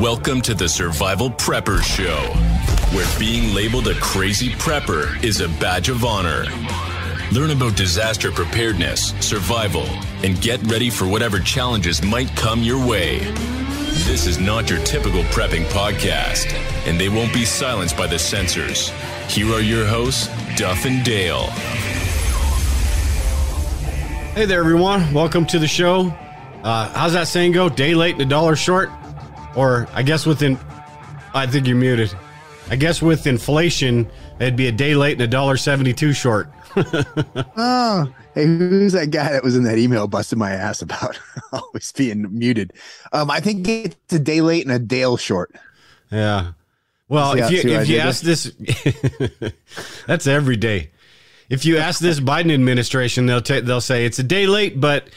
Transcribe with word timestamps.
Welcome 0.00 0.40
to 0.40 0.54
the 0.54 0.68
Survival 0.68 1.30
Prepper 1.30 1.80
Show, 1.80 2.16
where 2.96 3.06
being 3.16 3.54
labeled 3.54 3.86
a 3.86 3.94
crazy 4.00 4.50
prepper 4.50 5.22
is 5.22 5.40
a 5.40 5.48
badge 5.60 5.88
of 5.88 6.04
honor. 6.04 6.46
Learn 7.30 7.50
about 7.50 7.76
disaster 7.76 8.32
preparedness, 8.32 9.14
survival, 9.20 9.86
and 10.24 10.40
get 10.42 10.60
ready 10.64 10.90
for 10.90 11.06
whatever 11.06 11.38
challenges 11.38 12.02
might 12.02 12.28
come 12.34 12.64
your 12.64 12.84
way. 12.84 13.20
This 14.02 14.26
is 14.26 14.40
not 14.40 14.68
your 14.68 14.80
typical 14.80 15.22
prepping 15.24 15.64
podcast, 15.66 16.52
and 16.88 16.98
they 16.98 17.08
won't 17.08 17.32
be 17.32 17.44
silenced 17.44 17.96
by 17.96 18.08
the 18.08 18.18
censors. 18.18 18.88
Here 19.28 19.48
are 19.52 19.60
your 19.60 19.86
hosts, 19.86 20.26
Duff 20.56 20.86
and 20.86 21.04
Dale. 21.04 21.44
Hey 24.34 24.44
there, 24.44 24.58
everyone. 24.58 25.12
Welcome 25.14 25.46
to 25.46 25.60
the 25.60 25.68
show. 25.68 26.12
Uh, 26.64 26.88
how's 26.94 27.12
that 27.12 27.28
saying 27.28 27.52
go? 27.52 27.68
Day 27.68 27.94
late 27.94 28.14
and 28.14 28.22
a 28.22 28.26
dollar 28.26 28.56
short? 28.56 28.90
Or 29.56 29.88
I 29.92 30.02
guess 30.02 30.26
within, 30.26 30.58
I 31.34 31.46
think 31.46 31.66
you're 31.66 31.76
muted. 31.76 32.14
I 32.70 32.76
guess 32.76 33.02
with 33.02 33.26
inflation, 33.26 34.08
it'd 34.40 34.56
be 34.56 34.68
a 34.68 34.72
day 34.72 34.94
late 34.94 35.12
and 35.12 35.22
a 35.22 35.26
dollar 35.26 35.56
72 35.56 36.12
short. 36.12 36.50
oh, 36.76 38.12
hey, 38.34 38.46
who's 38.46 38.94
that 38.94 39.10
guy 39.10 39.32
that 39.32 39.44
was 39.44 39.54
in 39.54 39.64
that 39.64 39.78
email 39.78 40.08
busting 40.08 40.38
my 40.38 40.50
ass 40.50 40.82
about 40.82 41.18
always 41.52 41.92
being 41.92 42.26
muted? 42.36 42.72
Um, 43.12 43.30
I 43.30 43.40
think 43.40 43.68
it's 43.68 44.12
a 44.12 44.18
day 44.18 44.40
late 44.40 44.64
and 44.66 44.74
a 44.74 44.78
Dale 44.78 45.16
short. 45.16 45.54
Yeah. 46.10 46.52
Well, 47.08 47.34
if 47.36 47.50
you 47.50 47.70
if 47.70 47.88
you 47.88 47.98
ask 47.98 48.22
this, 48.22 48.50
that's 50.06 50.26
every 50.26 50.56
day. 50.56 50.90
If 51.50 51.66
you 51.66 51.76
ask 51.76 52.00
this 52.00 52.18
Biden 52.18 52.52
administration, 52.52 53.26
they'll 53.26 53.42
they'll 53.42 53.82
say 53.82 54.06
it's 54.06 54.18
a 54.18 54.24
day 54.24 54.46
late, 54.46 54.80
but 54.80 55.08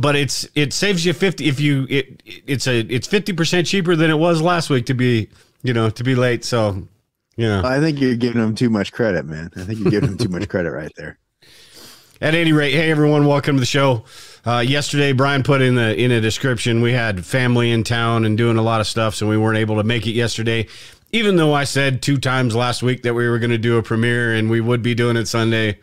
but 0.00 0.16
it's 0.16 0.48
it 0.54 0.72
saves 0.72 1.04
you 1.04 1.12
50 1.12 1.46
if 1.46 1.60
you 1.60 1.86
it 1.90 2.22
it's 2.24 2.66
a 2.66 2.80
it's 2.80 3.06
50% 3.06 3.66
cheaper 3.66 3.94
than 3.94 4.10
it 4.10 4.18
was 4.18 4.40
last 4.40 4.70
week 4.70 4.86
to 4.86 4.94
be 4.94 5.28
you 5.62 5.74
know 5.74 5.90
to 5.90 6.02
be 6.02 6.14
late. 6.14 6.44
So 6.44 6.88
know. 7.36 7.62
I 7.64 7.80
think 7.80 8.00
you're 8.00 8.16
giving 8.16 8.40
them 8.40 8.54
too 8.54 8.70
much 8.70 8.92
credit 8.92 9.26
man. 9.26 9.50
I 9.56 9.64
think 9.64 9.80
you're 9.80 9.90
giving 9.90 10.10
them 10.10 10.18
too 10.18 10.30
much 10.30 10.48
credit 10.48 10.70
right 10.70 10.90
there. 10.96 11.18
At 12.22 12.34
any 12.34 12.52
rate 12.52 12.72
hey 12.72 12.90
everyone 12.90 13.26
welcome 13.26 13.56
to 13.56 13.60
the 13.60 13.66
show. 13.66 14.04
Uh, 14.46 14.60
yesterday 14.66 15.12
brian 15.12 15.42
put 15.42 15.60
in 15.60 15.74
the 15.74 15.94
in 15.94 16.10
a 16.10 16.20
description 16.20 16.80
we 16.80 16.92
had 16.92 17.26
family 17.26 17.70
in 17.70 17.84
town 17.84 18.24
and 18.24 18.38
doing 18.38 18.56
a 18.56 18.62
lot 18.62 18.80
of 18.80 18.86
stuff 18.86 19.14
so 19.14 19.28
we 19.28 19.36
weren't 19.36 19.58
able 19.58 19.76
to 19.76 19.84
make 19.84 20.06
it 20.06 20.12
yesterday. 20.12 20.66
Even 21.12 21.36
though 21.36 21.52
i 21.52 21.64
said 21.64 22.00
two 22.00 22.16
times 22.16 22.56
last 22.56 22.82
week 22.82 23.02
that 23.02 23.12
we 23.12 23.28
were 23.28 23.38
going 23.38 23.50
to 23.50 23.58
do 23.58 23.76
a 23.76 23.82
premiere 23.82 24.32
and 24.32 24.48
we 24.48 24.62
would 24.62 24.82
be 24.82 24.94
doing 24.94 25.16
it 25.16 25.26
sunday 25.26 25.76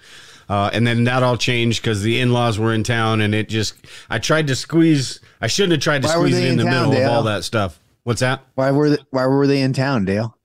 uh, 0.50 0.70
and 0.74 0.86
then 0.88 1.04
that 1.06 1.24
all 1.24 1.38
changed 1.38 1.82
because 1.82 2.02
the 2.02 2.20
in-laws 2.20 2.58
were 2.60 2.74
in 2.74 2.84
town, 2.84 3.22
and 3.22 3.36
it 3.36 3.50
just 3.50 3.76
I 4.10 4.20
tried 4.20 4.48
to 4.48 4.56
squeeze. 4.56 5.20
I 5.42 5.48
shouldn't 5.48 5.74
have 5.74 5.82
tried 5.82 6.02
to 6.04 6.08
Why 6.08 6.14
squeeze 6.16 6.38
it 6.38 6.46
in, 6.46 6.52
in 6.52 6.58
the 6.58 6.64
town, 6.64 6.74
middle 6.74 6.92
Dale? 6.94 7.10
of 7.10 7.12
all 7.12 7.24
that 7.24 7.44
stuff. 7.44 7.80
What's 8.04 8.22
that? 8.22 8.42
Why 8.56 8.72
were 8.72 8.92
they, 8.92 8.98
Why 9.12 9.26
were 9.28 9.48
they 9.48 9.62
in 9.62 9.74
town, 9.74 10.06
Dale? 10.06 10.36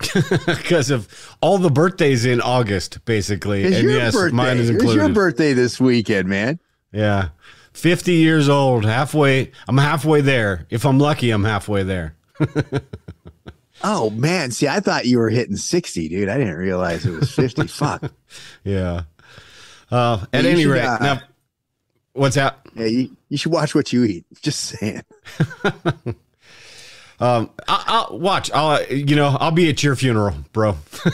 Because 0.46 0.90
of 0.90 1.36
all 1.40 1.58
the 1.58 1.70
birthdays 1.70 2.24
in 2.24 2.40
August, 2.40 3.04
basically. 3.04 3.64
And 3.64 3.90
yes, 3.90 4.14
birthday. 4.14 4.36
mine 4.36 4.58
is 4.58 4.70
included. 4.70 4.92
It's 4.92 5.06
your 5.06 5.14
birthday 5.14 5.52
this 5.54 5.80
weekend, 5.80 6.28
man. 6.28 6.60
Yeah, 6.92 7.30
fifty 7.72 8.14
years 8.14 8.48
old, 8.48 8.84
halfway. 8.84 9.50
I'm 9.66 9.78
halfway 9.78 10.20
there. 10.20 10.66
If 10.70 10.86
I'm 10.86 10.98
lucky, 10.98 11.30
I'm 11.30 11.44
halfway 11.44 11.82
there. 11.82 12.16
Oh 13.84 14.10
man, 14.10 14.50
see, 14.50 14.66
I 14.66 14.80
thought 14.80 15.06
you 15.06 15.18
were 15.18 15.30
hitting 15.30 15.56
60, 15.56 16.08
dude. 16.08 16.28
I 16.28 16.36
didn't 16.36 16.56
realize 16.56 17.06
it 17.06 17.12
was 17.12 17.32
50. 17.32 17.66
Fuck. 17.68 18.12
Yeah. 18.64 19.02
Uh, 19.90 20.24
at 20.32 20.44
any 20.44 20.62
should, 20.62 20.72
rate, 20.72 20.84
uh, 20.84 20.98
now, 20.98 21.20
what's 22.12 22.34
that? 22.34 22.58
Yeah, 22.74 22.86
you, 22.86 23.16
you 23.28 23.38
should 23.38 23.52
watch 23.52 23.74
what 23.74 23.92
you 23.92 24.04
eat. 24.04 24.26
Just 24.42 24.60
saying. 24.60 25.02
um, 27.20 27.50
I, 27.66 28.06
will 28.10 28.18
watch. 28.18 28.50
I'll, 28.52 28.84
you 28.86 29.16
know, 29.16 29.36
I'll 29.40 29.50
be 29.50 29.68
at 29.68 29.82
your 29.82 29.96
funeral, 29.96 30.36
bro. 30.52 30.76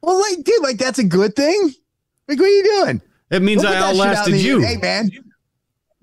well, 0.00 0.20
like, 0.20 0.44
dude, 0.44 0.62
like 0.62 0.78
that's 0.78 0.98
a 0.98 1.04
good 1.04 1.34
thing. 1.34 1.74
Like, 2.28 2.38
what 2.38 2.46
are 2.46 2.48
you 2.48 2.64
doing? 2.64 3.02
It 3.30 3.42
means 3.42 3.62
don't 3.62 3.72
I 3.72 3.88
outlasted 3.88 4.34
you. 4.36 4.60
Hey, 4.60 4.76
man, 4.76 5.10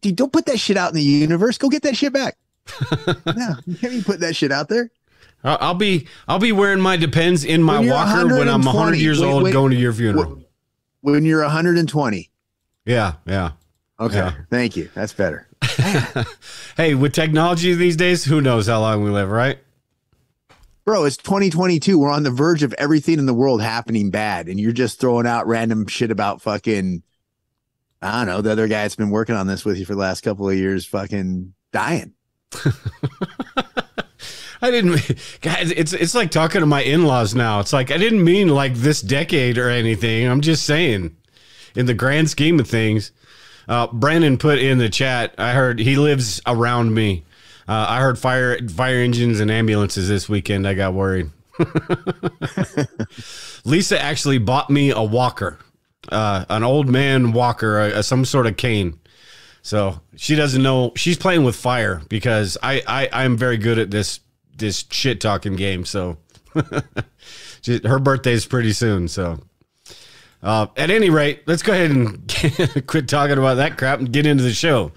dude, 0.02 0.18
don't 0.18 0.34
put 0.34 0.46
that 0.48 0.60
shit 0.60 0.76
out 0.76 0.90
in 0.90 0.96
the 0.96 1.02
universe. 1.02 1.58
Go 1.58 1.70
get 1.70 1.84
that 1.84 1.96
shit 1.96 2.12
back. 2.12 2.36
no, 3.26 3.56
you 3.66 3.76
can't 3.76 4.06
put 4.06 4.20
that 4.20 4.36
shit 4.36 4.52
out 4.52 4.68
there. 4.70 4.90
I'll 5.44 5.74
be 5.74 6.08
I'll 6.28 6.40
be 6.40 6.52
wearing 6.52 6.80
my 6.80 6.96
depends 6.96 7.44
in 7.44 7.62
my 7.62 7.80
walker 7.80 8.28
when 8.38 8.48
I'm 8.48 8.64
100 8.64 8.96
years 8.96 9.20
wait, 9.20 9.28
old 9.28 9.44
wait, 9.44 9.54
going 9.54 9.72
to 9.72 9.78
your 9.78 9.94
funeral. 9.94 10.42
When 11.02 11.26
you're 11.26 11.42
120. 11.42 12.30
Yeah, 12.86 13.14
yeah. 13.26 13.52
Okay. 14.00 14.16
Yeah. 14.16 14.34
Thank 14.50 14.76
you. 14.78 14.90
That's 14.94 15.14
better. 15.14 15.48
hey, 16.78 16.96
with 16.96 17.14
technology 17.14 17.74
these 17.74 17.96
days, 17.96 18.24
who 18.24 18.42
knows 18.42 18.68
how 18.68 18.82
long 18.82 19.04
we 19.04 19.10
live, 19.10 19.30
right? 19.30 19.60
Bro, 20.86 21.06
it's 21.06 21.18
2022. 21.18 21.98
We're 21.98 22.10
on 22.10 22.24
the 22.24 22.32
verge 22.32 22.64
of 22.64 22.74
everything 22.74 23.20
in 23.20 23.26
the 23.26 23.34
world 23.34 23.62
happening 23.62 24.12
bad, 24.12 24.50
and 24.50 24.60
you're 24.60 24.74
just 24.74 25.00
throwing 25.00 25.26
out 25.26 25.48
random 25.48 25.88
shit 25.88 26.12
about 26.12 26.42
fucking. 26.42 27.04
I 28.02 28.26
don't 28.26 28.28
know. 28.28 28.42
The 28.42 28.52
other 28.52 28.68
guy 28.68 28.82
that's 28.82 28.98
been 28.98 29.12
working 29.12 29.36
on 29.36 29.48
this 29.48 29.64
with 29.64 29.78
you 29.78 29.86
for 29.86 29.94
the 29.94 30.02
last 30.02 30.22
couple 30.22 30.50
of 30.50 30.56
years, 30.58 30.86
fucking 30.86 31.54
dying. 31.72 32.14
I 34.64 34.72
didn't, 34.72 34.96
guys. 35.42 35.72
It's 35.72 35.92
it's 35.92 36.16
like 36.16 36.32
talking 36.32 36.62
to 36.62 36.66
my 36.66 36.82
in 36.82 37.04
laws 37.04 37.36
now. 37.36 37.60
It's 37.60 37.74
like 37.74 37.92
I 37.92 37.98
didn't 37.98 38.24
mean 38.24 38.48
like 38.48 38.76
this 38.76 39.02
decade 39.02 39.58
or 39.58 39.70
anything. 39.70 40.26
I'm 40.26 40.40
just 40.40 40.66
saying, 40.66 41.18
in 41.76 41.86
the 41.86 41.94
grand 41.94 42.30
scheme 42.30 42.62
of 42.62 42.68
things. 42.68 43.12
Uh, 43.68 43.88
Brandon 43.88 44.38
put 44.38 44.60
in 44.60 44.78
the 44.78 44.90
chat. 44.90 45.36
I 45.38 45.52
heard 45.52 45.80
he 45.80 45.98
lives 45.98 46.42
around 46.46 46.94
me. 46.94 47.26
Uh, 47.68 47.88
I 47.90 48.00
heard 48.00 48.18
fire 48.18 48.58
fire 48.70 49.00
engines 49.00 49.42
and 49.42 49.52
ambulances 49.52 50.08
this 50.08 50.30
weekend. 50.30 50.66
I 50.66 50.76
got 50.76 50.94
worried. 50.94 51.30
Lisa 53.66 54.02
actually 54.02 54.38
bought 54.38 54.70
me 54.70 54.92
a 54.92 55.04
walker, 55.04 55.60
uh, 56.10 56.46
an 56.50 56.64
old 56.64 56.90
man 56.90 57.34
walker, 57.34 57.80
uh, 57.80 58.02
some 58.02 58.26
sort 58.26 58.48
of 58.48 58.58
cane. 58.58 59.00
So 59.62 60.02
she 60.16 60.36
doesn't 60.36 60.62
know 60.62 60.92
she's 60.96 61.18
playing 61.18 61.44
with 61.44 61.56
fire 61.56 62.02
because 62.10 62.58
I 62.64 62.82
I 62.88 63.10
I'm 63.12 63.38
very 63.38 63.58
good 63.58 63.78
at 63.78 63.92
this 63.92 64.20
this 64.58 64.86
shit 64.90 65.22
talking 65.22 65.56
game. 65.56 65.86
So 65.86 66.18
her 67.84 68.00
birthday 68.00 68.34
is 68.34 68.46
pretty 68.46 68.74
soon. 68.74 69.08
So 69.08 69.40
uh, 70.42 70.68
at 70.78 70.90
any 70.90 71.10
rate, 71.10 71.44
let's 71.48 71.64
go 71.64 71.74
ahead 71.74 71.92
and 71.92 72.88
quit 72.88 73.08
talking 73.08 73.38
about 73.38 73.56
that 73.56 73.78
crap 73.78 74.00
and 74.00 74.12
get 74.12 74.26
into 74.26 74.44
the 74.44 74.54
show. 74.54 74.92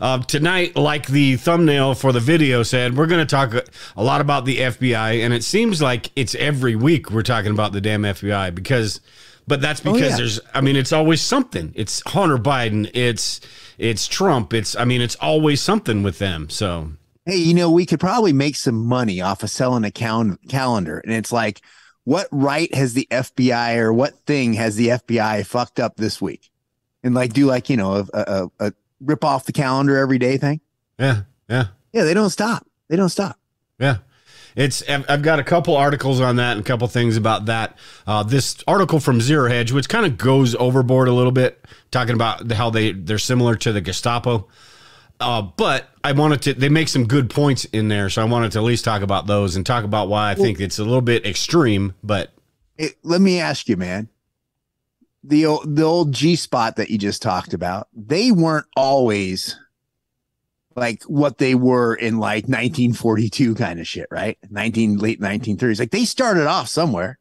Uh, 0.00 0.18
tonight, 0.22 0.76
like 0.76 1.08
the 1.08 1.36
thumbnail 1.36 1.94
for 1.94 2.12
the 2.12 2.20
video 2.20 2.62
said, 2.62 2.96
we're 2.96 3.06
going 3.06 3.24
to 3.24 3.26
talk 3.26 3.52
a 3.96 4.02
lot 4.02 4.20
about 4.20 4.44
the 4.44 4.58
FBI, 4.58 5.24
and 5.24 5.34
it 5.34 5.42
seems 5.42 5.82
like 5.82 6.12
it's 6.14 6.36
every 6.36 6.76
week 6.76 7.10
we're 7.10 7.22
talking 7.22 7.50
about 7.50 7.72
the 7.72 7.80
damn 7.80 8.02
FBI 8.02 8.54
because, 8.54 9.00
but 9.48 9.60
that's 9.60 9.80
because 9.80 10.00
oh, 10.00 10.06
yeah. 10.06 10.16
there's, 10.16 10.40
I 10.54 10.60
mean, 10.60 10.76
it's 10.76 10.92
always 10.92 11.20
something. 11.20 11.72
It's 11.74 12.00
Hunter 12.06 12.38
Biden, 12.38 12.88
it's 12.94 13.40
it's 13.76 14.06
Trump. 14.06 14.52
It's 14.52 14.76
I 14.76 14.84
mean, 14.84 15.00
it's 15.00 15.16
always 15.16 15.60
something 15.60 16.02
with 16.02 16.18
them. 16.18 16.50
So 16.50 16.92
hey, 17.28 17.36
you 17.36 17.52
know, 17.52 17.70
we 17.70 17.84
could 17.84 18.00
probably 18.00 18.32
make 18.32 18.56
some 18.56 18.86
money 18.86 19.20
off 19.20 19.42
of 19.42 19.50
selling 19.50 19.84
a 19.84 19.90
cal- 19.90 20.38
calendar, 20.48 20.98
and 20.98 21.12
it's 21.12 21.30
like, 21.30 21.60
what 22.04 22.26
right 22.32 22.74
has 22.74 22.94
the 22.94 23.06
FBI 23.10 23.76
or 23.76 23.92
what 23.92 24.18
thing 24.20 24.54
has 24.54 24.76
the 24.76 24.88
FBI 24.88 25.44
fucked 25.44 25.78
up 25.78 25.96
this 25.96 26.22
week? 26.22 26.50
And 27.04 27.14
like, 27.14 27.34
do 27.34 27.46
like 27.46 27.68
you 27.68 27.76
know 27.76 28.06
a, 28.14 28.18
a, 28.18 28.50
a 28.58 28.72
rip 29.00 29.24
off 29.24 29.44
the 29.44 29.52
calendar 29.52 29.98
every 29.98 30.18
day 30.18 30.38
thing? 30.38 30.60
Yeah, 30.98 31.22
yeah, 31.48 31.66
yeah. 31.92 32.04
They 32.04 32.14
don't 32.14 32.30
stop. 32.30 32.66
They 32.88 32.96
don't 32.96 33.10
stop. 33.10 33.38
Yeah. 33.78 33.98
It's 34.56 34.82
I've 34.88 35.22
got 35.22 35.38
a 35.38 35.44
couple 35.44 35.76
articles 35.76 36.20
on 36.20 36.36
that 36.36 36.56
and 36.56 36.62
a 36.62 36.64
couple 36.64 36.88
things 36.88 37.16
about 37.16 37.46
that. 37.46 37.78
Uh, 38.08 38.24
this 38.24 38.56
article 38.66 38.98
from 38.98 39.20
Zero 39.20 39.48
Hedge, 39.48 39.70
which 39.70 39.88
kind 39.88 40.04
of 40.04 40.18
goes 40.18 40.56
overboard 40.56 41.06
a 41.06 41.12
little 41.12 41.30
bit, 41.30 41.64
talking 41.92 42.14
about 42.14 42.50
how 42.50 42.68
they 42.68 42.90
they're 42.90 43.18
similar 43.18 43.54
to 43.54 43.70
the 43.70 43.80
Gestapo. 43.80 44.48
Uh, 45.20 45.42
but 45.42 45.88
I 46.04 46.12
wanted 46.12 46.42
to 46.42 46.54
they 46.54 46.68
make 46.68 46.88
some 46.88 47.06
good 47.06 47.28
points 47.28 47.64
in 47.66 47.88
there, 47.88 48.08
so 48.08 48.22
I 48.22 48.24
wanted 48.24 48.52
to 48.52 48.58
at 48.58 48.64
least 48.64 48.84
talk 48.84 49.02
about 49.02 49.26
those 49.26 49.56
and 49.56 49.66
talk 49.66 49.84
about 49.84 50.08
why 50.08 50.30
I 50.30 50.34
well, 50.34 50.44
think 50.44 50.60
it's 50.60 50.78
a 50.78 50.84
little 50.84 51.00
bit 51.00 51.26
extreme. 51.26 51.94
But 52.04 52.32
it, 52.76 52.94
let 53.02 53.20
me 53.20 53.40
ask 53.40 53.68
you, 53.68 53.76
man, 53.76 54.08
the 55.24 55.46
old, 55.46 55.76
the 55.76 55.82
old 55.82 56.12
G 56.12 56.36
spot 56.36 56.76
that 56.76 56.90
you 56.90 56.98
just 56.98 57.20
talked 57.20 57.52
about, 57.52 57.88
they 57.92 58.30
weren't 58.30 58.66
always 58.76 59.58
like 60.76 61.02
what 61.04 61.38
they 61.38 61.54
were 61.54 61.94
in 61.94 62.18
like 62.18 62.44
1942 62.44 63.54
kind 63.56 63.80
of 63.80 63.86
shit, 63.86 64.06
right? 64.10 64.38
19 64.48 64.98
late 64.98 65.20
1930s. 65.20 65.80
Like 65.80 65.90
they 65.90 66.04
started 66.04 66.46
off 66.46 66.68
somewhere. 66.68 67.18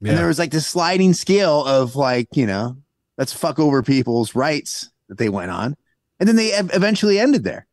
Yeah. 0.00 0.10
And 0.10 0.18
there 0.18 0.28
was 0.28 0.38
like 0.38 0.52
this 0.52 0.66
sliding 0.66 1.12
scale 1.12 1.64
of 1.64 1.96
like, 1.96 2.28
you 2.34 2.46
know, 2.46 2.76
let's 3.18 3.32
fuck 3.32 3.58
over 3.58 3.82
people's 3.82 4.34
rights 4.34 4.90
that 5.08 5.18
they 5.18 5.28
went 5.28 5.50
on. 5.50 5.76
And 6.18 6.28
then 6.28 6.36
they 6.36 6.48
eventually 6.48 7.18
ended 7.18 7.44
there. 7.44 7.66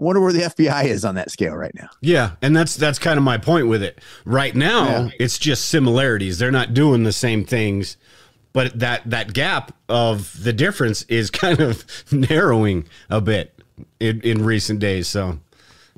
I 0.00 0.04
wonder 0.04 0.20
where 0.20 0.32
the 0.32 0.40
FBI 0.40 0.84
is 0.86 1.04
on 1.04 1.14
that 1.14 1.30
scale 1.30 1.54
right 1.54 1.74
now. 1.74 1.88
Yeah, 2.00 2.32
and 2.42 2.56
that's 2.56 2.76
that's 2.76 2.98
kind 2.98 3.18
of 3.18 3.24
my 3.24 3.38
point 3.38 3.68
with 3.68 3.82
it. 3.82 4.00
Right 4.24 4.54
now, 4.54 4.86
yeah. 4.86 5.10
it's 5.20 5.38
just 5.38 5.66
similarities. 5.66 6.38
They're 6.38 6.50
not 6.50 6.74
doing 6.74 7.04
the 7.04 7.12
same 7.12 7.44
things, 7.44 7.96
but 8.52 8.78
that 8.80 9.08
that 9.08 9.32
gap 9.32 9.76
of 9.88 10.42
the 10.42 10.52
difference 10.52 11.02
is 11.02 11.30
kind 11.30 11.60
of 11.60 11.84
narrowing 12.10 12.88
a 13.10 13.20
bit. 13.20 13.62
in, 14.00 14.20
in 14.22 14.44
recent 14.44 14.80
days. 14.80 15.08
So, 15.08 15.38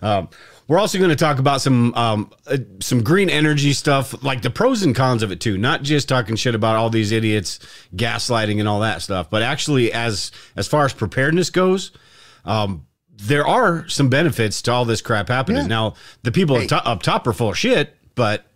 um, 0.02 0.28
we're 0.66 0.78
also 0.78 0.98
going 0.98 1.10
to 1.10 1.16
talk 1.16 1.38
about 1.38 1.60
some 1.60 1.94
um, 1.94 2.32
uh, 2.46 2.56
some 2.80 3.02
green 3.02 3.28
energy 3.28 3.72
stuff, 3.72 4.22
like 4.24 4.42
the 4.42 4.50
pros 4.50 4.82
and 4.82 4.94
cons 4.94 5.22
of 5.22 5.30
it 5.30 5.40
too. 5.40 5.58
Not 5.58 5.82
just 5.82 6.08
talking 6.08 6.36
shit 6.36 6.54
about 6.54 6.76
all 6.76 6.90
these 6.90 7.12
idiots 7.12 7.58
gaslighting 7.94 8.58
and 8.60 8.68
all 8.68 8.80
that 8.80 9.02
stuff, 9.02 9.28
but 9.30 9.42
actually 9.42 9.92
as 9.92 10.32
as 10.56 10.66
far 10.66 10.84
as 10.84 10.92
preparedness 10.92 11.50
goes, 11.50 11.92
um, 12.44 12.86
there 13.16 13.46
are 13.46 13.86
some 13.88 14.08
benefits 14.08 14.62
to 14.62 14.72
all 14.72 14.84
this 14.84 15.00
crap 15.02 15.28
happening. 15.28 15.62
Yeah. 15.62 15.68
Now, 15.68 15.94
the 16.22 16.32
people 16.32 16.58
Hey. 16.58 16.68
up, 16.70 17.02
top, 17.02 17.26
are 17.26 17.32
full 17.32 17.50
of 17.50 17.58
shit, 17.58 17.94
but 18.14 18.46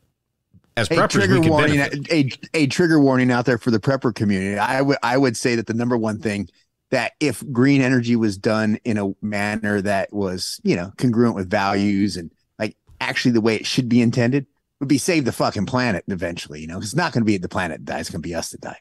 as 0.76 0.90
a 0.90 0.94
preppers, 0.94 1.10
trigger 1.10 1.34
we 1.34 1.40
can 1.42 1.50
warning 1.50 1.76
benefit. 1.78 2.12
a, 2.54 2.58
a 2.58 2.66
trigger 2.68 3.00
warning 3.00 3.30
out 3.30 3.44
there 3.44 3.58
for 3.58 3.70
the 3.72 3.80
prepper 3.80 4.14
community 4.14 4.56
i 4.56 4.80
would 4.80 4.96
i 5.02 5.16
would 5.18 5.36
say 5.36 5.56
that 5.56 5.66
the 5.66 5.74
number 5.74 5.96
one 5.96 6.20
thing 6.20 6.48
that 6.90 7.12
if 7.20 7.42
green 7.52 7.82
energy 7.82 8.16
was 8.16 8.38
done 8.38 8.78
in 8.84 8.96
a 8.98 9.12
manner 9.22 9.80
that 9.82 10.12
was 10.12 10.60
you 10.64 10.74
know 10.76 10.92
congruent 10.96 11.34
with 11.34 11.50
values 11.50 12.16
and 12.16 12.30
like 12.58 12.76
actually 13.00 13.32
the 13.32 13.40
way 13.40 13.56
it 13.56 13.66
should 13.66 13.88
be 13.88 14.00
intended 14.00 14.46
would 14.80 14.88
be 14.88 14.98
save 14.98 15.24
the 15.24 15.32
fucking 15.32 15.66
planet 15.66 16.04
eventually 16.08 16.60
you 16.60 16.66
know, 16.66 16.78
it's 16.78 16.94
not 16.94 17.12
going 17.12 17.22
to 17.22 17.26
be 17.26 17.36
the 17.36 17.48
planet 17.48 17.84
that 17.84 17.92
dies 17.92 18.00
it's 18.02 18.10
going 18.10 18.22
to 18.22 18.28
be 18.28 18.34
us 18.34 18.50
that 18.50 18.60
die. 18.60 18.78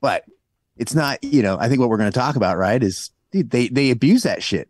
But 0.00 0.24
it's 0.76 0.94
not 0.94 1.22
you 1.22 1.42
know 1.42 1.58
i 1.60 1.68
think 1.68 1.80
what 1.80 1.90
we're 1.90 1.98
going 1.98 2.10
to 2.10 2.18
talk 2.18 2.36
about 2.36 2.56
right 2.56 2.82
is 2.82 3.10
dude 3.30 3.50
they 3.50 3.68
they 3.68 3.90
abuse 3.90 4.22
that 4.22 4.42
shit. 4.42 4.68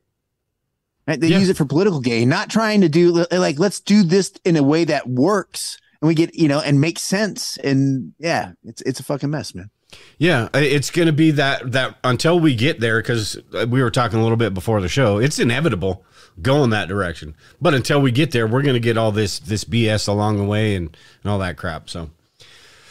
Right? 1.07 1.21
They 1.21 1.29
Yeah. 1.29 1.39
use 1.39 1.49
it 1.49 1.57
for 1.57 1.65
political 1.65 2.01
gain 2.01 2.29
not 2.29 2.49
trying 2.51 2.81
to 2.83 2.89
do 2.89 3.25
like 3.31 3.59
let's 3.59 3.81
do 3.81 4.03
this 4.03 4.33
in 4.45 4.57
a 4.57 4.63
way 4.63 4.85
that 4.85 5.09
works 5.09 5.79
and 6.01 6.09
we 6.09 6.15
get 6.15 6.35
you 6.35 6.49
know 6.49 6.61
and 6.61 6.81
makes 6.81 7.03
sense 7.03 7.57
and 7.59 8.13
yeah 8.19 8.53
it's 8.65 8.83
it's 8.83 8.99
a 9.01 9.05
fucking 9.05 9.31
mess 9.31 9.55
man 9.55 9.71
Yeah, 10.19 10.49
it's 10.55 10.91
going 10.91 11.07
to 11.07 11.13
be 11.13 11.33
that 11.33 11.73
that 11.73 11.97
until 12.05 12.39
we 12.39 12.55
get 12.55 12.81
there, 12.81 13.01
because 13.03 13.39
we 13.69 13.83
were 13.83 13.91
talking 13.91 14.19
a 14.19 14.23
little 14.23 14.37
bit 14.37 14.55
before 14.55 14.81
the 14.81 14.89
show. 14.89 15.19
It's 15.19 15.39
inevitable 15.39 16.05
going 16.41 16.71
that 16.71 16.89
direction, 16.89 17.35
but 17.61 17.75
until 17.75 18.01
we 18.01 18.11
get 18.13 18.31
there, 18.31 18.47
we're 18.47 18.63
going 18.63 18.75
to 18.75 18.81
get 18.81 18.97
all 18.97 19.11
this 19.13 19.39
this 19.41 19.65
BS 19.65 20.09
along 20.09 20.39
the 20.39 20.45
way 20.45 20.75
and 20.77 20.97
and 21.23 21.31
all 21.33 21.39
that 21.41 21.57
crap. 21.57 21.91
So, 21.91 22.11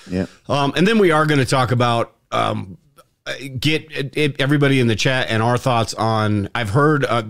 yeah 0.10 0.26
um, 0.50 0.74
and 0.76 0.86
then 0.88 1.00
we 1.00 1.12
are 1.12 1.26
going 1.26 1.40
to 1.40 1.46
talk 1.46 1.72
about 1.72 2.14
um, 2.32 2.78
get 3.60 3.90
it, 3.92 4.18
it- 4.18 4.42
everybody 4.42 4.80
in 4.80 4.88
the 4.88 4.96
chat 4.96 5.28
and 5.30 5.42
our 5.42 5.58
thoughts 5.58 5.94
on. 5.94 6.50
I've 6.54 6.72
heard 6.72 7.06
uh, 7.06 7.24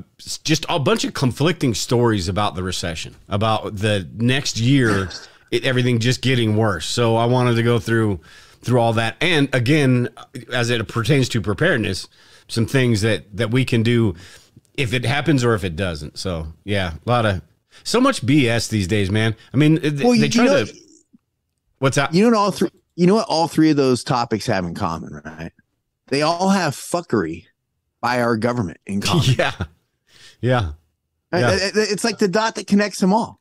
just 0.43 0.65
a 0.69 0.79
bunch 0.79 1.03
of 1.03 1.13
conflicting 1.13 1.73
stories 1.73 2.27
about 2.27 2.55
the 2.55 2.63
recession, 2.63 3.15
about 3.29 3.75
the 3.75 4.09
next 4.15 4.59
year, 4.59 5.09
it, 5.51 5.63
everything 5.65 5.99
just 5.99 6.21
getting 6.21 6.55
worse. 6.57 6.85
So 6.87 7.17
I 7.17 7.25
wanted 7.25 7.55
to 7.55 7.63
go 7.63 7.77
through 7.77 8.19
through 8.61 8.79
all 8.79 8.93
that, 8.93 9.15
and 9.21 9.49
again, 9.53 10.09
as 10.53 10.69
it 10.69 10.87
pertains 10.87 11.29
to 11.29 11.41
preparedness, 11.41 12.07
some 12.47 12.65
things 12.65 13.01
that 13.01 13.35
that 13.35 13.51
we 13.51 13.65
can 13.65 13.83
do 13.83 14.15
if 14.75 14.93
it 14.93 15.05
happens 15.05 15.43
or 15.43 15.53
if 15.53 15.63
it 15.63 15.75
doesn't. 15.75 16.17
So 16.17 16.47
yeah, 16.63 16.93
a 17.05 17.09
lot 17.09 17.25
of 17.25 17.41
so 17.83 17.99
much 18.01 18.21
BS 18.25 18.69
these 18.69 18.87
days, 18.87 19.09
man. 19.09 19.35
I 19.53 19.57
mean, 19.57 19.75
they, 19.81 20.03
well 20.03 20.17
they 20.17 20.29
try 20.29 20.45
know 20.45 20.65
to. 20.65 20.73
What's 21.79 21.95
that? 21.95 22.13
you 22.13 22.23
know 22.23 22.29
what 22.29 22.37
all 22.37 22.51
three 22.51 22.69
you 22.95 23.07
know 23.07 23.15
what 23.15 23.27
all 23.27 23.47
three 23.47 23.71
of 23.71 23.77
those 23.77 24.03
topics 24.03 24.45
have 24.45 24.65
in 24.65 24.75
common 24.75 25.21
right 25.25 25.51
they 26.09 26.21
all 26.21 26.49
have 26.49 26.75
fuckery 26.75 27.45
by 28.01 28.21
our 28.21 28.37
government 28.37 28.77
in 28.85 29.01
common 29.01 29.23
yeah, 29.37 29.51
yeah. 30.41 30.71
yeah. 31.33 31.47
Uh, 31.47 31.57
it's 31.73 32.03
like 32.03 32.19
the 32.19 32.27
dot 32.27 32.55
that 32.55 32.67
connects 32.67 32.99
them 32.99 33.13
all 33.13 33.39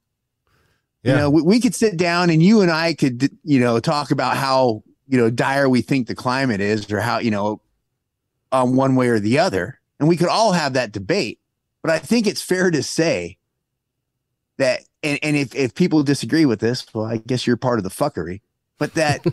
Yeah. 1.02 1.12
you 1.12 1.18
know 1.18 1.30
we, 1.30 1.42
we 1.42 1.60
could 1.60 1.74
sit 1.74 1.96
down 1.98 2.30
and 2.30 2.42
you 2.42 2.62
and 2.62 2.70
i 2.70 2.94
could 2.94 3.28
you 3.44 3.60
know 3.60 3.78
talk 3.80 4.10
about 4.10 4.36
how 4.38 4.82
you 5.10 5.18
know 5.18 5.28
dire 5.28 5.68
we 5.68 5.82
think 5.82 6.06
the 6.06 6.14
climate 6.14 6.60
is 6.60 6.90
or 6.90 7.00
how 7.00 7.18
you 7.18 7.30
know 7.30 7.60
um, 8.52 8.76
one 8.76 8.94
way 8.94 9.08
or 9.08 9.18
the 9.18 9.38
other. 9.38 9.78
And 9.98 10.08
we 10.08 10.16
could 10.16 10.28
all 10.28 10.52
have 10.52 10.72
that 10.74 10.92
debate. 10.92 11.38
But 11.82 11.90
i 11.90 11.98
think 11.98 12.26
it's 12.26 12.42
fair 12.42 12.70
to 12.70 12.82
say 12.82 13.36
that 14.58 14.82
and, 15.02 15.18
and 15.22 15.36
if, 15.36 15.54
if 15.54 15.74
people 15.74 16.02
disagree 16.02 16.44
with 16.44 16.60
this 16.60 16.86
well 16.94 17.06
i 17.06 17.16
guess 17.16 17.46
you're 17.46 17.56
part 17.56 17.78
of 17.78 17.84
the 17.84 17.90
fuckery. 17.90 18.40
But 18.78 18.94
that 18.94 19.24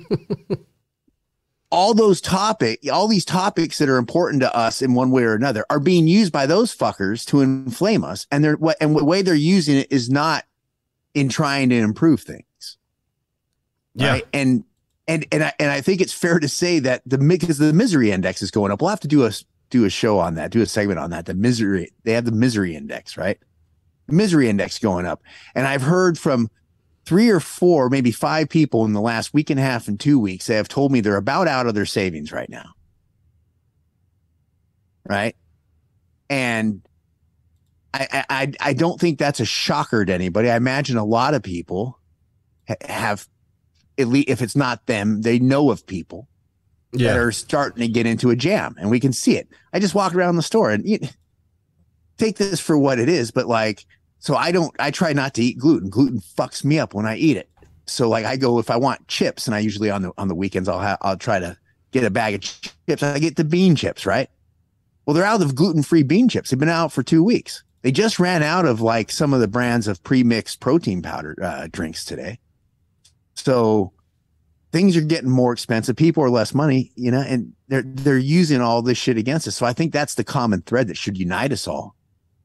all 1.69 1.93
those 1.93 2.21
topic 2.21 2.79
all 2.91 3.07
these 3.07 3.25
topics 3.25 3.77
that 3.77 3.89
are 3.89 3.97
important 3.97 4.41
to 4.41 4.55
us 4.55 4.81
in 4.81 4.93
one 4.93 5.11
way 5.11 5.23
or 5.23 5.35
another 5.35 5.65
are 5.69 5.79
being 5.79 6.07
used 6.07 6.31
by 6.31 6.45
those 6.45 6.75
fuckers 6.75 7.25
to 7.25 7.41
inflame 7.41 8.03
us. 8.03 8.25
And 8.31 8.43
they're 8.43 8.57
what 8.57 8.77
and 8.81 8.95
the 8.95 9.05
way 9.05 9.21
they're 9.21 9.35
using 9.35 9.77
it 9.77 9.91
is 9.91 10.09
not 10.09 10.45
in 11.13 11.29
trying 11.29 11.69
to 11.69 11.75
improve 11.75 12.21
things. 12.21 12.77
Yeah. 13.93 14.11
right? 14.11 14.27
and 14.31 14.63
and 15.07 15.25
and 15.31 15.43
I, 15.43 15.53
and 15.59 15.71
I 15.71 15.81
think 15.81 16.01
it's 16.01 16.13
fair 16.13 16.39
to 16.39 16.47
say 16.49 16.79
that 16.79 17.01
the 17.05 17.17
because 17.17 17.57
the 17.57 17.73
misery 17.73 18.11
index 18.11 18.41
is 18.41 18.51
going 18.51 18.71
up. 18.71 18.81
We'll 18.81 18.89
have 18.89 18.99
to 19.01 19.07
do 19.07 19.25
a 19.25 19.31
do 19.69 19.85
a 19.85 19.89
show 19.89 20.19
on 20.19 20.35
that 20.35 20.51
do 20.51 20.61
a 20.61 20.65
segment 20.65 20.99
on 20.99 21.09
that. 21.11 21.25
The 21.25 21.33
misery 21.33 21.91
they 22.03 22.13
have 22.13 22.25
the 22.25 22.31
misery 22.31 22.75
index 22.75 23.17
right? 23.17 23.37
Misery 24.07 24.49
index 24.49 24.79
going 24.79 25.05
up. 25.05 25.21
And 25.55 25.67
i've 25.67 25.81
heard 25.81 26.17
from 26.17 26.49
three 27.05 27.29
or 27.29 27.39
four 27.41 27.89
maybe 27.89 28.11
five 28.11 28.47
people 28.49 28.85
in 28.85 28.93
the 28.93 29.01
last 29.01 29.33
week 29.33 29.49
and 29.49 29.59
a 29.59 29.63
half 29.63 29.87
and 29.89 29.99
two 29.99 30.19
weeks 30.19 30.47
they 30.47 30.55
have 30.55 30.67
told 30.69 30.91
me 30.91 31.01
they're 31.01 31.17
about 31.17 31.47
out 31.47 31.67
of 31.67 31.75
their 31.75 31.85
savings 31.85 32.31
right 32.31 32.49
now. 32.49 32.69
Right? 35.05 35.35
And 36.29 36.81
I, 37.93 38.25
I 38.29 38.51
I- 38.59 38.73
don't 38.73 38.99
think 38.99 39.17
that's 39.19 39.39
a 39.39 39.45
shocker 39.45 40.03
to 40.05 40.13
anybody. 40.13 40.49
I 40.49 40.57
imagine 40.57 40.97
a 40.97 41.05
lot 41.05 41.33
of 41.33 41.41
people 41.43 41.99
have, 42.81 43.27
at 43.97 44.07
least 44.07 44.29
if 44.29 44.41
it's 44.41 44.55
not 44.55 44.85
them, 44.85 45.21
they 45.21 45.39
know 45.39 45.71
of 45.71 45.85
people 45.85 46.27
that 46.93 47.17
are 47.17 47.31
starting 47.31 47.81
to 47.81 47.87
get 47.87 48.05
into 48.05 48.29
a 48.29 48.35
jam, 48.35 48.75
and 48.79 48.89
we 48.89 48.99
can 48.99 49.13
see 49.13 49.37
it. 49.37 49.47
I 49.73 49.79
just 49.79 49.95
walk 49.95 50.15
around 50.15 50.35
the 50.35 50.41
store 50.41 50.71
and 50.71 50.87
you, 50.87 50.99
take 52.17 52.37
this 52.37 52.59
for 52.59 52.77
what 52.77 52.99
it 52.99 53.09
is, 53.09 53.31
but 53.31 53.47
like, 53.47 53.85
so 54.19 54.35
I 54.35 54.51
don't. 54.51 54.75
I 54.79 54.91
try 54.91 55.13
not 55.13 55.33
to 55.35 55.43
eat 55.43 55.59
gluten. 55.59 55.89
Gluten 55.89 56.19
fucks 56.19 56.65
me 56.65 56.79
up 56.79 56.93
when 56.93 57.05
I 57.05 57.17
eat 57.17 57.37
it. 57.37 57.49
So 57.85 58.09
like, 58.09 58.25
I 58.25 58.35
go 58.35 58.59
if 58.59 58.69
I 58.69 58.77
want 58.77 59.07
chips, 59.07 59.45
and 59.45 59.55
I 59.55 59.59
usually 59.59 59.91
on 59.91 60.01
the 60.01 60.11
on 60.17 60.27
the 60.27 60.35
weekends 60.35 60.67
I'll 60.67 60.79
have 60.79 60.97
I'll 61.01 61.17
try 61.17 61.39
to 61.39 61.55
get 61.91 62.03
a 62.03 62.09
bag 62.09 62.35
of 62.35 62.41
chips. 62.41 63.03
I 63.03 63.19
get 63.19 63.35
the 63.35 63.43
bean 63.43 63.75
chips, 63.75 64.05
right? 64.05 64.29
Well, 65.05 65.13
they're 65.13 65.23
out 65.23 65.41
of 65.41 65.55
gluten 65.55 65.83
free 65.83 66.03
bean 66.03 66.27
chips. 66.27 66.49
They've 66.49 66.59
been 66.59 66.67
out 66.67 66.91
for 66.91 67.03
two 67.03 67.23
weeks. 67.23 67.63
They 67.83 67.91
just 67.91 68.19
ran 68.19 68.43
out 68.43 68.65
of 68.65 68.81
like 68.81 69.11
some 69.11 69.33
of 69.33 69.39
the 69.39 69.47
brands 69.47 69.87
of 69.87 70.03
pre 70.03 70.23
mixed 70.23 70.59
protein 70.59 71.01
powder 71.01 71.37
uh, 71.41 71.67
drinks 71.71 72.03
today. 72.03 72.39
So 73.37 73.93
things 74.71 74.97
are 74.97 75.01
getting 75.01 75.29
more 75.29 75.53
expensive. 75.53 75.95
People 75.95 76.23
are 76.23 76.29
less 76.29 76.53
money, 76.53 76.91
you 76.95 77.11
know, 77.11 77.21
and 77.21 77.53
they're 77.67 77.83
they're 77.85 78.17
using 78.17 78.61
all 78.61 78.81
this 78.81 78.97
shit 78.97 79.17
against 79.17 79.47
us. 79.47 79.55
So 79.55 79.65
I 79.65 79.73
think 79.73 79.93
that's 79.93 80.15
the 80.15 80.23
common 80.23 80.61
thread 80.61 80.87
that 80.87 80.97
should 80.97 81.17
unite 81.17 81.51
us 81.51 81.67
all 81.67 81.95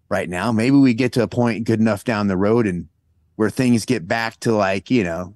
right 0.09 0.29
now. 0.29 0.53
Maybe 0.53 0.77
we 0.77 0.95
get 0.95 1.13
to 1.15 1.23
a 1.23 1.29
point 1.29 1.65
good 1.65 1.81
enough 1.81 2.05
down 2.05 2.29
the 2.29 2.37
road 2.37 2.67
and 2.67 2.89
where 3.37 3.51
things 3.51 3.85
get 3.85 4.07
back 4.07 4.39
to 4.41 4.53
like, 4.53 4.91
you 4.91 5.05
know, 5.05 5.35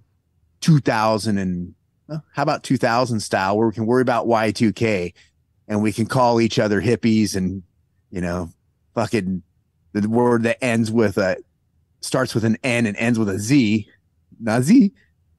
2000 0.60 1.38
and 1.38 1.74
well, 2.08 2.24
how 2.32 2.42
about 2.42 2.62
2000 2.62 3.20
style 3.20 3.56
where 3.56 3.66
we 3.66 3.74
can 3.74 3.86
worry 3.86 4.02
about 4.02 4.26
Y2K 4.26 5.12
and 5.66 5.82
we 5.82 5.92
can 5.92 6.06
call 6.06 6.40
each 6.40 6.58
other 6.58 6.80
hippies 6.80 7.34
and, 7.34 7.62
you 8.10 8.20
know, 8.20 8.50
fucking 8.94 9.42
the 9.92 10.08
word 10.08 10.44
that 10.44 10.62
ends 10.62 10.90
with 10.90 11.18
a 11.18 11.36
starts 12.00 12.34
with 12.34 12.44
an 12.44 12.56
N 12.62 12.86
and 12.86 12.96
ends 12.96 13.18
with 13.18 13.28
a 13.28 13.38
Z, 13.38 13.88
not 14.38 14.62
Z. 14.62 14.92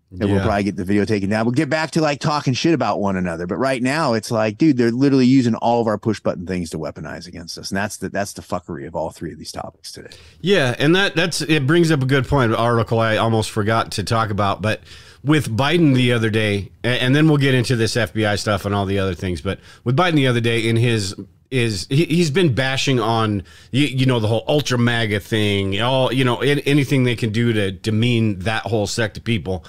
And 0.09 0.21
we'll 0.31 0.41
probably 0.41 0.63
get 0.63 0.77
the 0.77 0.85
video 0.85 1.03
taken 1.03 1.29
down. 1.29 1.45
We'll 1.45 1.51
get 1.51 1.69
back 1.69 1.91
to 1.91 2.01
like 2.01 2.21
talking 2.21 2.53
shit 2.53 2.73
about 2.73 3.01
one 3.01 3.17
another. 3.17 3.45
But 3.45 3.57
right 3.57 3.83
now, 3.83 4.13
it's 4.13 4.31
like, 4.31 4.57
dude, 4.57 4.77
they're 4.77 4.89
literally 4.89 5.25
using 5.25 5.53
all 5.55 5.81
of 5.81 5.87
our 5.87 5.97
push 5.97 6.21
button 6.21 6.47
things 6.47 6.69
to 6.69 6.77
weaponize 6.77 7.27
against 7.27 7.57
us, 7.57 7.71
and 7.71 7.77
that's 7.77 7.97
the 7.97 8.07
that's 8.07 8.31
the 8.31 8.41
fuckery 8.41 8.87
of 8.87 8.95
all 8.95 9.09
three 9.09 9.33
of 9.33 9.37
these 9.37 9.51
topics 9.51 9.91
today. 9.91 10.15
Yeah, 10.39 10.75
and 10.79 10.95
that 10.95 11.15
that's 11.15 11.41
it 11.41 11.67
brings 11.67 11.91
up 11.91 12.01
a 12.01 12.05
good 12.05 12.25
point. 12.25 12.51
An 12.51 12.57
article 12.57 12.99
I 12.99 13.17
almost 13.17 13.51
forgot 13.51 13.91
to 13.93 14.03
talk 14.03 14.29
about, 14.29 14.61
but 14.61 14.81
with 15.25 15.55
Biden 15.55 15.93
the 15.93 16.13
other 16.13 16.29
day, 16.29 16.71
and 16.83 17.13
then 17.13 17.27
we'll 17.27 17.37
get 17.37 17.53
into 17.53 17.75
this 17.75 17.95
FBI 17.95 18.39
stuff 18.39 18.65
and 18.65 18.73
all 18.73 18.85
the 18.85 18.99
other 18.99 19.13
things. 19.13 19.41
But 19.41 19.59
with 19.83 19.97
Biden 19.97 20.13
the 20.13 20.27
other 20.27 20.41
day, 20.41 20.67
in 20.67 20.77
his 20.77 21.15
is 21.51 21.87
he, 21.89 22.05
he's 22.05 22.31
been 22.31 22.53
bashing 22.53 22.99
on 22.99 23.43
you, 23.71 23.85
you 23.87 24.05
know 24.05 24.19
the 24.19 24.27
whole 24.27 24.43
ultra 24.47 24.77
MAGA 24.77 25.19
thing, 25.19 25.81
all 25.81 26.11
you 26.13 26.23
know 26.23 26.41
an- 26.41 26.59
anything 26.59 27.03
they 27.03 27.15
can 27.15 27.31
do 27.31 27.53
to 27.53 27.71
demean 27.71 28.39
that 28.39 28.63
whole 28.63 28.87
sect 28.87 29.17
of 29.17 29.23
people. 29.23 29.65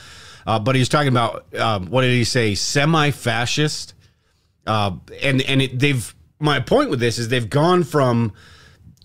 Uh, 0.49 0.59
but 0.59 0.75
he's 0.75 0.89
talking 0.89 1.09
about 1.09 1.55
um, 1.55 1.91
what 1.91 2.03
did 2.03 2.13
he 2.13 2.25
say? 2.25 2.55
Semi-fascist 2.55 3.93
uh, 4.69 4.93
and 5.23 5.41
and 5.43 5.63
it, 5.63 5.79
they've 5.79 6.15
my 6.39 6.61
point 6.61 6.91
with 6.91 7.01
this 7.01 7.19
is 7.19 7.29
they've 7.29 7.49
gone 7.49 7.83
from 7.83 8.33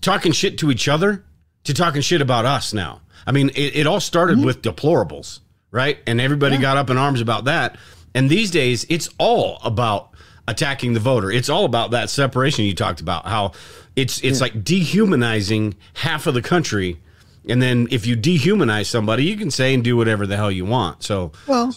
talking 0.00 0.30
shit 0.30 0.58
to 0.58 0.70
each 0.70 0.88
other 0.88 1.24
to 1.64 1.74
talking 1.74 2.02
shit 2.02 2.20
about 2.20 2.44
us 2.44 2.72
now. 2.72 3.00
I 3.26 3.32
mean, 3.32 3.48
it, 3.50 3.76
it 3.76 3.86
all 3.86 4.00
started 4.00 4.44
with 4.44 4.60
deplorables, 4.60 5.40
right? 5.70 5.98
And 6.06 6.20
everybody 6.20 6.58
got 6.58 6.76
up 6.76 6.90
in 6.90 6.98
arms 6.98 7.22
about 7.22 7.46
that. 7.46 7.78
And 8.14 8.28
these 8.28 8.50
days, 8.50 8.84
it's 8.90 9.08
all 9.18 9.58
about 9.64 10.10
attacking 10.46 10.92
the 10.92 11.00
voter. 11.00 11.30
It's 11.30 11.48
all 11.48 11.64
about 11.64 11.92
that 11.92 12.10
separation 12.10 12.66
you 12.66 12.74
talked 12.74 13.00
about. 13.00 13.26
How 13.26 13.52
it's 13.96 14.20
it's 14.22 14.42
like 14.42 14.62
dehumanizing 14.62 15.74
half 15.94 16.26
of 16.26 16.34
the 16.34 16.42
country. 16.42 17.00
And 17.48 17.60
then 17.60 17.88
if 17.90 18.06
you 18.06 18.16
dehumanize 18.16 18.86
somebody, 18.86 19.24
you 19.24 19.36
can 19.36 19.50
say 19.50 19.74
and 19.74 19.84
do 19.84 19.96
whatever 19.96 20.26
the 20.26 20.36
hell 20.36 20.50
you 20.50 20.64
want. 20.64 21.02
So 21.02 21.32
Well, 21.46 21.74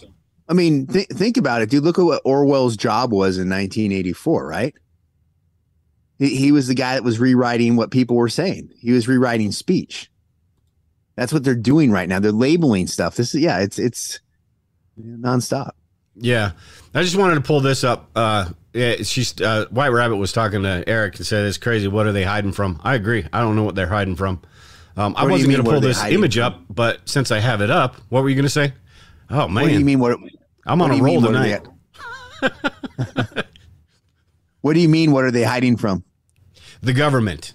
I 0.48 0.54
mean, 0.54 0.86
th- 0.86 1.08
think 1.08 1.36
about 1.36 1.62
it, 1.62 1.70
dude. 1.70 1.84
Look 1.84 1.98
at 1.98 2.04
what 2.04 2.22
Orwell's 2.24 2.76
job 2.76 3.12
was 3.12 3.36
in 3.36 3.48
1984, 3.48 4.46
right? 4.46 4.74
He, 6.18 6.36
he 6.36 6.52
was 6.52 6.68
the 6.68 6.74
guy 6.74 6.94
that 6.94 7.04
was 7.04 7.18
rewriting 7.20 7.76
what 7.76 7.90
people 7.90 8.16
were 8.16 8.28
saying. 8.30 8.70
He 8.78 8.92
was 8.92 9.06
rewriting 9.06 9.52
speech. 9.52 10.10
That's 11.16 11.32
what 11.32 11.44
they're 11.44 11.54
doing 11.54 11.90
right 11.90 12.08
now. 12.08 12.20
They're 12.20 12.32
labeling 12.32 12.86
stuff. 12.86 13.16
This 13.16 13.34
is 13.34 13.40
yeah, 13.40 13.58
it's 13.58 13.78
it's 13.78 14.20
nonstop. 15.00 15.72
Yeah, 16.14 16.52
I 16.94 17.02
just 17.02 17.16
wanted 17.16 17.36
to 17.36 17.40
pull 17.40 17.60
this 17.60 17.84
up. 17.84 18.10
Uh, 18.14 18.50
yeah, 18.72 18.96
she's 19.02 19.40
uh, 19.40 19.66
White 19.70 19.88
Rabbit 19.88 20.16
was 20.16 20.32
talking 20.32 20.62
to 20.62 20.84
Eric 20.86 21.16
and 21.16 21.26
said 21.26 21.44
it's 21.46 21.58
crazy. 21.58 21.88
What 21.88 22.06
are 22.06 22.12
they 22.12 22.24
hiding 22.24 22.52
from? 22.52 22.80
I 22.84 22.94
agree. 22.94 23.26
I 23.32 23.40
don't 23.40 23.56
know 23.56 23.64
what 23.64 23.74
they're 23.74 23.88
hiding 23.88 24.16
from. 24.16 24.42
Um, 24.98 25.14
I 25.16 25.22
What 25.22 25.28
do 25.28 25.34
you 25.40 25.46
wasn't 25.46 25.52
going 25.52 25.64
to 25.64 25.70
pull 25.70 25.80
this 25.80 26.04
image 26.04 26.34
from? 26.34 26.42
up, 26.44 26.60
but 26.68 27.08
since 27.08 27.30
I 27.30 27.38
have 27.38 27.60
it 27.60 27.70
up, 27.70 27.94
what 28.08 28.22
were 28.24 28.28
you 28.28 28.34
going 28.34 28.42
to 28.44 28.50
say? 28.50 28.72
Oh 29.30 29.46
man, 29.46 29.62
What 29.62 29.68
do 29.68 29.78
you 29.78 29.84
mean? 29.84 30.00
What 30.00 30.18
I'm 30.66 30.82
on 30.82 30.90
what 30.90 30.98
a 30.98 31.02
roll 31.02 31.22
tonight. 31.22 31.66
what 34.60 34.74
do 34.74 34.80
you 34.80 34.88
mean? 34.88 35.12
What 35.12 35.24
are 35.24 35.30
they 35.30 35.44
hiding 35.44 35.76
from? 35.76 36.02
The 36.82 36.92
government. 36.92 37.54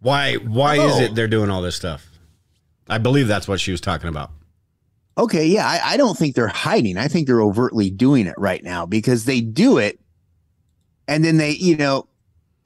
Why? 0.00 0.34
Why 0.34 0.74
is 0.76 0.92
Oh. 0.94 1.00
it 1.00 1.14
they're 1.14 1.28
doing 1.28 1.50
all 1.50 1.62
this 1.62 1.76
stuff? 1.76 2.06
I 2.88 2.98
believe 2.98 3.28
that's 3.28 3.48
what 3.48 3.60
she 3.60 3.70
was 3.70 3.80
talking 3.80 4.08
about. 4.08 4.30
Okay, 5.16 5.46
yeah, 5.46 5.66
I, 5.66 5.92
I 5.92 5.96
don't 5.96 6.18
think 6.18 6.34
they're 6.34 6.48
hiding. 6.48 6.98
I 6.98 7.08
think 7.08 7.26
they're 7.26 7.40
overtly 7.40 7.88
doing 7.88 8.26
it 8.26 8.34
right 8.36 8.62
now 8.62 8.84
because 8.84 9.24
they 9.24 9.40
do 9.40 9.78
it, 9.78 9.98
and 11.08 11.24
then 11.24 11.36
they, 11.38 11.52
you 11.52 11.76
know, 11.76 12.08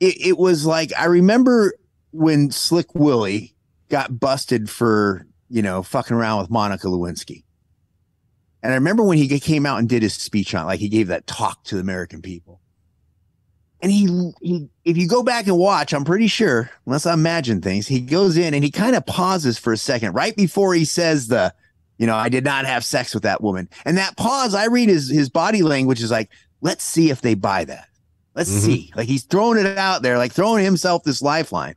it, 0.01 0.21
it 0.29 0.39
was 0.39 0.65
like 0.67 0.91
I 0.99 1.05
remember 1.05 1.75
when 2.11 2.51
Slick 2.51 2.95
Willie 2.95 3.55
got 3.89 4.19
busted 4.21 4.69
for 4.71 5.27
you 5.49 5.63
know 5.63 5.83
fucking 5.83 6.17
around 6.17 6.41
with 6.41 6.51
Monica 6.51 6.87
Lewinsky, 6.87 7.45
and 8.63 8.73
I 8.73 8.77
remember 8.77 9.03
when 9.03 9.19
he 9.19 9.41
came 9.41 9.67
out 9.67 9.79
and 9.79 9.89
did 9.89 10.03
his 10.03 10.15
speech 10.15 10.55
on, 10.55 10.67
like 10.67 10.81
he 10.81 10.89
gave 10.89 11.09
that 11.09 11.27
talk 11.27 11.65
to 11.65 11.75
the 11.77 11.81
American 11.81 12.21
people, 12.23 12.61
and 13.81 13.91
he, 13.93 14.33
he 14.41 14.69
if 14.85 14.97
you 14.97 15.07
go 15.09 15.23
back 15.23 15.47
and 15.47 15.57
watch, 15.57 15.93
I'm 15.93 16.05
pretty 16.05 16.27
sure, 16.27 16.71
unless 16.87 17.07
I 17.07 17.15
imagine 17.15 17.61
things, 17.61 17.87
he 17.87 18.01
goes 18.01 18.37
in 18.37 18.55
and 18.55 18.65
he 18.65 18.71
kind 18.71 18.97
of 18.97 19.07
pauses 19.07 19.59
for 19.59 19.73
a 19.73 19.77
second 19.79 20.13
right 20.15 20.37
before 20.37 20.75
he 20.75 20.85
says 20.85 21.29
the 21.29 21.55
you 21.99 22.07
know, 22.07 22.15
I 22.15 22.29
did 22.29 22.45
not 22.45 22.65
have 22.65 22.85
sex 22.85 23.13
with 23.13 23.25
that 23.25 23.43
woman. 23.43 23.69
And 23.85 23.99
that 23.99 24.17
pause, 24.17 24.55
I 24.55 24.67
read 24.67 24.89
his 24.89 25.09
his 25.09 25.29
body 25.29 25.63
language 25.63 26.01
is 26.01 26.13
like, 26.13 26.31
let's 26.61 26.85
see 26.85 27.11
if 27.11 27.23
they 27.23 27.35
buy 27.35 27.65
that. 27.65 27.89
Let's 28.37 28.51
Mhm. 28.51 28.61
see. 28.61 28.93
Like 28.95 29.09
he's 29.09 29.25
throwing 29.25 29.59
it 29.59 29.77
out 29.77 30.03
there, 30.03 30.17
like 30.17 30.33
throwing 30.33 30.65
himself 30.65 31.03
this 31.03 31.21
lifeline. 31.23 31.75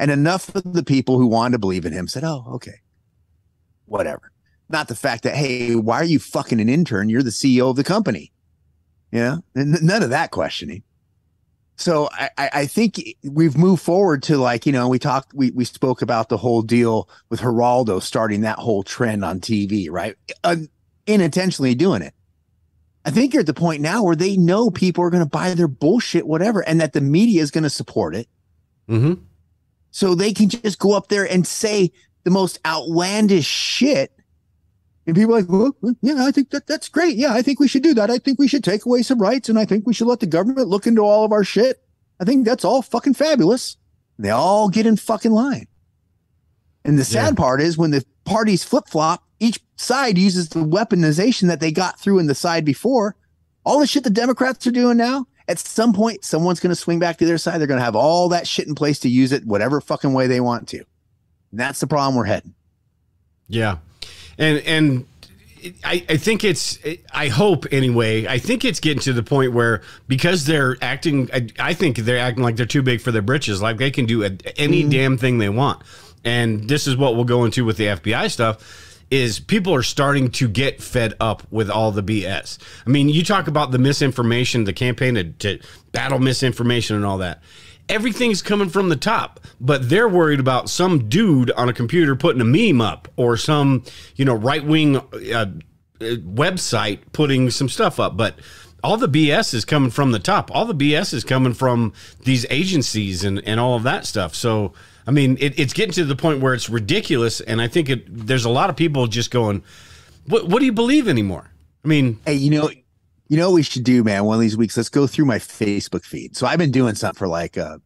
And 0.00 0.10
enough 0.10 0.52
of 0.54 0.72
the 0.72 0.82
people 0.82 1.18
who 1.18 1.26
wanted 1.26 1.52
to 1.52 1.58
believe 1.58 1.84
in 1.84 1.92
him 1.92 2.08
said, 2.08 2.24
Oh, 2.24 2.44
okay. 2.54 2.80
Whatever. 3.84 4.32
Not 4.70 4.88
the 4.88 4.96
fact 4.96 5.24
that, 5.24 5.36
hey, 5.36 5.74
why 5.76 5.96
are 5.96 6.04
you 6.04 6.18
fucking 6.18 6.58
an 6.58 6.70
intern? 6.70 7.10
You're 7.10 7.22
the 7.22 7.28
CEO 7.30 7.68
of 7.68 7.76
the 7.76 7.84
company. 7.84 8.32
Know, 9.12 9.42
and 9.54 9.82
none 9.82 10.02
of 10.02 10.10
that 10.10 10.30
questioning. 10.30 10.84
So 11.76 12.08
I, 12.12 12.30
I 12.38 12.66
think 12.66 13.02
we've 13.24 13.58
moved 13.58 13.82
forward 13.82 14.22
to 14.24 14.38
like, 14.38 14.64
you 14.64 14.72
know, 14.72 14.88
we 14.88 14.98
talked, 14.98 15.34
we, 15.34 15.50
we 15.50 15.64
spoke 15.64 16.00
about 16.00 16.28
the 16.28 16.36
whole 16.36 16.62
deal 16.62 17.08
with 17.28 17.40
Geraldo 17.40 18.00
starting 18.00 18.42
that 18.42 18.58
whole 18.58 18.82
trend 18.82 19.24
on 19.24 19.40
TV, 19.40 19.88
right? 19.90 20.16
Uh, 20.44 20.56
unintentionally 21.08 21.74
doing 21.74 22.00
it. 22.00 22.14
I 23.04 23.10
think 23.10 23.34
you're 23.34 23.40
at 23.40 23.46
the 23.46 23.54
point 23.54 23.82
now 23.82 24.02
where 24.02 24.16
they 24.16 24.36
know 24.36 24.70
people 24.70 25.04
are 25.04 25.10
going 25.10 25.24
to 25.24 25.28
buy 25.28 25.52
their 25.54 25.68
bullshit, 25.68 26.26
whatever, 26.26 26.66
and 26.66 26.80
that 26.80 26.92
the 26.92 27.00
media 27.00 27.42
is 27.42 27.50
going 27.50 27.64
to 27.64 27.70
support 27.70 28.14
it. 28.14 28.28
Mm-hmm. 28.88 29.24
So 29.90 30.14
they 30.14 30.32
can 30.32 30.48
just 30.48 30.78
go 30.78 30.92
up 30.94 31.08
there 31.08 31.30
and 31.30 31.46
say 31.46 31.92
the 32.24 32.30
most 32.30 32.58
outlandish 32.64 33.46
shit. 33.46 34.12
And 35.06 35.16
people 35.16 35.34
are 35.34 35.40
like, 35.40 35.48
well, 35.48 35.74
yeah, 36.02 36.24
I 36.24 36.30
think 36.30 36.50
that 36.50 36.66
that's 36.66 36.88
great. 36.88 37.16
Yeah, 37.16 37.32
I 37.32 37.42
think 37.42 37.58
we 37.58 37.66
should 37.66 37.82
do 37.82 37.94
that. 37.94 38.10
I 38.10 38.18
think 38.18 38.38
we 38.38 38.46
should 38.46 38.62
take 38.62 38.86
away 38.86 39.02
some 39.02 39.20
rights 39.20 39.48
and 39.48 39.58
I 39.58 39.64
think 39.64 39.86
we 39.86 39.94
should 39.94 40.06
let 40.06 40.20
the 40.20 40.26
government 40.26 40.68
look 40.68 40.86
into 40.86 41.02
all 41.02 41.24
of 41.24 41.32
our 41.32 41.42
shit. 41.42 41.82
I 42.20 42.24
think 42.24 42.44
that's 42.44 42.64
all 42.64 42.82
fucking 42.82 43.14
fabulous. 43.14 43.76
They 44.18 44.30
all 44.30 44.68
get 44.68 44.86
in 44.86 44.96
fucking 44.96 45.32
line. 45.32 45.66
And 46.84 46.98
the 46.98 47.04
sad 47.04 47.36
part 47.36 47.60
is 47.60 47.76
when 47.76 47.90
the 47.90 48.04
parties 48.24 48.64
flip 48.64 48.84
flop, 48.88 49.24
each 49.38 49.60
side 49.76 50.18
uses 50.18 50.50
the 50.50 50.60
weaponization 50.60 51.48
that 51.48 51.60
they 51.60 51.72
got 51.72 51.98
through 51.98 52.18
in 52.18 52.26
the 52.26 52.34
side 52.34 52.64
before. 52.64 53.16
All 53.64 53.80
the 53.80 53.86
shit 53.86 54.04
the 54.04 54.10
Democrats 54.10 54.66
are 54.66 54.70
doing 54.70 54.96
now, 54.96 55.26
at 55.50 55.58
some 55.58 55.92
point, 55.92 56.24
someone's 56.24 56.60
going 56.60 56.70
to 56.70 56.76
swing 56.76 57.00
back 57.00 57.18
to 57.18 57.26
their 57.26 57.36
side. 57.36 57.58
They're 57.58 57.66
going 57.66 57.80
to 57.80 57.84
have 57.84 57.96
all 57.96 58.28
that 58.28 58.46
shit 58.46 58.68
in 58.68 58.76
place 58.76 59.00
to 59.00 59.08
use 59.08 59.32
it 59.32 59.44
whatever 59.44 59.80
fucking 59.80 60.12
way 60.12 60.28
they 60.28 60.40
want 60.40 60.68
to. 60.68 60.78
And 60.78 61.58
that's 61.58 61.80
the 61.80 61.88
problem 61.88 62.14
we're 62.14 62.24
heading. 62.24 62.54
Yeah, 63.48 63.78
and 64.38 64.58
and 64.60 65.06
I 65.82 66.04
I 66.08 66.16
think 66.18 66.44
it's 66.44 66.78
I 67.12 67.26
hope 67.26 67.66
anyway. 67.72 68.28
I 68.28 68.38
think 68.38 68.64
it's 68.64 68.78
getting 68.78 69.02
to 69.02 69.12
the 69.12 69.24
point 69.24 69.52
where 69.52 69.82
because 70.06 70.46
they're 70.46 70.76
acting, 70.80 71.28
I, 71.34 71.48
I 71.58 71.74
think 71.74 71.96
they're 71.96 72.20
acting 72.20 72.44
like 72.44 72.54
they're 72.54 72.64
too 72.64 72.82
big 72.82 73.00
for 73.00 73.10
their 73.10 73.20
britches. 73.20 73.60
Like 73.60 73.78
they 73.78 73.90
can 73.90 74.06
do 74.06 74.22
a, 74.22 74.30
any 74.56 74.82
mm-hmm. 74.82 74.90
damn 74.90 75.18
thing 75.18 75.38
they 75.38 75.48
want. 75.48 75.82
And 76.24 76.68
this 76.68 76.86
is 76.86 76.96
what 76.96 77.16
we'll 77.16 77.24
go 77.24 77.44
into 77.44 77.64
with 77.64 77.76
the 77.76 77.86
FBI 77.86 78.30
stuff. 78.30 78.89
Is 79.10 79.40
people 79.40 79.74
are 79.74 79.82
starting 79.82 80.30
to 80.32 80.48
get 80.48 80.80
fed 80.80 81.14
up 81.18 81.42
with 81.50 81.68
all 81.68 81.90
the 81.90 82.02
BS. 82.02 82.58
I 82.86 82.90
mean, 82.90 83.08
you 83.08 83.24
talk 83.24 83.48
about 83.48 83.72
the 83.72 83.78
misinformation, 83.78 84.64
the 84.64 84.72
campaign 84.72 85.14
to, 85.14 85.24
to 85.24 85.58
battle 85.90 86.20
misinformation 86.20 86.94
and 86.94 87.04
all 87.04 87.18
that 87.18 87.42
everything's 87.90 88.40
coming 88.40 88.68
from 88.68 88.88
the 88.88 88.96
top, 88.96 89.40
but 89.60 89.88
they're 89.88 90.08
worried 90.08 90.40
about 90.40 90.70
some 90.70 91.08
dude 91.08 91.50
on 91.52 91.68
a 91.68 91.72
computer 91.72 92.14
putting 92.14 92.40
a 92.40 92.44
meme 92.44 92.80
up 92.80 93.08
or 93.16 93.36
some, 93.36 93.84
you 94.14 94.24
know, 94.24 94.34
right 94.34 94.64
wing 94.64 94.96
uh, 94.96 95.46
website 96.00 97.00
putting 97.12 97.50
some 97.50 97.68
stuff 97.68 97.98
up. 97.98 98.16
But 98.16 98.36
all 98.82 98.96
the 98.96 99.08
BS 99.08 99.52
is 99.52 99.64
coming 99.64 99.90
from 99.90 100.12
the 100.12 100.18
top. 100.18 100.54
All 100.54 100.64
the 100.64 100.74
BS 100.74 101.12
is 101.12 101.24
coming 101.24 101.52
from 101.52 101.92
these 102.24 102.46
agencies 102.48 103.24
and, 103.24 103.42
and 103.46 103.60
all 103.60 103.74
of 103.74 103.82
that 103.82 104.06
stuff. 104.06 104.34
So, 104.34 104.72
I 105.10 105.12
mean, 105.12 105.38
it, 105.40 105.58
it's 105.58 105.72
getting 105.72 105.92
to 105.94 106.04
the 106.04 106.14
point 106.14 106.40
where 106.40 106.54
it's 106.54 106.70
ridiculous. 106.70 107.40
And 107.40 107.60
I 107.60 107.66
think 107.66 107.88
it, 107.88 108.04
there's 108.08 108.44
a 108.44 108.48
lot 108.48 108.70
of 108.70 108.76
people 108.76 109.08
just 109.08 109.32
going, 109.32 109.64
what, 110.28 110.46
what 110.46 110.60
do 110.60 110.66
you 110.66 110.72
believe 110.72 111.08
anymore? 111.08 111.50
I 111.84 111.88
mean, 111.88 112.20
Hey, 112.24 112.34
you 112.34 112.48
know, 112.48 112.70
you 113.26 113.36
know 113.36 113.50
what 113.50 113.56
we 113.56 113.64
should 113.64 113.82
do, 113.82 114.04
man? 114.04 114.24
One 114.24 114.36
of 114.36 114.40
these 114.40 114.56
weeks, 114.56 114.76
let's 114.76 114.88
go 114.88 115.08
through 115.08 115.24
my 115.24 115.38
Facebook 115.38 116.04
feed. 116.04 116.36
So 116.36 116.46
I've 116.46 116.60
been 116.60 116.70
doing 116.70 116.94
something 116.94 117.18
for 117.18 117.26
like 117.26 117.56
a, 117.56 117.80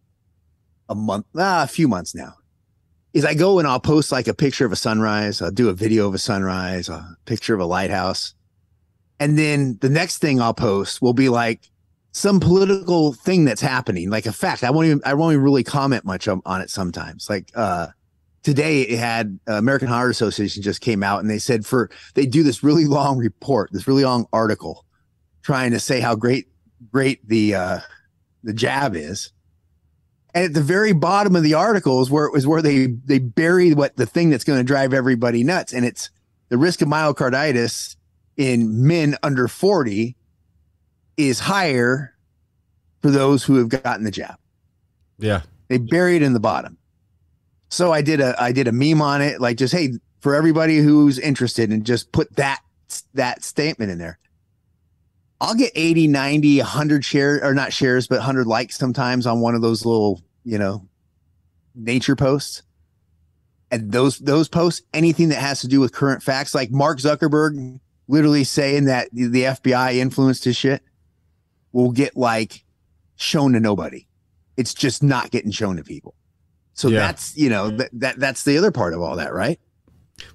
a 0.90 0.95
month, 0.95 1.25
ah, 1.35 1.62
a 1.62 1.66
few 1.66 1.88
months 1.88 2.14
now. 2.14 2.35
Is 3.14 3.25
I 3.25 3.33
go 3.33 3.59
and 3.59 3.66
I'll 3.66 3.81
post 3.81 4.12
like 4.12 4.28
a 4.28 4.35
picture 4.35 4.66
of 4.66 4.73
a 4.73 4.76
sunrise, 4.76 5.40
I'll 5.40 5.50
do 5.50 5.71
a 5.71 5.73
video 5.73 6.07
of 6.07 6.12
a 6.12 6.19
sunrise, 6.19 6.90
a 6.90 7.16
picture 7.25 7.54
of 7.54 7.61
a 7.61 7.64
lighthouse. 7.64 8.35
And 9.19 9.38
then 9.38 9.78
the 9.81 9.88
next 9.88 10.19
thing 10.19 10.43
I'll 10.43 10.52
post 10.52 11.00
will 11.00 11.14
be 11.14 11.31
like 11.31 11.71
some 12.14 12.38
political 12.38 13.12
thing 13.12 13.44
that's 13.44 13.61
happening, 13.61 14.09
like 14.09 14.25
a 14.25 14.33
fact. 14.33 14.62
I 14.62 14.71
won't 14.71 14.87
even 14.87 15.00
I 15.04 15.14
won't 15.14 15.33
even 15.33 15.44
really 15.44 15.64
comment 15.64 16.04
much 16.04 16.28
on, 16.28 16.40
on 16.47 16.61
it 16.61 16.71
sometimes. 16.71 17.28
Like 17.28 17.50
uh 17.56 17.88
today 18.44 18.83
it 18.83 18.99
had 18.99 19.38
uh, 19.49 19.54
American 19.54 19.88
Heart 19.88 20.12
Association 20.12 20.62
just 20.62 20.80
came 20.80 21.02
out 21.02 21.21
and 21.21 21.28
they 21.28 21.40
said 21.40 21.66
for 21.66 21.90
they 22.14 22.25
do 22.25 22.44
this 22.44 22.62
really 22.62 22.87
long 22.87 23.18
report, 23.18 23.71
this 23.73 23.88
really 23.88 24.04
long 24.04 24.26
article 24.33 24.85
trying 25.42 25.73
to 25.73 25.80
say 25.80 25.99
how 25.99 26.14
great 26.14 26.47
great 26.92 27.26
the 27.28 27.56
uh 27.56 27.80
the 28.44 28.54
jab 28.54 28.94
is. 28.94 29.33
And 30.35 30.44
at 30.44 30.54
the 30.54 30.62
very 30.62 30.92
bottom 30.92 31.35
of 31.35 31.42
the 31.42 31.54
article 31.54 32.00
is 32.00 32.12
where 32.12 32.30
is 32.37 32.47
where 32.47 32.62
they 32.62 32.87
they 32.87 33.18
bury 33.18 33.75
what 33.75 33.97
the 33.97 34.06
thing 34.06 34.30
that's 34.30 34.44
going 34.44 34.61
to 34.61 34.64
drive 34.64 34.94
everybody 34.94 35.42
nuts 35.42 35.73
and 35.73 35.85
it's 35.85 36.11
the 36.49 36.59
risk 36.59 36.80
of 36.80 36.87
myocarditis 36.87 37.97
in 38.37 38.87
men 38.87 39.16
under 39.25 39.49
40 39.49 40.14
is 41.16 41.40
higher 41.40 42.14
for 43.02 43.11
those 43.11 43.44
who 43.44 43.56
have 43.56 43.68
gotten 43.68 44.04
the 44.04 44.11
jab. 44.11 44.37
yeah. 45.18 45.42
They 45.68 45.78
bury 45.78 46.16
it 46.16 46.23
in 46.23 46.35
the 46.35 46.40
bottom. 46.40 46.76
So 47.71 47.92
I 47.92 48.02
did 48.02 48.21
a 48.21 48.40
I 48.40 48.52
did 48.52 48.68
a 48.68 48.73
meme 48.73 49.00
on 49.00 49.23
it, 49.23 49.40
like 49.40 49.56
just 49.56 49.75
hey, 49.75 49.94
for 50.21 50.35
everybody 50.35 50.78
who's 50.78 51.18
interested, 51.18 51.71
and 51.71 51.85
just 51.85 52.12
put 52.12 52.35
that 52.37 52.61
that 53.14 53.42
statement 53.42 53.90
in 53.90 53.99
there. 53.99 54.18
I'll 55.40 55.54
get 55.54 55.73
80, 55.75 56.06
90, 56.09 56.59
100 56.59 57.04
shares 57.04 57.42
or 57.42 57.54
not 57.54 57.73
shares, 57.73 58.06
but 58.06 58.18
100 58.18 58.47
likes 58.47 58.78
sometimes 58.78 59.26
on 59.26 59.40
one 59.40 59.54
of 59.54 59.62
those 59.62 59.85
little, 59.85 60.23
you 60.44 60.59
know, 60.59 60.87
nature 61.75 62.16
posts. 62.16 62.62
And 63.71 63.90
those 63.90 64.18
those 64.18 64.49
posts, 64.49 64.83
anything 64.92 65.30
that 65.30 65.40
has 65.40 65.61
to 65.62 65.68
do 65.68 65.80
with 65.80 65.92
current 65.92 66.23
facts, 66.23 66.54
like 66.54 66.71
Mark 66.71 66.99
Zuckerberg 66.99 67.80
literally 68.06 68.44
saying 68.44 68.85
that 68.85 69.09
the 69.12 69.26
the 69.26 69.42
FBI 69.42 69.94
influenced 69.97 70.44
his 70.44 70.56
shit, 70.56 70.83
will 71.75 71.90
get 71.90 72.16
like 72.16 72.64
shown 73.16 73.52
to 73.52 73.61
nobody. 73.61 74.07
It's 74.57 74.73
just 74.73 75.02
not 75.02 75.31
getting 75.31 75.50
shown 75.50 75.76
to 75.76 75.85
people. 75.85 76.14
So 76.73 76.88
Yeah. 76.88 77.00
that's 77.00 77.37
you 77.37 77.50
know 77.50 77.66
mm-hmm. 77.66 77.76
that, 77.76 77.90
that 77.93 78.19
that's 78.19 78.45
the 78.45 78.57
other 78.57 78.71
part 78.71 78.95
of 78.95 79.02
all 79.02 79.16
that, 79.16 79.35
right? 79.35 79.61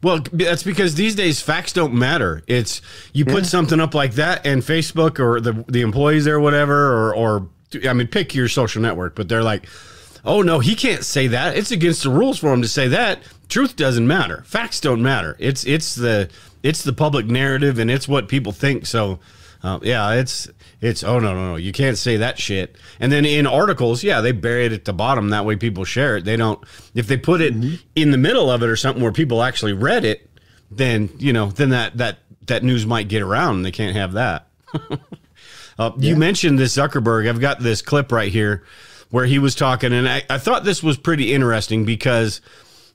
Well, 0.04 0.20
that's 0.34 0.62
because 0.62 0.96
these 0.96 1.16
days 1.16 1.42
facts 1.42 1.72
don't 1.72 1.94
matter. 1.94 2.44
It's 2.48 2.82
you 3.14 3.26
put 3.26 3.44
Yeah. 3.44 3.50
something 3.50 3.80
up 3.80 3.96
like 3.96 4.14
that, 4.14 4.46
and 4.46 4.62
Facebook 4.62 5.20
or 5.20 5.40
the 5.42 5.66
the 5.68 5.82
employees 5.82 6.26
there, 6.26 6.40
whatever, 6.40 6.94
or 6.94 7.16
or 7.16 7.48
I 7.88 7.94
mean, 7.94 8.08
pick 8.08 8.36
your 8.36 8.48
social 8.48 8.82
network, 8.82 9.16
but 9.16 9.30
they're 9.30 9.44
like, 9.44 9.68
oh 10.26 10.42
no, 10.42 10.60
he 10.60 10.76
can't 10.76 11.06
say 11.06 11.28
that. 11.28 11.56
It's 11.56 11.72
against 11.72 12.04
the 12.04 12.10
rules 12.10 12.38
for 12.40 12.52
him 12.54 12.62
to 12.62 12.68
say 12.68 12.88
that. 12.90 13.22
Truth 13.48 13.78
doesn't 13.78 14.06
matter. 14.06 14.44
Facts 14.46 14.82
don't 14.82 15.02
matter. 15.02 15.36
It's 15.40 15.66
it's 15.66 15.96
the 15.96 16.30
it's 16.62 16.84
the 16.84 16.94
public 16.94 17.28
narrative, 17.28 17.80
and 17.80 17.90
it's 17.90 18.08
what 18.08 18.28
people 18.28 18.52
think. 18.52 18.86
So, 18.86 19.20
Uh, 19.62 19.78
yeah, 19.84 20.14
it's 20.14 20.48
it's 20.80 21.04
oh 21.04 21.20
no 21.20 21.34
no 21.34 21.50
no 21.52 21.56
you 21.58 21.72
can't 21.74 21.98
say 21.98 22.18
that 22.18 22.40
shit. 22.40 22.78
And 23.00 23.12
then 23.12 23.26
in 23.26 23.46
articles, 23.46 24.04
yeah, 24.04 24.22
they 24.22 24.32
bury 24.32 24.66
it 24.66 24.72
at 24.72 24.86
the 24.86 24.94
bottom 24.94 25.30
that 25.32 25.44
way 25.46 25.58
people 25.58 25.84
share 25.84 26.16
it. 26.18 26.24
They 26.26 26.38
don't 26.38 26.64
if 26.96 27.08
they 27.08 27.18
put 27.18 27.42
it 27.42 27.54
Mm-hmm. 27.54 27.76
in 27.96 28.12
the 28.12 28.18
middle 28.18 28.50
of 28.50 28.64
it 28.64 28.70
or 28.70 28.76
something 28.78 29.04
where 29.04 29.12
people 29.12 29.44
actually 29.44 29.74
read 29.74 30.06
it, 30.06 30.30
then 30.72 31.10
you 31.18 31.34
know 31.34 31.48
then 31.48 31.70
that 31.72 31.98
that 31.98 32.20
that 32.48 32.64
news 32.64 32.86
might 32.86 33.10
get 33.10 33.22
around 33.22 33.58
and 33.58 33.66
they 33.66 33.72
can't 33.72 33.96
have 33.96 34.14
that. 34.14 34.48
Uh, 35.78 35.92
You 35.98 36.18
mentioned 36.18 36.60
this 36.60 36.76
Zuckerberg. 36.76 37.30
I've 37.30 37.40
got 37.40 37.62
this 37.62 37.82
clip 37.82 38.12
right 38.12 38.30
here 38.30 38.66
where 39.12 39.26
he 39.26 39.40
was 39.40 39.56
talking, 39.56 39.94
and 39.94 40.10
I, 40.10 40.24
I 40.30 40.38
thought 40.38 40.66
this 40.66 40.84
was 40.84 40.98
pretty 40.98 41.34
interesting 41.34 41.86
because 41.86 42.42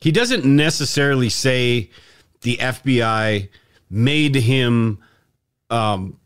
he 0.02 0.12
doesn't 0.12 0.44
necessarily 0.44 1.30
say 1.30 1.88
the 2.42 2.58
FBI 2.58 3.48
made 3.88 4.34
him. 4.34 4.98
Um, 5.70 6.18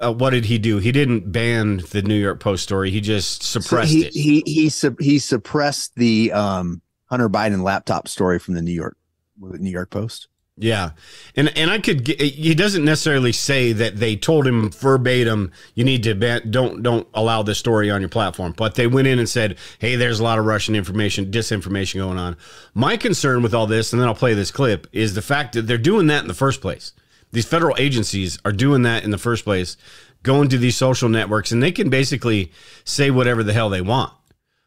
uh, 0.00 0.12
what 0.12 0.30
did 0.30 0.44
he 0.44 0.58
do? 0.58 0.78
He 0.78 0.92
didn't 0.92 1.32
ban 1.32 1.82
the 1.90 2.02
New 2.02 2.14
York 2.14 2.40
Post 2.40 2.62
story. 2.62 2.90
He 2.90 3.00
just 3.00 3.42
So 3.42 3.60
suppressed 3.60 3.92
he, 3.92 4.06
it. 4.06 4.12
he 4.12 4.42
he 4.46 4.68
sup- 4.68 5.00
he 5.00 5.18
suppressed 5.18 5.94
the 5.96 6.32
um, 6.32 6.82
Hunter 7.06 7.28
Biden 7.28 7.62
laptop 7.62 8.08
story 8.08 8.38
from 8.38 8.54
the 8.54 8.62
New 8.62 8.72
York 8.72 8.96
New 9.40 9.70
York 9.70 9.90
Post. 9.90 10.28
Yeah, 10.60 10.90
and 11.36 11.56
and 11.56 11.70
I 11.70 11.78
could. 11.78 12.04
Get, 12.04 12.20
he 12.20 12.52
doesn't 12.52 12.84
necessarily 12.84 13.30
say 13.30 13.72
that 13.74 13.98
they 13.98 14.16
told 14.16 14.44
him 14.44 14.70
verbatim, 14.70 15.52
"You 15.76 15.84
need 15.84 16.02
to 16.02 16.16
ban, 16.16 16.50
don't 16.50 16.82
don't 16.82 17.06
allow 17.14 17.44
this 17.44 17.58
story 17.58 17.92
on 17.92 18.00
your 18.00 18.08
platform." 18.08 18.54
But 18.56 18.74
they 18.74 18.88
went 18.88 19.06
in 19.06 19.20
and 19.20 19.28
said, 19.28 19.56
"Hey, 19.78 19.94
there's 19.94 20.18
a 20.18 20.24
lot 20.24 20.40
of 20.40 20.46
Russian 20.46 20.74
information, 20.74 21.30
disinformation 21.30 21.94
going 21.96 22.18
on." 22.18 22.36
My 22.74 22.96
concern 22.96 23.42
with 23.42 23.54
all 23.54 23.68
this, 23.68 23.92
and 23.92 24.02
then 24.02 24.08
I'll 24.08 24.16
play 24.16 24.34
this 24.34 24.50
clip, 24.50 24.88
is 24.92 25.14
the 25.14 25.22
fact 25.22 25.52
that 25.52 25.68
they're 25.68 25.78
doing 25.78 26.08
that 26.08 26.22
in 26.22 26.28
the 26.28 26.34
first 26.34 26.60
place. 26.60 26.92
These 27.32 27.46
federal 27.46 27.76
agencies 27.78 28.38
are 28.44 28.52
doing 28.52 28.82
that 28.82 29.04
in 29.04 29.10
the 29.10 29.18
first 29.18 29.44
place, 29.44 29.76
going 30.22 30.48
to 30.48 30.58
these 30.58 30.76
social 30.76 31.08
networks, 31.08 31.52
and 31.52 31.62
they 31.62 31.72
can 31.72 31.90
basically 31.90 32.52
say 32.84 33.10
whatever 33.10 33.42
the 33.42 33.52
hell 33.52 33.68
they 33.68 33.80
want. 33.82 34.12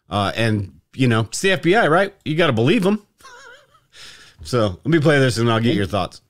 Uh, 0.10 0.32
and 0.36 0.80
you 0.94 1.08
know, 1.08 1.22
it's 1.22 1.42
the 1.42 1.50
FBI, 1.50 1.90
right? 1.90 2.14
You 2.26 2.36
got 2.36 2.48
to 2.48 2.54
believe 2.54 2.84
them. 2.84 3.06
so 4.44 4.68
let 4.84 4.86
me 4.86 5.00
play 5.00 5.20
this, 5.20 5.38
and 5.38 5.50
I'll 5.52 5.60
get 5.60 5.76
your 5.76 5.86
thoughts. 5.86 6.22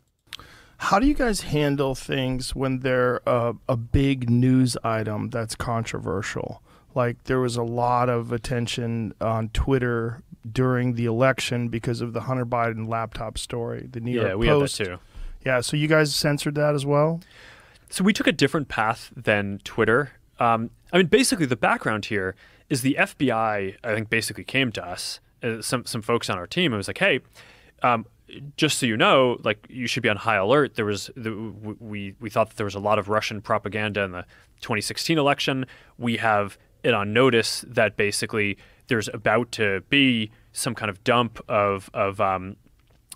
How 0.77 1.00
do 1.00 1.05
you 1.07 1.13
guys 1.13 1.41
handle 1.41 1.93
things 1.93 2.55
when 2.55 2.79
they're 2.79 3.21
a, 3.27 3.53
a 3.69 3.77
big 3.77 4.29
news 4.29 4.75
item 4.83 5.29
that's 5.29 5.55
controversial? 5.55 6.61
Like 6.95 7.23
there 7.25 7.39
was 7.39 7.55
a 7.55 7.63
lot 7.63 8.09
of 8.09 8.31
attention 8.31 9.13
on 9.21 9.50
Twitter 9.50 10.23
during 10.51 10.95
the 10.95 11.05
election 11.05 11.67
because 11.69 12.01
of 12.01 12.13
the 12.13 12.21
Hunter 12.21 12.45
Biden 12.47 12.88
laptop 12.88 13.38
story. 13.38 13.88
The 13.91 14.00
New 14.00 14.11
Yeah, 14.19 14.29
York 14.29 14.38
we 14.39 14.47
had 14.47 14.55
that 14.55 14.59
Post. 14.61 14.77
too. 14.77 15.00
Yeah, 15.45 15.62
so 15.62 15.75
you 15.77 15.88
guys 15.88 16.13
censored 16.13 16.55
that 16.55 16.75
as 16.75 16.86
well. 16.86 17.21
So 17.89 18.03
we 18.03 18.13
took 18.13 18.27
a 18.27 18.31
different 18.31 18.67
path 18.67 19.12
than 19.15 19.60
Twitter. 19.63 20.12
Um, 20.39 20.69
I 20.93 20.98
mean, 20.98 21.07
basically, 21.07 21.45
the 21.45 21.55
background 21.55 22.05
here 22.05 22.36
is 22.69 22.81
the 22.81 22.95
FBI. 23.00 23.75
I 23.83 23.93
think 23.93 24.10
basically 24.10 24.43
came 24.43 24.71
to 24.74 24.86
us, 24.86 25.19
uh, 25.43 25.62
some 25.62 25.86
some 25.86 26.01
folks 26.01 26.29
on 26.29 26.38
our 26.38 26.48
team, 26.48 26.71
and 26.71 26.77
was 26.77 26.88
like, 26.88 27.00
"Hey, 27.00 27.19
um, 27.83 28.05
just 28.57 28.79
so 28.79 28.86
you 28.86 28.98
know, 28.98 29.38
like 29.43 29.65
you 29.69 29.88
should 29.88 30.03
be 30.03 30.10
on 30.10 30.17
high 30.17 30.36
alert. 30.36 30.75
There 30.75 30.86
was 30.86 31.10
the, 31.15 31.33
we 31.79 32.15
we 32.19 32.29
thought 32.29 32.50
that 32.50 32.57
there 32.57 32.65
was 32.65 32.75
a 32.75 32.79
lot 32.79 33.00
of 33.00 33.10
Russian 33.10 33.41
propaganda 33.41 34.01
in 34.03 34.12
the 34.12 34.25
2016 34.62 35.17
election. 35.17 35.65
We 35.98 36.17
have 36.17 36.57
it 36.83 36.93
on 36.93 37.13
notice 37.13 37.63
that 37.67 37.98
basically 37.98 38.57
there's 38.88 39.10
about 39.13 39.51
to 39.53 39.81
be 39.89 40.31
some 40.53 40.75
kind 40.75 40.89
of 40.89 41.03
dump 41.03 41.39
of 41.48 41.89
of 41.93 42.21
um, 42.21 42.55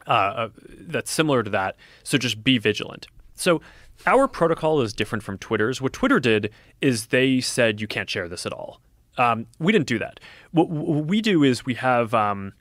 uh, 0.08 0.10
uh, 0.10 0.50
that's 0.88 1.12
similar 1.12 1.44
to 1.44 1.50
that. 1.52 1.76
So 2.04 2.18
just 2.18 2.44
be 2.44 2.58
vigilant. 2.58 3.08
So 3.36 3.62
our 4.06 4.28
protocol 4.28 4.82
is 4.82 4.94
different 4.94 5.24
from 5.24 5.38
Twitter's. 5.38 5.82
What 5.82 5.94
Twitter 5.94 6.20
did 6.20 6.52
is 6.82 7.08
they 7.08 7.42
said 7.42 7.82
you 7.82 7.88
can't 7.88 8.10
share 8.10 8.28
this 8.28 8.46
at 8.46 8.54
all. 8.54 8.82
Um, 9.18 9.48
we 9.60 9.72
didn't 9.72 9.88
do 9.88 10.00
that. 10.00 10.20
What, 10.52 10.70
what 10.70 11.06
we 11.06 11.22
do 11.22 11.44
is 11.44 11.66
we 11.66 11.76
have 11.76 12.14
um, 12.14 12.54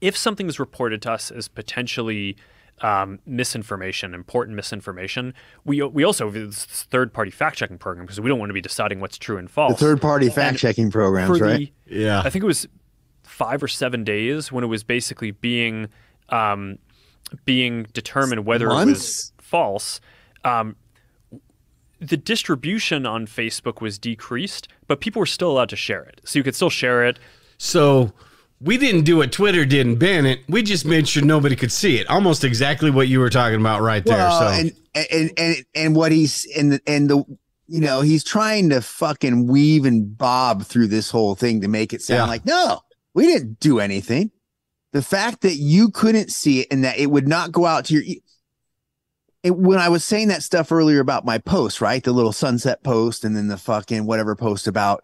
if 0.00 0.16
something 0.16 0.48
is 0.48 0.60
reported 0.60 1.02
to 1.02 1.12
us 1.12 1.30
as 1.30 1.48
potentially 1.48 2.36
um, 2.82 3.18
misinformation, 3.26 4.14
important 4.14 4.56
misinformation, 4.56 5.34
we 5.64 5.82
we 5.82 6.04
also 6.04 6.26
have 6.26 6.34
this 6.34 6.64
third 6.64 7.12
party 7.12 7.30
fact 7.30 7.56
checking 7.58 7.78
program 7.78 8.06
because 8.06 8.20
we 8.20 8.28
don't 8.28 8.38
want 8.38 8.50
to 8.50 8.54
be 8.54 8.60
deciding 8.60 9.00
what's 9.00 9.18
true 9.18 9.36
and 9.36 9.50
false. 9.50 9.72
The 9.72 9.78
false. 9.78 9.80
third 9.80 10.00
party 10.00 10.28
fact 10.28 10.58
checking 10.58 10.90
programs, 10.90 11.40
right? 11.40 11.72
the 11.86 12.00
Yeah. 12.02 12.22
I 12.24 12.30
think 12.30 12.42
it 12.42 12.46
was 12.46 12.66
five 13.22 13.62
or 13.62 13.68
seven 13.68 14.04
days 14.04 14.50
when 14.50 14.64
it 14.64 14.68
was 14.68 14.82
basically 14.82 15.30
being 15.30 15.88
um, 16.30 16.78
being 17.44 17.84
determined 17.92 18.44
whether 18.46 18.68
it 18.70 18.86
was 18.86 19.32
false. 19.38 20.00
Um, 20.44 20.76
the 22.00 22.16
distribution 22.16 23.04
on 23.04 23.26
Facebook 23.26 23.80
was 23.82 23.98
decreased, 23.98 24.68
but 24.86 25.00
people 25.00 25.20
were 25.20 25.26
still 25.26 25.50
allowed 25.50 25.68
to 25.68 25.76
share 25.76 26.02
it. 26.02 26.20
So 26.24 26.38
you 26.38 26.42
could 26.42 26.54
still 26.54 26.70
share 26.70 27.04
it. 27.04 27.18
So 27.58 28.12
we 28.60 28.78
didn't 28.78 29.02
do 29.02 29.18
what 29.18 29.32
Twitter 29.32 29.66
did 29.66 29.86
and 29.86 29.98
ban 29.98 30.24
it. 30.24 30.40
We 30.48 30.62
just 30.62 30.86
made 30.86 31.06
sure 31.08 31.22
nobody 31.22 31.56
could 31.56 31.70
see 31.72 31.98
it. 31.98 32.08
Almost 32.08 32.42
exactly 32.42 32.90
what 32.90 33.08
you 33.08 33.20
were 33.20 33.28
talking 33.28 33.60
about 33.60 33.82
right 33.82 34.04
there. 34.04 34.16
Well, 34.16 34.40
so 34.40 34.46
and 34.60 34.72
and 34.94 35.30
and 35.36 35.56
and 35.74 35.96
what 35.96 36.10
he's 36.10 36.46
and 36.56 36.72
the, 36.72 36.80
and 36.86 37.10
the 37.10 37.16
you 37.68 37.80
know 37.80 38.00
he's 38.00 38.24
trying 38.24 38.70
to 38.70 38.80
fucking 38.80 39.46
weave 39.46 39.84
and 39.84 40.16
bob 40.16 40.64
through 40.64 40.86
this 40.86 41.10
whole 41.10 41.34
thing 41.34 41.60
to 41.60 41.68
make 41.68 41.92
it 41.92 42.00
sound 42.00 42.18
Yeah. 42.18 42.24
like 42.26 42.46
no, 42.46 42.80
we 43.12 43.26
didn't 43.26 43.60
do 43.60 43.78
anything. 43.78 44.30
The 44.92 45.02
fact 45.02 45.42
that 45.42 45.54
you 45.54 45.90
couldn't 45.90 46.30
see 46.30 46.60
it 46.60 46.68
and 46.70 46.84
that 46.84 46.98
it 46.98 47.10
would 47.10 47.28
not 47.28 47.52
go 47.52 47.66
out 47.66 47.86
to 47.86 47.94
your. 47.94 48.02
It, 49.42 49.56
when 49.56 49.78
I 49.78 49.88
was 49.88 50.04
saying 50.04 50.28
that 50.28 50.42
stuff 50.42 50.70
earlier 50.70 51.00
about 51.00 51.24
my 51.24 51.38
post, 51.38 51.80
right, 51.80 52.02
the 52.02 52.12
little 52.12 52.32
sunset 52.32 52.82
post, 52.82 53.24
and 53.24 53.34
then 53.34 53.48
the 53.48 53.56
fucking 53.56 54.04
whatever 54.04 54.36
post 54.36 54.66
about, 54.66 55.02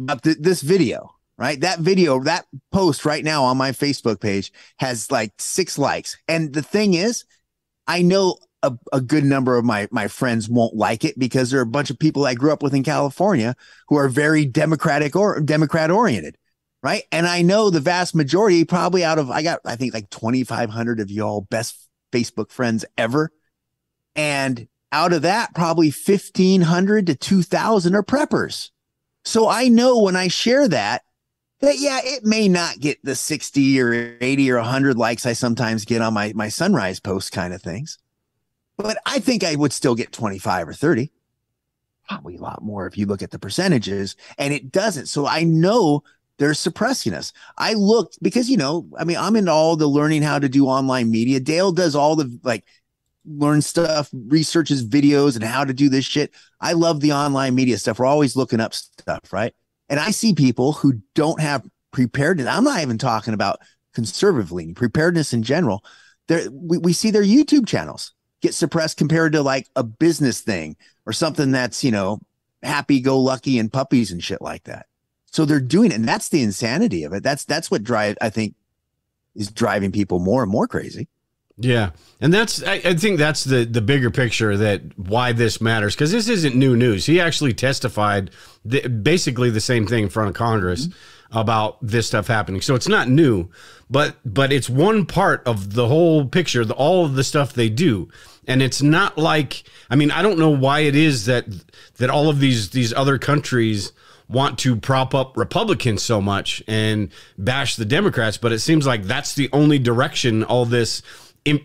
about 0.00 0.24
th- 0.24 0.38
this 0.40 0.62
video, 0.62 1.14
right? 1.38 1.60
That 1.60 1.78
video, 1.78 2.20
that 2.24 2.46
post 2.72 3.04
right 3.04 3.22
now 3.22 3.44
on 3.44 3.56
my 3.56 3.70
Facebook 3.70 4.20
page 4.20 4.52
has 4.78 5.12
like 5.12 5.32
six 5.38 5.78
likes, 5.78 6.16
and 6.26 6.52
the 6.52 6.62
thing 6.62 6.94
is, 6.94 7.24
I 7.86 8.02
know 8.02 8.38
a, 8.62 8.72
a 8.92 9.00
good 9.00 9.24
number 9.24 9.56
of 9.56 9.64
my 9.64 9.88
my 9.90 10.08
friends 10.08 10.48
won't 10.48 10.74
like 10.74 11.04
it 11.04 11.18
because 11.18 11.50
there 11.50 11.60
are 11.60 11.64
a 11.64 11.66
bunch 11.66 11.90
of 11.90 11.98
people 11.98 12.26
I 12.26 12.34
grew 12.34 12.52
up 12.52 12.62
with 12.62 12.74
in 12.74 12.82
California 12.82 13.54
who 13.88 13.96
are 13.96 14.08
very 14.08 14.44
democratic 14.44 15.14
or 15.14 15.40
democrat 15.40 15.90
oriented, 15.90 16.36
right? 16.86 17.02
And 17.10 17.26
I 17.26 17.42
know 17.42 17.68
the 17.68 17.80
vast 17.80 18.14
majority, 18.14 18.64
probably 18.64 19.02
out 19.02 19.18
of 19.18 19.28
I 19.28 19.42
got 19.42 19.58
I 19.64 19.74
think 19.74 19.92
like 19.92 20.08
twenty 20.08 20.44
five 20.44 20.70
hundred 20.70 21.00
of 21.00 21.10
y'all 21.10 21.40
best 21.40 21.76
Facebook 22.12 22.52
friends 22.52 22.84
ever, 22.96 23.32
and 24.14 24.68
out 24.92 25.12
of 25.12 25.22
that, 25.22 25.52
probably 25.52 25.90
fifteen 25.90 26.60
hundred 26.60 27.08
to 27.08 27.16
two 27.16 27.42
thousand 27.42 27.96
are 27.96 28.04
preppers. 28.04 28.70
So 29.24 29.48
I 29.48 29.66
know 29.66 29.98
when 29.98 30.14
I 30.14 30.28
share 30.28 30.68
that 30.68 31.02
that 31.58 31.76
yeah, 31.80 31.98
it 32.04 32.24
may 32.24 32.46
not 32.46 32.78
get 32.78 33.02
the 33.02 33.16
60 33.16 33.80
or 33.80 34.16
80 34.20 34.52
or 34.52 34.56
100 34.58 34.96
likes 34.96 35.26
I 35.26 35.32
sometimes 35.32 35.86
get 35.86 36.02
on 36.02 36.14
my 36.14 36.32
my 36.36 36.48
sunrise 36.48 37.00
post 37.00 37.32
kind 37.32 37.52
of 37.52 37.60
things. 37.60 37.98
But 38.76 38.98
I 39.04 39.18
think 39.18 39.42
I 39.42 39.56
would 39.56 39.72
still 39.72 39.96
get 39.96 40.12
25 40.12 40.68
or 40.68 40.72
30. 40.72 41.10
Probably 42.08 42.36
a 42.36 42.40
lot 42.40 42.62
more 42.62 42.86
if 42.86 42.96
you 42.96 43.06
look 43.06 43.22
at 43.22 43.32
the 43.32 43.40
percentages 43.40 44.14
and 44.38 44.54
it 44.54 44.70
doesn't. 44.70 45.06
So 45.06 45.26
I 45.26 45.42
know 45.42 46.04
they're 46.38 46.54
suppressing 46.54 47.14
us. 47.14 47.32
I 47.56 47.74
looked 47.74 48.18
because 48.22 48.50
you 48.50 48.56
know, 48.56 48.88
I 48.98 49.04
mean, 49.04 49.16
I'm 49.16 49.36
into 49.36 49.52
all 49.52 49.76
the 49.76 49.86
learning 49.86 50.22
how 50.22 50.38
to 50.38 50.48
do 50.48 50.66
online 50.66 51.10
media. 51.10 51.40
Dale 51.40 51.72
does 51.72 51.94
all 51.94 52.16
the 52.16 52.38
like 52.42 52.64
learn 53.26 53.60
stuff, 53.62 54.08
researches 54.12 54.86
videos 54.86 55.34
and 55.34 55.44
how 55.44 55.64
to 55.64 55.74
do 55.74 55.88
this 55.88 56.04
shit. 56.04 56.32
I 56.60 56.72
love 56.72 57.00
the 57.00 57.12
online 57.12 57.54
media 57.54 57.78
stuff. 57.78 57.98
We're 57.98 58.06
always 58.06 58.36
looking 58.36 58.60
up 58.60 58.74
stuff, 58.74 59.32
right? 59.32 59.54
And 59.88 60.00
I 60.00 60.10
see 60.10 60.34
people 60.34 60.72
who 60.72 61.00
don't 61.14 61.40
have 61.40 61.66
preparedness. 61.92 62.46
I'm 62.46 62.64
not 62.64 62.82
even 62.82 62.98
talking 62.98 63.34
about 63.34 63.58
conservatively 63.94 64.72
preparedness 64.74 65.32
in 65.32 65.42
general. 65.42 65.84
There, 66.28 66.48
we, 66.50 66.78
we 66.78 66.92
see 66.92 67.10
their 67.10 67.22
YouTube 67.22 67.66
channels 67.66 68.12
get 68.42 68.54
suppressed 68.54 68.98
compared 68.98 69.32
to 69.32 69.42
like 69.42 69.68
a 69.76 69.82
business 69.82 70.40
thing 70.40 70.76
or 71.06 71.12
something 71.12 71.52
that's, 71.52 71.82
you 71.82 71.90
know, 71.90 72.20
happy 72.62 73.00
go 73.00 73.18
lucky 73.18 73.58
and 73.58 73.72
puppies 73.72 74.12
and 74.12 74.22
shit 74.22 74.42
like 74.42 74.64
that. 74.64 74.86
So 75.36 75.44
they're 75.44 75.60
doing 75.60 75.90
it. 75.90 75.96
And 75.96 76.08
that's 76.08 76.30
the 76.30 76.42
insanity 76.42 77.04
of 77.04 77.12
it. 77.12 77.22
That's, 77.22 77.44
that's 77.44 77.70
what 77.70 77.84
drive, 77.84 78.16
I 78.22 78.30
think 78.30 78.54
is 79.34 79.50
driving 79.50 79.92
people 79.92 80.18
more 80.18 80.42
and 80.42 80.50
more 80.50 80.66
crazy. 80.66 81.08
Yeah, 81.58 81.90
and 82.20 82.32
that's 82.32 82.62
I, 82.62 82.74
I 82.74 82.94
think 82.94 83.18
that's 83.18 83.44
the 83.44 83.64
the 83.64 83.80
bigger 83.80 84.10
picture 84.10 84.58
that 84.58 84.82
why 84.98 85.32
this 85.32 85.58
matters 85.58 85.94
because 85.94 86.12
this 86.12 86.28
isn't 86.28 86.54
new 86.54 86.76
news. 86.76 87.06
He 87.06 87.18
actually 87.18 87.54
testified 87.54 88.30
th- 88.70 89.02
basically 89.02 89.48
the 89.48 89.60
same 89.60 89.86
thing 89.86 90.02
in 90.02 90.10
front 90.10 90.28
of 90.28 90.34
Congress 90.34 90.88
mm-hmm. 90.88 91.38
about 91.38 91.78
this 91.80 92.06
stuff 92.06 92.26
happening. 92.26 92.60
So 92.60 92.74
it's 92.74 92.88
not 92.88 93.08
new, 93.08 93.48
but 93.88 94.16
but 94.22 94.52
it's 94.52 94.68
one 94.68 95.06
part 95.06 95.42
of 95.46 95.72
the 95.72 95.88
whole 95.88 96.26
picture, 96.26 96.62
the, 96.62 96.74
all 96.74 97.06
of 97.06 97.14
the 97.14 97.24
stuff 97.24 97.54
they 97.54 97.70
do, 97.70 98.10
and 98.46 98.60
it's 98.60 98.82
not 98.82 99.16
like 99.16 99.64
I 99.88 99.96
mean 99.96 100.10
I 100.10 100.20
don't 100.20 100.38
know 100.38 100.50
why 100.50 100.80
it 100.80 100.94
is 100.94 101.24
that 101.24 101.46
that 101.96 102.10
all 102.10 102.28
of 102.28 102.38
these 102.38 102.68
these 102.70 102.92
other 102.92 103.16
countries 103.16 103.92
want 104.28 104.58
to 104.60 104.74
prop 104.76 105.14
up 105.14 105.36
Republicans 105.36 106.02
so 106.02 106.20
much 106.20 106.62
and 106.66 107.10
bash 107.38 107.76
the 107.76 107.84
Democrats, 107.84 108.36
but 108.36 108.52
it 108.52 108.58
seems 108.58 108.86
like 108.86 109.04
that's 109.04 109.34
the 109.34 109.48
only 109.52 109.78
direction 109.78 110.42
all 110.44 110.64
this 110.64 111.02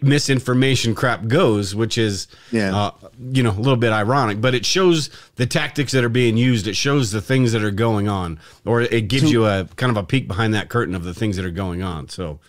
misinformation 0.03 0.93
crap 0.93 1.27
goes, 1.27 1.73
which 1.73 1.97
is, 1.97 2.27
Yeah. 2.51 2.75
uh, 2.77 2.91
you 3.33 3.41
know, 3.41 3.49
a 3.49 3.57
little 3.57 3.77
bit 3.77 3.91
ironic, 3.91 4.39
but 4.39 4.53
it 4.53 4.63
shows 4.65 5.09
the 5.37 5.47
tactics 5.47 5.91
that 5.93 6.03
are 6.03 6.09
being 6.09 6.37
used. 6.37 6.67
It 6.67 6.75
shows 6.75 7.11
the 7.11 7.21
things 7.21 7.51
that 7.53 7.63
are 7.63 7.71
going 7.71 8.07
on, 8.07 8.39
or 8.63 8.81
it 8.81 9.07
gives 9.07 9.31
you 9.31 9.45
a 9.45 9.67
kind 9.77 9.89
of 9.89 9.97
a 9.97 10.03
peek 10.05 10.27
behind 10.27 10.53
that 10.53 10.69
curtain 10.69 10.93
of 10.93 11.03
the 11.03 11.15
things 11.15 11.35
that 11.37 11.45
are 11.45 11.49
going 11.51 11.81
on. 11.81 12.09
So, 12.09 12.39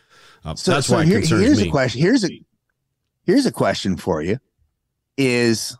uh, 0.44 0.54
So 0.56 0.72
that's 0.72 0.88
so 0.88 0.96
why 0.96 1.02
it 1.02 1.06
here- 1.06 1.18
concerns 1.20 1.42
here's 1.42 1.60
me. 1.62 1.68
a 1.68 1.70
question. 1.70 2.00
Here's 2.02 2.24
a 2.24 2.28
here's 3.24 3.46
a 3.46 3.52
question 3.52 3.96
for 3.96 4.20
you. 4.20 4.38
Is 5.16 5.74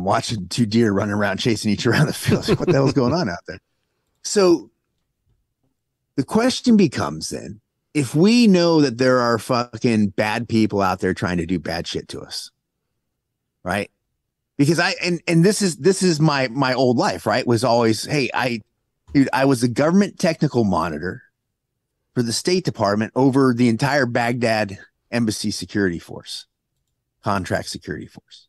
I'm 0.00 0.04
watching 0.04 0.48
two 0.48 0.64
deer 0.64 0.92
running 0.92 1.14
around 1.14 1.40
chasing 1.40 1.70
each 1.70 1.86
other 1.86 1.94
around 1.94 2.06
the 2.06 2.14
field. 2.14 2.48
What 2.58 2.68
the 2.68 2.72
hell's 2.72 2.94
going 2.94 3.12
on 3.12 3.28
out 3.28 3.44
there? 3.46 3.60
So 4.22 4.70
the 6.16 6.24
question 6.24 6.78
becomes 6.78 7.28
then 7.28 7.60
if 7.92 8.14
we 8.14 8.46
know 8.46 8.80
that 8.80 8.96
there 8.96 9.18
are 9.18 9.38
fucking 9.38 10.08
bad 10.08 10.48
people 10.48 10.80
out 10.80 11.00
there 11.00 11.12
trying 11.12 11.36
to 11.36 11.44
do 11.44 11.58
bad 11.58 11.86
shit 11.86 12.08
to 12.08 12.20
us, 12.22 12.50
right? 13.62 13.90
Because 14.56 14.80
I 14.80 14.94
and 15.02 15.20
and 15.26 15.44
this 15.44 15.60
is 15.60 15.76
this 15.76 16.02
is 16.02 16.18
my 16.18 16.48
my 16.48 16.72
old 16.72 16.96
life, 16.96 17.26
right? 17.26 17.46
Was 17.46 17.62
always, 17.62 18.06
hey, 18.06 18.30
I 18.32 18.62
dude, 19.12 19.28
I 19.34 19.44
was 19.44 19.60
the 19.60 19.68
government 19.68 20.18
technical 20.18 20.64
monitor 20.64 21.22
for 22.14 22.22
the 22.22 22.32
State 22.32 22.64
Department 22.64 23.12
over 23.14 23.52
the 23.52 23.68
entire 23.68 24.06
Baghdad 24.06 24.78
embassy 25.10 25.50
security 25.50 25.98
force, 25.98 26.46
contract 27.22 27.68
security 27.68 28.06
force. 28.06 28.46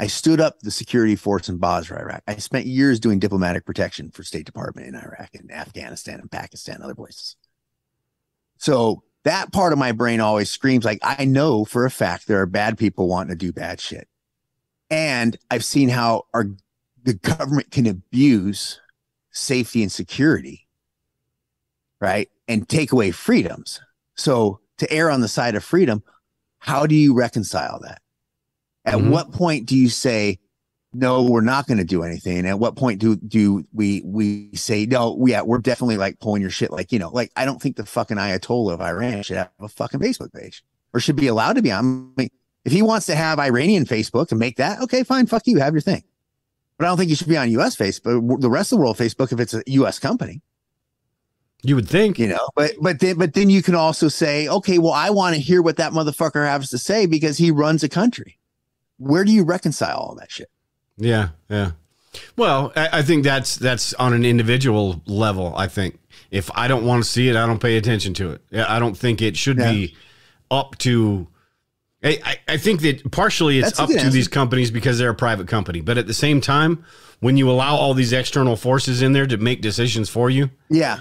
I 0.00 0.06
stood 0.06 0.40
up 0.40 0.60
the 0.60 0.70
security 0.70 1.14
force 1.14 1.50
in 1.50 1.58
Basra, 1.58 2.00
Iraq. 2.00 2.22
I 2.26 2.36
spent 2.36 2.64
years 2.64 2.98
doing 2.98 3.18
diplomatic 3.18 3.66
protection 3.66 4.10
for 4.10 4.22
State 4.22 4.46
Department 4.46 4.88
in 4.88 4.94
Iraq 4.94 5.34
and 5.34 5.52
Afghanistan 5.52 6.20
and 6.20 6.30
Pakistan, 6.30 6.76
and 6.76 6.84
other 6.84 6.94
places. 6.94 7.36
So 8.56 9.02
that 9.24 9.52
part 9.52 9.74
of 9.74 9.78
my 9.78 9.92
brain 9.92 10.20
always 10.20 10.50
screams 10.50 10.86
like, 10.86 11.00
I 11.02 11.26
know 11.26 11.66
for 11.66 11.84
a 11.84 11.90
fact 11.90 12.26
there 12.26 12.40
are 12.40 12.46
bad 12.46 12.78
people 12.78 13.08
wanting 13.08 13.36
to 13.36 13.36
do 13.36 13.52
bad 13.52 13.78
shit. 13.78 14.08
And 14.88 15.36
I've 15.50 15.66
seen 15.66 15.90
how 15.90 16.24
our 16.32 16.46
the 17.02 17.14
government 17.14 17.70
can 17.70 17.86
abuse 17.86 18.80
safety 19.32 19.82
and 19.82 19.92
security, 19.92 20.66
right? 22.00 22.30
And 22.48 22.66
take 22.66 22.92
away 22.92 23.10
freedoms. 23.10 23.82
So 24.14 24.60
to 24.78 24.90
err 24.90 25.10
on 25.10 25.20
the 25.20 25.28
side 25.28 25.56
of 25.56 25.62
freedom, 25.62 26.02
how 26.58 26.86
do 26.86 26.94
you 26.94 27.12
reconcile 27.12 27.80
that? 27.80 28.00
At 28.90 28.98
Mhm. 28.98 29.10
what 29.10 29.30
point 29.32 29.66
do 29.66 29.76
you 29.76 29.88
say, 29.88 30.38
no, 30.92 31.22
we're 31.22 31.40
not 31.42 31.68
going 31.68 31.78
to 31.78 31.84
do 31.84 32.02
anything? 32.02 32.44
At 32.44 32.58
what 32.58 32.74
point 32.74 33.00
do 33.00 33.14
do 33.16 33.64
we 33.72 34.02
we 34.04 34.50
say, 34.54 34.84
no, 34.84 35.24
yeah, 35.26 35.42
we're 35.42 35.58
definitely 35.58 35.96
like 35.96 36.18
pulling 36.18 36.42
your 36.42 36.50
shit? 36.50 36.72
Like, 36.72 36.90
you 36.90 36.98
know, 36.98 37.10
like 37.10 37.30
I 37.36 37.44
don't 37.44 37.62
think 37.62 37.76
the 37.76 37.86
fucking 37.86 38.16
Ayatollah 38.16 38.74
of 38.74 38.80
Iran 38.80 39.22
should 39.22 39.36
have 39.36 39.50
a 39.60 39.68
fucking 39.68 40.00
Facebook 40.00 40.32
page 40.32 40.64
or 40.92 40.98
should 40.98 41.14
be 41.14 41.28
allowed 41.28 41.52
to 41.54 41.62
be 41.62 41.70
on. 41.70 42.12
I 42.18 42.20
mean, 42.20 42.30
if 42.64 42.72
he 42.72 42.82
wants 42.82 43.06
to 43.06 43.14
have 43.14 43.38
Iranian 43.38 43.84
Facebook 43.84 44.32
and 44.32 44.40
make 44.40 44.56
that, 44.56 44.82
okay, 44.82 45.04
fine, 45.04 45.26
fuck 45.26 45.46
you, 45.46 45.58
have 45.60 45.72
your 45.72 45.80
thing. 45.80 46.02
But 46.76 46.86
I 46.86 46.88
don't 46.88 46.98
think 46.98 47.10
you 47.10 47.16
should 47.16 47.28
be 47.28 47.36
on 47.36 47.48
US 47.52 47.76
Facebook, 47.76 48.40
the 48.40 48.50
rest 48.50 48.72
of 48.72 48.78
the 48.78 48.82
world 48.82 48.96
Facebook 48.98 49.32
if 49.32 49.38
it's 49.38 49.54
a 49.54 49.62
US 49.66 50.00
company, 50.00 50.42
You 51.62 51.76
would 51.76 51.88
think, 51.88 52.18
you 52.18 52.26
know. 52.26 52.48
But 52.56 52.72
but 52.80 52.98
then 52.98 53.16
but 53.18 53.34
then 53.34 53.50
you 53.50 53.62
can 53.62 53.76
also 53.76 54.08
say, 54.08 54.48
okay, 54.48 54.78
well, 54.78 54.92
I 54.94 55.10
want 55.10 55.36
to 55.36 55.40
hear 55.40 55.62
what 55.62 55.76
that 55.76 55.92
motherfucker 55.92 56.44
has 56.46 56.70
to 56.70 56.78
say 56.78 57.06
because 57.06 57.38
he 57.38 57.52
runs 57.52 57.84
a 57.84 57.88
country. 57.88 58.38
Where 59.00 59.24
do 59.24 59.32
you 59.32 59.44
reconcile 59.44 59.96
all 59.98 60.14
that 60.16 60.30
shit? 60.30 60.48
Yeah, 60.96 61.30
yeah. 61.48 61.72
Well, 62.36 62.72
I, 62.76 62.98
I 62.98 63.02
think 63.02 63.24
that's 63.24 63.56
that's 63.56 63.94
on 63.94 64.12
an 64.12 64.24
individual 64.24 65.02
level. 65.06 65.54
I 65.56 65.66
think 65.68 65.98
if 66.30 66.50
I 66.54 66.68
don't 66.68 66.84
want 66.84 67.02
to 67.02 67.08
see 67.10 67.28
it, 67.28 67.36
I 67.36 67.46
don't 67.46 67.60
pay 67.60 67.76
attention 67.76 68.14
to 68.14 68.30
it. 68.32 68.42
I 68.52 68.78
don't 68.78 68.96
think 68.96 69.22
it 69.22 69.36
should 69.36 69.58
Yeah. 69.58 69.72
be 69.72 69.96
up 70.50 70.76
to. 70.78 71.26
I, 72.02 72.38
I- 72.48 72.56
think 72.56 72.80
that 72.80 73.10
partially 73.12 73.58
it's 73.58 73.68
That's 73.68 73.80
up 73.80 73.88
to 73.90 73.96
answer. 73.98 74.10
these 74.10 74.26
companies 74.28 74.70
because 74.70 74.98
they're 74.98 75.10
a 75.10 75.14
private 75.14 75.48
company. 75.48 75.80
But 75.82 75.98
at 75.98 76.06
the 76.06 76.14
same 76.14 76.40
time, 76.40 76.82
when 77.20 77.36
you 77.36 77.50
allow 77.50 77.76
all 77.76 77.92
these 77.94 78.12
external 78.14 78.56
forces 78.56 79.02
in 79.02 79.12
there 79.12 79.26
to 79.26 79.36
make 79.36 79.60
decisions 79.60 80.08
for 80.08 80.30
you, 80.30 80.50
Yeah. 80.70 81.00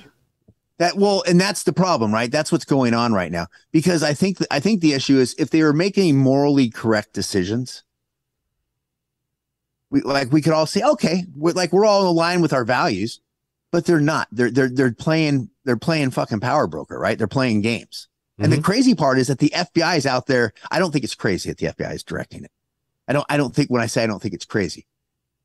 That 0.78 0.96
well, 0.98 1.24
and 1.28 1.40
that's 1.42 1.64
the 1.64 1.74
problem, 1.74 2.14
right? 2.14 2.32
That's 2.32 2.52
what's 2.54 2.64
going 2.66 2.94
on 2.94 3.12
right 3.12 3.32
now. 3.32 3.48
Because 3.74 4.02
I 4.04 4.14
think 4.14 4.38
I 4.52 4.62
think 4.62 4.80
the 4.80 4.94
issue 4.94 5.18
is 5.18 5.36
if 5.38 5.50
they 5.50 5.62
were 5.64 5.74
making 5.74 6.16
morally 6.18 6.70
correct 6.70 7.12
decisions, 7.14 7.84
we 9.92 10.02
like 10.02 10.32
we 10.32 10.42
could 10.42 10.54
all 10.54 10.66
say, 10.66 10.82
okay, 10.82 11.26
we're 11.36 11.54
like 11.54 11.74
we're 11.74 11.86
all 11.86 12.08
aligned 12.08 12.42
with 12.42 12.54
our 12.54 12.66
values, 12.66 13.20
but 13.72 13.86
they're 13.86 14.00
not. 14.00 14.28
They're 14.32 14.52
they're 14.52 14.70
they're 14.70 14.94
playing 14.94 15.50
they're 15.66 15.78
playing 15.78 16.12
fucking 16.12 16.40
power 16.40 16.68
broker, 16.68 17.00
right? 17.00 17.18
They're 17.18 17.28
playing 17.28 17.62
games. 17.62 18.08
And 18.42 18.52
the 18.52 18.58
mm-hmm. 18.58 18.64
crazy 18.64 18.96
part 18.96 19.20
is 19.20 19.28
that 19.28 19.40
the 19.40 19.52
FBI 19.54 19.98
is 19.98 20.06
out 20.06 20.26
there. 20.26 20.54
I 20.72 20.80
don't 20.80 20.92
think 20.92 21.04
it's 21.04 21.16
crazy 21.16 21.50
that 21.50 21.58
the 21.58 21.68
FBI 21.68 21.94
is 21.94 22.04
directing 22.04 22.46
it. 22.46 22.52
I 23.08 23.14
don't 23.14 23.26
I 23.30 23.38
don't 23.38 23.54
think 23.54 23.70
when 23.70 23.82
I 23.82 23.88
say 23.88 24.04
I 24.04 24.08
don't 24.08 24.22
think 24.22 24.34
it's 24.34 24.46
crazy. 24.46 24.88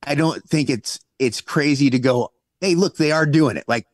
I 0.07 0.14
don't 0.14 0.42
think 0.44 0.70
it's 0.70 1.00
it's 1.18 1.40
crazy 1.40 1.90
to 1.90 1.98
go, 1.98 2.33
hey, 2.61 2.74
look, 2.74 2.96
they 2.96 3.11
are 3.11 3.26
doing 3.26 3.57
it. 3.57 3.64
Like 3.66 3.87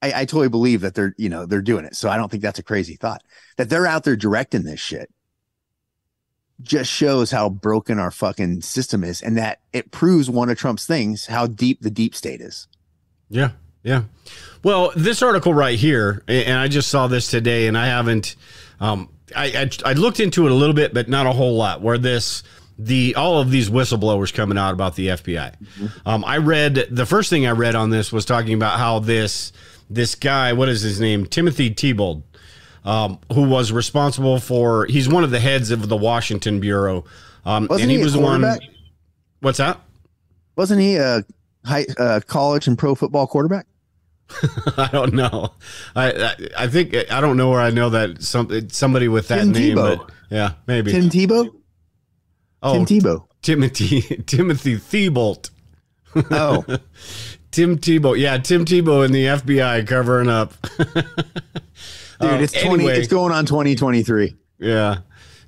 I, 0.00 0.22
I 0.22 0.24
totally 0.24 0.48
believe 0.48 0.82
that 0.82 0.94
they're, 0.94 1.14
you 1.18 1.28
know, 1.28 1.44
they're 1.44 1.62
doing 1.62 1.84
it. 1.84 1.96
So 1.96 2.08
I 2.08 2.16
don't 2.16 2.30
think 2.30 2.42
that's 2.42 2.58
a 2.58 2.62
crazy 2.62 2.96
thought. 2.96 3.22
That 3.56 3.68
they're 3.68 3.86
out 3.86 4.04
there 4.04 4.16
directing 4.16 4.62
this 4.62 4.80
shit 4.80 5.10
just 6.62 6.90
shows 6.90 7.30
how 7.30 7.48
broken 7.48 7.98
our 7.98 8.10
fucking 8.10 8.62
system 8.62 9.04
is 9.04 9.20
and 9.20 9.36
that 9.36 9.60
it 9.72 9.90
proves 9.90 10.30
one 10.30 10.48
of 10.48 10.58
Trump's 10.58 10.86
things, 10.86 11.26
how 11.26 11.46
deep 11.46 11.82
the 11.82 11.90
deep 11.90 12.14
state 12.14 12.40
is. 12.40 12.66
Yeah, 13.28 13.50
yeah. 13.82 14.04
Well, 14.62 14.92
this 14.96 15.22
article 15.22 15.54
right 15.54 15.78
here, 15.78 16.22
and 16.28 16.58
I 16.58 16.68
just 16.68 16.88
saw 16.88 17.06
this 17.06 17.30
today, 17.30 17.66
and 17.66 17.76
I 17.76 17.86
haven't. 17.86 18.36
Um, 18.80 19.10
I, 19.34 19.46
I 19.84 19.90
I 19.90 19.92
looked 19.94 20.20
into 20.20 20.46
it 20.46 20.52
a 20.52 20.54
little 20.54 20.74
bit, 20.74 20.94
but 20.94 21.08
not 21.08 21.26
a 21.26 21.32
whole 21.32 21.56
lot. 21.56 21.82
Where 21.82 21.98
this 21.98 22.42
the 22.78 23.14
all 23.14 23.40
of 23.40 23.50
these 23.50 23.70
whistleblowers 23.70 24.32
coming 24.32 24.58
out 24.58 24.72
about 24.72 24.96
the 24.96 25.08
FBI. 25.08 25.54
Um, 26.04 26.24
I 26.24 26.38
read 26.38 26.86
the 26.90 27.06
first 27.06 27.30
thing 27.30 27.46
I 27.46 27.52
read 27.52 27.74
on 27.74 27.90
this 27.90 28.12
was 28.12 28.24
talking 28.24 28.54
about 28.54 28.78
how 28.78 28.98
this 28.98 29.52
this 29.88 30.14
guy, 30.14 30.52
what 30.52 30.68
is 30.68 30.82
his 30.82 31.00
name, 31.00 31.26
Timothy 31.26 31.68
Thibault, 31.70 32.22
um, 32.86 33.18
who 33.32 33.42
was 33.42 33.72
responsible 33.72 34.38
for. 34.38 34.86
He's 34.86 35.08
one 35.08 35.24
of 35.24 35.30
the 35.30 35.40
heads 35.40 35.70
of 35.70 35.88
the 35.88 35.96
Washington 35.96 36.60
bureau, 36.60 37.04
um, 37.44 37.66
Wasn't 37.68 37.82
and 37.82 37.90
he, 37.90 37.96
he 37.98 38.02
a 38.02 38.04
was 38.04 38.14
the 38.14 38.20
one. 38.20 38.58
What's 39.40 39.58
that? 39.58 39.78
Wasn't 40.56 40.80
he 40.80 40.96
a 40.96 41.22
high 41.64 41.86
uh, 41.98 42.20
college 42.26 42.66
and 42.66 42.78
pro 42.78 42.94
football 42.94 43.26
quarterback? 43.26 43.66
I 44.76 44.88
don't 44.90 45.12
know. 45.12 45.52
I, 45.94 46.12
I 46.12 46.34
I 46.58 46.66
think 46.68 46.94
I 47.12 47.20
don't 47.20 47.36
know 47.36 47.50
where 47.50 47.60
I 47.60 47.70
know 47.70 47.90
that 47.90 48.22
some 48.22 48.70
somebody 48.70 49.08
with 49.08 49.28
that 49.28 49.40
Tim 49.40 49.52
name. 49.52 49.76
Tebow. 49.76 49.98
But 49.98 50.10
yeah, 50.30 50.52
maybe. 50.66 50.92
Tim 50.92 51.10
Tebow? 51.10 51.54
oh, 52.62 52.84
Tim 52.84 52.86
Tebow. 52.86 53.26
Timothy 53.42 54.00
Timothy 54.26 54.76
Thibault. 54.76 55.50
Oh, 56.14 56.64
Tim 57.50 57.78
Tebow. 57.78 58.18
Yeah, 58.18 58.38
Tim 58.38 58.64
Tebow 58.64 59.04
in 59.04 59.12
the 59.12 59.26
FBI 59.26 59.86
covering 59.86 60.28
up. 60.28 60.54
Dude, 62.20 62.30
Um, 62.30 62.42
it's 62.42 62.52
20, 62.52 62.68
anyway. 62.84 62.98
it's 62.98 63.08
going 63.08 63.32
on 63.32 63.46
2023. 63.46 64.34
Yeah. 64.58 64.98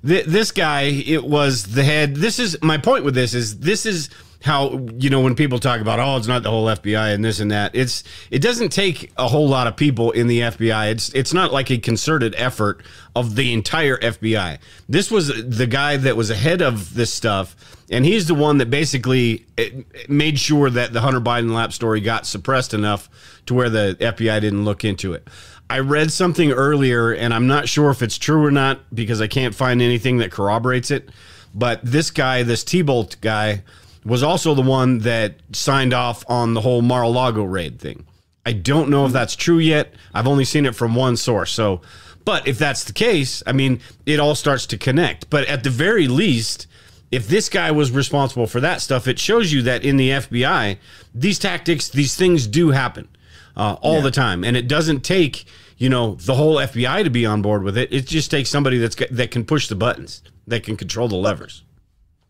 Th- 0.05 0.25
this 0.25 0.51
guy, 0.51 0.83
it 0.83 1.25
was 1.25 1.63
the 1.65 1.83
head. 1.83 2.15
This 2.15 2.39
is 2.39 2.57
my 2.61 2.77
point 2.77 3.03
with 3.03 3.15
this 3.15 3.33
is 3.33 3.59
this 3.59 3.85
is 3.85 4.09
how 4.41 4.87
you 4.97 5.09
know 5.09 5.19
when 5.19 5.35
people 5.35 5.59
talk 5.59 5.81
about 5.81 5.99
oh 5.99 6.15
it's 6.15 6.25
not 6.27 6.43
the 6.43 6.49
whole 6.49 6.65
FBI 6.67 7.13
and 7.13 7.25
this 7.25 7.41
and 7.41 7.51
that 7.51 7.75
it's 7.75 8.05
it 8.31 8.41
doesn't 8.41 8.69
take 8.69 9.11
a 9.17 9.27
whole 9.27 9.49
lot 9.49 9.67
of 9.67 9.75
people 9.75 10.11
in 10.11 10.27
the 10.27 10.39
FBI 10.39 10.91
it's 10.91 11.09
it's 11.09 11.33
not 11.33 11.51
like 11.51 11.69
a 11.69 11.77
concerted 11.77 12.33
effort 12.37 12.81
of 13.17 13.35
the 13.35 13.51
entire 13.51 13.97
FBI 13.97 14.57
this 14.87 15.11
was 15.11 15.27
the 15.45 15.67
guy 15.67 15.97
that 15.97 16.15
was 16.15 16.29
ahead 16.29 16.61
of 16.61 16.93
this 16.93 17.11
stuff 17.11 17.53
and 17.91 18.05
he's 18.05 18.27
the 18.27 18.33
one 18.33 18.59
that 18.59 18.69
basically 18.69 19.45
eh, 19.57 19.71
made 20.07 20.39
sure 20.39 20.69
that 20.69 20.93
the 20.93 21.01
Hunter 21.01 21.19
Biden 21.19 21.51
lap 21.53 21.73
story 21.73 21.99
got 21.99 22.25
suppressed 22.25 22.73
enough 22.73 23.09
to 23.47 23.53
where 23.53 23.69
the 23.69 23.97
FBI 23.99 24.39
didn't 24.39 24.63
look 24.63 24.85
into 24.85 25.11
it 25.11 25.27
I 25.69 25.79
read 25.79 26.11
something 26.11 26.51
earlier, 26.51 27.11
and 27.11 27.33
I'm 27.33 27.45
not 27.45 27.69
sure 27.69 27.91
if 27.91 28.01
it's 28.01 28.17
true 28.17 28.43
or 28.43 28.51
not 28.51 28.79
because 28.93 29.21
I 29.21 29.27
can't 29.27 29.53
find 29.53 29.81
anything 29.81 30.17
that 30.17 30.31
corroborates 30.31 30.89
it. 30.89 31.09
But 31.53 31.81
this 31.83 32.09
guy, 32.09 32.43
this 32.43 32.63
T-Bolt 32.63 33.17
guy, 33.21 33.63
was 34.03 34.23
also 34.23 34.55
the 34.55 34.61
one 34.61 34.99
that 34.99 35.35
signed 35.51 35.93
off 35.93 36.23
on 36.27 36.53
the 36.53 36.61
whole 36.61 36.81
Mar-a-Lago 36.81 37.43
raid 37.43 37.79
thing. 37.79 38.05
I 38.45 38.53
don't 38.53 38.89
know 38.89 39.05
if 39.05 39.11
that's 39.11 39.35
true 39.35 39.59
yet. 39.59 39.93
I've 40.13 40.27
only 40.27 40.45
seen 40.45 40.65
it 40.65 40.75
from 40.75 40.95
one 40.95 41.17
source. 41.17 41.51
So, 41.51 41.81
but 42.25 42.47
if 42.47 42.57
that's 42.57 42.83
the 42.85 42.93
case, 42.93 43.43
I 43.45 43.51
mean, 43.51 43.79
it 44.05 44.19
all 44.19 44.33
starts 44.33 44.65
to 44.67 44.77
connect. 44.77 45.29
But 45.29 45.47
at 45.47 45.63
the 45.63 45.69
very 45.69 46.07
least, 46.07 46.65
if 47.11 47.27
this 47.27 47.49
guy 47.49 47.69
was 47.69 47.91
responsible 47.91 48.47
for 48.47 48.59
that 48.61 48.81
stuff, 48.81 49.07
it 49.07 49.19
shows 49.19 49.51
you 49.51 49.61
that 49.63 49.83
in 49.83 49.97
the 49.97 50.09
FBI, 50.09 50.77
these 51.13 51.37
tactics, 51.37 51.89
these 51.89 52.15
things 52.15 52.47
do 52.47 52.71
happen 52.71 53.07
uh, 53.55 53.77
all 53.81 54.01
the 54.01 54.11
time, 54.11 54.43
and 54.43 54.55
it 54.55 54.67
doesn't 54.67 55.01
take 55.01 55.45
you 55.79 55.89
know 55.89 56.15
the 56.15 56.35
whole 56.35 56.57
FBI 56.57 57.03
to 57.03 57.09
be 57.09 57.25
on 57.25 57.41
board 57.41 57.63
with 57.63 57.77
it. 57.77 57.91
It 57.91 58.05
just 58.05 58.29
takes 58.29 58.49
somebody 58.49 58.77
that's 58.77 58.95
that 59.09 59.31
can 59.31 59.45
push 59.45 59.67
the 59.67 59.75
buttons, 59.75 60.21
that 60.45 60.63
can 60.63 60.77
control 60.77 61.07
the 61.07 61.15
levers. 61.15 61.63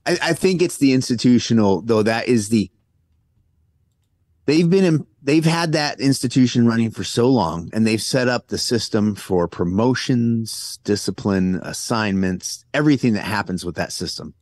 I, 0.06 0.18
I 0.22 0.34
think 0.34 0.62
it's 0.62 0.78
the 0.78 0.94
institutional 0.94 1.82
though. 1.82 2.04
That 2.04 2.28
is 2.28 2.50
the 2.50 2.72
they've 4.46 4.70
been 4.70 4.86
in, 4.86 5.08
they've 5.22 5.46
had 5.46 5.74
that 5.74 6.00
institution 6.00 6.68
running 6.68 6.92
for 6.92 7.04
so 7.04 7.28
long 7.28 7.70
and 7.74 7.86
they've 7.86 8.02
set 8.02 8.28
up 8.28 8.48
the 8.48 8.58
system 8.58 9.16
for 9.16 9.48
promotions 9.48 10.80
discipline 10.84 11.60
assignments 11.64 12.66
everything 12.74 13.14
that 13.14 13.26
happens 13.26 13.64
with 13.64 13.76
that 13.76 13.92
system 13.92 14.34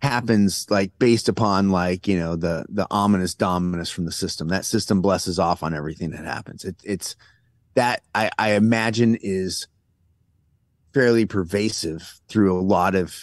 happens 0.00 0.66
like 0.70 0.92
based 0.98 1.28
upon 1.28 1.70
like 1.70 2.06
you 2.06 2.16
know 2.16 2.36
the 2.36 2.64
the 2.68 2.86
ominous 2.90 3.34
dominus 3.34 3.90
from 3.90 4.04
the 4.04 4.12
system 4.12 4.48
that 4.48 4.64
system 4.64 5.00
blesses 5.00 5.38
off 5.38 5.62
on 5.62 5.74
everything 5.74 6.10
that 6.10 6.24
happens 6.24 6.64
it, 6.64 6.76
it's 6.84 7.16
that 7.74 8.02
I, 8.14 8.30
I 8.38 8.52
imagine 8.52 9.16
is 9.20 9.66
fairly 10.92 11.24
pervasive 11.24 12.20
through 12.28 12.58
a 12.58 12.60
lot 12.60 12.94
of 12.94 13.16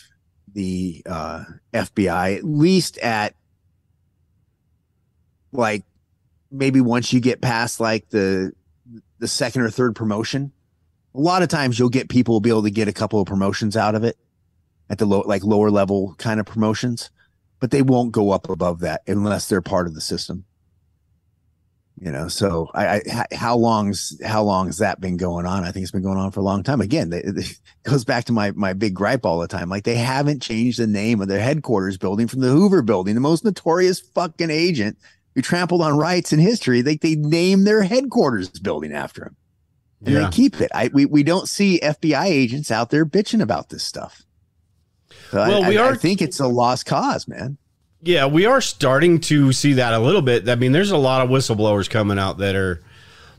the 0.53 1.03
uh, 1.05 1.43
FBI, 1.73 2.37
at 2.37 2.43
least 2.43 2.97
at 2.99 3.35
like 5.51 5.83
maybe 6.51 6.81
once 6.81 7.13
you 7.13 7.19
get 7.19 7.41
past 7.41 7.79
like 7.79 8.09
the 8.09 8.53
the 9.19 9.27
second 9.27 9.61
or 9.61 9.69
third 9.69 9.95
promotion. 9.95 10.51
A 11.15 11.19
lot 11.19 11.41
of 11.41 11.49
times 11.49 11.77
you'll 11.77 11.89
get 11.89 12.07
people 12.07 12.35
will 12.35 12.39
be 12.39 12.49
able 12.49 12.63
to 12.63 12.71
get 12.71 12.87
a 12.87 12.93
couple 12.93 13.19
of 13.19 13.27
promotions 13.27 13.75
out 13.75 13.95
of 13.95 14.03
it 14.03 14.17
at 14.89 14.97
the 14.97 15.05
low 15.05 15.21
like 15.21 15.43
lower 15.43 15.69
level 15.69 16.15
kind 16.17 16.39
of 16.39 16.45
promotions, 16.45 17.11
but 17.59 17.71
they 17.71 17.81
won't 17.81 18.11
go 18.11 18.31
up 18.31 18.49
above 18.49 18.79
that 18.79 19.01
unless 19.07 19.47
they're 19.47 19.61
part 19.61 19.87
of 19.87 19.95
the 19.95 20.01
system 20.01 20.45
you 22.01 22.11
know 22.11 22.27
so 22.27 22.69
I, 22.73 22.97
I 22.97 23.35
how 23.35 23.55
long's 23.55 24.19
how 24.23 24.43
long 24.43 24.67
has 24.67 24.77
that 24.77 25.01
been 25.01 25.17
going 25.17 25.45
on? 25.45 25.63
I 25.63 25.71
think 25.71 25.83
it's 25.83 25.91
been 25.91 26.03
going 26.03 26.17
on 26.17 26.31
for 26.31 26.39
a 26.39 26.43
long 26.43 26.63
time. 26.63 26.81
Again 26.81 27.09
they, 27.09 27.21
it 27.21 27.59
goes 27.83 28.05
back 28.05 28.25
to 28.25 28.31
my 28.31 28.51
my 28.51 28.73
big 28.73 28.93
gripe 28.93 29.25
all 29.25 29.39
the 29.39 29.47
time. 29.47 29.69
Like 29.69 29.83
they 29.83 29.95
haven't 29.95 30.41
changed 30.41 30.79
the 30.79 30.87
name 30.87 31.21
of 31.21 31.27
their 31.27 31.39
headquarters 31.39 31.97
building 31.97 32.27
from 32.27 32.39
the 32.39 32.49
hoover 32.49 32.81
building 32.81 33.15
the 33.15 33.21
most 33.21 33.43
notorious 33.43 33.99
fucking 33.99 34.49
agent 34.49 34.97
who 35.35 35.41
trampled 35.41 35.81
on 35.81 35.97
rights 35.97 36.33
in 36.33 36.39
history. 36.39 36.81
They, 36.81 36.97
they 36.97 37.15
named 37.15 37.67
their 37.67 37.83
headquarters 37.83 38.49
building 38.49 38.93
after 38.93 39.25
him. 39.25 39.35
And 40.05 40.15
yeah. 40.15 40.23
they 40.25 40.29
keep 40.31 40.61
it. 40.61 40.71
I, 40.73 40.89
we, 40.93 41.05
we 41.05 41.23
don't 41.23 41.47
see 41.47 41.79
fbi 41.81 42.25
agents 42.25 42.71
out 42.71 42.89
there 42.89 43.05
bitching 43.05 43.41
about 43.41 43.69
this 43.69 43.83
stuff. 43.83 44.23
So 45.31 45.37
well, 45.37 45.63
I, 45.63 45.69
we 45.69 45.77
are, 45.77 45.93
I 45.93 45.95
think 45.97 46.21
it's 46.21 46.39
a 46.39 46.47
lost 46.47 46.85
cause 46.85 47.27
man 47.27 47.57
yeah, 48.01 48.25
we 48.25 48.45
are 48.45 48.61
starting 48.61 49.19
to 49.21 49.51
see 49.51 49.73
that 49.73 49.93
a 49.93 49.99
little 49.99 50.21
bit. 50.21 50.47
I 50.47 50.55
mean, 50.55 50.71
there's 50.71 50.91
a 50.91 50.97
lot 50.97 51.21
of 51.21 51.29
whistleblowers 51.29 51.89
coming 51.89 52.17
out 52.17 52.37
that 52.37 52.55
are, 52.55 52.81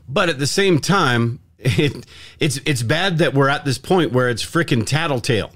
but 0.07 0.29
at 0.29 0.39
the 0.39 0.47
same 0.47 0.79
time, 0.79 1.39
it 1.59 2.05
it's 2.39 2.57
it's 2.65 2.83
bad 2.83 3.19
that 3.19 3.33
we're 3.33 3.49
at 3.49 3.65
this 3.65 3.77
point 3.77 4.11
where 4.11 4.29
it's 4.29 4.43
freaking 4.43 4.85
tattletale, 4.85 5.51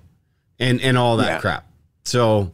and 0.60 0.82
and 0.82 0.98
all 0.98 1.18
that 1.18 1.28
yeah. 1.28 1.40
crap. 1.40 1.68
So, 2.04 2.54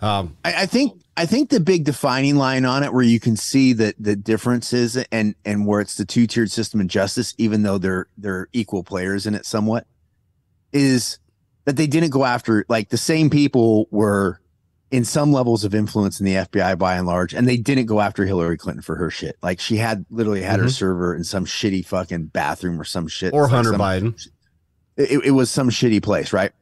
um, 0.00 0.36
I, 0.44 0.62
I 0.62 0.66
think 0.66 1.02
I 1.16 1.26
think 1.26 1.50
the 1.50 1.60
big 1.60 1.84
defining 1.84 2.36
line 2.36 2.64
on 2.64 2.82
it, 2.82 2.92
where 2.92 3.02
you 3.02 3.20
can 3.20 3.36
see 3.36 3.72
that 3.74 3.94
the 3.98 4.16
differences 4.16 4.96
and 5.12 5.34
and 5.44 5.66
where 5.66 5.80
it's 5.80 5.96
the 5.96 6.04
two 6.04 6.26
tiered 6.26 6.50
system 6.50 6.80
of 6.80 6.88
justice, 6.88 7.34
even 7.38 7.62
though 7.62 7.78
they're 7.78 8.08
they're 8.16 8.48
equal 8.52 8.82
players 8.82 9.26
in 9.26 9.34
it 9.34 9.46
somewhat, 9.46 9.86
is 10.72 11.18
that 11.64 11.76
they 11.76 11.86
didn't 11.86 12.10
go 12.10 12.24
after 12.24 12.64
like 12.68 12.88
the 12.88 12.98
same 12.98 13.30
people 13.30 13.86
were 13.90 14.40
in 14.92 15.06
some 15.06 15.32
levels 15.32 15.64
of 15.64 15.74
influence 15.74 16.20
in 16.20 16.26
the 16.26 16.34
FBI 16.34 16.78
by 16.78 16.96
and 16.96 17.06
large, 17.06 17.32
and 17.32 17.48
they 17.48 17.56
didn't 17.56 17.86
go 17.86 18.00
after 18.00 18.26
Hillary 18.26 18.58
Clinton 18.58 18.82
for 18.82 18.94
her 18.96 19.10
shit. 19.10 19.38
Like 19.42 19.58
she 19.58 19.78
had 19.78 20.04
literally 20.10 20.42
had 20.42 20.56
mm-hmm. 20.56 20.64
her 20.64 20.68
server 20.70 21.14
in 21.16 21.24
some 21.24 21.46
shitty 21.46 21.84
fucking 21.86 22.26
bathroom 22.26 22.78
or 22.78 22.84
some 22.84 23.08
shit. 23.08 23.32
Or 23.32 23.48
Hunter 23.48 23.70
some, 23.70 23.80
Biden. 23.80 24.28
It, 24.98 25.24
it, 25.24 25.30
was 25.30 25.50
some 25.50 25.70
shitty 25.70 26.02
place, 26.02 26.34
right? 26.34 26.52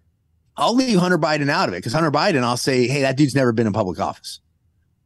I'll 0.57 0.77
leave 0.77 0.99
Hunter 0.99 1.19
Biden 1.19 1.51
out 1.51 1.69
of 1.69 1.75
it 1.75 1.79
because 1.79 1.93
Hunter 1.93 2.12
Biden, 2.12 2.45
I'll 2.45 2.57
say, 2.57 2.87
hey, 2.87 3.01
that 3.01 3.16
dude's 3.16 3.35
never 3.35 3.51
been 3.51 3.66
in 3.66 3.73
public 3.73 3.99
office. 3.99 4.38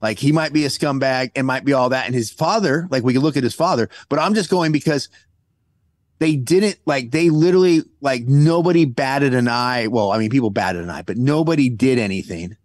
Like 0.02 0.18
he 0.18 0.30
might 0.30 0.52
be 0.52 0.66
a 0.66 0.68
scumbag 0.68 1.30
and 1.34 1.46
might 1.46 1.64
be 1.64 1.72
all 1.72 1.88
that. 1.88 2.04
And 2.04 2.14
his 2.14 2.30
father, 2.30 2.86
like 2.90 3.04
we 3.04 3.14
can 3.14 3.22
look 3.22 3.38
at 3.38 3.42
his 3.42 3.54
father, 3.54 3.88
but 4.10 4.18
I'm 4.18 4.34
just 4.34 4.50
going 4.50 4.70
because 4.70 5.08
they 6.18 6.36
didn't 6.36 6.78
like 6.84 7.10
they 7.10 7.30
literally 7.30 7.84
like 8.02 8.24
nobody 8.24 8.84
batted 8.84 9.32
an 9.32 9.48
eye. 9.48 9.86
Well, 9.86 10.12
I 10.12 10.18
mean, 10.18 10.28
people 10.28 10.50
batted 10.50 10.82
an 10.82 10.90
eye, 10.90 11.02
but 11.02 11.16
nobody 11.16 11.70
did 11.70 11.98
anything 11.98 12.58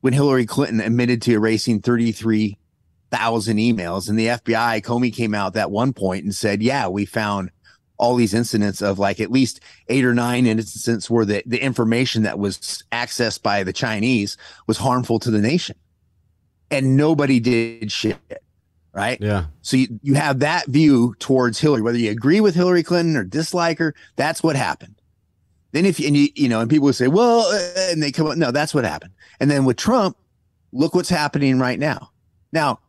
when 0.00 0.12
Hillary 0.12 0.46
Clinton 0.46 0.80
admitted 0.80 1.22
to 1.22 1.32
erasing 1.32 1.80
33,000 1.80 3.56
emails. 3.56 4.08
And 4.08 4.18
the 4.18 4.26
FBI, 4.28 4.82
Comey 4.82 5.12
came 5.12 5.34
out 5.34 5.54
that 5.54 5.70
one 5.70 5.92
point 5.92 6.24
and 6.24 6.34
said, 6.34 6.62
yeah, 6.62 6.88
we 6.88 7.04
found 7.04 7.50
all 7.98 8.14
these 8.14 8.34
incidents 8.34 8.82
of 8.82 8.98
like 8.98 9.20
at 9.20 9.30
least 9.30 9.60
eight 9.88 10.04
or 10.04 10.14
nine 10.14 10.46
incidents 10.46 11.08
where 11.08 11.24
the, 11.24 11.42
the 11.46 11.62
information 11.62 12.24
that 12.24 12.38
was 12.38 12.84
accessed 12.92 13.42
by 13.42 13.62
the 13.62 13.72
Chinese 13.72 14.36
was 14.66 14.78
harmful 14.78 15.18
to 15.18 15.30
the 15.30 15.40
nation. 15.40 15.76
And 16.70 16.96
nobody 16.96 17.40
did 17.40 17.90
shit. 17.90 18.18
Right. 18.92 19.18
Yeah. 19.20 19.46
So 19.60 19.76
you, 19.76 20.00
you 20.02 20.14
have 20.14 20.38
that 20.38 20.66
view 20.68 21.14
towards 21.18 21.60
Hillary, 21.60 21.82
whether 21.82 21.98
you 21.98 22.10
agree 22.10 22.40
with 22.40 22.54
Hillary 22.54 22.82
Clinton 22.82 23.16
or 23.16 23.24
dislike 23.24 23.78
her, 23.78 23.94
that's 24.16 24.42
what 24.42 24.56
happened. 24.56 24.95
Then 25.72 25.84
if 25.84 26.00
you, 26.00 26.06
and 26.06 26.16
you, 26.16 26.28
you 26.34 26.48
know, 26.48 26.60
and 26.60 26.70
people 26.70 26.86
would 26.86 26.94
say, 26.94 27.08
well, 27.08 27.40
uh, 27.40 27.90
and 27.90 28.02
they 28.02 28.12
come 28.12 28.26
up, 28.26 28.36
no, 28.36 28.50
that's 28.50 28.74
what 28.74 28.84
happened. 28.84 29.12
And 29.40 29.50
then 29.50 29.64
with 29.64 29.76
Trump, 29.76 30.16
look 30.72 30.94
what's 30.94 31.08
happening 31.08 31.58
right 31.58 31.78
now. 31.78 32.10
Now, 32.52 32.80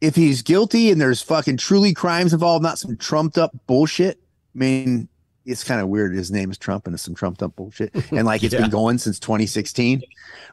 if 0.00 0.14
he's 0.14 0.42
guilty 0.42 0.90
and 0.90 1.00
there's 1.00 1.22
fucking 1.22 1.56
truly 1.56 1.94
crimes 1.94 2.32
involved, 2.32 2.62
not 2.62 2.78
some 2.78 2.96
trumped 2.96 3.38
up 3.38 3.52
bullshit. 3.66 4.18
I 4.54 4.58
mean, 4.58 5.08
it's 5.44 5.64
kind 5.64 5.80
of 5.80 5.88
weird. 5.88 6.14
His 6.14 6.30
name 6.30 6.50
is 6.50 6.58
Trump 6.58 6.86
and 6.86 6.94
it's 6.94 7.02
some 7.02 7.14
trumped 7.14 7.42
up 7.42 7.56
bullshit. 7.56 7.94
And 8.10 8.26
like 8.26 8.42
it's 8.42 8.52
yeah. 8.54 8.60
been 8.60 8.70
going 8.70 8.98
since 8.98 9.18
2016, 9.18 10.02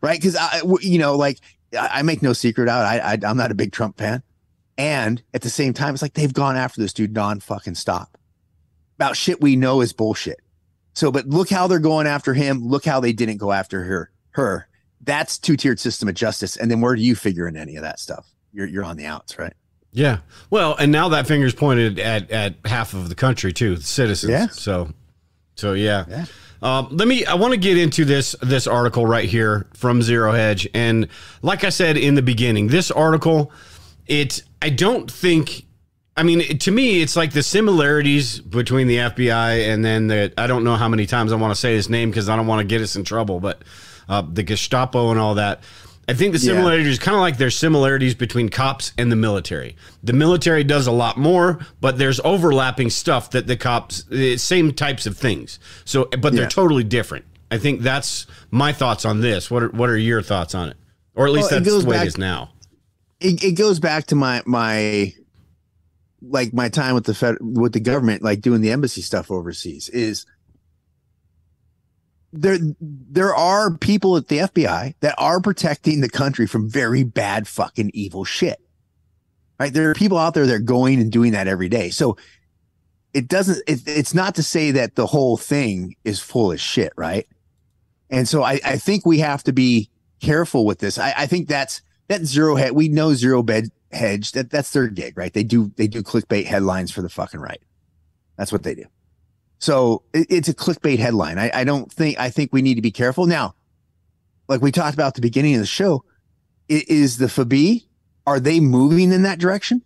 right? 0.02 0.20
Because 0.20 0.36
I, 0.36 0.62
you 0.82 0.98
know, 0.98 1.16
like 1.16 1.40
I 1.78 2.02
make 2.04 2.22
no 2.22 2.34
secret 2.34 2.70
out. 2.70 2.86
I, 2.86 3.00
I 3.00 3.18
I'm 3.28 3.38
not 3.38 3.52
a 3.52 3.56
big 3.56 3.72
Trump 3.72 3.98
fan, 3.98 4.22
and 4.78 5.22
at 5.34 5.42
the 5.42 5.50
same 5.50 5.74
time, 5.74 5.94
it's 5.94 6.04
like 6.04 6.14
they've 6.14 6.34
gone 6.34 6.56
after 6.56 6.80
this 6.80 6.94
dude 6.94 7.14
non 7.14 7.40
fucking 7.40 7.76
stop 7.76 8.18
about 8.96 9.18
shit 9.18 9.42
we 9.42 9.56
know 9.56 9.82
is 9.82 9.94
bullshit. 9.94 10.40
So, 10.94 11.12
but 11.12 11.28
look 11.28 11.50
how 11.50 11.68
they're 11.68 11.80
going 11.80 12.08
after 12.08 12.34
him. 12.34 12.68
Look 12.68 12.86
how 12.86 13.00
they 13.00 13.14
didn't 13.14 13.38
go 13.38 13.52
after 13.52 13.84
her. 13.84 14.12
Her. 14.32 14.68
That's 15.02 15.38
two 15.38 15.58
tiered 15.58 15.80
system 15.80 16.08
of 16.08 16.16
justice. 16.16 16.56
And 16.56 16.72
then 16.72 16.82
where 16.82 16.96
do 16.96 17.02
you 17.02 17.16
figure 17.16 17.48
in 17.48 17.58
any 17.58 17.76
of 17.76 17.84
that 17.84 18.00
stuff? 18.00 18.28
You're 18.54 18.68
you're 18.68 18.86
on 18.86 18.98
the 18.98 19.06
outs, 19.06 19.38
right? 19.38 19.54
Yeah. 19.92 20.20
Well, 20.50 20.76
and 20.76 20.92
now 20.92 21.10
that 21.10 21.28
finger's 21.28 21.54
pointed 21.54 22.00
at 22.00 22.32
at 22.32 22.56
half 22.66 22.94
of 22.94 23.10
the 23.10 23.16
country 23.16 23.54
too, 23.54 23.76
the 23.76 23.84
citizens. 23.84 24.32
Yeah. 24.32 24.48
So, 24.48 24.90
so 25.56 25.74
yeah. 25.74 26.06
yeah. 26.08 26.26
Um, 26.62 26.88
let 26.92 27.08
me. 27.08 27.26
I 27.26 27.34
want 27.36 27.54
to 27.54 27.60
get 27.60 27.78
into 27.78 28.06
this 28.06 28.36
this 28.42 28.68
article 28.68 29.06
right 29.06 29.28
here 29.28 29.68
from 29.74 30.02
Zero 30.02 30.32
Hedge, 30.32 30.68
and 30.74 31.10
like 31.42 31.66
I 31.66 31.70
said 31.70 31.98
in 31.98 32.16
the 32.16 32.22
beginning, 32.22 32.68
this 32.68 32.90
article, 32.90 33.52
it. 34.08 34.42
I 34.62 34.70
don't 34.70 35.12
think 35.12 35.66
I 36.16 36.24
mean, 36.24 36.58
to 36.60 36.72
me, 36.72 37.02
it's 37.02 37.16
like 37.16 37.34
the 37.34 37.42
similarities 37.42 38.40
between 38.40 38.88
the 38.88 38.98
FBI 38.98 39.68
and 39.74 39.84
then 39.84 40.08
the. 40.08 40.32
I 40.38 40.46
don't 40.46 40.64
know 40.64 40.76
how 40.76 40.88
many 40.88 41.08
times 41.08 41.32
I 41.32 41.36
want 41.38 41.54
to 41.54 41.60
say 41.60 41.74
his 41.74 41.90
name 41.90 42.12
because 42.12 42.30
I 42.30 42.36
don't 42.36 42.46
want 42.46 42.60
to 42.60 42.66
get 42.66 42.82
us 42.82 42.96
in 42.96 43.04
trouble, 43.04 43.40
but 43.40 43.64
uh, 44.08 44.22
the 44.22 44.44
Gestapo 44.44 45.10
and 45.10 45.20
all 45.20 45.36
that. 45.36 45.64
I 46.08 46.14
think 46.14 46.34
the 46.34 46.40
similarities 46.40 46.98
yeah. 46.98 47.04
kind 47.04 47.16
of 47.16 47.22
like 47.22 47.38
there's 47.38 47.58
similarities 47.58 48.14
between 48.14 48.50
cops 48.50 48.92
and 48.98 49.10
the 49.10 49.16
military. 49.16 49.78
The 50.04 50.12
military 50.12 50.64
does 50.64 50.86
a 50.86 50.92
lot 50.92 51.18
more, 51.18 51.66
but 51.80 51.98
there's 51.98 52.20
overlapping 52.26 52.90
stuff 52.90 53.32
that 53.32 53.48
the 53.48 53.56
cops, 53.56 54.04
same 54.36 54.74
types 54.74 55.06
of 55.06 55.18
things. 55.18 55.60
So, 55.86 56.06
but 56.06 56.34
they're 56.34 56.44
yeah. 56.44 56.50
totally 56.50 56.84
different. 56.84 57.24
I 57.50 57.58
think 57.58 57.82
that's 57.82 58.28
my 58.52 58.74
thoughts 58.74 59.06
on 59.06 59.22
this. 59.22 59.50
What 59.50 59.64
are 59.64 59.70
what 59.70 59.90
are 59.90 59.98
your 59.98 60.22
thoughts 60.22 60.54
on 60.54 60.70
it? 60.70 60.78
Or 61.16 61.26
at 61.26 61.32
least 61.32 61.52
well, 61.52 61.62
that's 61.62 61.84
the 61.84 61.90
way 61.90 61.98
back, 61.98 62.06
it 62.06 62.08
is 62.08 62.18
now. 62.18 62.52
It, 63.20 63.44
it 63.44 63.52
goes 63.54 63.80
back 63.80 64.06
to 64.08 64.16
my 64.16 64.44
my 64.46 65.14
like 66.28 66.54
my 66.54 66.70
time 66.70 66.96
with 66.96 67.06
the 67.06 67.14
fed 67.14 67.38
with 67.42 67.74
the 67.74 67.80
government, 67.80 68.24
like 68.24 68.42
doing 68.42 68.62
the 68.62 68.72
embassy 68.72 69.02
stuff 69.02 69.30
overseas, 69.30 69.90
is 69.90 70.26
there 72.32 72.58
there 72.82 73.36
are 73.36 73.78
people 73.78 74.18
at 74.18 74.28
the 74.28 74.40
FBI 74.40 74.96
that 75.02 75.16
are 75.18 75.40
protecting 75.40 76.02
the 76.02 76.10
country 76.10 76.48
from 76.48 76.70
very 76.70 77.04
bad 77.04 77.48
fucking 77.48 77.92
evil 77.94 78.26
shit. 78.26 78.60
Right? 79.60 79.72
There 79.72 79.90
are 79.90 79.94
people 79.94 80.18
out 80.18 80.34
there 80.34 80.48
that 80.48 80.54
are 80.54 80.60
going 80.60 81.00
and 81.00 81.12
doing 81.12 81.32
that 81.34 81.48
every 81.48 81.70
day. 81.70 81.92
So 81.92 82.18
it 83.14 83.28
doesn't 83.28 83.62
it, 83.68 83.82
it's 83.86 84.14
not 84.14 84.36
to 84.36 84.44
say 84.44 84.72
that 84.72 84.96
the 84.96 85.06
whole 85.06 85.38
thing 85.38 85.96
is 86.04 86.20
full 86.20 86.52
of 86.52 86.60
shit, 86.60 86.92
right? 86.98 87.28
And 88.10 88.28
so 88.28 88.44
I, 88.44 88.60
I 88.66 88.78
think 88.78 89.06
we 89.06 89.20
have 89.20 89.44
to 89.44 89.54
be 89.54 89.90
careful 90.20 90.66
with 90.66 90.80
this. 90.80 90.98
I, 90.98 91.14
I 91.16 91.26
think 91.28 91.48
that's 91.48 91.82
that 92.08 92.26
zero 92.26 92.56
head. 92.56 92.72
We 92.72 92.90
know 92.90 93.14
zero 93.14 93.44
bed 93.44 93.70
hedge. 93.94 94.32
That 94.34 94.50
that's 94.50 94.72
their 94.72 94.88
gig, 94.88 95.18
right? 95.18 95.34
They 95.34 95.44
do 95.44 95.72
they 95.76 95.88
do 95.88 96.04
clickbait 96.04 96.46
headlines 96.46 96.92
for 96.92 97.02
the 97.02 97.10
fucking 97.10 97.40
right. 97.40 97.62
That's 98.38 98.52
what 98.52 98.64
they 98.64 98.76
do. 98.76 98.86
So 99.60 100.04
it, 100.14 100.28
it's 100.30 100.50
a 100.50 100.54
clickbait 100.54 101.00
headline. 101.00 101.38
I, 101.38 101.52
I 101.54 101.64
don't 101.64 101.92
think 101.92 102.20
I 102.20 102.30
think 102.30 102.52
we 102.52 102.62
need 102.62 102.76
to 102.76 102.82
be 102.82 102.92
careful 102.92 103.26
now. 103.26 103.56
Like 104.48 104.62
we 104.62 104.72
talked 104.72 104.94
about 104.94 105.08
at 105.08 105.14
the 105.16 105.22
beginning 105.22 105.56
of 105.56 105.62
the 105.62 105.66
show, 105.66 106.04
is 106.68 107.18
the 107.18 107.30
FAB 107.30 107.84
are 108.26 108.40
they 108.40 108.60
moving 108.60 109.12
in 109.12 109.24
that 109.24 109.40
direction? 109.40 109.82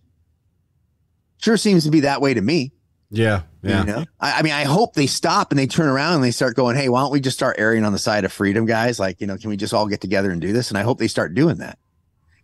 Sure 1.38 1.56
seems 1.56 1.84
to 1.84 1.90
be 1.90 2.00
that 2.00 2.20
way 2.20 2.34
to 2.34 2.40
me. 2.40 2.72
Yeah, 3.10 3.42
yeah. 3.62 3.80
You 3.80 3.86
know? 3.86 4.04
I, 4.20 4.38
I, 4.38 4.42
mean, 4.42 4.52
I 4.52 4.64
hope 4.64 4.94
they 4.94 5.06
stop 5.06 5.50
and 5.50 5.58
they 5.58 5.66
turn 5.66 5.88
around 5.88 6.16
and 6.16 6.24
they 6.24 6.30
start 6.30 6.56
going, 6.56 6.76
"Hey, 6.76 6.88
why 6.88 7.00
don't 7.00 7.12
we 7.12 7.20
just 7.20 7.36
start 7.36 7.56
airing 7.58 7.84
on 7.84 7.92
the 7.92 7.98
side 7.98 8.24
of 8.24 8.32
freedom, 8.32 8.66
guys? 8.66 9.00
Like, 9.00 9.20
you 9.20 9.26
know, 9.26 9.36
can 9.36 9.48
we 9.48 9.56
just 9.56 9.72
all 9.72 9.86
get 9.86 10.00
together 10.00 10.30
and 10.30 10.40
do 10.40 10.52
this?" 10.52 10.68
And 10.68 10.76
I 10.76 10.82
hope 10.82 10.98
they 10.98 11.08
start 11.08 11.34
doing 11.34 11.56
that. 11.56 11.78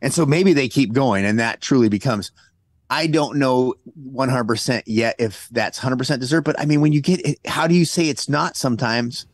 And 0.05 0.12
so 0.12 0.27
maybe 0.27 0.53
they 0.53 0.69
keep 0.69 0.93
going 0.93 1.25
and 1.25 1.38
that 1.38 1.62
truly 1.62 1.88
becomes 1.88 2.31
I 2.90 3.07
don't 3.07 3.38
know 3.38 3.75
100% 3.99 4.83
yet 4.85 5.17
if 5.19 5.49
that's 5.51 5.81
100% 5.81 6.21
deserved, 6.21 6.45
but 6.45 6.61
I 6.61 6.67
mean, 6.67 6.83
when 6.83 6.93
you 6.93 7.01
get 7.01 7.27
it, 7.27 7.38
how 7.47 7.67
do 7.67 7.75
you 7.75 7.87
say 7.87 8.11
it's 8.11 8.29
not 8.29 8.55
sometimes 8.55 9.27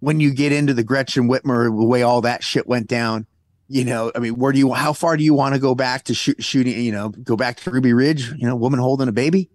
when 0.00 0.18
you 0.18 0.32
get 0.32 0.50
into 0.50 0.72
the 0.72 0.82
Gretchen 0.82 1.28
Whitmer, 1.28 1.64
the 1.66 1.84
way 1.84 2.02
all 2.02 2.22
that 2.22 2.42
shit 2.42 2.66
went 2.66 2.88
down? 2.88 3.26
You 3.68 3.84
know, 3.84 4.10
I 4.14 4.20
mean, 4.20 4.36
where 4.36 4.50
do 4.50 4.58
you, 4.58 4.72
how 4.72 4.94
far 4.94 5.18
do 5.18 5.22
you 5.22 5.34
want 5.34 5.54
to 5.54 5.60
go 5.60 5.74
back 5.74 6.04
to 6.04 6.14
shoot, 6.14 6.42
shooting, 6.42 6.80
you 6.80 6.90
know, 6.90 7.10
go 7.10 7.36
back 7.36 7.58
to 7.58 7.70
Ruby 7.70 7.92
Ridge, 7.92 8.32
you 8.32 8.46
know, 8.46 8.56
woman 8.56 8.80
holding 8.80 9.08
a 9.08 9.12
baby? 9.12 9.50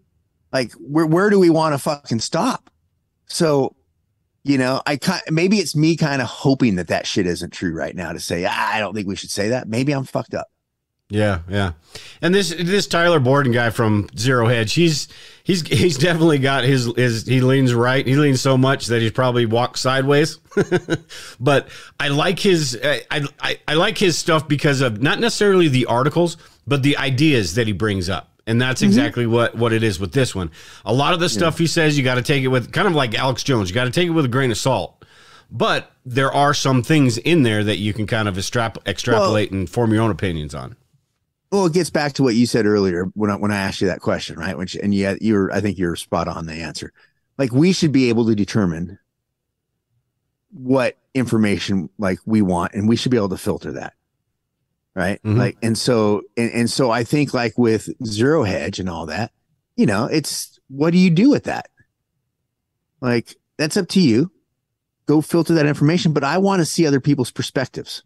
Like, 0.51 0.71
where, 0.73 1.07
where 1.07 1.31
do 1.31 1.39
we 1.39 1.49
want 1.49 1.73
to 1.73 1.79
fucking 1.79 2.19
stop? 2.19 2.69
So, 3.25 3.75
you 4.43 4.57
know, 4.57 4.81
I 4.85 4.99
maybe 5.29 5.57
it's 5.57 5.75
me 5.75 5.95
kind 5.95 6.21
of 6.21 6.27
hoping 6.27 6.75
that 6.75 6.89
that 6.89 7.07
shit 7.07 7.25
isn't 7.25 7.51
true 7.51 7.73
right 7.73 7.95
now 7.95 8.11
to 8.11 8.19
say, 8.19 8.45
ah, 8.47 8.71
I 8.73 8.79
don't 8.79 8.93
think 8.93 9.07
we 9.07 9.15
should 9.15 9.31
say 9.31 9.49
that. 9.49 9.67
Maybe 9.67 9.93
I'm 9.93 10.03
fucked 10.03 10.33
up. 10.33 10.47
Yeah, 11.09 11.39
yeah. 11.47 11.73
And 12.21 12.33
this 12.33 12.49
this 12.49 12.87
Tyler 12.87 13.19
Durden 13.19 13.51
guy 13.51 13.69
from 13.69 14.09
Zero 14.17 14.47
Hedge, 14.47 14.73
he's 14.73 15.07
he's 15.43 15.65
he's 15.67 15.97
definitely 15.97 16.39
got 16.39 16.63
his 16.63 16.91
his 16.95 17.25
he 17.25 17.39
leans 17.39 17.73
right. 17.73 18.05
He 18.05 18.15
leans 18.15 18.41
so 18.41 18.57
much 18.57 18.87
that 18.87 19.01
he's 19.01 19.11
probably 19.11 19.45
walked 19.45 19.77
sideways. 19.77 20.39
but 21.39 21.67
I 21.99 22.07
like 22.07 22.39
his 22.39 22.79
I, 22.83 23.03
I 23.11 23.59
I 23.67 23.73
like 23.75 23.97
his 23.97 24.17
stuff 24.17 24.47
because 24.47 24.81
of 24.81 25.01
not 25.01 25.19
necessarily 25.19 25.67
the 25.67 25.85
articles, 25.85 26.35
but 26.65 26.83
the 26.83 26.97
ideas 26.97 27.55
that 27.55 27.67
he 27.67 27.73
brings 27.73 28.09
up. 28.09 28.32
And 28.45 28.61
that's 28.61 28.81
exactly 28.81 29.23
mm-hmm. 29.23 29.33
what, 29.33 29.55
what 29.55 29.71
it 29.71 29.83
is 29.83 29.99
with 29.99 30.11
this 30.11 30.35
one. 30.35 30.51
A 30.83 30.93
lot 30.93 31.13
of 31.13 31.21
the 31.21 31.29
stuff 31.29 31.55
yeah. 31.55 31.59
he 31.59 31.67
says, 31.67 31.97
you 31.97 32.03
got 32.03 32.15
to 32.15 32.21
take 32.21 32.43
it 32.43 32.49
with 32.49 32.73
kind 32.73 32.87
of 32.87 32.93
like 32.93 33.15
Alex 33.15 33.41
Jones. 33.43 33.69
You 33.69 33.75
got 33.75 33.85
to 33.85 33.91
take 33.91 34.07
it 34.07 34.11
with 34.11 34.25
a 34.25 34.29
grain 34.29 34.51
of 34.51 34.57
salt. 34.57 35.03
But 35.49 35.91
there 36.05 36.31
are 36.31 36.53
some 36.53 36.83
things 36.83 37.17
in 37.19 37.43
there 37.43 37.63
that 37.63 37.77
you 37.77 37.93
can 37.93 38.07
kind 38.07 38.27
of 38.27 38.35
extrap- 38.35 38.85
extrapolate 38.87 39.51
well, 39.51 39.59
and 39.59 39.69
form 39.69 39.93
your 39.93 40.01
own 40.01 40.11
opinions 40.11 40.53
on. 40.55 40.75
Well, 41.51 41.67
it 41.67 41.73
gets 41.73 41.91
back 41.91 42.13
to 42.13 42.23
what 42.23 42.33
you 42.33 42.47
said 42.47 42.65
earlier 42.65 43.05
when 43.13 43.29
I, 43.29 43.35
when 43.35 43.51
I 43.51 43.57
asked 43.57 43.79
you 43.79 43.87
that 43.87 44.01
question, 44.01 44.39
right? 44.39 44.57
Which 44.57 44.73
and 44.75 44.93
yeah, 44.93 45.15
you're 45.21 45.53
I 45.53 45.61
think 45.61 45.77
you're 45.77 45.95
spot 45.95 46.27
on 46.27 46.47
the 46.47 46.53
answer. 46.53 46.91
Like 47.37 47.51
we 47.51 47.71
should 47.71 47.91
be 47.91 48.09
able 48.09 48.25
to 48.25 48.35
determine 48.35 48.97
what 50.49 50.97
information 51.13 51.89
like 51.99 52.17
we 52.25 52.41
want, 52.41 52.73
and 52.73 52.89
we 52.89 52.95
should 52.95 53.11
be 53.11 53.17
able 53.17 53.29
to 53.29 53.37
filter 53.37 53.73
that, 53.73 53.93
right? 54.95 55.21
Mm-hmm. 55.23 55.37
Like, 55.37 55.57
and 55.61 55.77
so 55.77 56.21
and, 56.37 56.51
and 56.51 56.69
so 56.69 56.91
I 56.91 57.03
think 57.03 57.33
like 57.33 57.57
with 57.57 57.89
zero 58.05 58.43
hedge 58.43 58.79
and 58.79 58.89
all 58.89 59.05
that, 59.07 59.31
you 59.75 59.85
know, 59.85 60.05
it's 60.05 60.59
what 60.67 60.91
do 60.91 60.97
you 60.97 61.09
do 61.09 61.29
with 61.29 61.43
that? 61.45 61.69
Like 63.01 63.35
that's 63.57 63.77
up 63.77 63.87
to 63.89 64.01
you. 64.01 64.31
Go 65.05 65.19
filter 65.21 65.53
that 65.55 65.65
information, 65.65 66.13
but 66.13 66.23
I 66.23 66.37
want 66.37 66.61
to 66.61 66.65
see 66.65 66.87
other 66.87 67.01
people's 67.01 67.31
perspectives. 67.31 68.03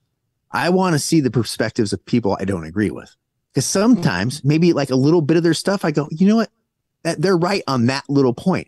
I 0.52 0.70
want 0.70 0.94
to 0.94 1.00
see 1.00 1.20
the 1.20 1.30
perspectives 1.30 1.94
of 1.94 2.04
people 2.06 2.36
I 2.40 2.46
don't 2.46 2.66
agree 2.66 2.90
with. 2.90 3.16
Because 3.54 3.66
sometimes 3.66 4.44
maybe 4.44 4.74
like 4.74 4.90
a 4.90 4.96
little 4.96 5.22
bit 5.22 5.38
of 5.38 5.44
their 5.44 5.54
stuff, 5.54 5.86
I 5.86 5.92
go, 5.92 6.08
you 6.12 6.28
know 6.28 6.36
what? 6.38 6.50
That 7.04 7.22
they're 7.22 7.38
right 7.38 7.64
on 7.68 7.86
that 7.88 8.04
little 8.10 8.34
point. 8.34 8.68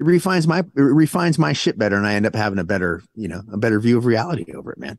It 0.00 0.06
refines 0.06 0.46
my 0.46 0.60
it 0.60 0.70
refines 0.74 1.38
my 1.38 1.52
shit 1.52 1.76
better, 1.76 1.96
and 1.96 2.06
I 2.06 2.14
end 2.14 2.26
up 2.26 2.34
having 2.34 2.58
a 2.60 2.64
better, 2.64 3.02
you 3.14 3.26
know, 3.26 3.42
a 3.52 3.56
better 3.56 3.80
view 3.80 3.98
of 3.98 4.06
reality 4.06 4.52
over 4.54 4.72
it, 4.72 4.78
man. 4.78 4.98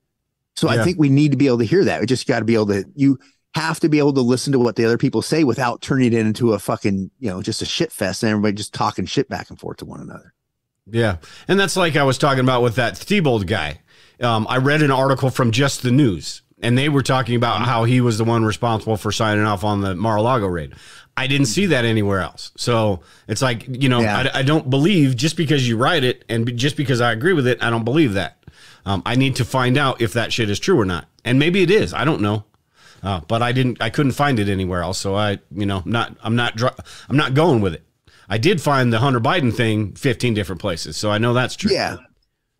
So 0.59 0.71
yeah. 0.71 0.81
I 0.81 0.83
think 0.83 0.99
we 0.99 1.09
need 1.09 1.31
to 1.31 1.37
be 1.37 1.47
able 1.47 1.59
to 1.59 1.65
hear 1.65 1.85
that. 1.85 2.01
We 2.01 2.05
just 2.05 2.27
got 2.27 2.39
to 2.39 2.45
be 2.45 2.53
able 2.53 2.67
to 2.67 2.85
you 2.95 3.17
have 3.55 3.79
to 3.79 3.89
be 3.89 3.97
able 3.97 4.13
to 4.13 4.21
listen 4.21 4.53
to 4.53 4.59
what 4.59 4.75
the 4.75 4.85
other 4.85 4.97
people 4.97 5.21
say 5.21 5.43
without 5.43 5.81
turning 5.81 6.13
it 6.13 6.19
into 6.19 6.53
a 6.53 6.59
fucking, 6.59 7.09
you 7.19 7.29
know, 7.29 7.41
just 7.41 7.61
a 7.61 7.65
shit 7.65 7.91
fest 7.91 8.21
and 8.21 8.29
everybody 8.31 8.53
just 8.53 8.73
talking 8.73 9.05
shit 9.05 9.27
back 9.27 9.49
and 9.49 9.59
forth 9.59 9.77
to 9.77 9.85
one 9.85 10.01
another. 10.01 10.33
Yeah. 10.85 11.17
And 11.47 11.59
that's 11.59 11.75
like 11.75 11.95
I 11.95 12.03
was 12.03 12.17
talking 12.17 12.41
about 12.41 12.61
with 12.61 12.75
that 12.75 12.97
Thibault 12.97 13.43
guy. 13.43 13.81
Um, 14.19 14.45
I 14.49 14.57
read 14.57 14.81
an 14.81 14.91
article 14.91 15.29
from 15.29 15.51
Just 15.51 15.81
the 15.81 15.91
News 15.91 16.41
and 16.61 16.77
they 16.77 16.89
were 16.89 17.03
talking 17.03 17.35
about 17.35 17.61
how 17.61 17.85
he 17.85 18.01
was 18.01 18.17
the 18.17 18.23
one 18.23 18.43
responsible 18.43 18.97
for 18.97 19.11
signing 19.11 19.45
off 19.45 19.63
on 19.63 19.81
the 19.81 19.95
Mar-a-Lago 19.95 20.47
raid. 20.47 20.73
I 21.15 21.27
didn't 21.27 21.47
see 21.47 21.67
that 21.67 21.85
anywhere 21.85 22.19
else. 22.19 22.51
So 22.55 23.01
it's 23.27 23.41
like, 23.41 23.65
you 23.67 23.89
know, 23.89 23.99
yeah. 24.01 24.29
I, 24.33 24.39
I, 24.39 24.41
don't 24.41 24.69
believe 24.69 25.17
just 25.17 25.35
because 25.35 25.67
you 25.67 25.75
write 25.75 26.05
it 26.05 26.23
and 26.29 26.55
just 26.57 26.77
because 26.77 27.01
I 27.01 27.11
agree 27.11 27.33
with 27.33 27.45
it, 27.45 27.61
I 27.61 27.69
don't 27.69 27.83
believe 27.83 28.13
that. 28.13 28.37
Um, 28.85 29.01
I 29.05 29.15
need 29.15 29.35
to 29.37 29.45
find 29.45 29.77
out 29.77 30.01
if 30.01 30.13
that 30.13 30.33
shit 30.33 30.49
is 30.49 30.59
true 30.59 30.79
or 30.79 30.85
not. 30.85 31.07
And 31.25 31.39
maybe 31.39 31.61
it 31.61 31.71
is. 31.71 31.93
I 31.93 32.05
don't 32.05 32.21
know. 32.21 32.45
Uh, 33.01 33.21
but 33.27 33.41
I 33.41 33.51
didn't, 33.51 33.81
I 33.81 33.89
couldn't 33.89 34.11
find 34.11 34.39
it 34.39 34.49
anywhere 34.49 34.81
else. 34.81 34.97
So 34.99 35.15
I, 35.15 35.39
you 35.51 35.65
know, 35.65 35.83
not, 35.85 36.17
I'm 36.21 36.35
not, 36.35 36.61
I'm 37.09 37.15
not 37.17 37.33
going 37.33 37.61
with 37.61 37.73
it. 37.73 37.83
I 38.27 38.37
did 38.37 38.61
find 38.61 38.91
the 38.91 38.99
Hunter 38.99 39.19
Biden 39.19 39.53
thing 39.53 39.93
15 39.93 40.33
different 40.33 40.61
places. 40.61 40.97
So 40.97 41.09
I 41.09 41.17
know 41.17 41.33
that's 41.33 41.55
true. 41.55 41.71
Yeah. 41.71 41.97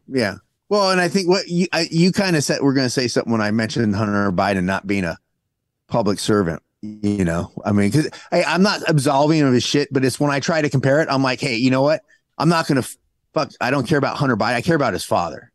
Yeah. 0.08 0.36
Well, 0.70 0.92
and 0.92 1.02
I 1.02 1.08
think 1.08 1.28
what 1.28 1.48
you 1.48 1.68
I, 1.74 1.88
you 1.90 2.12
kind 2.12 2.36
of 2.36 2.44
said 2.44 2.62
we're 2.62 2.74
going 2.74 2.86
to 2.86 2.92
say 2.92 3.08
something 3.08 3.32
when 3.32 3.42
I 3.42 3.50
mentioned 3.52 3.96
Hunter 3.96 4.32
Biden 4.32 4.64
not 4.64 4.86
being 4.86 5.04
a 5.04 5.18
public 5.88 6.20
servant. 6.20 6.62
You 6.82 7.26
know, 7.26 7.52
I 7.66 7.74
mean, 7.74 7.90
because 7.90 8.10
I'm 8.32 8.62
not 8.64 8.82
absolving 8.88 9.42
of 9.42 9.52
his 9.52 9.64
shit, 9.64 9.92
but 9.92 10.06
it's 10.06 10.18
when 10.20 10.32
I 10.32 10.40
try 10.40 10.62
to 10.62 10.70
compare 10.70 11.02
it, 11.02 11.10
I'm 11.12 11.22
like, 11.22 11.42
hey, 11.42 11.58
you 11.58 11.72
know 11.72 11.82
what? 11.82 12.04
I'm 12.38 12.48
not 12.48 12.68
going 12.68 12.82
to 12.82 12.90
fuck. 13.34 13.52
I 13.60 13.70
don't 13.70 13.86
care 13.86 13.98
about 13.98 14.16
Hunter 14.16 14.38
Biden. 14.38 14.54
I 14.54 14.62
care 14.62 14.78
about 14.78 14.94
his 14.94 15.04
father. 15.04 15.52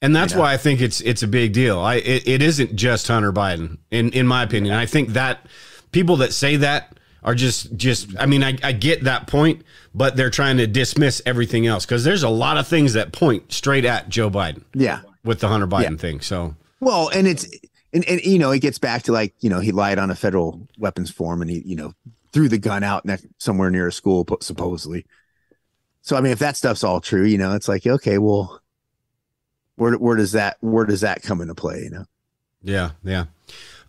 And 0.00 0.14
that's 0.14 0.32
you 0.32 0.36
know? 0.36 0.44
why 0.44 0.54
I 0.54 0.56
think 0.56 0.80
it's 0.80 1.00
it's 1.00 1.22
a 1.22 1.28
big 1.28 1.52
deal. 1.52 1.78
I 1.80 1.96
it, 1.96 2.26
it 2.28 2.42
isn't 2.42 2.76
just 2.76 3.08
Hunter 3.08 3.32
Biden, 3.32 3.78
in 3.90 4.10
in 4.10 4.26
my 4.26 4.42
opinion. 4.42 4.74
I 4.74 4.86
think 4.86 5.10
that 5.10 5.46
people 5.92 6.16
that 6.16 6.32
say 6.32 6.56
that 6.56 6.96
are 7.24 7.34
just 7.34 7.76
just 7.76 8.10
I 8.18 8.26
mean 8.26 8.44
I, 8.44 8.56
I 8.62 8.72
get 8.72 9.04
that 9.04 9.26
point, 9.26 9.62
but 9.94 10.16
they're 10.16 10.30
trying 10.30 10.58
to 10.58 10.66
dismiss 10.66 11.20
everything 11.26 11.66
else 11.66 11.84
because 11.84 12.04
there's 12.04 12.22
a 12.22 12.28
lot 12.28 12.58
of 12.58 12.68
things 12.68 12.92
that 12.92 13.12
point 13.12 13.52
straight 13.52 13.84
at 13.84 14.08
Joe 14.08 14.30
Biden. 14.30 14.62
Yeah, 14.72 15.00
with 15.24 15.40
the 15.40 15.48
Hunter 15.48 15.66
Biden 15.66 15.90
yeah. 15.90 15.96
thing. 15.96 16.20
So 16.20 16.54
well, 16.80 17.08
and 17.08 17.26
it's 17.26 17.46
and, 17.92 18.04
and 18.08 18.20
you 18.22 18.38
know 18.38 18.50
it 18.50 18.60
gets 18.60 18.78
back 18.78 19.02
to 19.04 19.12
like 19.12 19.34
you 19.40 19.50
know 19.50 19.60
he 19.60 19.72
lied 19.72 19.98
on 19.98 20.10
a 20.10 20.14
federal 20.14 20.66
weapons 20.78 21.10
form 21.10 21.42
and 21.42 21.50
he 21.50 21.62
you 21.64 21.76
know 21.76 21.92
threw 22.32 22.48
the 22.48 22.58
gun 22.58 22.84
out 22.84 23.04
next 23.04 23.26
somewhere 23.38 23.70
near 23.70 23.88
a 23.88 23.92
school 23.92 24.26
supposedly. 24.40 25.06
So 26.02 26.16
I 26.16 26.20
mean, 26.20 26.32
if 26.32 26.38
that 26.38 26.56
stuff's 26.56 26.84
all 26.84 27.00
true, 27.00 27.24
you 27.24 27.38
know, 27.38 27.54
it's 27.54 27.68
like 27.68 27.86
okay, 27.86 28.18
well, 28.18 28.60
where 29.78 29.94
where 29.94 30.16
does 30.16 30.32
that 30.32 30.58
where 30.60 30.84
does 30.84 31.00
that 31.00 31.22
come 31.22 31.40
into 31.40 31.54
play? 31.54 31.82
You 31.84 31.90
know? 31.90 32.04
Yeah, 32.62 32.90
yeah. 33.04 33.24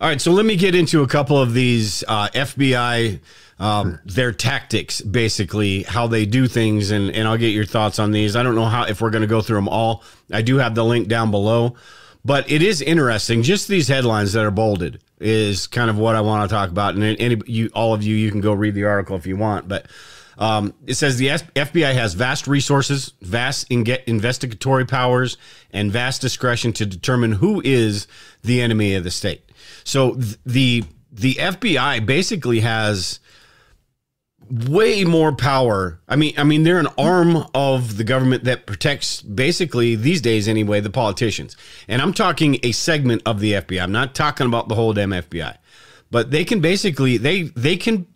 All 0.00 0.08
right, 0.08 0.20
so 0.20 0.32
let 0.32 0.46
me 0.46 0.56
get 0.56 0.74
into 0.74 1.02
a 1.02 1.06
couple 1.06 1.36
of 1.36 1.52
these 1.52 2.02
uh, 2.08 2.28
FBI, 2.28 3.20
um, 3.58 3.98
their 4.06 4.32
tactics, 4.32 5.02
basically 5.02 5.82
how 5.82 6.06
they 6.06 6.24
do 6.24 6.46
things, 6.46 6.90
and 6.90 7.10
and 7.10 7.28
I'll 7.28 7.36
get 7.36 7.48
your 7.48 7.66
thoughts 7.66 7.98
on 7.98 8.10
these. 8.10 8.36
I 8.36 8.42
don't 8.42 8.54
know 8.54 8.64
how 8.64 8.84
if 8.84 9.00
we're 9.00 9.10
going 9.10 9.22
to 9.22 9.28
go 9.28 9.42
through 9.42 9.58
them 9.58 9.68
all. 9.68 10.02
I 10.32 10.42
do 10.42 10.56
have 10.56 10.74
the 10.74 10.84
link 10.84 11.08
down 11.08 11.30
below, 11.30 11.74
but 12.24 12.50
it 12.50 12.62
is 12.62 12.80
interesting. 12.80 13.42
Just 13.42 13.68
these 13.68 13.88
headlines 13.88 14.32
that 14.32 14.44
are 14.44 14.50
bolded 14.50 15.02
is 15.18 15.66
kind 15.66 15.90
of 15.90 15.98
what 15.98 16.16
I 16.16 16.22
want 16.22 16.48
to 16.48 16.54
talk 16.54 16.70
about, 16.70 16.94
and 16.94 17.04
any 17.04 17.36
you, 17.46 17.70
all 17.74 17.92
of 17.92 18.02
you, 18.02 18.16
you 18.16 18.30
can 18.30 18.40
go 18.40 18.54
read 18.54 18.74
the 18.74 18.84
article 18.84 19.16
if 19.16 19.26
you 19.26 19.36
want, 19.36 19.68
but. 19.68 19.86
Um, 20.40 20.72
it 20.86 20.94
says 20.94 21.18
the 21.18 21.28
FBI 21.28 21.92
has 21.92 22.14
vast 22.14 22.48
resources, 22.48 23.12
vast 23.20 23.70
investigatory 23.70 24.86
powers, 24.86 25.36
and 25.70 25.92
vast 25.92 26.22
discretion 26.22 26.72
to 26.72 26.86
determine 26.86 27.32
who 27.32 27.60
is 27.62 28.06
the 28.42 28.62
enemy 28.62 28.94
of 28.94 29.04
the 29.04 29.10
state. 29.10 29.42
So 29.84 30.14
th- 30.14 30.38
the 30.46 30.84
the 31.12 31.34
FBI 31.34 32.06
basically 32.06 32.60
has 32.60 33.20
way 34.50 35.04
more 35.04 35.32
power. 35.32 36.00
I 36.08 36.16
mean, 36.16 36.32
I 36.38 36.44
mean, 36.44 36.62
they're 36.62 36.78
an 36.78 36.88
arm 36.96 37.44
of 37.54 37.98
the 37.98 38.04
government 38.04 38.44
that 38.44 38.66
protects 38.66 39.20
basically 39.20 39.94
these 39.94 40.22
days 40.22 40.48
anyway 40.48 40.80
the 40.80 40.90
politicians. 40.90 41.54
And 41.86 42.00
I'm 42.00 42.14
talking 42.14 42.58
a 42.62 42.72
segment 42.72 43.22
of 43.26 43.40
the 43.40 43.52
FBI. 43.52 43.82
I'm 43.82 43.92
not 43.92 44.14
talking 44.14 44.46
about 44.46 44.68
the 44.68 44.74
whole 44.74 44.94
damn 44.94 45.10
FBI. 45.10 45.58
But 46.10 46.30
they 46.30 46.44
can 46.44 46.60
basically 46.60 47.18
they 47.18 47.42
they 47.42 47.76
can 47.76 48.06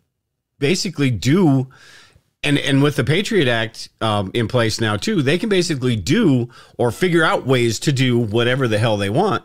basically 0.58 1.10
do 1.10 1.68
and 2.44 2.58
and 2.58 2.82
with 2.82 2.96
the 2.96 3.04
Patriot 3.04 3.48
Act 3.48 3.88
um, 4.00 4.30
in 4.34 4.48
place 4.48 4.80
now 4.80 4.96
too, 4.96 5.22
they 5.22 5.38
can 5.38 5.48
basically 5.48 5.96
do 5.96 6.48
or 6.78 6.90
figure 6.90 7.24
out 7.24 7.46
ways 7.46 7.78
to 7.80 7.92
do 7.92 8.18
whatever 8.18 8.68
the 8.68 8.78
hell 8.78 8.96
they 8.96 9.10
want 9.10 9.44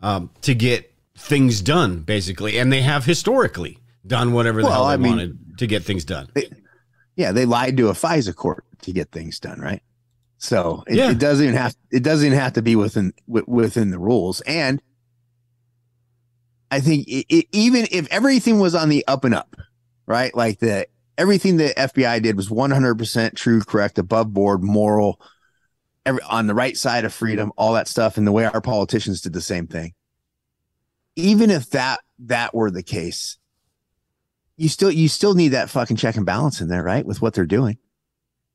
um, 0.00 0.30
to 0.42 0.54
get 0.54 0.92
things 1.16 1.60
done, 1.60 2.00
basically, 2.00 2.58
and 2.58 2.72
they 2.72 2.82
have 2.82 3.04
historically 3.04 3.78
done 4.06 4.32
whatever 4.32 4.60
the 4.60 4.68
well, 4.68 4.74
hell 4.74 4.86
they 4.88 4.94
I 4.94 4.96
mean, 4.96 5.12
wanted 5.12 5.58
to 5.58 5.66
get 5.66 5.82
things 5.84 6.04
done. 6.04 6.28
They, 6.34 6.50
yeah, 7.16 7.32
they 7.32 7.46
lied 7.46 7.76
to 7.78 7.88
a 7.88 7.92
FISA 7.92 8.34
court 8.34 8.64
to 8.82 8.92
get 8.92 9.10
things 9.12 9.38
done, 9.38 9.60
right? 9.60 9.82
So 10.38 10.84
it, 10.86 10.96
yeah. 10.96 11.10
it 11.10 11.18
doesn't 11.18 11.44
even 11.44 11.56
have 11.56 11.74
it 11.90 12.02
doesn't 12.02 12.26
even 12.26 12.38
have 12.38 12.54
to 12.54 12.62
be 12.62 12.76
within 12.76 13.14
within 13.26 13.90
the 13.90 13.98
rules. 13.98 14.40
And 14.42 14.82
I 16.70 16.80
think 16.80 17.06
it, 17.08 17.26
it, 17.28 17.46
even 17.52 17.86
if 17.90 18.08
everything 18.10 18.58
was 18.58 18.74
on 18.74 18.88
the 18.88 19.06
up 19.06 19.24
and 19.24 19.34
up, 19.34 19.56
right? 20.06 20.34
Like 20.34 20.58
the 20.58 20.86
everything 21.18 21.56
the 21.56 21.74
FBI 21.76 22.22
did 22.22 22.36
was 22.36 22.48
100% 22.48 23.34
true, 23.34 23.60
correct, 23.60 23.98
above 23.98 24.32
board, 24.32 24.62
moral, 24.62 25.20
every, 26.06 26.22
on 26.22 26.46
the 26.46 26.54
right 26.54 26.76
side 26.76 27.04
of 27.04 27.12
freedom, 27.12 27.52
all 27.56 27.74
that 27.74 27.88
stuff, 27.88 28.16
and 28.16 28.26
the 28.26 28.32
way 28.32 28.44
our 28.44 28.60
politicians 28.60 29.20
did 29.20 29.32
the 29.32 29.40
same 29.40 29.66
thing 29.66 29.94
even 31.16 31.50
if 31.50 31.70
that 31.70 32.00
that 32.20 32.54
were 32.54 32.70
the 32.70 32.82
case, 32.82 33.38
you 34.56 34.68
still 34.68 34.90
you 34.90 35.08
still 35.08 35.34
need 35.34 35.48
that 35.48 35.70
fucking 35.70 35.96
check 35.96 36.16
and 36.16 36.26
balance 36.26 36.60
in 36.60 36.68
there, 36.68 36.82
right? 36.82 37.04
With 37.04 37.22
what 37.22 37.34
they're 37.34 37.46
doing. 37.46 37.78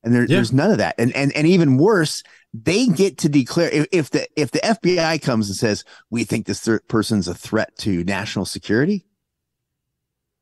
And 0.04 0.14
there, 0.14 0.22
yeah. 0.22 0.38
there's 0.38 0.54
none 0.54 0.72
of 0.72 0.78
that. 0.78 0.96
And 0.98 1.14
and 1.16 1.36
and 1.36 1.46
even 1.48 1.78
worse, 1.78 2.24
they 2.54 2.88
get 2.88 3.18
to 3.20 3.30
declare 3.30 3.70
if, 3.70 3.88
if 3.92 4.10
the 4.10 4.28
if 4.36 4.52
the 4.52 4.60
FBI 4.60 5.22
comes 5.22 5.50
and 5.50 5.56
says 5.56 5.84
we 6.10 6.24
think 6.24 6.46
this 6.46 6.62
third 6.62 6.88
person's 6.88 7.28
a 7.28 7.34
threat 7.34 7.76
to 7.80 8.04
national 8.04 8.46
security. 8.46 9.06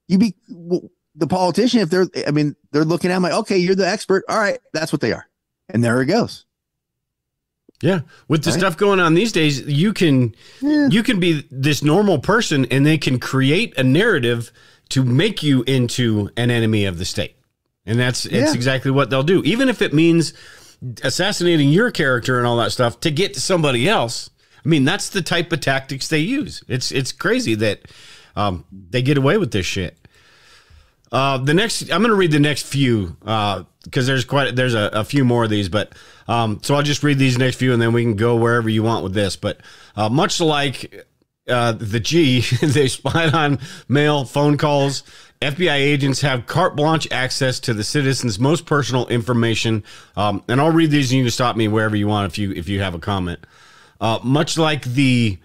You 0.07 0.17
be 0.17 0.35
well, 0.49 0.89
the 1.17 1.27
politician 1.27 1.79
if 1.81 1.89
they're. 1.89 2.07
I 2.27 2.31
mean, 2.31 2.55
they're 2.71 2.85
looking 2.85 3.11
at 3.11 3.15
them 3.15 3.23
like, 3.23 3.33
okay, 3.33 3.57
you're 3.57 3.75
the 3.75 3.87
expert. 3.87 4.23
All 4.29 4.37
right, 4.39 4.59
that's 4.73 4.91
what 4.93 5.01
they 5.01 5.11
are, 5.11 5.27
and 5.69 5.83
there 5.83 6.01
it 6.01 6.05
goes. 6.07 6.45
Yeah, 7.81 8.01
with 8.27 8.43
the 8.43 8.49
Right. 8.51 8.59
stuff 8.59 8.75
going 8.77 8.99
on 8.99 9.13
these 9.13 9.31
days, 9.31 9.61
you 9.61 9.93
can 9.93 10.33
Yeah. 10.61 10.87
you 10.89 11.03
can 11.03 11.19
be 11.19 11.45
this 11.51 11.83
normal 11.83 12.19
person, 12.19 12.65
and 12.71 12.85
they 12.85 12.97
can 12.97 13.19
create 13.19 13.73
a 13.77 13.83
narrative 13.83 14.51
to 14.89 15.03
make 15.03 15.43
you 15.43 15.63
into 15.67 16.29
an 16.37 16.49
enemy 16.49 16.85
of 16.85 16.97
the 16.97 17.05
state, 17.05 17.35
and 17.85 17.99
that's 17.99 18.25
it's 18.25 18.53
exactly 18.55 18.89
what 18.89 19.09
they'll 19.09 19.21
do, 19.23 19.43
even 19.43 19.69
if 19.69 19.81
it 19.81 19.93
means 19.93 20.33
assassinating 21.03 21.69
your 21.69 21.91
character 21.91 22.37
and 22.37 22.47
all 22.47 22.57
that 22.57 22.71
stuff 22.71 22.99
to 23.01 23.11
get 23.11 23.33
to 23.33 23.41
somebody 23.41 23.87
else. 23.89 24.29
I 24.65 24.69
mean, 24.69 24.83
that's 24.85 25.09
the 25.09 25.21
type 25.21 25.51
of 25.51 25.59
tactics 25.61 26.07
they 26.07 26.19
use. 26.19 26.63
It's 26.67 26.91
it's 26.91 27.11
crazy 27.11 27.53
that 27.55 27.81
um, 28.35 28.65
they 28.71 29.01
get 29.01 29.17
away 29.17 29.37
with 29.37 29.51
this 29.51 29.65
shit. 29.65 29.97
Uh, 31.11 31.37
the 31.37 31.53
next, 31.53 31.83
I'm 31.83 32.01
going 32.01 32.09
to 32.09 32.15
read 32.15 32.31
the 32.31 32.39
next 32.39 32.65
few 32.65 33.15
because 33.19 34.07
there's 34.07 34.25
quite 34.25 34.55
there's 34.55 34.73
a, 34.73 34.89
a 34.93 35.03
few 35.03 35.23
more 35.23 35.45
of 35.45 35.49
these, 35.49 35.69
but 35.69 35.93
um, 36.27 36.59
so 36.61 36.75
I'll 36.75 36.83
just 36.83 37.03
read 37.03 37.17
these 37.17 37.37
next 37.37 37.55
few 37.57 37.73
and 37.73 37.81
then 37.81 37.93
we 37.93 38.03
can 38.03 38.15
go 38.15 38.35
wherever 38.35 38.69
you 38.69 38.83
want 38.83 39.03
with 39.03 39.13
this. 39.13 39.35
But 39.35 39.61
uh, 39.95 40.09
much 40.09 40.41
like 40.41 41.05
uh, 41.47 41.71
the 41.73 41.99
G, 41.99 42.41
they 42.61 42.87
spied 42.87 43.33
on 43.33 43.59
mail, 43.87 44.25
phone 44.25 44.57
calls. 44.57 45.03
FBI 45.41 45.75
agents 45.75 46.21
have 46.21 46.47
carte 46.47 46.75
blanche 46.75 47.07
access 47.11 47.59
to 47.61 47.73
the 47.73 47.83
citizens' 47.83 48.39
most 48.39 48.65
personal 48.65 49.07
information. 49.07 49.83
Um, 50.15 50.43
and 50.47 50.59
I'll 50.59 50.71
read 50.71 50.89
these 50.89 51.11
and 51.11 51.19
you 51.19 51.25
can 51.25 51.31
stop 51.31 51.55
me 51.55 51.67
wherever 51.67 51.95
you 51.95 52.07
want 52.07 52.31
if 52.31 52.37
you 52.37 52.51
if 52.51 52.67
you 52.67 52.81
have 52.81 52.95
a 52.95 52.99
comment. 52.99 53.39
Uh, 54.01 54.19
much 54.23 54.57
like 54.57 54.83
the 54.83 55.37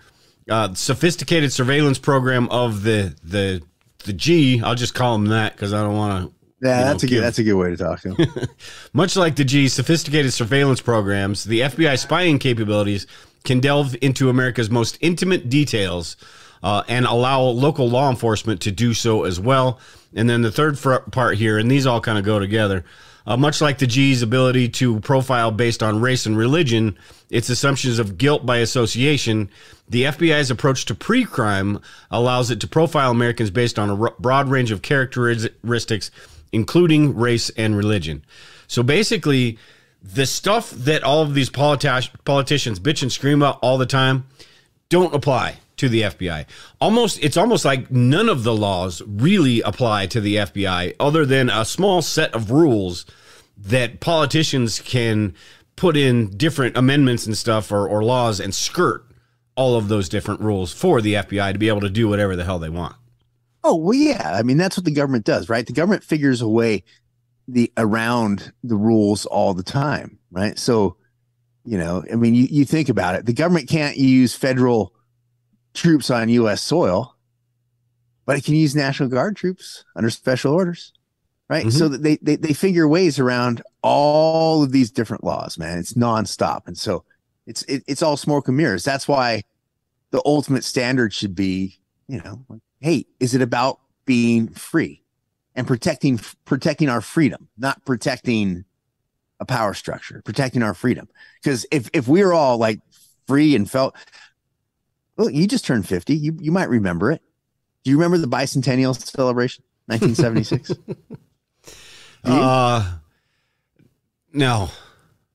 uh, 0.49 0.75
sophisticated 0.75 1.53
surveillance 1.53 1.99
program 1.99 2.49
of 2.49 2.83
the 2.83 3.15
the 3.23 3.63
the 4.05 4.13
G, 4.13 4.61
I'll 4.63 4.75
just 4.75 4.95
call 4.95 5.15
him 5.15 5.27
that 5.27 5.53
because 5.55 5.73
I 5.73 5.83
don't 5.83 5.97
want 5.97 6.25
to. 6.27 6.35
Yeah, 6.61 6.79
you 6.79 6.85
know, 6.85 6.91
that's 6.91 7.03
a 7.03 7.07
give- 7.07 7.17
good. 7.17 7.25
That's 7.25 7.39
a 7.39 7.43
good 7.43 7.55
way 7.55 7.71
to 7.71 7.77
talk 7.77 8.01
to 8.03 8.15
him. 8.15 8.49
Much 8.93 9.17
like 9.17 9.35
the 9.37 9.45
G, 9.45 9.69
sophisticated 9.69 10.33
surveillance 10.33 10.81
programs, 10.81 11.45
the 11.45 11.61
FBI 11.61 11.99
spying 11.99 12.39
capabilities 12.39 13.07
can 13.45 13.59
delve 13.59 13.97
into 14.01 14.29
America's 14.29 14.71
most 14.71 14.97
intimate 15.01 15.49
details 15.49 16.17
uh, 16.63 16.85
and 16.87 17.05
allow 17.07 17.41
local 17.41 17.89
law 17.89 18.09
enforcement 18.09 18.61
to 18.61 18.71
do 18.71 18.95
so 18.95 19.25
as 19.25 19.41
well. 19.41 19.81
And 20.15 20.31
then 20.31 20.43
the 20.43 20.53
third 20.53 20.79
part 21.11 21.37
here, 21.39 21.59
and 21.59 21.69
these 21.71 21.87
all 21.87 22.01
kind 22.01 22.19
of 22.19 22.25
go 22.25 22.39
together. 22.39 22.85
Uh, 23.27 23.37
much 23.37 23.61
like 23.61 23.79
the 23.79 23.87
G's 23.87 24.23
ability 24.23 24.69
to 24.71 25.01
profile 25.01 25.51
based 25.51 25.83
on 25.83 26.01
race 26.01 26.27
and 26.27 26.37
religion, 26.37 26.99
its 27.31 27.49
assumptions 27.49 27.99
of 27.99 28.19
guilt 28.19 28.45
by 28.45 28.59
association, 28.59 29.49
the 29.89 30.05
FBI's 30.05 30.51
approach 30.51 30.85
to 30.87 30.95
pre 30.95 31.25
crime 31.25 31.81
allows 32.11 32.51
it 32.51 32.61
to 32.61 32.67
profile 32.67 33.11
Americans 33.11 33.51
based 33.51 33.79
on 33.79 33.91
a 33.91 34.01
r- 34.03 34.15
broad 34.19 34.49
range 34.49 34.71
of 34.71 34.83
characteristics, 34.83 36.11
including 36.53 37.17
race 37.17 37.51
and 37.51 37.77
religion. 37.77 38.25
So 38.67 38.83
basically, 38.83 39.59
the 40.03 40.27
stuff 40.27 40.71
that 40.71 41.05
all 41.05 41.23
of 41.23 41.35
these 41.35 41.49
politi- 41.49 42.09
politicians 42.25 42.81
bitch 42.81 43.03
and 43.03 43.13
scream 43.13 43.43
about 43.43 43.59
all 43.63 43.79
the 43.79 43.87
time 43.87 44.27
don't 44.89 45.15
apply 45.15 45.57
to 45.83 45.89
the 45.89 46.03
FBI. 46.03 46.47
Almost 46.81 47.19
it's 47.23 47.37
almost 47.37 47.65
like 47.65 47.91
none 47.91 48.29
of 48.29 48.45
the 48.45 48.55
laws 48.55 49.03
really 49.05 49.61
apply 49.63 50.07
to 50.07 50.21
the 50.21 50.37
FBI 50.37 50.95
other 51.01 51.27
than 51.27 51.51
a 51.51 51.65
small 51.65 52.03
set 52.03 52.33
of 52.35 52.53
rules 52.53 53.05
that 53.57 53.99
politicians 53.99 54.79
can 54.79 55.35
put 55.75 55.97
in 55.97 56.37
different 56.37 56.77
amendments 56.77 57.27
and 57.27 57.37
stuff 57.37 57.73
or, 57.73 57.89
or 57.89 58.05
laws 58.05 58.39
and 58.39 58.55
skirt 58.55 59.05
all 59.57 59.75
of 59.75 59.89
those 59.89 60.09
different 60.09 60.41
rules 60.41 60.73
for 60.73 61.03
the 61.03 61.15
FBI 61.15 61.53
to 61.53 61.59
be 61.59 61.67
able 61.67 61.81
to 61.81 61.91
do 61.91 62.09
whatever 62.09 62.37
the 62.37 62.45
hell 62.45 62.61
they 62.61 62.69
want. 62.69 62.95
Oh 63.65 63.75
well, 63.75 63.95
yeah. 63.95 64.35
I 64.35 64.43
mean, 64.45 64.57
that's 64.57 64.77
what 64.77 64.85
the 64.85 64.93
government 64.93 65.25
does, 65.25 65.49
right? 65.49 65.67
The 65.67 65.73
government 65.73 66.05
figures 66.05 66.43
a 66.43 66.49
way 66.49 66.85
the 67.49 67.73
around 67.77 68.53
the 68.63 68.77
rules 68.77 69.27
all 69.27 69.53
the 69.53 69.65
time, 69.65 70.21
right? 70.31 70.57
So, 70.57 70.97
you 71.65 71.77
know, 71.77 72.05
I 72.11 72.15
mean, 72.15 72.37
you, 72.37 72.47
you 72.49 72.65
think 72.65 72.89
about 72.89 73.17
it. 73.17 73.27
The 73.27 73.33
government 73.33 73.69
can't 73.69 73.97
use 73.97 74.33
federal 74.37 74.95
troops 75.75 76.11
on 76.11 76.29
U.S. 76.29 76.63
soil, 76.63 77.17
but 78.27 78.37
it 78.37 78.45
can 78.45 78.55
use 78.55 78.75
National 78.75 79.09
Guard 79.09 79.37
troops 79.37 79.85
under 79.97 80.11
special 80.11 80.53
orders, 80.55 80.93
right? 81.49 81.67
Mhm. 81.67 81.73
So 81.73 81.89
they, 81.89 82.17
they 82.23 82.37
they 82.37 82.53
figure 82.53 82.87
ways 82.87 83.19
around 83.19 83.63
all 83.83 84.63
of 84.63 84.73
these 84.73 84.91
different 84.91 85.25
laws, 85.25 85.59
man. 85.59 85.79
It's 85.79 85.95
nonstop, 85.95 86.67
and 86.67 86.77
so 86.77 87.05
it's 87.47 87.63
it, 87.65 87.83
it's 87.87 88.03
all 88.03 88.17
smoke 88.17 88.49
and 88.49 88.57
mirrors. 88.57 88.85
That's 88.85 89.09
why 89.09 89.43
the 90.11 90.23
ultimate 90.25 90.65
standard 90.65 91.13
should 91.13 91.35
be, 91.35 91.81
you 92.09 92.21
know, 92.23 92.45
like, 92.49 92.61
hey, 92.81 93.07
is 93.21 93.35
it 93.35 93.43
about 93.43 93.81
being 94.05 94.49
free 94.49 95.03
and 95.55 95.67
protecting 95.67 96.21
protecting 96.45 96.89
our 96.89 97.01
freedom, 97.01 97.49
not 97.59 97.85
protecting 97.85 98.65
a 99.41 99.45
power 99.45 99.75
structure, 99.75 100.23
protecting 100.25 100.63
our 100.63 100.75
freedom? 100.75 101.09
Because 101.43 101.67
if 101.73 101.91
if 101.93 102.09
we 102.09 102.23
are 102.23 102.33
all 102.33 102.59
like 102.59 102.81
free 103.27 103.57
and 103.57 103.71
felt, 103.71 103.97
well, 105.23 105.31
you 105.31 105.47
just 105.47 105.65
turned 105.65 105.87
fifty, 105.89 106.17
you 106.17 106.37
you 106.41 106.51
might 106.53 106.69
remember 106.69 107.11
it. 107.13 107.23
Do 107.85 107.91
you 107.91 107.97
remember 107.97 108.19
the 108.19 108.27
bicentennial 108.29 109.01
celebration, 109.01 109.65
nineteen 109.89 110.15
seventy 110.15 110.43
six? 110.45 110.69
Do? 110.69 110.85
Uh 112.25 112.99
no. 114.33 114.71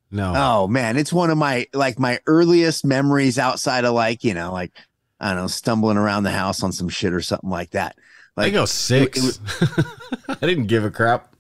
No. 0.10 0.34
Oh 0.36 0.68
man, 0.68 0.96
it's 0.98 1.12
one 1.12 1.30
of 1.30 1.38
my 1.38 1.68
like 1.74 2.00
my 2.00 2.20
earliest 2.28 2.86
memories 2.86 3.38
outside 3.38 3.84
of 3.84 3.94
like, 3.94 4.24
you 4.24 4.34
know, 4.34 4.54
like 4.54 4.72
I 5.20 5.30
don't 5.30 5.38
know, 5.38 5.48
stumbling 5.48 5.98
around 5.98 6.24
the 6.24 6.32
house 6.32 6.64
on 6.64 6.72
some 6.72 6.88
shit 6.90 7.12
or 7.14 7.22
something 7.22 7.50
like 7.50 7.72
that. 7.72 7.98
Like 8.38 8.48
I 8.48 8.50
go 8.52 8.66
six. 8.66 9.18
it 9.20 9.24
was- 9.24 9.40
I 10.42 10.46
didn't 10.46 10.68
give 10.68 10.86
a 10.86 10.92
crap. 10.92 11.34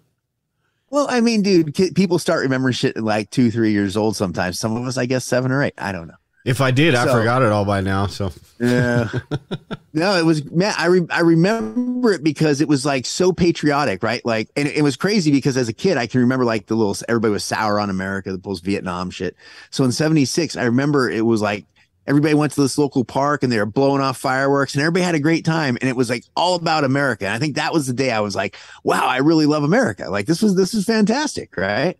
well, 0.90 1.06
I 1.08 1.20
mean, 1.20 1.42
dude, 1.42 1.74
people 1.94 2.18
start 2.18 2.42
remembering 2.42 2.72
shit 2.74 2.96
like 2.96 3.30
two, 3.30 3.50
three 3.52 3.70
years 3.72 3.96
old 3.96 4.16
sometimes. 4.16 4.58
Some 4.58 4.76
of 4.76 4.84
us, 4.86 4.96
I 4.98 5.06
guess, 5.06 5.24
seven 5.24 5.52
or 5.52 5.62
eight. 5.62 5.74
I 5.78 5.92
don't 5.92 6.08
know. 6.08 6.14
If 6.44 6.60
I 6.60 6.70
did, 6.72 6.94
I 6.94 7.06
So- 7.06 7.12
forgot 7.14 7.42
it 7.42 7.50
all 7.52 7.64
by 7.64 7.80
now. 7.80 8.06
So 8.06 8.30
Yeah. 8.60 9.08
no, 9.94 10.16
it 10.16 10.24
was 10.24 10.44
man. 10.50 10.74
I 10.76 10.86
re- 10.86 11.06
I 11.10 11.20
remember 11.20 12.12
it 12.12 12.22
because 12.22 12.60
it 12.60 12.68
was 12.68 12.84
like 12.84 13.06
so 13.06 13.32
patriotic, 13.32 14.02
right? 14.02 14.24
Like, 14.26 14.50
and 14.54 14.68
it, 14.68 14.76
it 14.76 14.82
was 14.82 14.96
crazy 14.96 15.30
because 15.32 15.56
as 15.56 15.68
a 15.68 15.72
kid, 15.72 15.96
I 15.96 16.06
can 16.06 16.20
remember 16.20 16.44
like 16.44 16.66
the 16.66 16.74
little 16.74 16.96
everybody 17.08 17.32
was 17.32 17.44
sour 17.44 17.80
on 17.80 17.88
America, 17.90 18.30
the 18.30 18.38
post 18.38 18.62
Vietnam 18.64 19.10
shit. 19.10 19.36
So 19.70 19.84
in 19.84 19.92
'76, 19.92 20.56
I 20.56 20.64
remember 20.64 21.10
it 21.10 21.24
was 21.24 21.40
like 21.40 21.64
everybody 22.06 22.34
went 22.34 22.52
to 22.52 22.60
this 22.60 22.76
local 22.76 23.02
park 23.04 23.42
and 23.42 23.50
they 23.50 23.56
were 23.58 23.64
blowing 23.64 24.02
off 24.02 24.18
fireworks 24.18 24.74
and 24.74 24.82
everybody 24.82 25.02
had 25.02 25.14
a 25.14 25.20
great 25.20 25.42
time 25.46 25.78
and 25.80 25.88
it 25.88 25.96
was 25.96 26.10
like 26.10 26.22
all 26.36 26.54
about 26.54 26.84
America. 26.84 27.24
And 27.24 27.32
I 27.34 27.38
think 27.38 27.56
that 27.56 27.72
was 27.72 27.86
the 27.86 27.94
day 27.94 28.10
I 28.10 28.20
was 28.20 28.36
like, 28.36 28.56
wow, 28.82 29.06
I 29.06 29.16
really 29.18 29.46
love 29.46 29.64
America. 29.64 30.10
Like 30.10 30.26
this 30.26 30.42
was 30.42 30.54
this 30.54 30.74
is 30.74 30.84
fantastic, 30.84 31.56
right? 31.56 31.98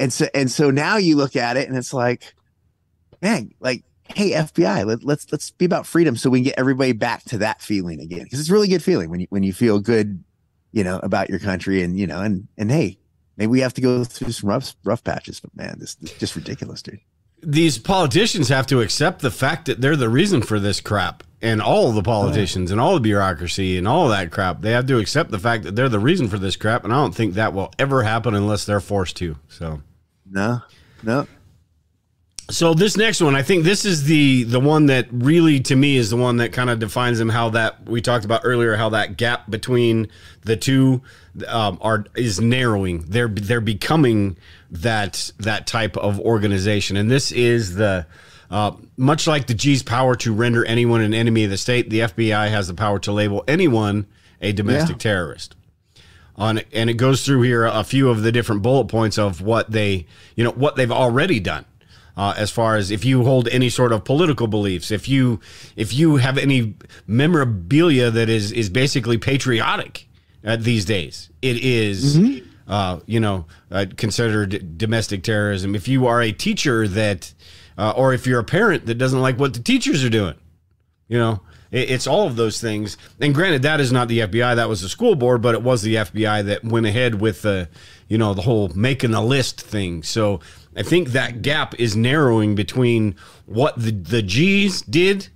And 0.00 0.12
so 0.12 0.26
and 0.34 0.50
so 0.50 0.72
now 0.72 0.96
you 0.96 1.14
look 1.16 1.36
at 1.36 1.56
it 1.56 1.68
and 1.68 1.78
it's 1.78 1.94
like, 1.94 2.34
man, 3.22 3.50
like, 3.60 3.82
hey, 4.14 4.32
FBI, 4.32 4.86
let, 4.86 5.02
let's 5.04 5.30
let's 5.32 5.50
be 5.50 5.64
about 5.64 5.86
freedom 5.86 6.16
so 6.16 6.30
we 6.30 6.38
can 6.38 6.44
get 6.44 6.58
everybody 6.58 6.92
back 6.92 7.24
to 7.24 7.38
that 7.38 7.60
feeling 7.60 8.00
again. 8.00 8.24
Because 8.24 8.40
it's 8.40 8.50
a 8.50 8.52
really 8.52 8.68
good 8.68 8.82
feeling 8.82 9.10
when 9.10 9.20
you 9.20 9.26
when 9.30 9.42
you 9.42 9.52
feel 9.52 9.80
good, 9.80 10.22
you 10.72 10.84
know, 10.84 10.98
about 11.02 11.28
your 11.28 11.38
country 11.38 11.82
and 11.82 11.98
you 11.98 12.06
know, 12.06 12.20
and 12.20 12.48
and 12.56 12.70
hey, 12.70 12.98
maybe 13.36 13.48
we 13.50 13.60
have 13.60 13.74
to 13.74 13.80
go 13.80 14.04
through 14.04 14.32
some 14.32 14.48
rough 14.48 14.74
rough 14.84 15.02
patches, 15.04 15.40
but 15.40 15.54
man, 15.56 15.76
this, 15.78 15.94
this 15.96 16.12
is 16.12 16.18
just 16.18 16.36
ridiculous, 16.36 16.82
dude. 16.82 17.00
these 17.42 17.78
politicians 17.78 18.48
have 18.48 18.66
to 18.66 18.80
accept 18.80 19.20
the 19.22 19.30
fact 19.30 19.66
that 19.66 19.80
they're 19.80 19.96
the 19.96 20.08
reason 20.08 20.42
for 20.42 20.58
this 20.58 20.80
crap. 20.80 21.22
And 21.42 21.60
all 21.60 21.92
the 21.92 22.02
politicians 22.02 22.70
and 22.70 22.80
all 22.80 22.94
the 22.94 23.00
bureaucracy 23.00 23.76
and 23.76 23.86
all 23.86 24.08
that 24.08 24.30
crap, 24.32 24.62
they 24.62 24.70
have 24.72 24.86
to 24.86 24.98
accept 24.98 25.30
the 25.30 25.38
fact 25.38 25.64
that 25.64 25.76
they're 25.76 25.88
the 25.90 25.98
reason 26.00 26.28
for 26.28 26.38
this 26.38 26.56
crap. 26.56 26.82
And 26.82 26.92
I 26.92 26.96
don't 26.96 27.14
think 27.14 27.34
that 27.34 27.52
will 27.52 27.70
ever 27.78 28.02
happen 28.02 28.34
unless 28.34 28.64
they're 28.64 28.80
forced 28.80 29.16
to. 29.18 29.36
So 29.46 29.82
No, 30.28 30.62
no. 31.02 31.26
So 32.48 32.74
this 32.74 32.96
next 32.96 33.20
one, 33.20 33.34
I 33.34 33.42
think 33.42 33.64
this 33.64 33.84
is 33.84 34.04
the 34.04 34.44
the 34.44 34.60
one 34.60 34.86
that 34.86 35.08
really 35.10 35.58
to 35.60 35.74
me 35.74 35.96
is 35.96 36.10
the 36.10 36.16
one 36.16 36.36
that 36.36 36.52
kind 36.52 36.70
of 36.70 36.78
defines 36.78 37.18
them. 37.18 37.28
How 37.28 37.50
that 37.50 37.88
we 37.88 38.00
talked 38.00 38.24
about 38.24 38.42
earlier, 38.44 38.76
how 38.76 38.90
that 38.90 39.16
gap 39.16 39.50
between 39.50 40.08
the 40.42 40.56
two 40.56 41.02
um, 41.48 41.78
are 41.80 42.04
is 42.14 42.40
narrowing. 42.40 43.00
They're 43.08 43.26
they're 43.26 43.60
becoming 43.60 44.36
that 44.70 45.32
that 45.38 45.66
type 45.66 45.96
of 45.96 46.20
organization, 46.20 46.96
and 46.96 47.10
this 47.10 47.32
is 47.32 47.74
the 47.74 48.06
uh, 48.48 48.72
much 48.96 49.26
like 49.26 49.48
the 49.48 49.54
G's 49.54 49.82
power 49.82 50.14
to 50.14 50.32
render 50.32 50.64
anyone 50.64 51.00
an 51.00 51.14
enemy 51.14 51.42
of 51.44 51.50
the 51.50 51.56
state. 51.58 51.90
The 51.90 52.00
FBI 52.00 52.48
has 52.50 52.68
the 52.68 52.74
power 52.74 53.00
to 53.00 53.12
label 53.12 53.42
anyone 53.48 54.06
a 54.40 54.52
domestic 54.52 54.96
Yeah. 54.96 55.10
terrorist 55.12 55.56
on 56.36 56.60
and 56.72 56.90
it 56.90 56.94
goes 56.94 57.24
through 57.24 57.40
here 57.40 57.64
a 57.64 57.82
few 57.82 58.10
of 58.10 58.22
the 58.22 58.30
different 58.30 58.60
bullet 58.60 58.84
points 58.84 59.18
of 59.18 59.40
what 59.40 59.70
they 59.70 60.06
you 60.36 60.44
know 60.44 60.50
what 60.50 60.76
they've 60.76 60.92
already 60.92 61.40
done 61.40 61.64
uh, 62.16 62.34
as 62.36 62.50
far 62.50 62.76
as 62.76 62.90
if 62.90 63.04
you 63.04 63.24
hold 63.24 63.48
any 63.48 63.68
sort 63.68 63.92
of 63.92 64.04
political 64.04 64.46
beliefs 64.46 64.90
if 64.90 65.08
you 65.08 65.40
if 65.76 65.92
you 65.92 66.16
have 66.16 66.38
any 66.38 66.74
memorabilia 67.06 68.10
that 68.10 68.28
is 68.28 68.52
is 68.52 68.68
basically 68.70 69.18
patriotic 69.18 70.08
uh, 70.44 70.56
these 70.56 70.84
days 70.84 71.30
it 71.42 71.56
is, 71.58 72.16
uh, 72.68 72.98
you 73.06 73.20
know 73.20 73.46
uh, 73.70 73.86
considered 73.96 74.78
domestic 74.78 75.22
terrorism 75.22 75.74
if 75.74 75.88
you 75.88 76.06
are 76.06 76.22
a 76.22 76.32
teacher 76.32 76.88
that 76.88 77.32
uh, 77.78 77.92
or 77.96 78.14
if 78.14 78.26
you're 78.26 78.40
a 78.40 78.44
parent 78.44 78.86
that 78.86 78.94
doesn't 78.96 79.20
like 79.20 79.38
what 79.38 79.54
the 79.54 79.60
teachers 79.60 80.04
are 80.04 80.10
doing 80.10 80.34
you 81.08 81.18
know 81.18 81.40
It, 81.70 81.90
it's 81.90 82.06
all 82.06 82.26
of 82.26 82.36
those 82.36 82.60
things. 82.60 82.96
And 83.20 83.34
granted, 83.34 83.62
that 83.62 83.80
is 83.80 83.90
not 83.92 84.08
the 84.08 84.20
FBI. 84.20 84.56
That 84.56 84.68
was 84.68 84.80
the 84.82 84.88
school 84.88 85.14
board, 85.16 85.42
but 85.42 85.54
it 85.54 85.62
was 85.62 85.82
the 85.82 85.96
FBI 85.96 86.44
that 86.46 86.64
went 86.64 86.86
ahead 86.86 87.20
with 87.20 87.42
the, 87.42 87.68
you 88.08 88.18
know, 88.18 88.34
the 88.34 88.42
whole 88.42 88.68
making 88.74 89.14
a 89.14 89.22
list 89.22 89.60
thing. 89.60 90.02
So 90.02 90.40
I 90.76 90.82
think 90.82 91.08
that 91.08 91.40
gap 91.42 91.74
is 91.80 91.96
narrowing 91.96 92.54
between 92.54 93.14
what 93.46 93.76
the 93.80 93.90
the 93.92 94.22
G's 94.22 94.82
did 94.82 95.28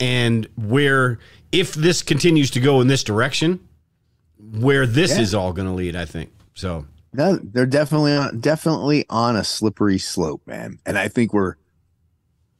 and 0.00 0.48
where 0.56 1.18
if 1.52 1.74
this 1.74 2.02
continues 2.02 2.50
to 2.50 2.60
go 2.60 2.80
in 2.80 2.88
this 2.88 3.04
direction, 3.04 3.60
where 4.58 4.86
this 4.86 5.12
Yeah. 5.12 5.20
is 5.22 5.34
all 5.34 5.52
going 5.52 5.68
to 5.68 5.74
lead. 5.74 5.94
I 5.94 6.04
think 6.04 6.32
so. 6.54 6.86
No, 7.12 7.36
they're 7.36 7.64
definitely 7.66 8.16
on, 8.16 8.40
definitely 8.40 9.06
on 9.08 9.36
a 9.36 9.44
slippery 9.44 9.98
slope, 9.98 10.42
man. 10.46 10.80
And 10.84 10.98
I 10.98 11.06
think 11.06 11.32
we're, 11.32 11.54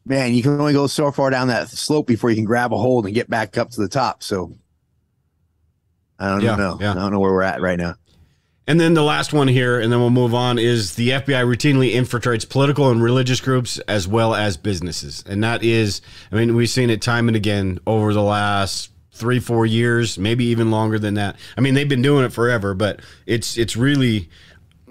man, 0.06 0.32
you 0.32 0.44
can 0.44 0.60
only 0.60 0.72
go 0.72 0.86
so 0.86 1.10
far 1.10 1.30
down 1.30 1.48
that 1.48 1.68
slope 1.68 2.06
before 2.06 2.30
you 2.30 2.36
can 2.36 2.44
grab 2.44 2.72
a 2.72 2.76
hold 2.76 3.04
and 3.06 3.14
get 3.16 3.28
back 3.28 3.58
up 3.58 3.70
to 3.70 3.80
the 3.80 3.88
top. 3.88 4.22
So 4.22 4.52
I 6.20 6.28
don't 6.30 6.42
Yeah, 6.42 6.54
know. 6.54 6.78
yeah. 6.80 6.92
I 6.92 6.94
don't 6.94 7.10
know 7.10 7.18
where 7.18 7.32
we're 7.32 7.42
at 7.42 7.60
right 7.60 7.76
now. 7.78 7.96
And 8.66 8.80
then 8.80 8.94
the 8.94 9.02
last 9.02 9.34
one 9.34 9.48
here, 9.48 9.78
and 9.78 9.92
then 9.92 10.00
we'll 10.00 10.10
move 10.10 10.34
on, 10.34 10.58
is 10.58 10.94
the 10.94 11.10
FBI 11.10 11.44
routinely 11.44 11.92
infiltrates 11.92 12.48
political 12.48 12.90
and 12.90 13.02
religious 13.02 13.40
groups 13.40 13.78
as 13.80 14.08
well 14.08 14.34
as 14.34 14.56
businesses. 14.56 15.22
And 15.26 15.44
that 15.44 15.62
is, 15.62 16.00
I 16.32 16.36
mean, 16.36 16.54
we've 16.54 16.70
seen 16.70 16.88
it 16.88 17.02
time 17.02 17.28
and 17.28 17.36
again 17.36 17.78
over 17.86 18.14
the 18.14 18.22
last 18.22 18.90
three, 19.12 19.38
four 19.38 19.66
years, 19.66 20.18
maybe 20.18 20.46
even 20.46 20.70
longer 20.70 20.98
than 20.98 21.14
that. 21.14 21.36
I 21.58 21.60
mean, 21.60 21.74
they've 21.74 21.88
been 21.88 22.02
doing 22.02 22.24
it 22.24 22.32
forever, 22.32 22.74
but 22.74 23.00
it's 23.26 23.58
it's 23.58 23.76
really 23.76 24.28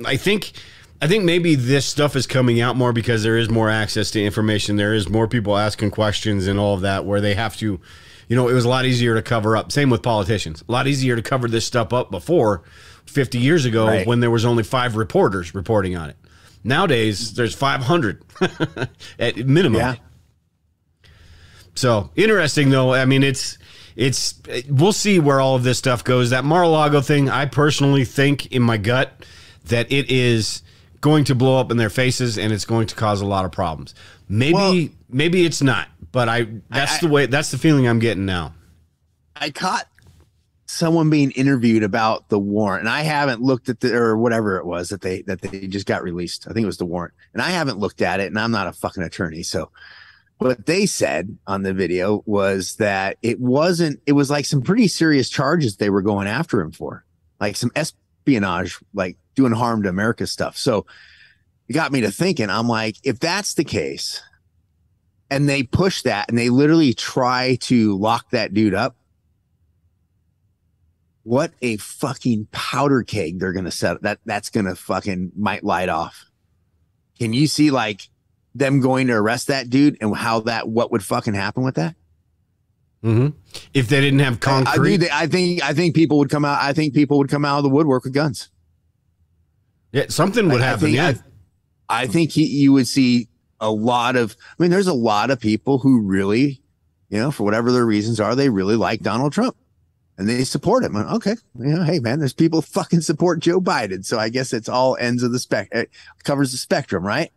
I 0.05 0.17
think 0.17 0.53
I 1.01 1.07
think 1.07 1.23
maybe 1.25 1.55
this 1.55 1.85
stuff 1.85 2.15
is 2.15 2.27
coming 2.27 2.61
out 2.61 2.75
more 2.75 2.93
because 2.93 3.23
there 3.23 3.37
is 3.37 3.49
more 3.49 3.69
access 3.69 4.11
to 4.11 4.23
information. 4.23 4.75
There 4.77 4.93
is 4.93 5.09
more 5.09 5.27
people 5.27 5.57
asking 5.57 5.91
questions 5.91 6.47
and 6.47 6.59
all 6.59 6.75
of 6.75 6.81
that 6.81 7.05
where 7.05 7.21
they 7.21 7.33
have 7.33 7.57
to 7.57 7.81
you 8.29 8.37
know, 8.37 8.47
it 8.47 8.53
was 8.53 8.65
a 8.65 8.69
lot 8.69 8.85
easier 8.85 9.15
to 9.15 9.21
cover 9.21 9.57
up. 9.57 9.71
Same 9.71 9.89
with 9.89 10.01
politicians. 10.01 10.63
A 10.67 10.71
lot 10.71 10.87
easier 10.87 11.15
to 11.15 11.21
cover 11.21 11.47
this 11.49 11.65
stuff 11.65 11.91
up 11.91 12.09
before 12.09 12.63
50 13.05 13.37
years 13.39 13.65
ago 13.65 13.87
Right. 13.87 14.07
when 14.07 14.19
there 14.19 14.31
was 14.31 14.45
only 14.45 14.63
5 14.63 14.95
reporters 14.95 15.53
reporting 15.55 15.95
on 15.95 16.09
it. 16.09 16.17
Nowadays, 16.63 17.33
there's 17.33 17.53
500 17.53 18.23
at 19.19 19.37
minimum. 19.37 19.79
Yeah. 19.81 19.95
So 21.75 22.11
interesting 22.15 22.69
though. 22.69 22.93
I 22.93 23.05
mean, 23.05 23.23
it's 23.23 23.57
it's 23.95 24.39
we'll 24.69 24.93
see 24.93 25.19
where 25.19 25.39
all 25.39 25.55
of 25.55 25.63
this 25.63 25.77
stuff 25.77 26.03
goes. 26.03 26.29
That 26.29 26.43
Mar-a-Lago 26.45 27.01
thing, 27.01 27.29
I 27.29 27.45
personally 27.45 28.05
think 28.05 28.47
in 28.51 28.61
my 28.61 28.77
gut 28.77 29.25
that 29.65 29.91
it 29.91 30.09
is 30.11 30.61
going 31.01 31.23
to 31.25 31.35
blow 31.35 31.59
up 31.59 31.71
in 31.71 31.77
their 31.77 31.89
faces 31.89 32.37
and 32.37 32.53
it's 32.53 32.65
going 32.65 32.87
to 32.87 32.95
cause 32.95 33.21
a 33.21 33.25
lot 33.25 33.43
of 33.45 33.51
problems. 33.51 33.93
Maybe 34.29 34.53
Well- 34.53 34.87
maybe 35.09 35.45
it's 35.45 35.61
not, 35.61 35.89
but 36.11 36.29
I 36.29 36.47
that's 36.69 36.95
I- 36.95 36.99
the 37.01 37.07
way 37.09 37.25
that's 37.25 37.51
the 37.51 37.57
feeling 37.57 37.87
I'm 37.87 37.99
getting 37.99 38.25
now. 38.25 38.53
I 39.35 39.49
caught 39.49 39.87
someone 40.73 41.09
being 41.09 41.31
interviewed 41.31 41.83
about 41.83 42.29
the 42.29 42.39
warrant, 42.39 42.81
and 42.81 42.89
I 42.89 43.01
haven't 43.01 43.41
looked 43.41 43.69
at 43.69 43.79
the 43.79 43.95
or 43.95 44.17
whatever 44.17 44.57
it 44.57 44.65
was 44.65 44.89
that 44.89 45.01
they 45.01 45.21
that 45.23 45.41
they 45.41 45.67
just 45.67 45.85
got 45.85 46.03
released. 46.03 46.47
I 46.47 46.53
think 46.53 46.63
it 46.63 46.67
was 46.67 46.77
the 46.77 46.85
warrant, 46.85 47.13
and 47.33 47.41
I 47.41 47.49
haven't 47.51 47.79
looked 47.79 48.01
at 48.01 48.19
it, 48.19 48.27
and 48.27 48.39
I'm 48.39 48.51
not 48.51 48.67
a 48.67 48.73
fucking 48.73 49.03
attorney, 49.03 49.43
so. 49.43 49.71
What 50.39 50.65
they 50.65 50.87
said 50.87 51.37
on 51.47 51.61
the 51.63 51.73
video 51.73 52.21
was 52.25 52.75
that 52.77 53.17
it 53.21 53.39
wasn't, 53.39 54.01
it 54.05 54.11
was 54.11 54.29
like 54.29 54.45
some 54.45 54.61
pretty 54.61 54.89
serious 54.89 55.29
charges 55.29 55.77
they 55.77 55.91
were 55.91 56.01
going 56.01 56.27
after 56.27 56.59
him 56.59 56.71
for, 56.71 57.05
like 57.39 57.55
some 57.55 57.71
espionage, 57.75 58.77
like 58.93 59.15
doing 59.35 59.53
harm 59.53 59.83
to 59.83 59.89
America 59.89 60.27
stuff. 60.27 60.57
So 60.57 60.85
it 61.69 61.73
got 61.73 61.93
me 61.93 62.01
to 62.01 62.11
thinking, 62.11 62.49
I'm 62.49 62.67
like, 62.67 62.97
if 63.03 63.19
that's 63.19 63.53
the 63.53 63.63
case, 63.63 64.21
and 65.29 65.47
they 65.47 65.63
push 65.63 66.01
that 66.01 66.27
and 66.27 66.37
they 66.37 66.49
literally 66.49 66.93
try 66.93 67.57
to 67.61 67.97
lock 67.97 68.31
that 68.31 68.53
dude 68.53 68.73
up, 68.73 68.97
what 71.23 71.51
a 71.61 71.77
fucking 71.77 72.47
powder 72.51 73.01
keg 73.03 73.39
they're 73.39 73.53
gonna 73.53 73.71
set 73.71 74.01
that 74.03 74.19
that's 74.25 74.49
gonna 74.49 74.75
fucking 74.75 75.31
might 75.35 75.63
light 75.63 75.89
off. 75.89 76.25
Can 77.17 77.33
you 77.33 77.47
see 77.47 77.71
like 77.71 78.09
them 78.55 78.81
going 78.81 79.07
to 79.07 79.13
arrest 79.13 79.47
that 79.47 79.69
dude 79.69 79.97
and 80.01 80.15
how 80.15 80.41
that 80.41 80.67
what 80.67 80.91
would 80.91 81.03
fucking 81.03 81.33
happen 81.33 81.63
with 81.63 81.75
that? 81.75 81.95
hmm 83.01 83.29
If 83.73 83.87
they 83.89 83.99
didn't 84.01 84.19
have 84.19 84.33
I, 84.33 84.35
I, 84.35 84.63
concrete, 84.63 85.09
I 85.11 85.27
think 85.27 85.63
I 85.63 85.73
think 85.73 85.95
people 85.95 86.17
would 86.19 86.29
come 86.29 86.45
out. 86.45 86.61
I 86.61 86.73
think 86.73 86.93
people 86.93 87.17
would 87.19 87.29
come 87.29 87.45
out 87.45 87.57
of 87.57 87.63
the 87.63 87.69
woodwork 87.69 88.03
with 88.03 88.13
guns. 88.13 88.49
yeah, 89.91 90.05
something 90.09 90.47
would 90.49 90.61
I- 90.61 90.65
I 90.65 90.67
happen. 90.67 90.79
think- 90.81 90.95
yeah, 90.95 91.13
I 91.89 92.07
think 92.07 92.31
he, 92.31 92.45
you 92.45 92.73
would 92.73 92.87
see 92.87 93.27
a 93.59 93.69
lot 93.71 94.15
of. 94.15 94.35
I 94.57 94.61
mean, 94.63 94.71
there's 94.71 94.87
a 94.87 94.93
lot 94.93 95.31
of 95.31 95.39
people 95.39 95.79
who 95.79 96.01
really, 96.01 96.61
you 97.09 97.17
know, 97.19 97.29
for 97.31 97.43
whatever 97.43 97.71
their 97.71 97.85
reasons 97.85 98.19
are, 98.19 98.35
they 98.35 98.49
really 98.49 98.75
like 98.75 99.01
Donald 99.01 99.33
Trump, 99.33 99.55
and 100.17 100.29
they 100.29 100.43
support 100.43 100.83
him. 100.83 100.95
Okay, 100.95 101.35
you 101.59 101.65
know, 101.65 101.83
hey 101.83 101.99
man, 101.99 102.19
there's 102.19 102.33
people 102.33 102.61
fucking 102.61 103.01
support 103.01 103.39
Joe 103.39 103.59
Biden, 103.59 104.05
so 104.05 104.19
I 104.19 104.29
guess 104.29 104.53
it's 104.53 104.69
all 104.69 104.95
ends 104.97 105.23
of 105.23 105.31
the 105.31 105.39
spec. 105.39 105.69
It 105.71 105.89
covers 106.23 106.51
the 106.51 106.57
spectrum, 106.57 107.05
right? 107.05 107.31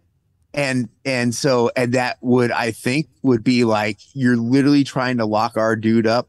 And 0.55 0.89
and 1.05 1.35
so 1.35 1.71
and 1.77 1.93
that 1.95 2.19
would 2.21 2.51
I 2.51 2.71
think 2.71 3.09
would 3.23 3.45
be 3.45 3.65
like 3.65 3.99
you're 4.15 4.37
literally 4.37 4.85
trying 4.85 5.19
to 5.19 5.27
lock 5.27 5.57
our 5.57 5.77
dude 5.77 6.07
up 6.07 6.29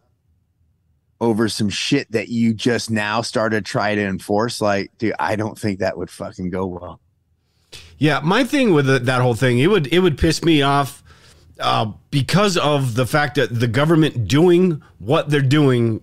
over 1.19 1.49
some 1.49 1.69
shit 1.69 2.11
that 2.11 2.29
you 2.29 2.53
just 2.53 2.91
now 2.91 3.21
started 3.21 3.65
to 3.65 3.69
try 3.69 3.95
to 3.95 4.01
enforce. 4.01 4.61
Like, 4.61 4.91
dude, 4.97 5.13
I 5.19 5.35
don't 5.35 5.57
think 5.57 5.79
that 5.79 5.97
would 5.97 6.09
fucking 6.09 6.49
go 6.49 6.65
well. 6.65 6.99
Yeah, 7.97 8.19
my 8.23 8.43
thing 8.43 8.73
with 8.73 8.89
it, 8.89 9.05
that 9.05 9.21
whole 9.21 9.33
thing, 9.33 9.59
it 9.59 9.67
would 9.67 9.87
it 9.87 9.99
would 9.99 10.17
piss 10.17 10.43
me 10.43 10.61
off 10.61 11.03
uh, 11.59 11.91
because 12.11 12.57
of 12.57 12.95
the 12.95 13.05
fact 13.05 13.35
that 13.35 13.59
the 13.59 13.67
government 13.67 14.27
doing 14.27 14.81
what 14.99 15.29
they're 15.29 15.41
doing 15.41 16.01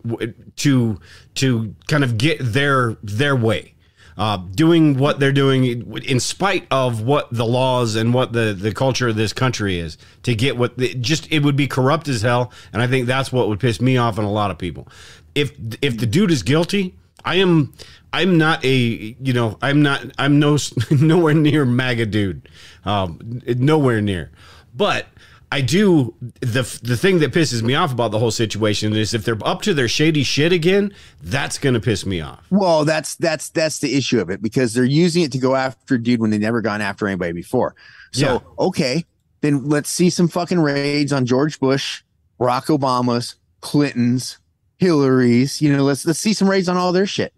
to 0.57 1.01
to 1.35 1.75
kind 1.89 2.05
of 2.05 2.19
get 2.19 2.39
their 2.41 2.97
their 3.03 3.37
way, 3.37 3.75
uh, 4.17 4.37
doing 4.37 4.97
what 4.97 5.21
they're 5.21 5.33
doing 5.33 5.65
in 6.03 6.21
spite 6.21 6.67
of 6.71 7.03
what 7.03 7.29
the 7.33 7.45
laws 7.45 7.95
and 7.97 8.15
what 8.15 8.33
the 8.33 8.57
the 8.59 8.73
culture 8.73 9.09
of 9.09 9.17
this 9.17 9.33
country 9.33 9.79
is 9.79 9.99
to 10.23 10.35
get 10.35 10.57
what 10.57 10.77
the, 10.79 10.95
just 10.95 11.31
it 11.33 11.43
would 11.43 11.57
be 11.57 11.67
corrupt 11.67 12.09
as 12.09 12.23
hell, 12.23 12.53
and 12.73 12.81
I 12.83 12.87
think 12.87 13.07
that's 13.07 13.33
what 13.33 13.49
would 13.49 13.61
piss 13.61 13.81
me 13.81 13.97
off 13.97 14.19
and 14.19 14.27
a 14.27 14.31
lot 14.31 14.51
of 14.51 14.59
people. 14.59 14.89
If 15.35 15.53
if 15.83 15.99
the 15.99 16.07
dude 16.07 16.31
is 16.31 16.43
guilty, 16.43 16.95
I 17.25 17.37
am 17.37 17.73
I'm 18.13 18.39
not 18.39 18.65
a 18.65 19.17
you 19.21 19.33
know 19.33 19.59
I'm 19.61 19.83
not 19.83 20.05
I'm 20.19 20.39
no 20.39 20.59
nowhere 20.91 21.35
near 21.35 21.65
MAGA 21.65 22.07
dude, 22.07 22.49
um, 22.85 23.43
nowhere 23.47 24.01
near. 24.01 24.31
But 24.77 25.07
I 25.55 25.61
do 25.61 26.17
the 26.41 26.63
the 26.83 26.97
thing 26.97 27.21
that 27.21 27.33
pisses 27.33 27.63
me 27.63 27.77
off 27.77 27.93
about 27.93 28.11
the 28.11 28.19
whole 28.19 28.33
situation 28.33 28.93
is 28.93 29.15
if 29.15 29.25
they're 29.25 29.39
up 29.45 29.63
to 29.63 29.73
their 29.73 29.87
shady 29.87 30.25
shit 30.25 30.53
again, 30.53 30.93
that's 31.23 31.59
gonna 31.59 31.79
piss 31.79 32.05
me 32.05 32.21
off. 32.21 32.45
Well, 32.51 32.85
that's 32.85 33.15
that's 33.15 33.51
that's 33.51 33.79
the 33.79 33.97
issue 33.97 34.19
of 34.19 34.31
it 34.31 34.43
because 34.43 34.75
they're 34.75 34.83
using 34.83 35.23
it 35.23 35.31
to 35.31 35.39
go 35.39 35.55
after 35.55 35.97
dude 35.97 36.21
when 36.21 36.31
they 36.31 36.39
never 36.39 36.61
gone 36.61 36.81
after 36.81 37.07
anybody 37.07 37.31
before. 37.31 37.77
So 38.11 38.27
Yeah. 38.27 38.67
okay, 38.67 39.05
then 39.43 39.69
let's 39.69 39.89
see 39.89 40.11
some 40.11 40.27
fucking 40.27 40.59
raids 40.59 41.13
on 41.13 41.25
George 41.25 41.61
Bush, 41.61 42.03
Barack 42.41 42.77
Obama's, 42.77 43.37
Clinton's, 43.61 44.39
Hillary's. 44.79 45.63
You 45.63 45.73
know, 45.73 45.85
let's 45.85 46.05
let's 46.05 46.19
see 46.19 46.33
some 46.33 46.51
raids 46.51 46.69
on 46.69 46.77
all 46.77 46.91
their 46.91 47.07
shit, 47.07 47.33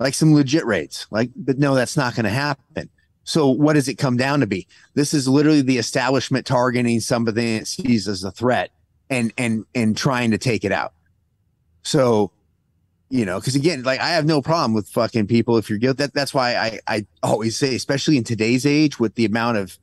like 0.00 0.14
some 0.14 0.34
legit 0.34 0.66
raids. 0.66 1.06
Like, 1.12 1.30
but 1.36 1.60
no, 1.60 1.76
that's 1.76 1.96
not 1.96 2.16
going 2.16 2.24
to 2.24 2.30
happen. 2.30 2.90
So 3.30 3.48
what 3.48 3.74
does 3.74 3.86
it 3.86 3.94
come 3.94 4.16
down 4.16 4.40
to 4.40 4.46
be? 4.48 4.66
This 4.94 5.14
is 5.14 5.28
literally 5.28 5.62
the 5.62 5.78
establishment 5.78 6.46
targeting 6.46 6.98
somebody 6.98 7.54
it 7.58 7.68
sees 7.68 8.08
as 8.08 8.24
a 8.24 8.32
threat 8.32 8.72
and 9.08 9.32
and 9.38 9.64
and 9.72 9.96
trying 9.96 10.32
to 10.32 10.38
take 10.38 10.64
it 10.64 10.72
out. 10.72 10.94
So 11.84 12.32
you 13.08 13.24
know, 13.24 13.38
because 13.38 13.54
again, 13.54 13.84
like 13.84 14.00
I 14.00 14.08
have 14.08 14.26
no 14.26 14.42
problem 14.42 14.74
with 14.74 14.88
fucking 14.88 15.28
people 15.28 15.58
if 15.58 15.70
you're 15.70 15.78
guilty. 15.78 15.98
That, 15.98 16.12
that's 16.12 16.34
why 16.34 16.56
I 16.56 16.80
I 16.88 17.06
always 17.22 17.56
say, 17.56 17.76
especially 17.76 18.16
in 18.16 18.24
today's 18.24 18.66
age 18.66 18.98
with 18.98 19.14
the 19.14 19.26
amount 19.26 19.58
of, 19.58 19.78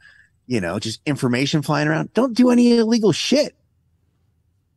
you 0.45 0.59
know, 0.59 0.77
just 0.77 0.99
information 1.05 1.61
flying 1.61 1.87
around, 1.87 2.13
don't 2.13 2.35
do 2.35 2.49
any 2.49 2.77
illegal 2.77 3.13
shit. 3.13 3.55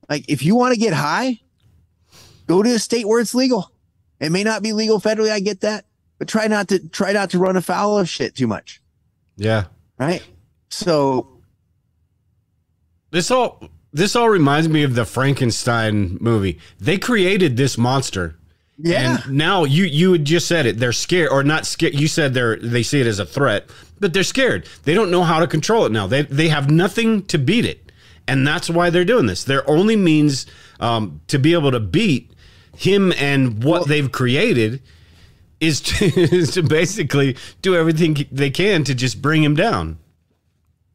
Like 0.08 0.26
if 0.28 0.44
you 0.44 0.54
want 0.54 0.74
to 0.74 0.80
get 0.80 0.94
high, 0.94 1.40
go 2.46 2.62
to 2.62 2.70
a 2.70 2.78
state 2.78 3.08
where 3.08 3.18
it's 3.18 3.34
legal. 3.34 3.72
It 4.20 4.30
may 4.30 4.44
not 4.44 4.62
be 4.62 4.72
legal 4.72 5.00
federally, 5.00 5.32
I 5.32 5.40
get 5.40 5.62
that, 5.62 5.86
but 6.20 6.28
try 6.28 6.46
not 6.46 6.68
to 6.68 6.78
try 6.90 7.12
not 7.12 7.30
to 7.30 7.38
run 7.38 7.56
afoul 7.56 7.98
of 7.98 8.06
shit 8.08 8.36
too 8.36 8.46
much, 8.46 8.80
Yeah. 9.38 9.64
right? 9.98 10.22
So 10.68 11.40
This 13.10 13.30
all 13.30 13.60
this 13.92 14.14
all 14.14 14.28
reminds 14.30 14.68
me 14.68 14.82
of 14.84 14.94
the 14.94 15.04
Frankenstein 15.04 16.16
movie. 16.20 16.58
They 16.78 16.96
created 16.98 17.56
this 17.56 17.76
monster. 17.76 18.36
yeah, 18.78 19.18
And 19.24 19.36
now 19.36 19.64
you 19.64 19.84
you 19.84 20.12
had 20.12 20.24
just 20.24 20.46
said 20.46 20.66
it. 20.66 20.78
They're 20.78 20.92
scared 20.92 21.30
or 21.30 21.42
not 21.42 21.66
scared. 21.66 21.94
You 21.98 22.06
said 22.06 22.34
they're 22.34 22.56
they 22.56 22.82
see 22.84 23.00
it 23.00 23.06
as 23.06 23.18
a 23.18 23.26
threat, 23.26 23.68
but 23.98 24.12
they're 24.12 24.22
scared. 24.22 24.68
They 24.84 24.94
don't 24.94 25.10
know 25.10 25.24
how 25.24 25.40
to 25.40 25.46
control 25.48 25.86
it 25.86 25.92
now. 25.92 26.06
They 26.06 26.22
they 26.22 26.48
have 26.48 26.70
nothing 26.70 27.24
to 27.26 27.38
beat 27.38 27.64
it, 27.64 27.90
and 28.28 28.46
that's 28.46 28.68
why 28.70 28.90
they're 28.90 29.04
doing 29.06 29.26
this. 29.26 29.42
Their 29.44 29.68
only 29.68 29.96
means 29.96 30.46
um, 30.80 31.20
to 31.28 31.38
be 31.38 31.52
able 31.54 31.72
to 31.72 31.80
beat 31.80 32.30
him 32.76 33.12
and 33.18 33.64
what 33.64 33.88
they've 33.88 34.10
created 34.12 34.80
is 35.60 35.80
to, 35.82 36.04
is 36.20 36.52
to 36.52 36.62
basically 36.62 37.36
do 37.62 37.76
everything 37.76 38.26
they 38.32 38.50
can 38.50 38.84
to 38.84 38.94
just 38.94 39.22
bring 39.22 39.42
him 39.42 39.54
down. 39.54 39.98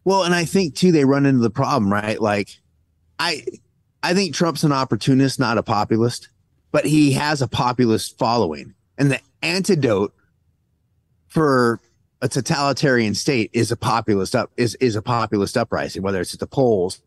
Well, 0.03 0.23
and 0.23 0.35
I 0.35 0.45
think 0.45 0.75
too 0.75 0.91
they 0.91 1.05
run 1.05 1.25
into 1.25 1.41
the 1.41 1.49
problem, 1.49 1.91
right? 1.91 2.19
Like 2.19 2.49
I 3.17 3.43
I 4.03 4.13
think 4.13 4.35
Trump's 4.35 4.63
an 4.63 4.71
opportunist, 4.71 5.39
not 5.39 5.57
a 5.57 5.63
populist, 5.63 6.29
but 6.71 6.85
he 6.85 7.13
has 7.13 7.41
a 7.41 7.47
populist 7.47 8.17
following. 8.19 8.75
And 8.97 9.09
the 9.09 9.19
antidote 9.41 10.13
for 11.27 11.79
a 12.21 12.29
totalitarian 12.29 13.13
state 13.15 13.49
is 13.53 13.71
a 13.71 13.75
populist 13.75 14.35
up 14.35 14.51
is 14.57 14.75
is 14.75 14.95
a 14.95 15.01
populist 15.01 15.57
uprising, 15.57 16.03
whether 16.03 16.21
it's 16.21 16.33
at 16.33 16.39
the 16.39 16.47
polls, 16.47 17.01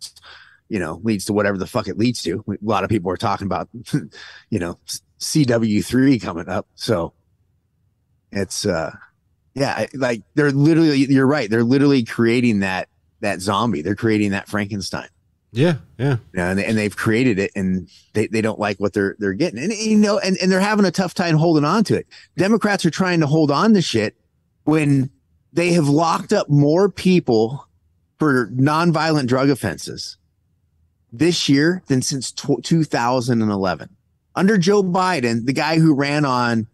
you 0.69 0.79
know, 0.79 1.01
leads 1.05 1.25
to 1.27 1.33
whatever 1.33 1.57
the 1.57 1.67
fuck 1.67 1.87
it 1.87 1.99
leads 1.99 2.23
to. 2.25 2.45
A 2.49 2.57
lot 2.63 2.83
of 2.83 2.91
people 2.91 3.11
are 3.13 3.17
talking 3.17 3.47
about, 3.47 3.69
you 4.51 4.59
know, 4.59 4.79
CW3 5.21 6.21
coming 6.21 6.49
up. 6.49 6.67
So 6.75 7.13
it's 8.33 8.67
uh 8.67 8.93
yeah, 9.55 9.87
like 9.95 10.23
they're 10.35 10.53
literally 10.53 10.99
you're 10.99 11.27
right. 11.27 11.51
They're 11.51 11.65
literally 11.65 12.05
creating 12.05 12.61
that 12.61 12.89
that 13.21 13.41
zombie. 13.41 13.83
They're 13.83 13.97
creating 13.97 14.31
that 14.31 14.49
Frankenstein. 14.49 15.09
Yeah, 15.51 15.77
yeah. 15.99 16.17
You 16.33 16.39
know, 16.41 16.51
and, 16.51 16.59
they, 16.59 16.65
and 16.65 16.79
they've 16.79 16.95
created 16.95 17.39
it 17.39 17.51
and 17.57 17.89
they, 18.13 18.27
they 18.27 18.43
don't 18.43 18.59
like 18.59 18.79
what 18.79 18.93
they're 18.93 19.17
they're 19.19 19.33
getting. 19.33 19.63
And 19.63 19.73
you 19.73 19.97
know, 19.97 20.19
and, 20.19 20.37
and 20.43 20.53
they're 20.53 20.61
having 20.61 20.85
a 20.85 20.91
tough 20.91 21.15
time 21.15 21.37
holding 21.37 21.65
on 21.65 21.85
to 21.85 21.97
it. 21.97 22.07
Democrats 22.37 22.85
are 22.85 22.91
trying 22.91 23.21
to 23.21 23.27
hold 23.27 23.51
on 23.51 23.75
to 23.75 23.83
shit 23.83 24.15
when 24.65 25.11
they 25.53 25.73
have 25.73 25.89
locked 25.89 26.33
up 26.33 26.49
more 26.49 26.89
people 26.91 27.67
for 28.19 28.49
nonviolent 28.49 29.27
drug 29.27 29.49
offenses 29.49 30.19
this 31.13 31.49
year 31.49 31.83
than 31.87 32.03
since 32.03 32.31
t- 32.31 32.57
2011. 32.63 33.89
Under 34.35 34.59
Joe 34.59 34.83
Biden, 34.83 35.47
the 35.47 35.53
guy 35.53 35.79
who 35.79 35.95
ran 35.95 36.25
on 36.25 36.67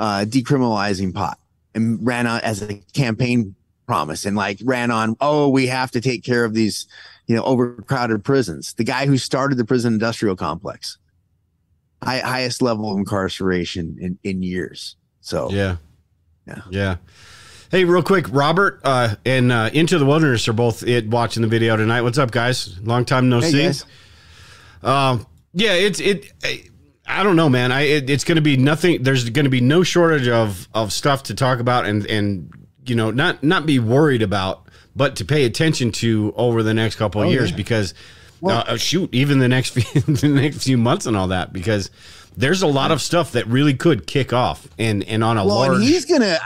uh, 0.00 0.24
decriminalizing 0.26 1.14
pot 1.14 1.38
and 1.74 2.04
ran 2.04 2.26
on 2.26 2.40
as 2.40 2.62
a 2.62 2.74
campaign 2.94 3.54
promise 3.86 4.24
and 4.24 4.34
like 4.34 4.58
ran 4.64 4.90
on, 4.90 5.14
oh, 5.20 5.48
we 5.48 5.66
have 5.66 5.90
to 5.90 6.00
take 6.00 6.24
care 6.24 6.44
of 6.44 6.54
these, 6.54 6.86
you 7.26 7.36
know, 7.36 7.42
overcrowded 7.44 8.24
prisons. 8.24 8.72
The 8.72 8.84
guy 8.84 9.06
who 9.06 9.18
started 9.18 9.58
the 9.58 9.64
prison 9.64 9.92
industrial 9.92 10.36
complex, 10.36 10.96
high, 12.02 12.20
highest 12.20 12.62
level 12.62 12.90
of 12.90 12.98
incarceration 12.98 13.98
in, 14.00 14.18
in 14.24 14.42
years. 14.42 14.96
So, 15.20 15.50
Yeah. 15.52 15.76
Yeah. 16.46 16.62
Yeah. 16.70 16.96
Hey, 17.70 17.84
real 17.84 18.02
quick, 18.02 18.26
Robert 18.30 18.80
uh, 18.82 19.16
and 19.24 19.52
uh, 19.52 19.70
Into 19.72 19.98
the 19.98 20.06
Wilderness 20.06 20.48
are 20.48 20.52
both 20.54 20.82
it 20.82 21.06
watching 21.06 21.42
the 21.42 21.48
video 21.48 21.76
tonight. 21.76 22.00
What's 22.00 22.18
up, 22.18 22.30
guys? 22.30 22.80
Long 22.80 23.04
time 23.04 23.28
no 23.28 23.38
Hey, 23.40 23.72
see. 23.72 23.84
Um, 24.82 25.26
yeah, 25.52 25.74
it's 25.74 26.00
it. 26.00 26.32
I 27.10 27.22
don't 27.22 27.36
know, 27.36 27.48
man. 27.48 27.72
I 27.72 27.82
it, 27.82 28.10
it's 28.10 28.24
going 28.24 28.36
to 28.36 28.42
be 28.42 28.56
nothing. 28.56 29.02
There's 29.02 29.28
going 29.30 29.44
to 29.44 29.50
be 29.50 29.60
no 29.60 29.82
shortage 29.82 30.28
of 30.28 30.68
of 30.74 30.92
stuff 30.92 31.24
to 31.24 31.34
talk 31.34 31.58
about 31.60 31.86
and 31.86 32.06
and 32.06 32.52
you 32.86 32.94
know 32.94 33.10
not 33.10 33.42
not 33.42 33.66
be 33.66 33.78
worried 33.78 34.22
about, 34.22 34.68
but 34.96 35.16
to 35.16 35.24
pay 35.24 35.44
attention 35.44 35.92
to 35.92 36.32
over 36.36 36.62
the 36.62 36.74
next 36.74 36.96
couple 36.96 37.20
of 37.22 37.28
Oh, 37.28 37.30
years 37.30 37.50
yeah. 37.50 37.56
because 37.56 37.94
Well- 38.40 38.64
uh, 38.66 38.76
shoot, 38.76 39.10
even 39.12 39.38
the 39.38 39.48
next 39.48 39.70
few 39.78 40.00
the 40.02 40.28
next 40.28 40.64
few 40.64 40.78
months 40.78 41.06
and 41.06 41.16
all 41.16 41.28
that 41.28 41.52
because 41.52 41.90
there's 42.36 42.62
a 42.62 42.66
lot 42.66 42.90
of 42.90 43.02
stuff 43.02 43.32
that 43.32 43.46
really 43.48 43.74
could 43.74 44.06
kick 44.06 44.32
off 44.32 44.68
and 44.78 45.02
and 45.04 45.22
on 45.24 45.36
a 45.36 45.44
well, 45.44 45.56
large. 45.56 45.74
and 45.76 45.82
he's 45.84 46.04
gonna 46.04 46.38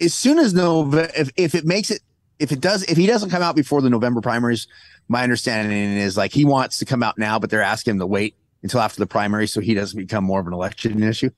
as 0.00 0.12
soon 0.14 0.38
as 0.38 0.52
November, 0.52 1.10
if 1.16 1.30
if 1.36 1.54
it 1.54 1.64
makes 1.64 1.90
it, 1.90 2.00
if 2.38 2.52
it 2.52 2.60
does, 2.60 2.82
if 2.84 2.96
he 2.96 3.06
doesn't 3.06 3.30
come 3.30 3.42
out 3.42 3.54
before 3.56 3.80
the 3.80 3.88
November 3.90 4.20
primaries, 4.20 4.66
my 5.08 5.22
understanding 5.22 5.96
is 5.96 6.16
like 6.16 6.32
he 6.32 6.44
wants 6.44 6.78
to 6.78 6.84
come 6.84 7.02
out 7.02 7.16
now, 7.18 7.38
but 7.38 7.50
they're 7.50 7.62
asking 7.62 7.92
him 7.92 7.98
to 8.00 8.06
wait 8.06 8.34
until 8.62 8.80
after 8.80 9.00
the 9.00 9.06
primary 9.06 9.46
so 9.46 9.60
he 9.60 9.74
doesn't 9.74 9.98
become 9.98 10.24
more 10.24 10.40
of 10.40 10.46
an 10.46 10.52
election 10.52 11.02
issue. 11.02 11.30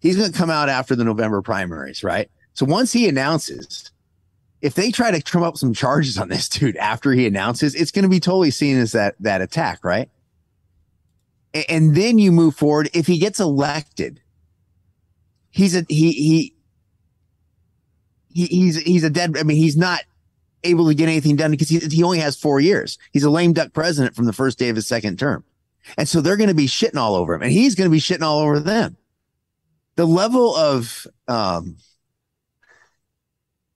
He's 0.00 0.16
going 0.16 0.30
to 0.32 0.36
come 0.38 0.50
out 0.50 0.68
after 0.68 0.94
the 0.94 1.04
November 1.04 1.42
primaries, 1.42 2.02
right? 2.04 2.30
So 2.54 2.66
once 2.66 2.92
he 2.92 3.08
announces, 3.08 3.90
if 4.60 4.74
they 4.74 4.90
try 4.90 5.10
to 5.10 5.22
trim 5.22 5.42
up 5.44 5.56
some 5.56 5.72
charges 5.74 6.18
on 6.18 6.28
this 6.28 6.48
dude 6.48 6.76
after 6.76 7.12
he 7.12 7.26
announces, 7.26 7.74
it's 7.74 7.90
going 7.90 8.02
to 8.04 8.08
be 8.08 8.20
totally 8.20 8.50
seen 8.50 8.76
as 8.78 8.92
that 8.92 9.14
that 9.20 9.40
attack, 9.40 9.84
right? 9.84 10.10
A- 11.54 11.70
And 11.70 11.94
then 11.96 12.18
you 12.18 12.32
move 12.32 12.56
forward. 12.56 12.90
If 12.92 13.06
he 13.06 13.18
gets 13.18 13.40
elected, 13.40 14.20
he's 15.50 15.76
a 15.76 15.84
he 15.88 16.12
he 16.12 16.54
he, 18.32 18.46
he's 18.46 18.76
he's 18.82 19.04
a 19.04 19.10
dead. 19.10 19.36
I 19.36 19.42
mean, 19.42 19.56
he's 19.56 19.76
not 19.76 20.00
able 20.64 20.88
to 20.88 20.94
get 20.94 21.08
anything 21.08 21.36
done 21.36 21.50
because 21.52 21.68
he 21.68 21.78
he 21.78 22.02
only 22.02 22.18
has 22.18 22.36
four 22.36 22.60
years. 22.60 22.98
He's 23.12 23.24
a 23.24 23.30
lame 23.30 23.52
duck 23.52 23.72
president 23.72 24.14
from 24.14 24.26
the 24.26 24.32
first 24.32 24.58
day 24.58 24.68
of 24.68 24.76
his 24.76 24.86
second 24.86 25.18
term, 25.18 25.44
and 25.96 26.08
so 26.08 26.20
they're 26.20 26.36
going 26.36 26.48
to 26.48 26.54
be 26.54 26.66
shitting 26.66 26.96
all 26.96 27.14
over 27.14 27.34
him, 27.34 27.42
and 27.42 27.52
he's 27.52 27.74
going 27.74 27.88
to 27.88 27.94
be 27.94 28.00
shitting 28.00 28.22
all 28.22 28.40
over 28.40 28.60
them. 28.60 28.96
The 29.96 30.06
level 30.06 30.54
of 30.54 31.06
um, 31.26 31.78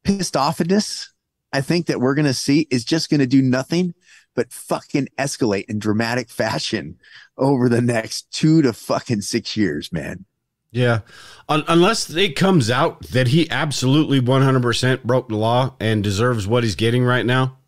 pissed 0.04 0.34
offness 0.34 1.08
I 1.52 1.60
think 1.60 1.86
that 1.86 2.00
we're 2.00 2.14
going 2.14 2.26
to 2.26 2.34
see 2.34 2.66
is 2.70 2.84
just 2.84 3.10
going 3.10 3.20
to 3.20 3.26
do 3.26 3.42
nothing 3.42 3.94
but 4.34 4.52
fucking 4.52 5.08
escalate 5.18 5.66
in 5.68 5.78
dramatic 5.78 6.30
fashion 6.30 6.98
over 7.36 7.68
the 7.68 7.82
next 7.82 8.32
two 8.32 8.62
to 8.62 8.72
fucking 8.72 9.20
six 9.20 9.56
years, 9.56 9.92
man. 9.92 10.24
Yeah. 10.70 11.00
Un- 11.50 11.64
unless 11.68 12.08
it 12.08 12.34
comes 12.34 12.70
out 12.70 13.06
that 13.08 13.28
he 13.28 13.50
absolutely 13.50 14.22
100% 14.22 15.04
broke 15.04 15.28
the 15.28 15.36
law 15.36 15.74
and 15.78 16.02
deserves 16.02 16.46
what 16.46 16.64
he's 16.64 16.76
getting 16.76 17.04
right 17.04 17.26
now. 17.26 17.58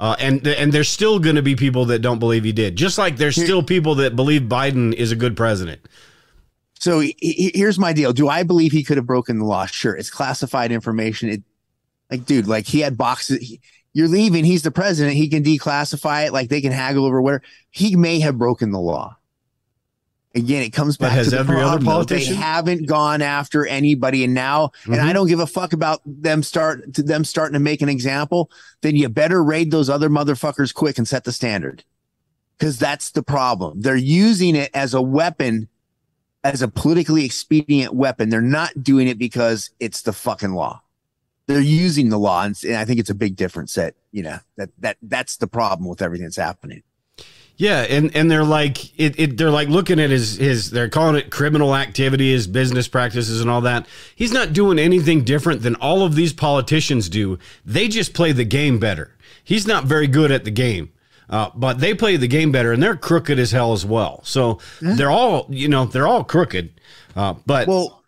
Uh, 0.00 0.16
and 0.18 0.46
and 0.46 0.72
there's 0.72 0.88
still 0.88 1.18
going 1.18 1.36
to 1.36 1.42
be 1.42 1.54
people 1.54 1.84
that 1.84 1.98
don't 2.00 2.18
believe 2.18 2.42
he 2.42 2.52
did. 2.52 2.74
Just 2.74 2.96
like 2.96 3.18
there's 3.18 3.36
still 3.36 3.62
people 3.62 3.94
that 3.96 4.16
believe 4.16 4.42
Biden 4.42 4.94
is 4.94 5.12
a 5.12 5.16
good 5.16 5.36
president. 5.36 5.80
So 6.78 7.00
he- 7.00 7.14
he- 7.20 7.52
here's 7.54 7.78
my 7.78 7.92
deal. 7.92 8.14
Do 8.14 8.26
I 8.28 8.42
believe 8.42 8.72
he 8.72 8.82
could 8.82 8.96
have 8.96 9.04
broken 9.06 9.38
the 9.38 9.44
law? 9.44 9.66
Sure. 9.66 9.94
It's 9.94 10.08
classified 10.08 10.72
information. 10.72 11.28
It, 11.28 11.42
like, 12.10 12.24
dude, 12.24 12.46
like 12.46 12.66
he 12.66 12.80
had 12.80 12.96
boxes. 12.96 13.46
he- 13.46 13.60
you're 13.92 14.08
leaving. 14.08 14.44
He's 14.44 14.62
the 14.62 14.70
president. 14.70 15.16
He 15.16 15.28
can 15.28 15.42
declassify 15.42 16.26
it. 16.26 16.32
Like 16.32 16.48
they 16.48 16.62
can 16.62 16.72
haggle 16.72 17.04
over 17.04 17.20
whatever. 17.20 17.42
He 17.70 17.94
may 17.96 18.20
have 18.20 18.38
broken 18.38 18.70
the 18.70 18.80
law. 18.80 19.18
Again, 20.34 20.62
it 20.62 20.70
comes 20.70 20.96
back 20.96 21.24
to 21.24 21.28
the 21.28 21.38
every 21.38 21.56
other 21.56 21.64
problem, 21.64 21.84
politician? 21.86 22.34
They 22.34 22.40
haven't 22.40 22.86
gone 22.86 23.20
after 23.20 23.66
anybody, 23.66 24.22
and 24.22 24.32
now, 24.32 24.70
and 24.84 25.00
I 25.00 25.10
Mhm. 25.10 25.14
don't 25.14 25.26
give 25.26 25.40
a 25.40 25.46
fuck 25.46 25.72
about 25.72 26.02
them 26.06 26.44
start 26.44 26.94
to 26.94 27.02
them 27.02 27.24
starting 27.24 27.54
to 27.54 27.58
make 27.58 27.82
an 27.82 27.88
example. 27.88 28.48
Then 28.80 28.94
you 28.94 29.08
better 29.08 29.42
raid 29.42 29.72
those 29.72 29.90
other 29.90 30.08
motherfuckers 30.08 30.72
quick 30.72 30.98
and 30.98 31.08
set 31.08 31.24
the 31.24 31.32
standard, 31.32 31.82
because 32.56 32.78
that's 32.78 33.10
the 33.10 33.24
problem. 33.24 33.80
They're 33.80 33.96
using 33.96 34.54
it 34.54 34.70
as 34.72 34.94
a 34.94 35.02
weapon 35.02 35.68
as 36.44 36.62
a 36.62 36.68
politically 36.68 37.24
expedient 37.24 37.92
weapon. 37.94 38.28
They're 38.30 38.40
not 38.40 38.82
doing 38.82 39.08
it 39.08 39.18
because 39.18 39.70
it's 39.80 40.02
the 40.02 40.12
fucking 40.12 40.52
law. 40.52 40.80
They're 41.48 41.60
using 41.60 42.08
the 42.08 42.18
law, 42.18 42.44
and, 42.44 42.56
and 42.64 42.76
I 42.76 42.84
think 42.84 43.00
it's 43.00 43.10
a 43.10 43.14
big 43.14 43.34
difference. 43.34 43.74
That 43.74 43.94
you 44.12 44.22
know 44.22 44.38
that 44.56 44.70
that 44.78 44.96
that's 45.02 45.38
the 45.38 45.48
problem 45.48 45.88
with 45.88 46.00
everything 46.00 46.26
that's 46.26 46.36
happening. 46.36 46.82
Yeah, 47.56 47.82
and 47.82 48.14
and 48.16 48.30
they're 48.30 48.44
like 48.44 48.98
it, 48.98 49.18
it 49.18 49.36
they're 49.36 49.50
like 49.50 49.68
looking 49.68 50.00
at 50.00 50.10
his 50.10 50.36
his 50.36 50.70
they're 50.70 50.88
calling 50.88 51.16
it 51.16 51.30
criminal 51.30 51.76
activity, 51.76 52.32
his 52.32 52.46
business 52.46 52.88
practices 52.88 53.40
and 53.40 53.50
all 53.50 53.60
that. 53.62 53.86
He's 54.14 54.32
not 54.32 54.52
doing 54.52 54.78
anything 54.78 55.24
different 55.24 55.62
than 55.62 55.74
all 55.76 56.02
of 56.02 56.14
these 56.14 56.32
politicians 56.32 57.08
do. 57.08 57.38
They 57.64 57.88
just 57.88 58.14
play 58.14 58.32
the 58.32 58.44
game 58.44 58.78
better. 58.78 59.16
He's 59.44 59.66
not 59.66 59.84
very 59.84 60.06
good 60.06 60.30
at 60.30 60.44
the 60.44 60.50
game. 60.50 60.92
Uh, 61.28 61.48
but 61.54 61.78
they 61.78 61.94
play 61.94 62.16
the 62.16 62.26
game 62.26 62.50
better 62.50 62.72
and 62.72 62.82
they're 62.82 62.96
crooked 62.96 63.38
as 63.38 63.52
hell 63.52 63.72
as 63.72 63.86
well. 63.86 64.20
So 64.24 64.58
they're 64.80 65.12
all, 65.12 65.46
you 65.48 65.68
know, 65.68 65.84
they're 65.84 66.08
all 66.08 66.24
crooked. 66.24 66.72
Uh, 67.14 67.34
but 67.46 67.68
Well, 67.68 68.02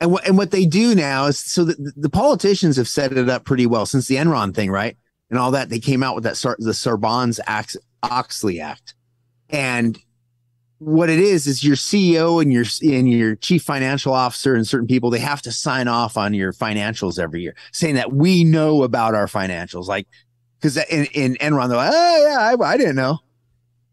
and 0.00 0.12
what 0.12 0.26
and 0.26 0.38
what 0.38 0.52
they 0.52 0.66
do 0.66 0.94
now 0.94 1.26
is 1.26 1.38
so 1.38 1.64
the, 1.64 1.92
the 1.96 2.08
politicians 2.08 2.76
have 2.76 2.88
set 2.88 3.12
it 3.12 3.28
up 3.28 3.44
pretty 3.44 3.66
well 3.66 3.86
since 3.86 4.06
the 4.06 4.16
Enron 4.16 4.54
thing, 4.54 4.70
right? 4.70 4.96
And 5.30 5.38
all 5.38 5.50
that 5.50 5.68
they 5.68 5.78
came 5.80 6.02
out 6.02 6.14
with 6.14 6.24
that 6.24 6.36
Sar- 6.36 6.56
the 6.58 6.70
Sarbanes 6.70 7.40
Act, 7.46 7.76
Oxley 8.02 8.60
Act, 8.60 8.94
and 9.48 9.98
what 10.80 11.10
it 11.10 11.18
is 11.18 11.46
is 11.46 11.62
your 11.62 11.76
CEO 11.76 12.40
and 12.40 12.50
your 12.50 12.64
and 12.82 13.08
your 13.10 13.36
chief 13.36 13.62
financial 13.62 14.14
officer 14.14 14.54
and 14.54 14.66
certain 14.66 14.88
people 14.88 15.10
they 15.10 15.18
have 15.18 15.42
to 15.42 15.52
sign 15.52 15.88
off 15.88 16.16
on 16.16 16.32
your 16.32 16.54
financials 16.54 17.18
every 17.18 17.42
year, 17.42 17.54
saying 17.70 17.96
that 17.96 18.12
we 18.12 18.44
know 18.44 18.82
about 18.82 19.14
our 19.14 19.26
financials, 19.26 19.86
like 19.86 20.08
because 20.58 20.78
in, 20.78 21.04
in 21.12 21.34
Enron 21.34 21.68
they're 21.68 21.76
like, 21.76 21.92
oh 21.92 22.26
yeah, 22.26 22.38
I, 22.38 22.72
I 22.72 22.76
didn't 22.78 22.96
know. 22.96 23.18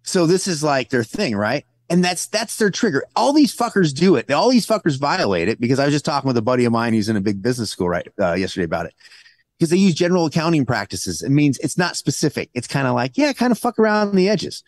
So 0.03 0.25
this 0.25 0.47
is 0.47 0.63
like 0.63 0.89
their 0.89 1.03
thing, 1.03 1.35
right? 1.35 1.65
And 1.89 2.03
that's 2.03 2.27
that's 2.27 2.55
their 2.55 2.69
trigger. 2.69 3.03
All 3.17 3.33
these 3.33 3.55
fuckers 3.55 3.93
do 3.93 4.15
it. 4.15 4.31
All 4.31 4.49
these 4.49 4.65
fuckers 4.65 4.97
violate 4.97 5.49
it 5.49 5.59
because 5.59 5.79
I 5.79 5.85
was 5.85 5.93
just 5.93 6.05
talking 6.05 6.27
with 6.29 6.37
a 6.37 6.41
buddy 6.41 6.63
of 6.63 6.71
mine 6.71 6.93
who's 6.93 7.09
in 7.09 7.17
a 7.17 7.21
big 7.21 7.41
business 7.41 7.69
school 7.69 7.89
right 7.89 8.07
uh, 8.19 8.33
yesterday 8.33 8.63
about 8.63 8.85
it. 8.85 8.93
Because 9.57 9.69
they 9.71 9.77
use 9.77 9.95
general 9.95 10.25
accounting 10.25 10.65
practices. 10.65 11.21
It 11.23 11.29
means 11.31 11.57
it's 11.59 11.77
not 11.77 11.95
specific. 11.95 12.49
It's 12.53 12.67
kind 12.67 12.87
of 12.87 12.93
like, 12.93 13.17
yeah, 13.17 13.33
kind 13.33 13.51
of 13.51 13.57
fuck 13.57 13.79
around 13.79 14.15
the 14.15 14.29
edges. 14.29 14.63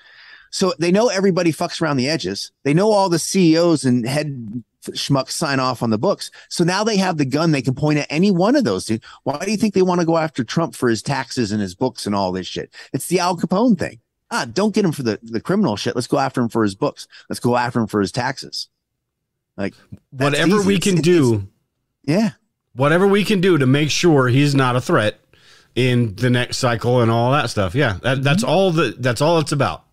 So 0.52 0.74
they 0.80 0.92
know 0.92 1.10
everybody 1.10 1.52
fucks 1.54 1.80
around 1.82 1.98
the 1.98 2.10
edges. 2.10 2.52
They 2.64 2.74
know 2.74 2.92
all 2.92 3.08
the 3.08 3.20
CEOs 3.20 3.86
and 3.86 4.08
head 4.08 4.64
schmucks 4.84 5.32
sign 5.32 5.60
off 5.60 5.84
on 5.84 5.92
the 5.92 6.00
books. 6.00 6.32
So 6.50 6.64
now 6.64 6.84
they 6.84 6.98
have 6.98 7.18
the 7.18 7.26
gun. 7.26 7.52
They 7.52 7.62
can 7.62 7.76
point 7.76 8.00
at 8.00 8.08
any 8.10 8.32
one 8.32 8.56
of 8.56 8.64
those. 8.64 8.86
Dude. 8.86 9.04
Why 9.24 9.38
do 9.46 9.52
you 9.52 9.58
think 9.58 9.76
they 9.76 9.84
want 9.84 10.00
to 10.00 10.08
go 10.08 10.18
after 10.18 10.44
Trump 10.44 10.74
for 10.74 10.90
his 10.90 11.04
taxes 11.04 11.52
and 11.52 11.62
his 11.62 11.76
books 11.76 12.08
and 12.08 12.16
all 12.16 12.32
this 12.32 12.48
shit? 12.48 12.74
It's 12.92 13.06
the 13.08 13.20
Al 13.20 13.38
Capone 13.38 13.78
thing. 13.78 14.00
Ah, 14.32 14.46
don't 14.52 14.74
get 14.74 14.86
him 14.86 14.92
for 14.92 15.04
the, 15.04 15.20
the 15.22 15.42
criminal 15.42 15.76
shit. 15.76 15.96
Let's 15.96 16.08
go 16.08 16.18
after 16.18 16.42
him 16.42 16.50
for 16.50 16.64
his 16.64 16.74
books. 16.76 17.08
Let's 17.30 17.40
go 17.40 17.56
after 17.56 17.80
him 17.80 17.88
for 17.88 18.00
his 18.02 18.12
taxes. 18.12 18.70
Like 19.56 19.76
whatever 20.12 20.58
easy. 20.58 20.68
we 20.68 20.80
can 20.80 20.94
it's- 21.00 21.04
do, 21.06 21.48
Yeah. 22.06 22.32
Whatever 22.76 23.08
we 23.08 23.24
can 23.24 23.42
do 23.42 23.58
to 23.58 23.66
make 23.66 23.90
sure 23.92 24.28
he's 24.28 24.56
not 24.56 24.76
a 24.76 24.82
threat 24.82 25.20
in 25.76 26.16
the 26.16 26.30
next 26.30 26.58
cycle 26.58 27.02
and 27.02 27.12
all 27.12 27.32
that 27.32 27.50
stuff. 27.50 27.76
Yeah, 27.76 27.98
that, 28.02 28.24
that's 28.24 28.44
all 28.44 28.72
the 28.72 28.96
that's 28.98 29.22
all 29.22 29.40
it's 29.40 29.52
about. 29.52 29.84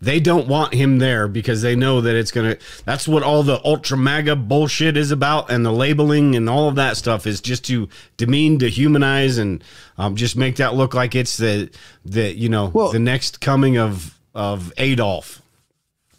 they 0.00 0.20
don't 0.20 0.46
want 0.46 0.74
him 0.74 0.98
there 0.98 1.26
because 1.26 1.62
they 1.62 1.74
know 1.74 2.00
that 2.02 2.14
it's 2.14 2.30
gonna. 2.30 2.56
That's 2.84 3.08
what 3.08 3.22
all 3.22 3.42
the 3.42 3.60
ultra 3.64 3.96
mega 3.96 4.36
bullshit 4.36 4.96
is 4.96 5.10
about, 5.10 5.50
and 5.50 5.64
the 5.64 5.72
labeling 5.72 6.36
and 6.36 6.48
all 6.50 6.68
of 6.68 6.74
that 6.76 6.96
stuff 6.96 7.26
is 7.26 7.40
just 7.40 7.64
to 7.66 7.88
demean, 8.16 8.58
dehumanize, 8.58 9.38
and 9.38 9.64
um, 9.98 10.14
just 10.16 10.36
make 10.36 10.56
that 10.56 10.74
look 10.74 10.94
like 10.94 11.14
it's 11.14 11.36
the 11.38 11.70
the 12.04 12.32
you 12.34 12.48
know 12.48 12.66
Well- 12.68 12.92
the 12.92 12.98
next 12.98 13.40
coming 13.40 13.78
of 13.78 14.18
of 14.34 14.72
Adolf. 14.76 15.40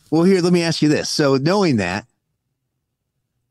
Well, 0.10 0.24
here, 0.24 0.42
let 0.42 0.54
me 0.54 0.64
ask 0.64 0.82
you 0.82 0.88
this. 0.90 1.10
So, 1.10 1.36
knowing 1.36 1.78
that, 1.78 2.06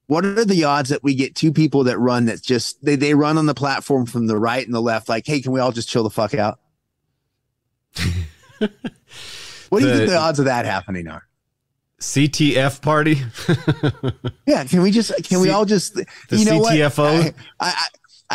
what 0.07 0.25
are 0.25 0.45
the 0.45 0.65
odds 0.65 0.91
that 0.91 1.03
we 1.03 1.15
get 1.15 1.35
two 1.35 1.53
people 1.53 1.85
that 1.85 1.99
run 1.99 2.27
that 2.27 2.43
just 2.43 2.85
they, 2.85 2.97
they 2.97 3.15
run 3.15 3.39
on 3.39 3.47
the 3.47 3.55
platform 3.55 4.07
from 4.07 4.27
the 4.27 4.37
right 4.39 4.65
and 4.65 4.75
the 4.75 4.81
left, 4.81 5.09
like, 5.09 5.27
hey, 5.27 5.41
can 5.41 5.53
we 5.53 5.61
all 5.61 5.73
just 5.73 5.89
chill 5.89 6.05
the 6.05 6.11
fuck 6.11 6.35
out? 6.35 6.59
what 8.59 9.81
do 9.81 9.87
you 9.87 9.87
The- 9.93 9.97
think 9.99 10.11
the 10.11 10.17
odds 10.19 10.39
of 10.39 10.45
that 10.47 10.65
happening 10.65 11.09
are? 11.09 11.23
CTF 12.01 12.83
party. 12.83 13.23
Yeah, 14.47 14.65
can 14.65 14.83
we 14.83 14.91
just 14.93 15.13
can 15.25 15.41
we 15.41 15.51
all 15.51 15.65
just 15.65 15.95
the 15.95 16.07
you 16.31 16.45
know 16.45 16.59
what? 16.59 16.73
CTFO? 16.75 17.35
I, 17.59 17.69
I 17.73 17.87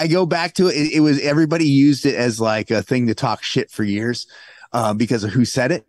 I 0.03 0.07
go 0.07 0.25
back 0.25 0.55
to 0.55 0.67
it. 0.67 0.75
it. 0.75 0.93
It 0.93 0.99
was 0.99 1.19
everybody 1.21 1.65
used 1.65 2.05
it 2.05 2.15
as 2.15 2.39
like 2.41 2.69
a 2.71 2.81
thing 2.83 3.07
to 3.07 3.15
talk 3.15 3.43
shit 3.43 3.71
for 3.71 3.83
years 3.83 4.27
uh, 4.73 4.93
because 4.93 5.23
of 5.23 5.29
who 5.31 5.45
said 5.45 5.71
it. 5.71 5.85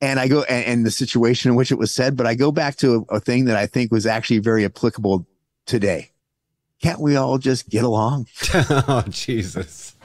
And 0.00 0.20
I 0.20 0.28
go 0.28 0.42
and, 0.44 0.64
and 0.64 0.86
the 0.86 0.90
situation 0.90 1.50
in 1.50 1.56
which 1.56 1.72
it 1.72 1.78
was 1.78 1.92
said, 1.92 2.16
but 2.16 2.26
I 2.26 2.34
go 2.34 2.52
back 2.52 2.76
to 2.76 3.04
a, 3.10 3.16
a 3.16 3.20
thing 3.20 3.46
that 3.46 3.56
I 3.56 3.66
think 3.66 3.90
was 3.90 4.06
actually 4.06 4.38
very 4.38 4.64
applicable 4.64 5.26
today. 5.66 6.10
Can't 6.80 7.00
we 7.00 7.16
all 7.16 7.38
just 7.38 7.68
get 7.68 7.82
along? 7.84 8.28
oh 8.54 9.04
Jesus! 9.08 9.96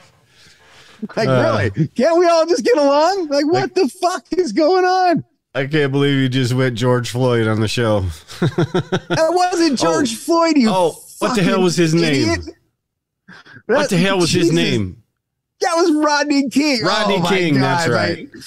Like 1.16 1.28
Uh. 1.28 1.70
really? 1.72 1.88
Can't 1.88 2.18
we 2.18 2.26
all 2.26 2.46
just 2.46 2.64
get 2.64 2.76
along? 2.76 3.28
Like 3.28 3.46
what 3.46 3.74
the 3.74 3.88
fuck 3.88 4.24
is 4.32 4.52
going 4.52 4.84
on? 4.84 5.24
I 5.54 5.66
can't 5.68 5.92
believe 5.92 6.18
you 6.18 6.28
just 6.28 6.52
went 6.52 6.74
George 6.76 7.10
Floyd 7.10 7.46
on 7.46 7.60
the 7.60 7.68
show. 7.68 8.00
That 8.40 9.28
wasn't 9.30 9.78
George 9.78 10.16
Floyd. 10.16 10.56
You 10.56 10.70
oh, 10.70 11.00
what 11.20 11.36
the 11.36 11.44
hell 11.44 11.62
was 11.62 11.76
his 11.76 11.94
name? 11.94 12.30
idiot. 12.30 12.56
What 13.66 13.88
the 13.88 13.96
hell 13.96 14.18
was 14.18 14.32
his 14.32 14.50
name? 14.52 15.02
That 15.60 15.74
was 15.76 15.92
Rodney 16.04 16.50
King. 16.50 16.82
Rodney 16.82 17.18
Oh 17.22 17.28
King, 17.28 17.60
that's 17.60 17.88
right. 17.88 18.28
like, 18.34 18.44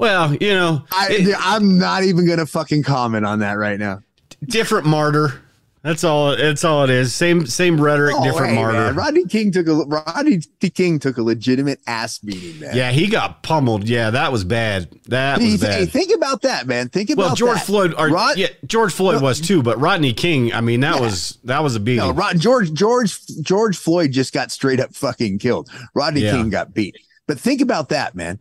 Well, 0.00 0.34
you 0.34 0.54
know, 0.54 0.84
I, 0.90 1.34
I'm 1.38 1.78
not 1.78 2.04
even 2.04 2.26
gonna 2.26 2.46
fucking 2.46 2.82
comment 2.84 3.26
on 3.26 3.40
that 3.40 3.52
right 3.58 3.78
now. 3.78 4.00
different 4.46 4.86
martyr. 4.86 5.42
That's 5.82 6.04
all. 6.04 6.36
That's 6.36 6.62
all 6.62 6.84
it 6.84 6.90
is. 6.90 7.14
Same 7.14 7.46
same 7.46 7.80
rhetoric, 7.80 8.14
Oh, 8.18 8.22
different 8.22 8.50
hey, 8.50 8.54
martyr. 8.56 8.78
man. 8.78 8.94
Rodney 8.96 9.24
King 9.24 9.50
took 9.50 9.66
a 9.66 9.74
Rodney 9.74 10.40
King 10.74 10.98
took 10.98 11.16
a 11.16 11.22
legitimate 11.22 11.80
ass 11.86 12.18
beating, 12.18 12.60
man. 12.60 12.76
Yeah, 12.76 12.90
he 12.92 13.06
got 13.08 13.42
pummeled. 13.42 13.88
Yeah, 13.88 14.10
that 14.10 14.30
was 14.30 14.44
bad. 14.44 14.90
That 15.08 15.38
was 15.40 15.52
hey, 15.62 15.84
bad. 15.84 15.90
think 15.90 16.14
about 16.14 16.42
that, 16.42 16.66
man. 16.66 16.90
Think 16.90 17.08
about 17.08 17.26
Well, 17.28 17.34
George 17.34 17.58
that. 17.58 17.66
Floyd, 17.66 17.94
or, 17.96 18.08
Rod- 18.10 18.36
yeah, 18.36 18.48
George 18.66 18.92
Floyd 18.92 19.16
No. 19.16 19.22
was 19.22 19.40
too, 19.40 19.62
but 19.62 19.80
Rodney 19.80 20.12
King. 20.12 20.52
I 20.52 20.60
mean, 20.60 20.80
that 20.80 20.96
Yeah. 20.96 21.00
was 21.00 21.38
that 21.44 21.62
was 21.62 21.76
a 21.76 21.80
beating. 21.80 22.04
No, 22.04 22.10
Rod, 22.12 22.38
George 22.38 22.74
George 22.74 23.18
George 23.40 23.78
Floyd 23.78 24.12
just 24.12 24.34
got 24.34 24.50
straight 24.50 24.80
up 24.80 24.94
fucking 24.94 25.38
killed. 25.38 25.70
Rodney 25.94 26.20
Yeah. 26.22 26.32
King 26.32 26.50
got 26.50 26.74
beat. 26.74 26.96
But 27.26 27.40
think 27.40 27.62
about 27.62 27.88
that, 27.88 28.14
man. 28.14 28.38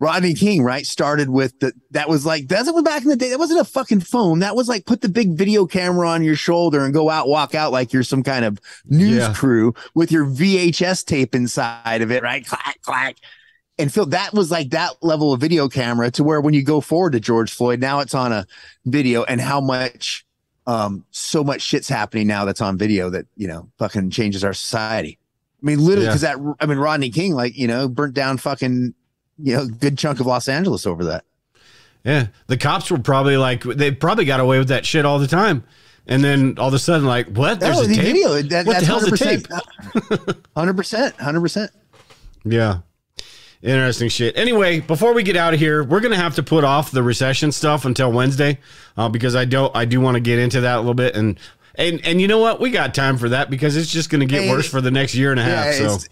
Rodney 0.00 0.34
King, 0.34 0.62
right, 0.62 0.86
started 0.86 1.28
with 1.28 1.58
the 1.58 1.72
that 1.90 2.08
was 2.08 2.24
like 2.24 2.46
that's 2.46 2.70
what 2.70 2.84
back 2.84 3.02
in 3.02 3.08
the 3.08 3.16
day. 3.16 3.30
That 3.30 3.38
wasn't 3.38 3.60
a 3.60 3.64
fucking 3.64 4.00
phone. 4.00 4.38
That 4.38 4.54
was 4.54 4.68
like 4.68 4.86
put 4.86 5.00
the 5.00 5.08
big 5.08 5.32
video 5.36 5.66
camera 5.66 6.08
on 6.08 6.22
your 6.22 6.36
shoulder 6.36 6.84
and 6.84 6.94
go 6.94 7.10
out, 7.10 7.28
walk 7.28 7.54
out 7.56 7.72
like 7.72 7.92
you're 7.92 8.04
some 8.04 8.22
kind 8.22 8.44
of 8.44 8.60
news 8.86 9.16
Yeah. 9.18 9.32
crew 9.34 9.74
with 9.94 10.12
your 10.12 10.24
VHS 10.24 11.04
tape 11.04 11.34
inside 11.34 12.00
of 12.02 12.12
it, 12.12 12.22
right? 12.22 12.46
Clack, 12.46 12.78
clack. 12.82 13.16
And 13.76 13.92
Phil, 13.92 14.06
that 14.06 14.32
was 14.34 14.50
like 14.50 14.70
that 14.70 14.92
level 15.02 15.32
of 15.32 15.40
video 15.40 15.68
camera 15.68 16.10
to 16.12 16.22
where 16.24 16.40
when 16.40 16.54
you 16.54 16.62
go 16.62 16.80
forward 16.80 17.12
to 17.12 17.20
George 17.20 17.52
Floyd, 17.52 17.80
now 17.80 18.00
it's 18.00 18.14
on 18.14 18.32
a 18.32 18.46
video 18.84 19.24
and 19.24 19.40
how 19.40 19.60
much 19.60 20.24
um 20.68 21.04
so 21.10 21.42
much 21.42 21.62
shit's 21.62 21.88
happening 21.88 22.26
now 22.26 22.44
that's 22.44 22.60
on 22.60 22.76
video 22.78 23.08
that 23.10 23.26
you 23.36 23.48
know 23.48 23.68
fucking 23.78 24.10
changes 24.10 24.44
our 24.44 24.52
society. 24.52 25.18
I 25.60 25.66
mean, 25.66 25.80
literally, 25.80 26.04
Yeah. 26.04 26.10
because 26.10 26.20
that 26.20 26.56
I 26.60 26.66
mean 26.66 26.78
Rodney 26.78 27.10
King, 27.10 27.32
like 27.34 27.56
you 27.58 27.66
know, 27.66 27.88
burnt 27.88 28.14
down 28.14 28.36
fucking 28.38 28.94
you 29.38 29.56
know 29.56 29.66
good 29.66 29.96
chunk 29.98 30.20
of 30.20 30.26
Los 30.26 30.48
Angeles 30.48 30.86
over 30.86 31.04
that. 31.06 31.24
Yeah, 32.04 32.28
the 32.46 32.56
cops 32.56 32.90
were 32.90 32.98
probably 32.98 33.36
like 33.36 33.62
they 33.64 33.90
probably 33.90 34.24
got 34.24 34.40
away 34.40 34.58
with 34.58 34.68
that 34.68 34.86
shit 34.86 35.04
all 35.04 35.18
the 35.18 35.26
time, 35.26 35.64
and 36.06 36.22
then 36.22 36.54
all 36.58 36.68
of 36.68 36.74
a 36.74 36.78
sudden, 36.78 37.06
like, 37.06 37.26
what? 37.28 37.60
There's 37.60 37.76
No, 37.76 37.82
a 37.82 37.86
the 37.86 37.94
tape. 37.96 38.04
video. 38.04 38.42
That, 38.42 38.66
what 38.66 38.80
the 38.80 38.86
hell's 38.86 39.06
a 39.06 39.10
100%. 39.10 39.18
tape? 39.18 40.36
Hundred 40.56 40.76
percent, 40.76 41.14
hundred 41.16 41.40
percent. 41.40 41.70
Yeah. 42.44 42.80
Interesting 43.60 44.08
shit. 44.08 44.38
Anyway, 44.38 44.78
before 44.78 45.12
we 45.12 45.24
get 45.24 45.36
out 45.36 45.52
of 45.52 45.58
here, 45.58 45.82
we're 45.82 45.98
gonna 46.00 46.16
have 46.16 46.36
to 46.36 46.42
put 46.44 46.62
off 46.62 46.92
the 46.92 47.02
recession 47.02 47.50
stuff 47.50 47.84
until 47.84 48.12
Wednesday, 48.12 48.58
uh, 48.96 49.08
because 49.08 49.34
I 49.34 49.44
don't, 49.44 49.74
I 49.76 49.84
do 49.84 50.00
want 50.00 50.14
to 50.14 50.20
get 50.20 50.38
into 50.38 50.60
that 50.60 50.76
a 50.76 50.78
little 50.78 50.94
bit, 50.94 51.16
and 51.16 51.38
and 51.74 52.00
and 52.06 52.20
you 52.20 52.28
know 52.28 52.38
what, 52.38 52.60
we 52.60 52.70
got 52.70 52.94
time 52.94 53.18
for 53.18 53.28
that 53.30 53.50
because 53.50 53.76
it's 53.76 53.90
just 53.90 54.10
gonna 54.10 54.26
get 54.26 54.42
Hey, 54.44 54.50
worse 54.50 54.68
for 54.70 54.80
the 54.80 54.92
next 54.92 55.16
year 55.16 55.32
and 55.32 55.40
a 55.40 55.42
half. 55.42 55.66
Yeah, 55.80 55.88
so 55.98 56.06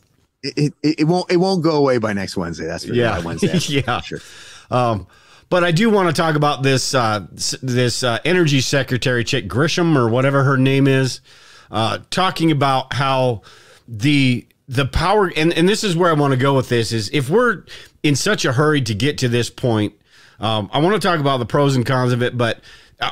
it, 0.57 0.75
it, 0.83 1.01
it 1.01 1.05
won't 1.05 1.31
it 1.31 1.37
won't 1.39 1.63
go 1.63 1.73
away 1.77 1.99
by 1.99 2.13
next 2.13 2.37
Wednesday. 2.37 2.67
That's 2.67 2.85
for 2.85 2.95
Yeah. 2.95 3.19
Wednesday. 3.21 3.59
Yeah. 3.87 4.01
sure. 4.01 4.21
Um, 4.71 5.07
but 5.49 5.63
I 5.63 5.71
do 5.71 5.91
want 5.91 6.09
to 6.15 6.21
talk 6.21 6.35
about 6.37 6.63
this 6.63 6.95
uh, 6.95 7.27
this 7.63 8.03
uh, 8.03 8.19
energy 8.25 8.61
secretary 8.61 9.23
chick 9.25 9.49
Grisham 9.49 9.97
or 9.97 10.09
whatever 10.09 10.43
her 10.45 10.57
name 10.57 10.89
is, 10.89 11.21
uh, 11.71 11.99
talking 12.11 12.51
about 12.51 12.93
how 12.95 13.43
the 13.87 14.47
the 14.69 14.87
power 14.87 15.33
and 15.37 15.53
and 15.53 15.69
this 15.69 15.85
is 15.85 15.95
where 15.97 16.11
I 16.11 16.15
want 16.15 16.33
to 16.33 16.37
go 16.37 16.55
with 16.57 16.69
this 16.69 16.91
is 16.91 17.09
if 17.13 17.31
we're 17.31 17.65
in 18.03 18.17
such 18.17 18.45
a 18.45 18.53
hurry 18.53 18.83
to 18.83 18.95
get 18.95 19.19
to 19.19 19.29
this 19.29 19.49
point, 19.49 19.95
um, 20.41 20.69
I 20.73 20.81
want 20.81 21.01
to 21.01 21.09
talk 21.09 21.21
about 21.21 21.39
the 21.39 21.47
pros 21.47 21.77
and 21.77 21.87
cons 21.87 22.13
of 22.13 22.23
it, 22.23 22.37
but. 22.37 22.61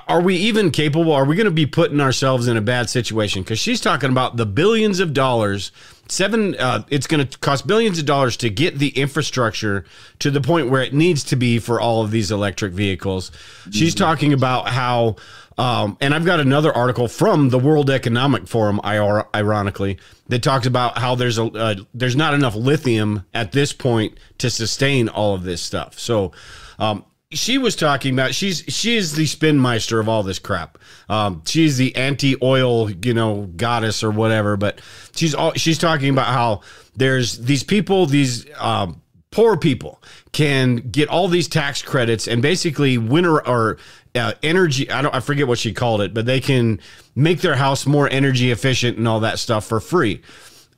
Are 0.09 0.23
we 0.23 0.37
even 0.37 0.71
capable? 0.71 1.13
Are 1.13 1.27
we 1.27 1.37
going 1.37 1.45
to 1.45 1.51
be 1.51 1.67
putting 1.67 2.01
ourselves 2.01 2.49
in 2.49 2.57
a 2.57 2.63
bad 2.63 2.89
situation? 2.89 3.43
Because 3.43 3.59
she's 3.59 3.83
talking 3.83 4.09
about 4.09 4.39
the 4.39 4.47
billions 4.47 4.99
of 4.99 5.13
dollars, 5.13 5.73
seven. 6.09 6.55
Uh, 6.57 6.85
it's 6.89 7.07
going 7.07 7.27
to 7.27 7.39
cost 7.39 7.67
billions 7.67 7.99
of 7.99 8.07
dollars 8.07 8.37
to 8.39 8.51
get 8.51 8.79
the 8.79 8.89
infrastructure 8.91 9.85
to 10.19 10.31
the 10.31 10.41
point 10.41 10.71
where 10.71 10.83
it 10.83 10.95
needs 10.95 11.25
to 11.25 11.37
be 11.37 11.59
for 11.59 11.81
all 11.81 12.03
of 12.03 12.11
these 12.11 12.31
electric 12.31 12.73
vehicles. 12.73 13.31
She's 13.71 13.95
talking 13.95 14.33
about 14.33 14.69
how, 14.69 15.17
um, 15.59 15.97
and 16.01 16.15
I've 16.15 16.25
got 16.25 16.41
another 16.41 16.73
article 16.73 17.09
from 17.09 17.51
the 17.51 17.59
World 17.59 17.91
Economic 17.91 18.47
Forum, 18.47 18.81
ironically, 18.85 19.99
that 20.29 20.43
talks 20.43 20.67
about 20.67 20.99
how 20.99 21.15
there's 21.15 21.39
a 21.39 21.45
uh, 21.45 21.75
there's 21.93 22.17
not 22.17 22.35
enough 22.35 22.55
lithium 22.55 23.25
at 23.35 23.53
this 23.53 23.73
point 23.73 24.19
to 24.39 24.51
sustain 24.51 25.09
all 25.09 25.35
of 25.35 25.45
this 25.45 25.61
stuff. 25.61 25.99
So. 25.99 26.33
Um, 26.79 27.05
she 27.35 27.59
was 27.59 27.77
talking 27.77 28.15
about 28.15 28.35
she's 28.35 28.65
she 28.69 28.97
is 28.97 29.15
the 29.15 29.25
spinmeister 29.25 30.01
of 30.01 30.09
all 30.09 30.23
this 30.23 30.39
crap. 30.39 30.79
Um, 31.09 31.43
she's 31.47 31.77
the 31.77 31.95
anti-oil, 31.97 32.91
you 32.91 33.15
know, 33.15 33.51
goddess 33.57 34.03
or 34.03 34.11
whatever. 34.11 34.57
But 34.57 34.81
she's 35.15 35.35
all 35.35 35.53
she's 35.53 35.79
talking 35.79 36.11
about 36.11 36.27
how 36.27 36.63
there's 36.97 37.39
these 37.39 37.63
people, 37.63 38.07
these 38.07 38.47
um, 38.59 39.03
poor 39.31 39.57
people 39.57 40.03
can 40.33 40.77
get 40.77 41.09
all 41.09 41.29
these 41.29 41.49
tax 41.49 41.83
credits 41.83 42.29
and 42.29 42.41
basically 42.41 42.99
winter 42.99 43.47
or 43.47 43.79
uh, 44.15 44.33
energy. 44.43 44.91
I 44.91 45.03
don't 45.03 45.15
I 45.15 45.21
forget 45.21 45.47
what 45.47 45.59
she 45.59 45.73
called 45.73 46.01
it, 46.01 46.15
but 46.15 46.27
they 46.27 46.41
can 46.41 46.81
make 47.15 47.41
their 47.41 47.57
house 47.57 47.87
more 47.87 48.09
energy 48.11 48.51
efficient 48.51 48.97
and 48.97 49.07
all 49.09 49.21
that 49.21 49.39
stuff 49.39 49.67
for 49.67 49.81
free. 49.81 50.23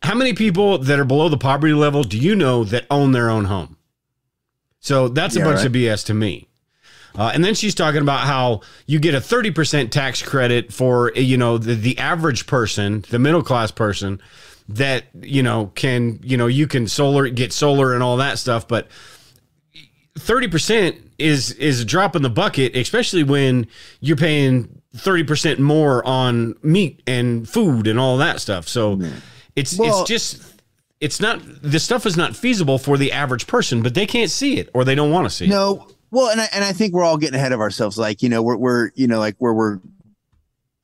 How 0.02 0.14
many 0.14 0.32
people 0.34 0.78
that 0.78 0.98
are 0.98 1.04
below 1.04 1.28
the 1.28 1.38
poverty 1.38 1.72
level 1.74 2.04
do 2.04 2.18
you 2.18 2.34
know 2.34 2.64
that 2.64 2.86
own 2.90 3.12
their 3.12 3.30
own 3.30 3.46
home? 3.46 3.75
So 4.86 5.08
that's 5.08 5.34
a 5.34 5.40
bunch 5.40 5.56
right. 5.56 5.66
of 5.66 5.72
BS 5.72 6.06
to 6.06 6.14
me. 6.14 6.46
Uh, 7.18 7.32
and 7.34 7.42
then 7.42 7.56
she's 7.56 7.74
talking 7.74 8.02
about 8.02 8.20
how 8.20 8.60
you 8.86 9.00
get 9.00 9.16
a 9.16 9.18
30% 9.18 9.90
tax 9.90 10.22
credit 10.22 10.72
for, 10.72 11.10
you 11.16 11.36
know, 11.36 11.58
the, 11.58 11.74
the 11.74 11.98
average 11.98 12.46
person, 12.46 13.04
the 13.10 13.18
middle 13.18 13.42
class 13.42 13.72
person 13.72 14.22
that, 14.68 15.06
you 15.20 15.42
know, 15.42 15.72
can, 15.74 16.20
you 16.22 16.36
know, 16.36 16.46
you 16.46 16.68
can 16.68 16.86
solar, 16.86 17.28
get 17.28 17.52
solar 17.52 17.94
and 17.94 18.02
all 18.04 18.18
that 18.18 18.38
stuff. 18.38 18.68
But 18.68 18.86
30% 20.20 21.02
is, 21.18 21.50
is 21.54 21.80
a 21.80 21.84
drop 21.84 22.14
in 22.14 22.22
the 22.22 22.30
bucket, 22.30 22.76
especially 22.76 23.24
when 23.24 23.66
you're 23.98 24.16
paying 24.16 24.82
30% 24.94 25.58
more 25.58 26.06
on 26.06 26.54
meat 26.62 27.02
and 27.08 27.48
food 27.48 27.88
and 27.88 27.98
all 27.98 28.18
that 28.18 28.40
stuff. 28.40 28.68
So 28.68 29.00
it's, 29.56 29.76
it's 29.80 30.02
just, 30.04 30.55
it's 31.06 31.20
not, 31.20 31.40
this 31.62 31.84
stuff 31.84 32.04
is 32.04 32.16
not 32.16 32.34
feasible 32.36 32.78
for 32.78 32.98
the 32.98 33.12
average 33.12 33.46
person, 33.46 33.80
but 33.82 33.94
they 33.94 34.06
can't 34.06 34.30
see 34.30 34.58
it 34.58 34.68
or 34.74 34.84
they 34.84 34.94
don't 34.94 35.10
want 35.10 35.24
to 35.26 35.30
see 35.30 35.44
it. 35.46 35.48
No, 35.48 35.86
well, 36.10 36.28
and 36.30 36.40
I, 36.40 36.48
and 36.52 36.64
I 36.64 36.72
think 36.72 36.92
we're 36.92 37.04
all 37.04 37.16
getting 37.16 37.36
ahead 37.36 37.52
of 37.52 37.60
ourselves. 37.60 37.96
Like 37.98 38.22
you 38.22 38.28
know, 38.28 38.42
we're 38.42 38.56
we're 38.56 38.90
you 38.94 39.06
know 39.06 39.18
like 39.18 39.36
where 39.38 39.52
we're 39.54 39.78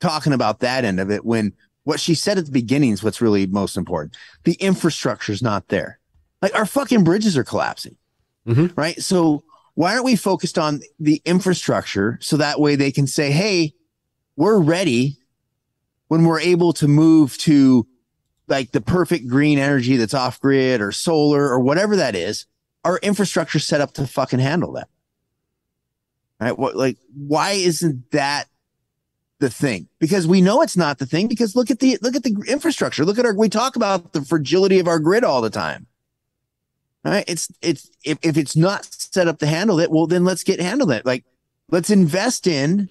talking 0.01 0.33
about 0.33 0.61
that 0.61 0.85
end 0.85 0.99
of 1.01 1.11
it 1.11 1.25
when 1.25 1.53
what 1.85 2.01
she 2.01 2.15
said 2.15 2.39
at 2.39 2.47
the 2.47 2.53
beginning 2.53 2.91
is 2.93 3.03
what's 3.03 3.21
really 3.21 3.47
most 3.47 3.77
important. 3.77 4.17
The 4.45 4.55
infrastructure's 4.55 5.43
not 5.43 5.69
there. 5.69 5.99
Like 6.41 6.55
our 6.55 6.67
fucking 6.67 7.05
bridges 7.05 7.37
are 7.37 7.45
collapsing, 7.45 7.97
Mhm. 8.47 8.73
right? 8.77 9.01
So 9.01 9.43
why 9.75 9.93
aren't 9.93 10.05
we 10.05 10.17
focused 10.17 10.59
on 10.59 10.81
the 11.01 11.21
infrastructure 11.25 12.19
so 12.21 12.37
that 12.37 12.61
way 12.61 12.77
they 12.77 12.91
can 12.93 13.07
say, 13.07 13.31
hey, 13.33 13.75
we're 14.37 14.59
ready 14.61 15.19
when 16.09 16.25
we're 16.25 16.41
able 16.41 16.73
to 16.75 16.87
move 16.89 17.39
to 17.39 17.87
like 18.49 18.73
the 18.73 18.81
perfect 18.81 19.29
green 19.29 19.59
energy 19.59 19.97
that's 19.97 20.15
off 20.15 20.41
grid 20.41 20.81
or 20.81 20.93
solar 20.93 21.49
or 21.49 21.61
whatever 21.61 21.97
that 21.97 22.15
is 22.15 22.47
our 22.85 22.99
infrastructure 22.99 23.59
set 23.59 23.81
up 23.81 23.93
to 23.95 24.07
fucking 24.07 24.41
handle 24.41 24.73
that? 24.73 24.89
Right? 26.41 26.59
What 26.59 26.77
like 26.77 26.99
why 27.15 27.53
isn't 27.53 28.11
that 28.11 28.49
the 29.39 29.51
thing? 29.51 29.89
Because 29.99 30.27
we 30.27 30.41
know 30.41 30.63
it's 30.63 30.77
not 30.77 30.99
the 30.99 31.07
thing 31.07 31.29
because 31.29 31.55
look 31.55 31.71
at 31.71 31.79
the 31.79 31.99
look 32.03 32.17
at 32.17 32.25
the 32.25 32.37
infrastructure. 32.49 33.05
Look 33.05 33.19
at 33.19 33.27
our 33.27 33.35
we 33.35 33.49
talk 33.49 33.77
about 33.77 34.13
the 34.13 34.23
fragility 34.23 34.81
of 34.81 34.89
our 34.89 34.99
grid 34.99 35.25
all 35.25 35.41
the 35.41 35.51
time. 35.51 35.87
Right? 37.05 37.25
It's 37.27 37.49
it's 37.61 37.91
if, 38.05 38.19
if 38.23 38.37
it's 38.37 38.57
not 38.57 38.85
set 38.85 39.29
up 39.29 39.39
to 39.39 39.47
handle 39.47 39.79
it, 39.81 39.91
well 39.91 40.07
then 40.07 40.25
let's 40.25 40.43
get 40.43 40.61
handle 40.61 40.91
it. 40.91 41.07
Like 41.07 41.25
let's 41.71 41.91
invest 41.91 42.47
in 42.47 42.89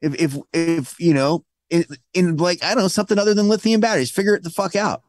if 0.00 0.14
if 0.20 0.36
if 0.52 1.00
you 1.00 1.14
know 1.14 1.44
in, 1.70 1.84
in 2.14 2.36
like 2.36 2.62
I 2.62 2.74
don't 2.74 2.84
know 2.84 2.88
something 2.88 3.18
other 3.18 3.34
than 3.34 3.48
lithium 3.48 3.80
batteries. 3.80 4.10
Figure 4.10 4.34
it 4.34 4.42
the 4.42 4.50
fuck 4.50 4.76
out. 4.76 5.02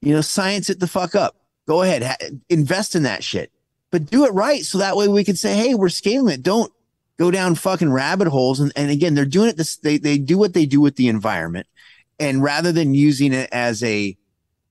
You 0.00 0.14
know, 0.14 0.20
science 0.20 0.70
it 0.70 0.80
the 0.80 0.86
fuck 0.86 1.14
up. 1.14 1.36
Go 1.66 1.82
ahead, 1.82 2.02
ha- 2.02 2.36
invest 2.48 2.94
in 2.94 3.04
that 3.04 3.22
shit, 3.22 3.52
but 3.90 4.06
do 4.06 4.24
it 4.24 4.32
right 4.32 4.64
so 4.64 4.78
that 4.78 4.96
way 4.96 5.08
we 5.08 5.24
can 5.24 5.36
say, 5.36 5.54
hey, 5.54 5.74
we're 5.74 5.88
scaling 5.88 6.34
it. 6.34 6.42
Don't 6.42 6.72
go 7.18 7.30
down 7.30 7.54
fucking 7.54 7.92
rabbit 7.92 8.28
holes. 8.28 8.60
And 8.60 8.72
and 8.76 8.90
again, 8.90 9.14
they're 9.14 9.24
doing 9.24 9.48
it. 9.48 9.56
This 9.56 9.76
they 9.76 9.98
they 9.98 10.18
do 10.18 10.38
what 10.38 10.54
they 10.54 10.66
do 10.66 10.80
with 10.80 10.96
the 10.96 11.08
environment, 11.08 11.66
and 12.18 12.42
rather 12.42 12.72
than 12.72 12.94
using 12.94 13.32
it 13.32 13.48
as 13.52 13.82
a 13.82 14.16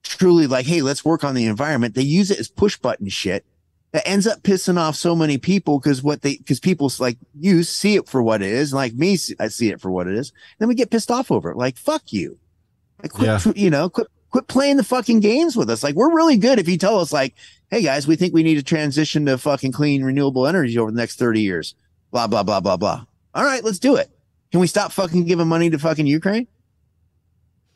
truly 0.02 0.46
like, 0.46 0.66
hey, 0.66 0.82
let's 0.82 1.04
work 1.04 1.24
on 1.24 1.34
the 1.34 1.46
environment, 1.46 1.94
they 1.94 2.02
use 2.02 2.30
it 2.30 2.38
as 2.38 2.48
push 2.48 2.76
button 2.76 3.08
shit 3.08 3.44
that 3.92 4.06
ends 4.08 4.26
up 4.26 4.40
pissing 4.42 4.76
off 4.78 4.94
so 4.94 5.16
many 5.16 5.36
people 5.36 5.78
because 5.80 6.02
what 6.02 6.22
they 6.22 6.36
because 6.36 6.60
people 6.60 6.90
like 7.00 7.18
you 7.38 7.62
see 7.64 7.96
it 7.96 8.08
for 8.08 8.22
what 8.22 8.40
it 8.40 8.48
is 8.50 8.72
like 8.72 8.94
me 8.94 9.18
i 9.40 9.48
see 9.48 9.68
it 9.70 9.80
for 9.80 9.90
what 9.90 10.06
it 10.06 10.14
is 10.14 10.32
then 10.58 10.68
we 10.68 10.74
get 10.76 10.90
pissed 10.90 11.10
off 11.10 11.30
over 11.32 11.50
it. 11.50 11.56
Like 11.56 11.76
fuck 11.76 12.12
you. 12.12 12.38
Like 13.02 13.12
quit, 13.12 13.26
Yeah. 13.26 13.52
you 13.56 13.70
know 13.70 13.88
quit 13.88 14.06
quit 14.30 14.46
playing 14.46 14.76
the 14.76 14.84
fucking 14.84 15.18
games 15.20 15.56
with 15.56 15.68
us. 15.70 15.82
Like 15.82 15.96
we're 15.96 16.14
really 16.14 16.36
good 16.36 16.58
if 16.60 16.68
you 16.68 16.78
tell 16.78 17.00
us 17.00 17.12
like 17.12 17.34
hey 17.70 17.82
guys 17.82 18.06
we 18.06 18.14
think 18.16 18.32
we 18.32 18.42
need 18.44 18.54
to 18.56 18.62
transition 18.62 19.26
to 19.26 19.36
fucking 19.38 19.72
clean 19.72 20.04
renewable 20.04 20.46
energy 20.46 20.78
over 20.78 20.90
the 20.92 20.96
next 20.96 21.18
30 21.18 21.40
years. 21.40 21.74
Blah 22.12 22.28
blah 22.28 22.42
blah 22.44 22.60
blah 22.60 22.76
blah. 22.76 23.04
All 23.34 23.44
right 23.44 23.64
let's 23.64 23.78
do 23.80 23.96
it. 23.96 24.10
Can 24.52 24.60
we 24.60 24.66
stop 24.68 24.92
fucking 24.92 25.24
giving 25.24 25.48
money 25.48 25.68
to 25.70 25.78
fucking 25.80 26.06
ukraine? 26.06 26.46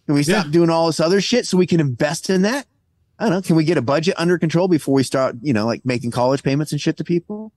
Can 0.06 0.14
we 0.14 0.22
stop 0.22 0.46
Yeah. 0.46 0.50
doing 0.52 0.70
all 0.70 0.86
this 0.86 1.00
other 1.00 1.20
shit 1.20 1.46
so 1.46 1.56
we 1.56 1.66
can 1.66 1.80
invest 1.80 2.30
in 2.30 2.42
that 2.42 2.66
I 3.18 3.24
don't 3.24 3.32
know. 3.32 3.42
Can 3.42 3.56
we 3.56 3.64
get 3.64 3.78
a 3.78 3.82
budget 3.82 4.14
under 4.18 4.38
control 4.38 4.68
before 4.68 4.94
we 4.94 5.02
start, 5.02 5.36
you 5.40 5.52
know, 5.52 5.66
like 5.66 5.84
making 5.84 6.10
college 6.10 6.42
payments 6.42 6.72
and 6.72 6.80
shit 6.80 6.96
to 6.96 7.04
people? 7.04 7.52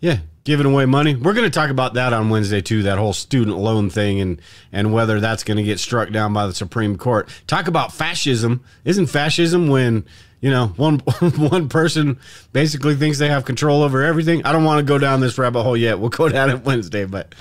Yeah, 0.00 0.18
giving 0.44 0.66
away 0.66 0.86
money. 0.86 1.14
We're 1.14 1.34
going 1.34 1.50
to 1.50 1.54
talk 1.54 1.70
about 1.70 1.94
that 1.94 2.12
on 2.12 2.30
Wednesday 2.30 2.60
too. 2.60 2.82
That 2.84 2.98
whole 2.98 3.12
student 3.12 3.58
loan 3.58 3.90
thing 3.90 4.20
and 4.20 4.40
and 4.72 4.92
whether 4.92 5.20
that's 5.20 5.44
going 5.44 5.56
to 5.58 5.62
get 5.62 5.80
struck 5.80 6.10
down 6.10 6.32
by 6.32 6.46
the 6.46 6.54
Supreme 6.54 6.96
Court. 6.96 7.28
Talk 7.46 7.68
about 7.68 7.92
fascism. 7.92 8.64
Isn't 8.84 9.06
fascism 9.06 9.68
when 9.68 10.04
you 10.40 10.50
know 10.50 10.68
one 10.76 11.00
one 11.00 11.68
person 11.68 12.18
basically 12.52 12.94
thinks 12.94 13.18
they 13.18 13.28
have 13.28 13.44
control 13.44 13.82
over 13.82 14.02
everything? 14.02 14.44
I 14.44 14.52
don't 14.52 14.64
want 14.64 14.78
to 14.78 14.84
go 14.84 14.98
down 14.98 15.20
this 15.20 15.36
rabbit 15.36 15.62
hole 15.62 15.76
yet. 15.76 15.98
We'll 15.98 16.10
go 16.10 16.28
down 16.30 16.50
it 16.50 16.64
Wednesday, 16.64 17.04
but 17.04 17.34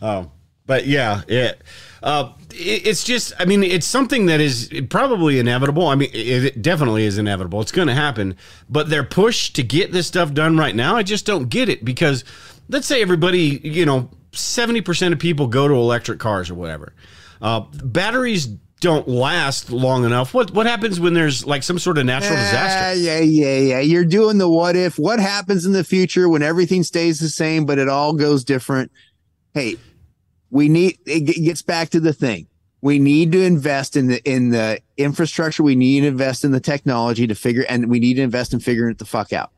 um, 0.00 0.30
but 0.66 0.86
yeah, 0.86 1.22
it, 1.28 1.62
uh, 2.06 2.32
it, 2.52 2.86
it's 2.86 3.02
just, 3.02 3.32
I 3.36 3.44
mean, 3.46 3.64
it's 3.64 3.86
something 3.86 4.26
that 4.26 4.40
is 4.40 4.70
probably 4.90 5.40
inevitable. 5.40 5.88
I 5.88 5.96
mean, 5.96 6.08
it, 6.12 6.44
it 6.44 6.62
definitely 6.62 7.04
is 7.04 7.18
inevitable. 7.18 7.60
It's 7.60 7.72
going 7.72 7.88
to 7.88 7.94
happen. 7.94 8.36
But 8.70 8.88
their 8.88 9.02
push 9.02 9.50
to 9.54 9.64
get 9.64 9.90
this 9.90 10.06
stuff 10.06 10.32
done 10.32 10.56
right 10.56 10.74
now, 10.74 10.94
I 10.94 11.02
just 11.02 11.26
don't 11.26 11.48
get 11.48 11.68
it 11.68 11.84
because 11.84 12.22
let's 12.68 12.86
say 12.86 13.02
everybody, 13.02 13.60
you 13.64 13.84
know, 13.84 14.08
70% 14.30 15.12
of 15.12 15.18
people 15.18 15.48
go 15.48 15.66
to 15.66 15.74
electric 15.74 16.20
cars 16.20 16.48
or 16.48 16.54
whatever. 16.54 16.94
Uh, 17.42 17.60
batteries 17.72 18.46
don't 18.80 19.08
last 19.08 19.72
long 19.72 20.04
enough. 20.04 20.32
What 20.32 20.52
what 20.52 20.66
happens 20.66 21.00
when 21.00 21.14
there's 21.14 21.44
like 21.44 21.62
some 21.62 21.78
sort 21.78 21.98
of 21.98 22.04
natural 22.06 22.36
disaster? 22.36 23.00
Yeah, 23.00 23.18
yeah, 23.18 23.48
yeah, 23.48 23.58
yeah. 23.58 23.80
You're 23.80 24.04
doing 24.04 24.38
the 24.38 24.48
what 24.48 24.76
if. 24.76 24.98
What 24.98 25.18
happens 25.18 25.66
in 25.66 25.72
the 25.72 25.82
future 25.82 26.28
when 26.28 26.42
everything 26.42 26.82
stays 26.82 27.18
the 27.18 27.28
same, 27.28 27.66
but 27.66 27.78
it 27.78 27.88
all 27.88 28.12
goes 28.12 28.44
different? 28.44 28.92
Hey, 29.54 29.76
we 30.50 30.68
need, 30.68 30.98
it 31.06 31.20
gets 31.44 31.62
back 31.62 31.90
to 31.90 32.00
the 32.00 32.12
thing. 32.12 32.46
We 32.82 32.98
need 32.98 33.32
to 33.32 33.42
invest 33.42 33.96
in 33.96 34.06
the 34.06 34.22
in 34.30 34.50
the 34.50 34.80
infrastructure. 34.96 35.62
We 35.62 35.74
need 35.74 36.02
to 36.02 36.06
invest 36.08 36.44
in 36.44 36.52
the 36.52 36.60
technology 36.60 37.26
to 37.26 37.34
figure, 37.34 37.64
and 37.68 37.88
we 37.90 37.98
need 37.98 38.14
to 38.14 38.22
invest 38.22 38.52
in 38.52 38.60
figuring 38.60 38.92
it 38.92 38.98
the 38.98 39.04
fuck 39.06 39.32
out. 39.32 39.50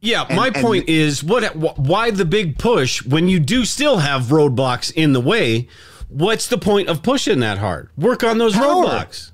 Yeah, 0.00 0.24
And- 0.28 0.36
my 0.36 0.50
point 0.50 0.88
is 0.88 1.24
what 1.24 1.56
why 1.56 2.10
the 2.12 2.24
big 2.26 2.58
push 2.58 3.04
when 3.04 3.26
you 3.26 3.40
do 3.40 3.64
still 3.64 3.98
have 3.98 4.24
roadblocks 4.24 4.92
in 4.94 5.12
the 5.12 5.20
way? 5.20 5.66
What's 6.08 6.46
the 6.46 6.58
point 6.58 6.88
of 6.88 7.02
pushing 7.02 7.40
that 7.40 7.58
hard? 7.58 7.90
Work 7.96 8.22
on 8.22 8.38
those 8.38 8.54
Power. 8.54 8.84
roadblocks. 8.84 9.32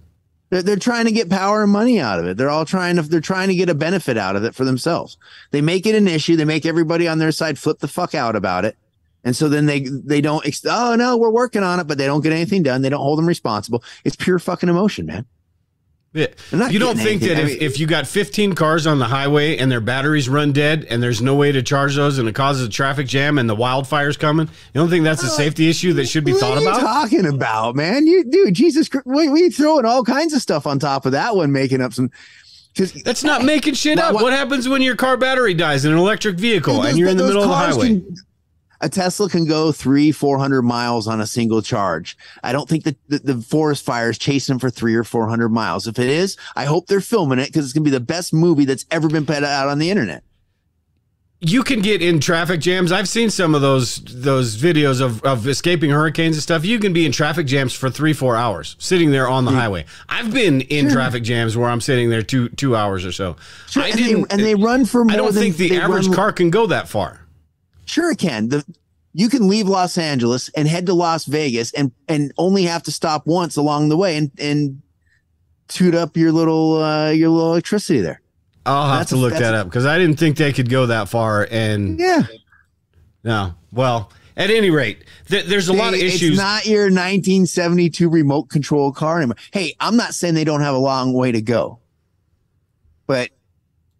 They're, 0.51 0.63
they're 0.63 0.77
trying 0.77 1.05
to 1.07 1.13
get 1.13 1.29
power 1.29 1.65
and 1.65 1.73
money 1.73 2.01
out 2.01 2.19
of 2.21 2.27
it. 2.27 2.37
They're 2.37 2.49
all 2.51 2.65
trying 2.65 2.97
to 2.97 3.03
they're 3.03 3.21
trying 3.21 3.49
to 3.49 3.55
get 3.55 3.69
a 3.69 3.75
benefit 3.75 4.17
out 4.17 4.37
of 4.37 4.45
it 4.45 4.55
for 4.55 4.65
themselves. 4.65 5.19
They 5.51 5.61
make 5.61 5.85
it 5.87 5.95
an 5.97 6.09
issue. 6.09 6.37
They 6.37 6.45
make 6.47 6.65
everybody 6.65 7.07
on 7.09 7.19
their 7.19 7.33
side 7.33 7.59
flip 7.59 7.81
the 7.81 7.89
fuck 7.89 8.15
out 8.15 8.37
about 8.37 8.65
it. 8.65 8.77
And 9.25 9.35
so 9.35 9.49
then 9.49 9.67
they 9.67 9.81
they 9.81 10.21
don't 10.21 10.45
oh 10.69 10.95
no 10.97 11.17
we're 11.17 11.31
working 11.31 11.63
on 11.63 11.81
it 11.81 11.87
but 11.87 11.99
they 11.99 12.07
don't 12.07 12.21
get 12.21 12.33
anything 12.33 12.63
done 12.63 12.83
they 12.83 12.89
don't 12.91 13.01
hold 13.01 13.19
them 13.19 13.27
responsible 13.27 13.83
it's 14.05 14.17
pure 14.17 14.39
fucking 14.39 14.69
emotion 14.69 15.07
man 15.07 15.25
Yeah. 16.13 16.27
You 16.71 16.79
don't 16.79 16.97
think 16.97 17.23
that 17.23 17.33
if, 17.33 17.39
I 17.39 17.45
mean- 17.45 17.57
if 17.61 17.81
you 17.81 17.87
got 17.89 18.07
15 18.07 18.53
cars 18.55 18.87
on 18.87 18.99
the 19.01 19.07
highway 19.07 19.57
and 19.57 19.73
their 19.73 19.81
batteries 19.81 20.29
run 20.29 20.53
dead 20.53 20.87
and 20.89 21.03
there's 21.03 21.21
no 21.21 21.35
way 21.35 21.51
to 21.51 21.61
charge 21.63 21.97
those 21.97 22.19
and 22.19 22.29
it 22.29 22.35
causes 22.37 22.65
a 22.69 22.71
traffic 22.71 23.09
jam 23.09 23.37
and 23.39 23.51
the 23.51 23.57
wildfires 23.57 24.17
coming, 24.17 24.47
you 24.47 24.81
don't 24.81 24.89
think 24.91 25.03
that's 25.05 25.25
a 25.25 25.27
uh, 25.27 25.31
safety 25.31 25.69
issue 25.69 25.93
that 25.95 26.07
should 26.07 26.25
be 26.25 26.31
what 26.33 26.41
thought 26.41 26.59
are 26.59 26.61
you 26.61 26.69
about? 26.69 26.81
talking 26.81 27.27
about 27.27 27.75
man 27.75 28.07
you 28.07 28.23
dude 28.25 28.55
Jesus 28.55 28.89
Christ 28.89 29.07
we, 29.07 29.29
we 29.29 29.51
throwing 29.51 29.85
all 29.87 30.05
kinds 30.05 30.33
of 30.35 30.41
stuff 30.41 30.67
on 30.69 30.79
top 30.79 31.05
of 31.07 31.13
that 31.13 31.35
one 31.35 31.51
making 31.51 31.81
up 31.81 31.93
some 31.93 32.11
because 32.75 32.93
That's 33.05 33.23
not 33.25 33.43
making 33.45 33.75
shit 33.75 33.99
Why- 33.99 34.05
up. 34.09 34.15
why- 34.15 34.23
What 34.23 34.33
happens 34.33 34.69
when 34.69 34.83
your 34.83 34.97
car 34.97 35.17
battery 35.17 35.55
dies 35.55 35.85
in 35.85 35.93
an 35.93 35.99
electric 35.99 36.37
vehicle 36.37 36.83
and 36.83 36.97
you're 36.99 37.09
in 37.09 37.17
the 37.17 37.25
middle 37.27 37.43
of 37.43 37.49
the 37.49 37.55
highway? 37.55 37.87
can- 37.89 38.17
a 38.85 38.89
Tesla 38.89 39.29
can 39.29 39.47
go 39.47 39.73
three, 39.73 40.13
four 40.13 40.39
hundred 40.39 40.63
miles 40.63 41.09
on 41.09 41.21
a 41.21 41.27
single 41.27 41.63
charge. 41.63 42.17
I 42.43 42.53
don't 42.53 42.69
think 42.69 42.85
that 42.85 42.97
the, 43.09 43.19
the 43.19 43.43
forest 43.43 43.85
fire 43.85 44.11
is 44.11 44.19
chasing 44.19 44.53
them 44.53 44.61
for 44.61 44.71
three 44.71 44.95
or 44.95 45.05
four 45.05 45.27
hundred 45.29 45.49
miles. 45.49 45.87
If 45.87 45.99
it 45.99 46.09
is, 46.09 46.37
I 46.55 46.67
hope 46.67 46.87
they're 46.87 47.01
filming 47.01 47.39
it 47.39 47.47
because 47.47 47.65
it's 47.65 47.73
gonna 47.73 47.85
be 47.85 47.91
the 47.91 48.01
best 48.01 48.33
movie 48.33 48.67
that's 48.67 48.85
ever 48.91 49.09
been 49.09 49.27
put 49.27 49.43
out 49.43 49.69
on 49.69 49.79
the 49.79 49.91
internet. 49.91 50.23
you 51.41 51.63
can 51.63 51.83
get 51.83 52.01
in 52.01 52.21
traffic 52.21 52.59
jams. 52.61 52.91
I've 52.91 53.09
seen 53.09 53.29
some 53.29 53.55
of 53.55 53.61
those 53.61 53.97
those 54.05 54.57
videos 54.57 55.01
of, 55.03 55.23
of 55.25 55.47
escaping 55.47 55.91
hurricanes 55.91 56.37
and 56.37 56.43
stuff. 56.43 56.65
You 56.65 56.79
can 56.79 56.93
be 56.93 57.05
in 57.05 57.13
traffic 57.13 57.47
jams 57.47 57.75
for 57.75 57.91
three, 57.91 58.13
four 58.15 58.35
hours 58.37 58.77
sitting 58.79 59.11
there 59.11 59.29
on 59.29 59.45
the 59.45 59.51
highway. 59.51 59.85
I've 60.09 60.33
been 60.33 60.63
in 60.63 60.91
traffic 60.91 61.23
jams 61.23 61.57
where 61.57 61.69
I'm 61.69 61.81
sitting 61.83 62.09
there 62.09 62.23
two 62.23 62.49
two 62.51 62.75
hours 62.77 63.05
or 63.05 63.13
so. 63.13 63.37
I 63.77 63.89
and, 63.89 63.99
they, 63.99 64.03
didn't, 64.05 64.33
and 64.33 64.41
they 64.43 64.55
run 64.55 64.87
for 64.87 65.05
more 65.05 65.13
I 65.13 65.17
don't 65.17 65.35
than 65.35 65.43
think 65.43 65.57
the 65.57 65.77
average 65.77 66.07
run- 66.07 66.17
car 66.17 66.33
can 66.33 66.51
go 66.51 66.67
that 66.69 66.89
far. 66.89 67.21
Sure, 67.85 68.11
it 68.11 68.19
can. 68.19 68.49
The 68.49 68.65
you 69.15 69.29
can 69.29 69.49
leave 69.49 69.69
Los 69.69 69.97
Angeles 69.97 70.51
and 70.51 70.67
head 70.67 70.87
to 70.87 70.95
Las 70.95 71.25
Vegas 71.25 71.73
and 71.73 71.93
and 72.09 72.33
only 72.37 72.65
have 72.65 72.83
to 72.83 72.91
stop 72.91 73.27
once 73.27 73.57
along 73.57 73.89
the 73.89 73.97
way 73.97 74.17
and 74.17 74.31
and 74.39 74.83
toot 75.69 75.95
up 75.95 76.17
your 76.17 76.33
little 76.33 76.83
uh, 76.83 77.11
your 77.11 77.31
little 77.31 77.53
electricity 77.53 78.01
there. 78.01 78.21
I'll 78.67 78.89
have 78.89 79.01
That's 79.01 79.11
to 79.11 79.17
look 79.17 79.31
that's 79.31 79.43
that 79.43 79.55
up 79.55 79.67
because 79.69 79.87
I 79.87 79.99
didn't 79.99 80.19
think 80.19 80.37
they 80.37 80.53
could 80.53 80.69
go 80.69 80.87
that 80.87 81.09
far. 81.09 81.47
And 81.51 81.99
Yeah, 82.01 82.23
no, 83.23 83.55
well, 83.73 84.11
at 84.37 84.51
any 84.51 84.71
rate, 84.71 85.05
th- 85.29 85.47
there's 85.47 85.69
a 85.69 85.73
lot 85.73 85.95
of 85.95 86.01
issues. 86.01 86.31
It's 86.31 86.39
not 86.39 86.67
your 86.67 86.85
1972 86.85 88.09
remote 88.09 88.49
control 88.49 88.91
car 88.91 89.19
anymore. 89.19 89.37
Hey, 89.53 89.77
I'm 89.79 89.97
not 89.97 90.15
saying 90.15 90.35
they 90.35 90.45
don't 90.45 90.63
have 90.63 90.75
a 90.75 90.79
long 90.79 91.13
way 91.13 91.31
to 91.31 91.43
go, 91.43 91.79
but 93.07 93.31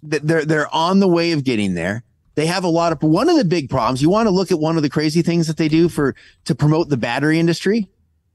th- 0.09 0.23
they're 0.23 0.45
they're 0.45 0.75
on 0.75 0.99
the 0.99 1.09
way 1.09 1.33
of 1.33 1.45
getting 1.45 1.75
there. 1.75 2.03
They 2.35 2.47
have 2.47 2.65
a 2.65 2.69
lot 2.69 2.93
of 2.93 3.03
one 3.03 3.29
of 3.29 3.37
the 3.37 3.45
big 3.45 3.71
problems. 3.71 4.03
You 4.03 4.11
want 4.11 4.27
to 4.27 4.31
look 4.31 4.51
at 4.51 4.59
one 4.59 4.77
of 4.77 4.83
the 4.83 4.91
crazy 4.91 5.23
things 5.23 5.47
that 5.47 5.57
they 5.57 5.69
do 5.69 5.89
for 5.89 6.15
to 6.47 6.55
promote 6.55 6.89
the 6.89 6.97
battery 6.97 7.39
industry. 7.39 7.89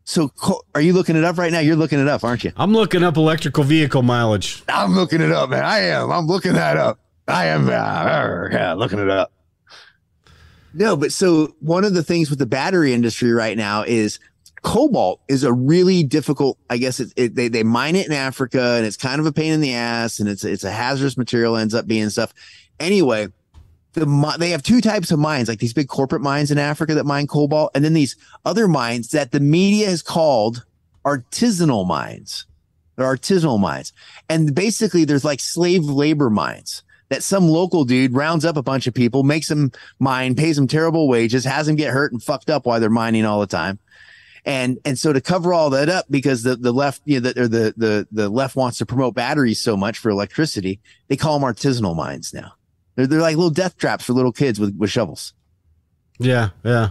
So, 0.05 0.31
are 0.73 0.81
you 0.81 0.93
looking 0.93 1.15
it 1.15 1.23
up 1.23 1.37
right 1.37 1.51
now? 1.51 1.59
You're 1.59 1.75
looking 1.75 1.99
it 1.99 2.07
up, 2.07 2.23
aren't 2.23 2.43
you? 2.43 2.51
I'm 2.57 2.73
looking 2.73 3.03
up 3.03 3.15
electrical 3.17 3.63
vehicle 3.63 4.01
mileage. 4.01 4.63
I'm 4.67 4.95
looking 4.95 5.21
it 5.21 5.31
up, 5.31 5.51
man. 5.51 5.63
I 5.63 5.81
am. 5.81 6.11
I'm 6.11 6.25
looking 6.25 6.53
that 6.53 6.77
up. 6.77 6.99
I 7.27 7.45
am. 7.45 7.67
Uh, 7.67 8.49
yeah, 8.51 8.73
looking 8.73 8.97
it 8.97 9.09
up. 9.09 9.31
No, 10.73 10.95
but 10.95 11.11
so 11.11 11.55
one 11.59 11.83
of 11.83 11.93
the 11.93 12.03
things 12.03 12.29
with 12.29 12.39
the 12.39 12.45
battery 12.45 12.93
industry 12.93 13.31
right 13.31 13.57
now 13.57 13.83
is 13.83 14.19
cobalt 14.61 15.21
is 15.27 15.43
a 15.43 15.53
really 15.53 16.03
difficult. 16.03 16.57
I 16.69 16.77
guess 16.77 16.99
it, 16.99 17.13
it, 17.15 17.35
they 17.35 17.47
they 17.47 17.63
mine 17.63 17.95
it 17.95 18.07
in 18.07 18.13
Africa 18.13 18.75
and 18.77 18.85
it's 18.85 18.97
kind 18.97 19.19
of 19.19 19.25
a 19.25 19.31
pain 19.31 19.53
in 19.53 19.61
the 19.61 19.73
ass 19.73 20.19
and 20.19 20.29
it's 20.29 20.43
it's 20.43 20.63
a 20.63 20.71
hazardous 20.71 21.17
material. 21.17 21.55
Ends 21.57 21.73
up 21.73 21.87
being 21.87 22.09
stuff. 22.09 22.33
Anyway, 22.79 23.27
the 23.93 24.35
they 24.37 24.51
have 24.51 24.63
two 24.63 24.81
types 24.81 25.11
of 25.11 25.19
mines, 25.19 25.47
like 25.47 25.59
these 25.59 25.73
big 25.73 25.87
corporate 25.87 26.21
mines 26.21 26.51
in 26.51 26.57
Africa 26.57 26.93
that 26.95 27.05
mine 27.05 27.27
cobalt, 27.27 27.71
and 27.73 27.83
then 27.83 27.93
these 27.93 28.15
other 28.45 28.67
mines 28.67 29.09
that 29.09 29.31
the 29.31 29.39
media 29.39 29.89
has 29.89 30.01
called 30.01 30.65
artisanal 31.05 31.87
mines. 31.87 32.45
They're 32.95 33.07
artisanal 33.07 33.59
mines. 33.59 33.93
And 34.27 34.53
basically, 34.53 35.05
there's 35.05 35.25
like 35.25 35.39
slave 35.39 35.85
labor 35.85 36.29
mines 36.29 36.83
that 37.09 37.23
some 37.23 37.47
local 37.47 37.85
dude 37.85 38.13
rounds 38.13 38.45
up 38.45 38.57
a 38.57 38.61
bunch 38.61 38.85
of 38.85 38.93
people, 38.93 39.23
makes 39.23 39.47
them 39.47 39.71
mine, 39.99 40.35
pays 40.35 40.55
them 40.55 40.67
terrible 40.67 41.07
wages, 41.07 41.43
has 41.43 41.65
them 41.65 41.75
get 41.75 41.91
hurt 41.91 42.11
and 42.11 42.21
fucked 42.21 42.49
up 42.49 42.65
while 42.65 42.79
they're 42.79 42.89
mining 42.89 43.25
all 43.25 43.39
the 43.39 43.47
time. 43.47 43.79
And 44.45 44.79
and 44.85 44.97
so 44.97 45.11
to 45.11 45.19
cover 45.19 45.53
all 45.53 45.71
that 45.71 45.89
up, 45.89 46.05
because 46.09 46.43
the, 46.43 46.55
the 46.55 46.71
left, 46.71 47.01
you 47.05 47.19
know, 47.19 47.31
the, 47.31 47.47
the 47.47 47.73
the 47.75 48.07
the 48.11 48.29
left 48.29 48.55
wants 48.55 48.77
to 48.77 48.85
promote 48.85 49.15
batteries 49.15 49.59
so 49.59 49.75
much 49.75 49.97
for 49.97 50.09
electricity, 50.09 50.79
they 51.07 51.17
call 51.17 51.39
them 51.39 51.49
artisanal 51.49 51.95
mines 51.95 52.33
now. 52.33 52.53
They're, 52.99 53.07
they're 53.07 53.21
like 53.21 53.37
little 53.37 53.49
death 53.49 53.77
traps 53.77 54.03
for 54.03 54.11
little 54.11 54.33
kids 54.33 54.59
with, 54.59 54.75
with 54.77 54.89
shovels. 54.91 55.31
Yeah, 56.19 56.49
yeah. 56.65 56.89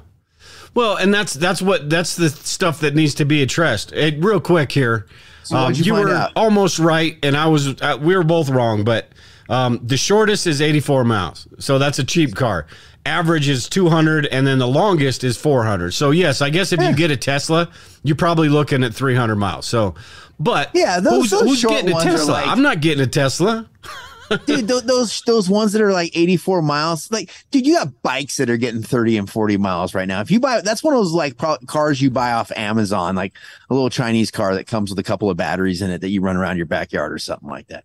Well, 0.72 0.96
and 0.96 1.12
that's 1.12 1.34
that's 1.34 1.60
what 1.60 1.90
that's 1.90 2.16
the 2.16 2.30
stuff 2.30 2.80
that 2.80 2.94
needs 2.94 3.12
to 3.16 3.26
be 3.26 3.42
addressed. 3.42 3.92
Real 3.92 4.40
quick 4.40 4.72
here, 4.72 5.06
So 5.42 5.56
um, 5.56 5.74
you 5.74 5.84
you 5.84 5.92
were 5.92 6.08
out? 6.08 6.32
almost 6.34 6.78
right, 6.78 7.18
and 7.22 7.36
I 7.36 7.46
was 7.48 7.78
uh, 7.82 7.98
we 8.00 8.16
were 8.16 8.24
both 8.24 8.48
wrong. 8.48 8.84
But 8.84 9.08
um, 9.50 9.80
the 9.82 9.98
shortest 9.98 10.46
is 10.46 10.62
84 10.62 11.04
miles, 11.04 11.46
so 11.58 11.78
that's 11.78 11.98
a 11.98 12.04
cheap 12.04 12.34
car. 12.34 12.66
Average 13.04 13.50
is 13.50 13.68
200, 13.68 14.26
and 14.26 14.46
then 14.46 14.58
the 14.58 14.66
longest 14.68 15.24
is 15.24 15.36
400. 15.36 15.92
So 15.92 16.10
yes, 16.10 16.40
I 16.40 16.48
guess 16.48 16.72
if 16.72 16.80
you 16.80 16.94
get 16.94 17.10
a 17.10 17.16
Tesla, 17.18 17.70
you're 18.02 18.16
probably 18.16 18.48
looking 18.48 18.82
at 18.82 18.94
300 18.94 19.36
miles. 19.36 19.66
So, 19.66 19.94
but 20.40 20.70
Yeah, 20.74 21.00
those- 21.00 21.22
who's, 21.22 21.30
those 21.30 21.42
who's 21.42 21.64
getting 21.64 21.94
a 21.94 22.00
Tesla? 22.00 22.32
like- 22.32 22.46
I'm 22.46 22.62
not 22.62 22.80
getting 22.80 23.02
a 23.02 23.06
Tesla. 23.06 23.68
dude 24.46 24.68
th- 24.68 24.84
those 24.84 25.22
those 25.22 25.48
ones 25.48 25.72
that 25.72 25.82
are 25.82 25.92
like 25.92 26.10
84 26.16 26.62
miles 26.62 27.10
like 27.10 27.30
dude 27.50 27.66
you 27.66 27.74
got 27.74 28.02
bikes 28.02 28.36
that 28.38 28.48
are 28.50 28.56
getting 28.56 28.82
30 28.82 29.16
and 29.18 29.30
40 29.30 29.56
miles 29.56 29.94
right 29.94 30.08
now. 30.08 30.20
If 30.20 30.30
you 30.30 30.40
buy 30.40 30.60
that's 30.60 30.82
one 30.82 30.94
of 30.94 31.00
those 31.00 31.12
like 31.12 31.36
pro- 31.36 31.58
cars 31.66 32.00
you 32.00 32.10
buy 32.10 32.32
off 32.32 32.50
amazon 32.56 33.14
like 33.16 33.34
a 33.70 33.74
little 33.74 33.90
chinese 33.90 34.30
car 34.30 34.54
that 34.54 34.66
comes 34.66 34.90
with 34.90 34.98
a 34.98 35.02
couple 35.02 35.30
of 35.30 35.36
batteries 35.36 35.82
in 35.82 35.90
it 35.90 36.00
that 36.00 36.10
you 36.10 36.20
run 36.20 36.36
around 36.36 36.56
your 36.56 36.66
backyard 36.66 37.12
or 37.12 37.18
something 37.18 37.48
like 37.48 37.66
that. 37.68 37.84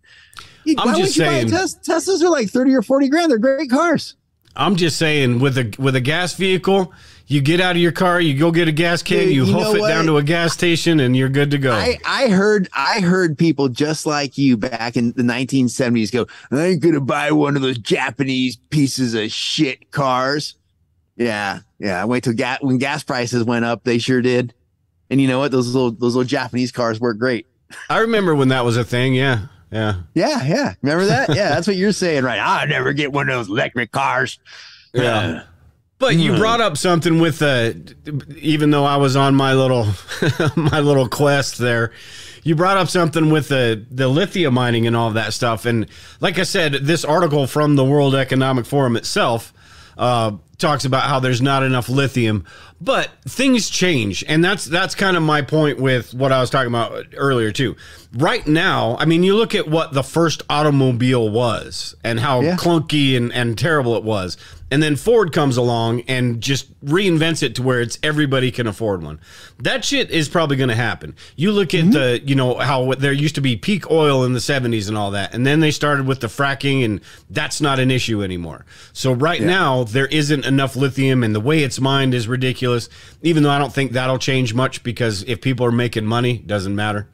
You- 0.66 0.76
I'm 0.78 0.88
why 0.94 0.98
just 1.00 1.18
would 1.18 1.26
you 1.26 1.32
buy 1.32 1.38
a 1.38 1.50
saying- 1.50 1.68
Tes- 1.84 1.90
teslas 1.92 2.22
are 2.22 2.30
like 2.30 2.50
30 2.50 2.74
or 2.74 2.82
40 2.82 3.10
grand. 3.10 3.30
They're 3.32 3.38
great 3.38 3.70
cars. 3.70 4.16
I'm 4.56 4.76
just 4.76 4.98
saying, 4.98 5.40
with 5.40 5.58
a 5.58 5.74
with 5.80 5.96
a 5.96 6.00
gas 6.02 6.36
vehicle, 6.36 6.94
you 7.34 7.42
get 7.42 7.60
out 7.60 7.76
of 7.76 7.82
your 7.82 7.92
car, 7.92 8.22
you 8.22 8.38
go 8.38 8.52
get 8.52 8.68
a 8.68 8.72
gas 8.72 9.02
can, 9.02 9.20
Dude, 9.26 9.34
you, 9.34 9.46
you 9.46 9.54
hoof 9.54 9.76
it 9.76 9.80
what? 9.82 9.88
down 9.88 10.06
to 10.06 10.18
a 10.18 10.24
gas 10.24 10.54
station, 10.54 11.00
and 11.00 11.18
you're 11.18 11.30
good 11.30 11.52
to 11.52 11.58
go. 11.58 11.74
I, 11.74 11.98
I 12.06 12.28
heard 12.28 12.70
I 12.74 13.00
heard 13.00 13.38
people 13.38 13.70
just 13.70 14.06
like 14.06 14.38
you 14.38 14.56
back 14.56 14.96
in 14.96 15.14
the 15.14 15.24
1970s 15.24 16.12
go, 16.12 16.28
I 16.52 16.66
ain't 16.66 16.82
gonna 16.82 17.02
buy 17.02 17.32
one 17.32 17.56
of 17.56 17.62
those 17.62 17.78
Japanese 17.80 18.58
pieces 18.70 19.16
of 19.16 19.32
shit 19.32 19.92
cars. 19.92 20.56
Yeah, 21.16 21.60
yeah. 21.80 22.06
Wait 22.06 22.24
till 22.24 22.34
gas 22.34 22.60
when 22.62 22.78
gas 22.78 23.04
prices 23.04 23.44
went 23.44 23.66
up, 23.66 23.84
they 23.84 23.98
sure 23.98 24.22
did. 24.22 24.54
And 25.10 25.20
you 25.20 25.28
know 25.28 25.40
what? 25.40 25.52
Those 25.52 25.74
little 25.74 25.92
those 25.92 26.16
little 26.16 26.28
Japanese 26.28 26.72
cars 26.72 27.00
work 27.00 27.18
great. 27.18 27.48
I 27.90 28.00
remember 28.00 28.36
when 28.36 28.50
that 28.50 28.64
was 28.64 28.78
a 28.78 28.84
thing. 28.84 29.16
Yeah, 29.16 29.48
yeah, 29.72 29.96
Yeah, 30.14 30.44
yeah. 30.46 30.74
Remember 30.84 31.06
that? 31.06 31.30
Yeah, 31.36 31.50
that's 31.50 31.66
what 31.66 31.76
you're 31.76 31.92
saying, 31.92 32.24
right? 32.24 32.40
I 32.40 32.66
never 32.66 32.94
get 32.94 33.12
one 33.12 33.28
of 33.30 33.36
those 33.36 33.50
electric 33.50 33.92
cars. 33.92 34.40
yeah. 34.94 35.44
But 36.04 36.16
you 36.18 36.36
brought 36.36 36.60
up 36.62 36.78
something 36.78 37.20
with 37.20 37.42
uh 37.42 37.74
even 38.38 38.72
though 38.72 38.84
I 38.86 38.98
was 38.98 39.16
on 39.16 39.36
my 39.36 39.54
little 39.54 39.86
my 40.56 40.80
little 40.80 41.08
quest 41.08 41.58
there, 41.58 41.92
you 42.44 42.56
brought 42.56 42.78
up 42.78 42.90
something 42.90 43.30
with 43.30 43.48
the 43.48 43.86
the 43.90 44.08
lithium 44.08 44.54
mining 44.54 44.86
and 44.88 44.96
all 44.96 45.08
of 45.08 45.14
that 45.14 45.34
stuff. 45.34 45.66
And 45.66 45.88
like 46.20 46.40
I 46.40 46.44
said, 46.44 46.74
this 46.74 47.06
article 47.06 47.48
from 47.48 47.76
the 47.76 47.86
World 47.86 48.16
Economic 48.16 48.66
Forum 48.66 48.96
itself 48.98 49.54
uh, 49.98 50.32
talks 50.58 50.86
about 50.86 51.04
how 51.04 51.20
there's 51.20 51.42
not 51.42 51.62
enough 51.64 51.88
lithium, 51.88 52.46
but 52.82 53.10
things 53.28 53.70
change, 53.70 54.24
and 54.28 54.44
that's 54.44 54.66
that's 54.66 54.96
kind 54.96 55.16
of 55.16 55.22
my 55.24 55.42
point 55.44 55.80
with 55.80 56.14
what 56.16 56.32
I 56.32 56.42
was 56.42 56.50
talking 56.50 56.68
about 56.70 57.06
earlier 57.16 57.52
too. 57.52 57.76
Right 58.14 58.46
now, 58.48 58.98
I 59.00 59.06
mean, 59.06 59.24
you 59.24 59.36
look 59.36 59.54
at 59.56 59.68
what 59.68 59.94
the 59.94 60.04
first 60.04 60.42
automobile 60.50 61.30
was 61.30 61.96
and 62.04 62.20
how 62.20 62.42
Yeah. 62.42 62.56
clunky 62.58 63.16
and, 63.16 63.32
and 63.32 63.58
terrible 63.58 63.96
it 63.96 64.04
was. 64.04 64.36
And 64.74 64.82
then 64.82 64.96
Ford 64.96 65.32
comes 65.32 65.56
along 65.56 66.02
and 66.08 66.42
just 66.42 66.74
reinvents 66.84 67.44
it 67.44 67.54
to 67.56 67.62
where 67.62 67.80
it's 67.80 68.00
everybody 68.02 68.50
can 68.50 68.66
afford 68.66 69.04
one. 69.04 69.20
That 69.60 69.86
shit 69.86 70.10
is 70.10 70.28
probably 70.28 70.56
going 70.58 70.70
to 70.70 70.76
happen. 70.76 71.16
You 71.36 71.52
look 71.52 71.76
at 71.76 71.92
the, 71.92 72.20
you 72.26 72.34
know, 72.34 72.56
how 72.56 72.92
there 72.96 73.14
used 73.14 73.36
to 73.36 73.42
be 73.42 73.56
peak 73.56 73.92
oil 73.92 74.24
in 74.24 74.34
the 74.34 74.40
70s 74.40 74.88
and 74.88 74.98
all 74.98 75.12
that. 75.12 75.32
And 75.32 75.46
then 75.46 75.60
they 75.60 75.70
started 75.70 76.08
with 76.08 76.22
the 76.22 76.28
fracking, 76.28 76.84
and 76.84 77.02
that's 77.30 77.62
not 77.62 77.78
an 77.78 77.92
issue 77.92 78.24
anymore. 78.24 78.66
So 78.94 79.14
right 79.14 79.42
now, 79.44 79.84
there 79.84 80.08
isn't 80.08 80.44
enough 80.44 80.76
lithium, 80.76 81.24
and 81.24 81.36
the 81.36 81.40
way 81.40 81.62
it's 81.62 81.80
mined 81.80 82.16
is 82.16 82.28
ridiculous. 82.28 82.90
Even 83.22 83.44
though 83.44 83.52
I 83.52 83.60
don't 83.60 83.72
think 83.72 83.92
that'll 83.92 84.18
change 84.18 84.56
much 84.56 84.82
because 84.82 85.22
if 85.26 85.40
people 85.40 85.68
are 85.68 85.72
making 85.72 86.08
money, 86.08 86.40
doesn't 86.40 86.76
matter. 86.76 87.08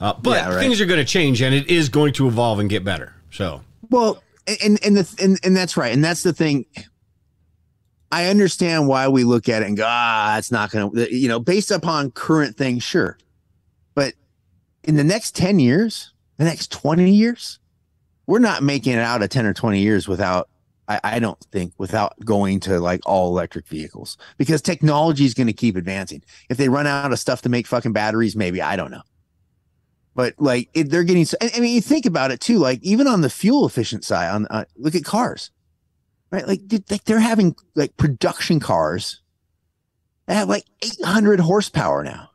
Uh, 0.00 0.14
but 0.14 0.38
Yeah, 0.38 0.54
right. 0.54 0.58
things 0.58 0.80
are 0.80 0.86
going 0.86 1.00
to 1.00 1.04
change, 1.04 1.42
and 1.42 1.54
it 1.54 1.68
is 1.68 1.90
going 1.90 2.14
to 2.14 2.26
evolve 2.28 2.60
and 2.60 2.70
get 2.70 2.82
better. 2.82 3.14
So. 3.30 3.60
Well, 3.90 4.22
and 4.46 4.82
and 4.82 4.96
the 4.96 5.14
and, 5.22 5.38
and 5.44 5.54
that's 5.54 5.76
right, 5.76 5.92
and 5.92 6.02
that's 6.02 6.22
the 6.22 6.32
thing. 6.32 6.64
I 8.14 8.26
understand 8.26 8.86
why 8.86 9.08
we 9.08 9.24
look 9.24 9.48
at 9.48 9.62
it 9.62 9.66
and 9.66 9.76
go, 9.76 9.82
ah, 9.84 10.38
it's 10.38 10.52
not 10.52 10.70
going 10.70 10.88
to, 10.92 11.12
you 11.12 11.26
know, 11.26 11.40
based 11.40 11.72
upon 11.72 12.12
current 12.12 12.56
things, 12.56 12.84
sure. 12.84 13.18
But 13.96 14.14
in 14.84 14.94
the 14.94 15.02
next 15.02 15.34
10 15.34 15.58
years, 15.58 16.12
the 16.36 16.44
next 16.44 16.70
20 16.70 17.10
years, 17.10 17.58
we're 18.28 18.38
not 18.38 18.62
making 18.62 18.92
it 18.92 19.00
out 19.00 19.24
of 19.24 19.30
10 19.30 19.46
or 19.46 19.52
20 19.52 19.80
years 19.80 20.06
without, 20.06 20.48
I, 20.86 21.00
I 21.02 21.18
don't 21.18 21.40
think, 21.50 21.72
without 21.76 22.14
going 22.24 22.60
to 22.60 22.78
like 22.78 23.00
all 23.04 23.30
electric 23.30 23.66
vehicles 23.66 24.16
because 24.38 24.62
technology 24.62 25.24
is 25.24 25.34
going 25.34 25.48
to 25.48 25.52
keep 25.52 25.74
advancing. 25.74 26.22
If 26.48 26.56
they 26.56 26.68
run 26.68 26.86
out 26.86 27.12
of 27.12 27.18
stuff 27.18 27.42
to 27.42 27.48
make 27.48 27.66
fucking 27.66 27.94
batteries, 27.94 28.36
maybe, 28.36 28.62
I 28.62 28.76
don't 28.76 28.92
know. 28.92 29.02
But 30.14 30.34
like 30.38 30.70
it, 30.72 30.88
they're 30.88 31.02
getting, 31.02 31.26
I 31.42 31.58
mean, 31.58 31.74
you 31.74 31.80
think 31.80 32.06
about 32.06 32.30
it 32.30 32.38
too, 32.38 32.58
like 32.58 32.80
even 32.84 33.08
on 33.08 33.22
the 33.22 33.30
fuel 33.30 33.66
efficient 33.66 34.04
side, 34.04 34.30
on 34.30 34.46
uh, 34.50 34.66
look 34.76 34.94
at 34.94 35.04
cars, 35.04 35.50
right? 36.34 36.48
Like, 36.48 36.66
dude, 36.66 36.90
like 36.90 37.04
they're 37.04 37.20
having 37.20 37.54
like 37.76 37.96
production 37.96 38.58
cars 38.58 39.22
that 40.26 40.34
have 40.34 40.48
like 40.48 40.64
800 40.82 41.38
horsepower 41.40 42.02
now. 42.02 42.30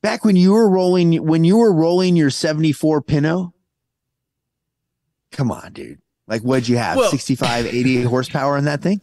Back 0.00 0.24
when 0.24 0.34
you 0.34 0.52
were 0.52 0.68
rolling, 0.68 1.14
when 1.24 1.44
you 1.44 1.58
were 1.58 1.72
rolling 1.72 2.16
your 2.16 2.30
74 2.30 3.02
Pinto, 3.02 3.52
come 5.30 5.52
on, 5.52 5.72
dude. 5.72 6.00
Like, 6.26 6.42
what'd 6.42 6.68
you 6.68 6.78
have? 6.78 6.96
Well- 6.96 7.10
65, 7.10 7.66
80 7.66 8.02
horsepower 8.04 8.56
in 8.56 8.64
that 8.64 8.80
thing? 8.82 9.00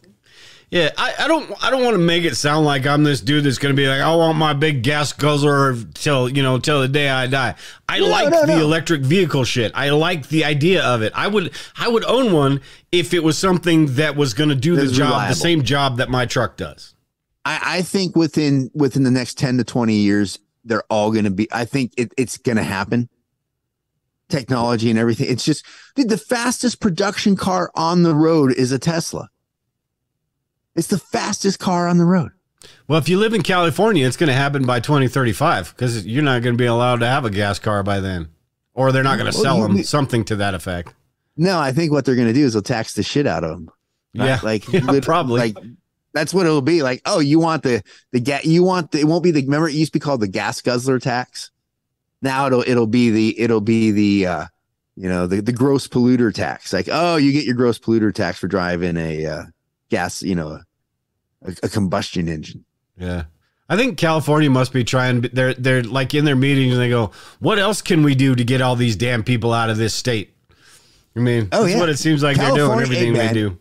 Yeah, 0.70 0.90
I, 0.96 1.14
I 1.20 1.28
don't 1.28 1.52
I 1.64 1.70
don't 1.70 1.82
want 1.82 1.94
to 1.94 1.98
make 1.98 2.22
it 2.22 2.36
sound 2.36 2.64
like 2.64 2.86
I'm 2.86 3.02
this 3.02 3.20
dude 3.20 3.42
that's 3.42 3.58
going 3.58 3.74
to 3.74 3.76
be 3.76 3.88
like 3.88 4.00
I 4.00 4.14
want 4.14 4.38
my 4.38 4.52
big 4.52 4.84
gas 4.84 5.12
guzzler 5.12 5.74
till 5.94 6.28
you 6.28 6.44
know 6.44 6.60
till 6.60 6.80
the 6.80 6.86
day 6.86 7.08
I 7.08 7.26
die. 7.26 7.56
I 7.88 7.98
No, 7.98 8.06
like 8.06 8.30
no, 8.30 8.46
the 8.46 8.54
no. 8.54 8.60
electric 8.60 9.02
vehicle 9.02 9.42
shit. 9.42 9.72
I 9.74 9.90
like 9.90 10.28
the 10.28 10.44
idea 10.44 10.84
of 10.84 11.02
it. 11.02 11.12
I 11.16 11.26
would 11.26 11.52
I 11.76 11.88
would 11.88 12.04
own 12.04 12.32
one 12.32 12.60
if 12.92 13.12
it 13.12 13.24
was 13.24 13.36
something 13.36 13.94
that 13.96 14.14
was 14.14 14.32
going 14.32 14.50
to 14.50 14.54
do 14.54 14.76
the 14.76 14.86
job 14.86 15.08
reliable. 15.10 15.34
the 15.34 15.40
same 15.40 15.64
job 15.64 15.96
that 15.96 16.08
my 16.08 16.24
truck 16.24 16.56
does. 16.56 16.94
I, 17.44 17.78
I 17.78 17.82
think 17.82 18.14
within 18.14 18.70
within 18.72 19.02
the 19.02 19.10
next 19.10 19.38
10 19.38 19.58
to 19.58 19.64
20 19.64 19.94
years, 19.94 20.38
they're 20.64 20.84
all 20.88 21.10
going 21.10 21.24
to 21.24 21.30
be, 21.30 21.48
I 21.50 21.64
think 21.64 21.92
it, 21.96 22.12
it's 22.16 22.36
going 22.38 22.58
to 22.58 22.62
happen. 22.62 23.08
Technology 24.28 24.90
and 24.90 24.98
everything. 24.98 25.28
It's 25.28 25.44
just, 25.44 25.64
dude, 25.96 26.08
the 26.08 26.16
fastest 26.16 26.80
production 26.80 27.34
car 27.34 27.72
on 27.74 28.04
the 28.04 28.14
road 28.14 28.52
is 28.52 28.70
a 28.70 28.78
Tesla. 28.78 29.28
It's 30.80 30.88
the 30.88 30.96
fastest 30.96 31.58
car 31.58 31.86
on 31.86 31.98
the 31.98 32.06
road. 32.06 32.30
Well, 32.88 32.98
if 32.98 33.06
you 33.06 33.18
live 33.18 33.34
in 33.34 33.42
California, 33.42 34.06
it's 34.06 34.16
going 34.16 34.28
to 34.28 34.34
happen 34.34 34.64
by 34.64 34.80
2035 34.80 35.74
because 35.76 36.06
you're 36.06 36.22
not 36.22 36.40
going 36.42 36.54
to 36.54 36.58
be 36.58 36.64
allowed 36.64 37.00
to 37.00 37.06
have 37.06 37.26
a 37.26 37.30
gas 37.30 37.58
car 37.58 37.82
by 37.82 38.00
then, 38.00 38.30
or 38.72 38.90
they're 38.90 39.02
not 39.02 39.18
going 39.18 39.30
to 39.30 39.36
Well, 39.36 39.44
sell 39.44 39.60
them 39.60 39.82
something 39.82 40.24
to 40.24 40.36
that 40.36 40.54
effect. 40.54 40.94
No, 41.36 41.58
I 41.58 41.72
think 41.72 41.92
what 41.92 42.06
they're 42.06 42.14
going 42.14 42.28
to 42.28 42.32
do 42.32 42.46
is 42.46 42.54
they'll 42.54 42.62
tax 42.62 42.94
the 42.94 43.02
shit 43.02 43.26
out 43.26 43.44
of 43.44 43.50
them. 43.50 43.70
Yeah, 44.14 44.40
Like, 44.42 44.66
yeah, 44.72 45.00
probably. 45.02 45.52
Like, 45.52 45.58
that's 46.14 46.32
what 46.32 46.46
it'll 46.46 46.62
be. 46.62 46.82
Like, 46.82 47.02
oh, 47.04 47.20
you 47.20 47.38
want 47.38 47.62
the, 47.62 47.82
the 48.12 48.20
gas, 48.20 48.46
you 48.46 48.64
want 48.64 48.92
the, 48.92 49.00
it 49.00 49.06
won't 49.06 49.22
be 49.22 49.32
the, 49.32 49.42
remember 49.42 49.68
it 49.68 49.74
used 49.74 49.92
to 49.92 49.98
be 49.98 50.02
called 50.02 50.22
the 50.22 50.28
gas 50.28 50.62
guzzler 50.62 50.98
tax. 50.98 51.50
Now 52.22 52.46
it'll, 52.46 52.64
it'll 52.66 52.86
be 52.86 53.10
the, 53.10 53.38
it'll 53.38 53.60
be 53.60 53.90
the, 53.90 54.26
uh, 54.26 54.46
you 54.96 55.10
know, 55.10 55.26
the, 55.26 55.42
the 55.42 55.52
gross 55.52 55.88
polluter 55.88 56.32
tax. 56.32 56.72
Like, 56.72 56.88
oh, 56.90 57.16
you 57.16 57.32
get 57.32 57.44
your 57.44 57.54
gross 57.54 57.78
polluter 57.78 58.14
tax 58.14 58.38
for 58.38 58.48
driving 58.48 58.96
a, 58.96 59.26
uh, 59.26 59.42
gas, 59.90 60.22
you 60.22 60.34
know, 60.34 60.60
a, 61.44 61.54
a 61.62 61.68
combustion 61.68 62.28
engine. 62.28 62.64
Yeah. 62.98 63.24
I 63.68 63.76
think 63.76 63.98
California 63.98 64.50
must 64.50 64.72
be 64.72 64.82
trying 64.82 65.20
they're 65.32 65.54
they're 65.54 65.82
like 65.84 66.12
in 66.14 66.24
their 66.24 66.34
meetings 66.36 66.72
and 66.72 66.82
they 66.82 66.88
go, 66.88 67.12
"What 67.38 67.58
else 67.60 67.80
can 67.82 68.02
we 68.02 68.16
do 68.16 68.34
to 68.34 68.42
get 68.42 68.60
all 68.60 68.74
these 68.74 68.96
damn 68.96 69.22
people 69.22 69.52
out 69.52 69.70
of 69.70 69.76
this 69.76 69.94
state?" 69.94 70.34
I 71.16 71.20
mean, 71.20 71.48
Oh, 71.52 71.62
that's 71.62 71.74
yeah. 71.74 71.80
what 71.80 71.88
it 71.88 71.96
seems 71.98 72.22
like 72.22 72.36
they're 72.36 72.54
doing 72.54 72.80
everything 72.80 73.14
hey, 73.14 73.28
they 73.28 73.32
do. 73.32 73.58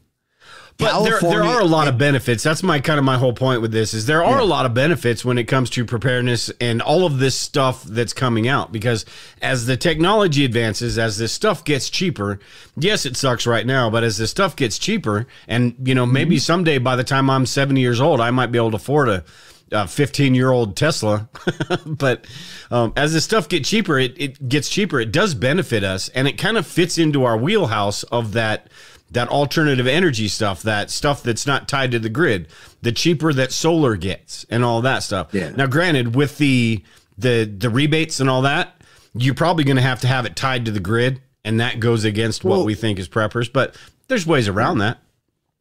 But 0.80 1.04
there, 1.04 1.20
there 1.20 1.44
are 1.44 1.60
a 1.60 1.66
lot 1.66 1.90
of 1.90 1.98
benefits. 1.98 2.42
That's 2.42 2.64
my 2.64 2.80
kind 2.80 2.98
of 2.98 3.04
my 3.06 3.18
whole 3.18 3.34
point 3.34 3.62
with 3.62 3.74
this 3.74 3.94
is 3.94 4.06
there 4.06 4.24
are 4.24 4.40
a 4.40 4.46
lot 4.46 4.66
of 4.66 4.74
benefits 4.74 5.26
when 5.26 5.38
it 5.38 5.44
comes 5.44 5.70
to 5.72 5.84
preparedness 5.84 6.50
and 6.62 6.82
all 6.82 7.06
of 7.06 7.20
this 7.20 7.36
stuff 7.36 7.84
that's 7.84 8.14
coming 8.14 8.48
out 8.48 8.72
because 8.72 9.06
as 9.42 9.66
the 9.66 9.76
technology 9.76 10.46
advances, 10.46 10.98
as 10.98 11.18
this 11.18 11.34
stuff 11.34 11.66
gets 11.66 11.90
cheaper, 11.90 12.40
yes, 12.78 13.06
it 13.06 13.18
sucks 13.18 13.46
right 13.46 13.66
now, 13.66 13.90
but 13.90 14.06
as 14.06 14.18
this 14.18 14.32
stuff 14.32 14.56
gets 14.56 14.80
cheaper, 14.80 15.28
and 15.48 15.76
you 15.84 15.94
know 15.94 16.06
maybe 16.06 16.38
Mm-hmm. 16.38 16.42
someday 16.42 16.78
by 16.78 16.96
the 16.96 17.04
time 17.04 17.30
I'm 17.30 17.46
70 17.46 17.82
years 17.82 18.00
old, 18.00 18.22
I 18.22 18.32
might 18.32 18.52
be 18.52 18.58
able 18.58 18.72
to 18.72 18.78
afford 18.78 19.10
a 19.10 19.24
a 19.72 19.88
15 19.88 20.34
year 20.34 20.50
old 20.50 20.76
Tesla. 20.76 21.30
but 21.86 22.26
um, 22.72 22.94
as 22.96 23.14
this 23.14 23.24
stuff 23.24 23.50
get 23.50 23.64
cheaper, 23.66 24.00
it, 24.00 24.20
it 24.20 24.50
gets 24.50 24.70
cheaper. 24.70 25.00
It 25.00 25.12
does 25.12 25.36
benefit 25.36 25.84
us, 25.84 26.10
and 26.10 26.28
it 26.28 26.38
kind 26.38 26.58
of 26.58 26.66
fits 26.66 26.98
into 26.98 27.24
our 27.24 27.38
wheelhouse 27.38 28.04
of 28.04 28.34
that 28.34 28.68
that 29.12 29.28
alternative 29.30 29.88
energy 29.88 30.28
stuff, 30.28 30.62
that 30.64 30.89
stuff 30.89 31.24
that's 31.24 31.47
not 31.47 31.68
tied 31.68 31.91
to 31.91 31.99
the 31.99 32.10
grid. 32.10 32.47
The 32.82 32.91
cheaper 32.91 33.34
that 33.34 33.51
solar 33.51 33.95
gets, 33.97 34.45
and 34.49 34.64
all 34.64 34.82
that 34.82 35.03
stuff. 35.03 35.34
Yeah. 35.34 35.49
Now, 35.49 35.66
granted, 35.68 36.16
with 36.16 36.38
the 36.38 36.84
the 37.18 37.43
the 37.45 37.70
rebates 37.70 38.20
and 38.20 38.30
all 38.30 38.41
that, 38.43 38.82
you're 39.14 39.34
probably 39.34 39.64
going 39.64 39.76
to 39.78 39.82
have 39.82 39.99
to 40.01 40.07
have 40.07 40.26
it 40.26 40.36
tied 40.36 40.66
to 40.66 40.72
the 40.72 40.80
grid. 40.80 41.22
and 41.43 41.60
that 41.60 41.80
goes 41.80 42.03
against 42.03 42.43
what 42.43 42.66
we 42.66 42.76
think 42.76 42.99
is 42.99 43.10
preppers. 43.10 43.51
But 43.51 43.76
there's 44.07 44.28
ways 44.28 44.47
around 44.47 44.80
that. 44.80 44.99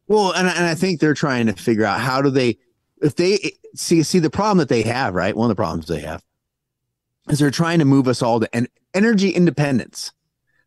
Well, 0.07 0.31
and, 0.33 0.47
and 0.47 0.65
I 0.65 0.75
think 0.75 0.99
they're 0.99 1.13
trying 1.13 1.47
to 1.47 1.53
figure 1.53 1.85
out 1.85 1.99
how 1.99 2.21
do 2.21 2.29
they, 2.29 2.57
if 3.01 3.15
they 3.15 3.53
see, 3.75 4.03
see 4.03 4.19
the 4.19 4.29
problem 4.29 4.57
that 4.57 4.67
they 4.69 4.81
have, 4.83 5.13
right? 5.13 5.35
One 5.35 5.45
of 5.49 5.55
the 5.55 5.61
problems 5.61 5.87
they 5.87 5.99
have 6.01 6.23
is 7.29 7.39
they're 7.39 7.51
trying 7.51 7.79
to 7.79 7.85
move 7.85 8.07
us 8.07 8.21
all 8.21 8.39
to 8.39 8.55
en- 8.55 8.67
energy 8.93 9.29
independence. 9.29 10.11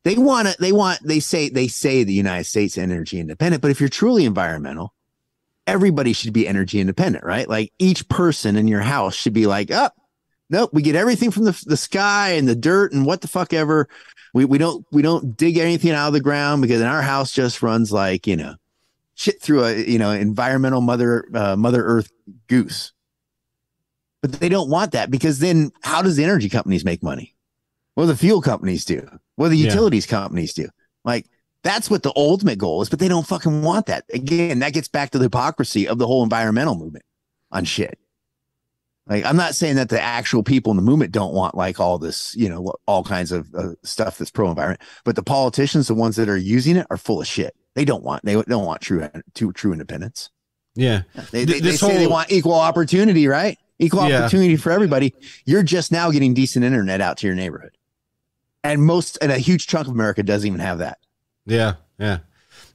They 0.04 0.16
want 0.16 0.48
to, 0.48 0.56
they 0.58 0.72
want, 0.72 1.00
they 1.02 1.20
say, 1.20 1.48
they 1.48 1.68
say 1.68 2.02
the 2.02 2.12
United 2.12 2.44
States 2.44 2.76
energy 2.76 3.20
independent, 3.20 3.62
but 3.62 3.70
if 3.70 3.80
you're 3.80 3.88
truly 3.88 4.24
environmental, 4.24 4.94
everybody 5.66 6.12
should 6.12 6.32
be 6.32 6.48
energy 6.48 6.80
independent, 6.80 7.24
right? 7.24 7.48
Like 7.48 7.72
each 7.78 8.08
person 8.08 8.56
in 8.56 8.66
your 8.66 8.80
house 8.80 9.14
should 9.14 9.32
be 9.32 9.46
like, 9.46 9.70
up, 9.70 9.94
nope, 10.50 10.70
we 10.72 10.82
get 10.82 10.96
everything 10.96 11.30
from 11.30 11.44
the, 11.44 11.64
the 11.66 11.76
sky 11.76 12.30
and 12.30 12.48
the 12.48 12.56
dirt 12.56 12.92
and 12.92 13.06
what 13.06 13.20
the 13.20 13.28
fuck 13.28 13.52
ever. 13.52 13.88
We, 14.34 14.44
we 14.44 14.58
don't, 14.58 14.84
we 14.90 15.02
don't 15.02 15.36
dig 15.36 15.56
anything 15.56 15.92
out 15.92 16.08
of 16.08 16.14
the 16.14 16.20
ground 16.20 16.62
because 16.62 16.80
in 16.80 16.88
our 16.88 17.02
house 17.02 17.30
just 17.30 17.62
runs 17.62 17.92
like, 17.92 18.26
you 18.26 18.36
know, 18.36 18.56
shit 19.14 19.40
through 19.40 19.64
a 19.64 19.76
you 19.76 19.98
know 19.98 20.10
environmental 20.10 20.80
mother 20.80 21.24
uh, 21.34 21.56
mother 21.56 21.84
earth 21.84 22.10
goose 22.48 22.92
but 24.20 24.32
they 24.32 24.48
don't 24.48 24.70
want 24.70 24.92
that 24.92 25.10
because 25.10 25.38
then 25.38 25.70
how 25.82 26.02
does 26.02 26.16
the 26.16 26.24
energy 26.24 26.48
companies 26.48 26.84
make 26.84 27.02
money 27.02 27.31
what 27.94 28.04
do 28.04 28.08
the 28.08 28.16
fuel 28.16 28.40
companies 28.40 28.84
do 28.84 29.06
what 29.36 29.46
do 29.46 29.50
the 29.50 29.56
Yeah. 29.58 29.68
utilities 29.70 30.06
companies 30.06 30.52
do 30.54 30.68
like 31.04 31.26
that's 31.62 31.88
what 31.90 32.02
the 32.02 32.12
ultimate 32.16 32.58
goal 32.58 32.82
is 32.82 32.88
but 32.88 32.98
they 32.98 33.08
don't 33.08 33.26
fucking 33.26 33.62
want 33.62 33.86
that 33.86 34.04
again 34.12 34.60
that 34.60 34.72
gets 34.72 34.88
back 34.88 35.10
to 35.10 35.18
the 35.18 35.24
hypocrisy 35.24 35.86
of 35.88 35.98
the 35.98 36.06
whole 36.06 36.22
environmental 36.22 36.74
movement 36.74 37.04
on 37.50 37.64
shit 37.64 37.98
like 39.08 39.24
i'm 39.24 39.36
not 39.36 39.54
saying 39.54 39.76
that 39.76 39.88
the 39.88 40.00
actual 40.00 40.42
people 40.42 40.70
in 40.70 40.76
the 40.76 40.82
movement 40.82 41.12
don't 41.12 41.34
want 41.34 41.54
like 41.54 41.78
all 41.80 41.98
this 41.98 42.34
you 42.36 42.48
know 42.48 42.72
all 42.86 43.02
kinds 43.04 43.32
of 43.32 43.48
uh, 43.54 43.70
stuff 43.82 44.18
that's 44.18 44.30
pro 44.30 44.48
environment 44.48 44.80
but 45.04 45.16
the 45.16 45.22
politicians 45.22 45.88
the 45.88 45.94
ones 45.94 46.16
that 46.16 46.28
are 46.28 46.36
using 46.36 46.76
it 46.76 46.86
are 46.90 46.96
full 46.96 47.20
of 47.20 47.26
shit 47.26 47.54
they 47.74 47.84
don't 47.84 48.02
want 48.04 48.24
they 48.24 48.34
don't 48.42 48.64
want 48.64 48.80
true 48.80 49.08
true, 49.34 49.52
true 49.52 49.72
independence 49.72 50.30
Yeah. 50.74 51.02
they, 51.30 51.44
Th- 51.44 51.46
they, 51.46 51.60
they 51.60 51.60
this 51.72 51.80
say 51.80 51.96
they 51.98 52.06
want 52.06 52.30
equal 52.32 52.54
opportunity, 52.54 53.26
right? 53.26 53.58
Equal 53.78 54.08
Yeah. 54.08 54.20
opportunity 54.20 54.56
for 54.56 54.70
everybody. 54.72 55.12
You're 55.44 55.62
just 55.62 55.90
now 55.92 56.10
getting 56.10 56.32
decent 56.34 56.64
internet 56.64 57.00
out 57.00 57.16
to 57.18 57.26
your 57.26 57.34
neighborhood. 57.36 57.76
And 58.64 58.82
most, 58.82 59.18
and 59.20 59.32
a 59.32 59.38
huge 59.38 59.66
chunk 59.66 59.88
of 59.88 59.92
America 59.92 60.22
doesn't 60.22 60.46
even 60.46 60.60
have 60.60 60.78
that. 60.78 60.98
Yeah, 61.46 61.74
yeah. 61.98 62.18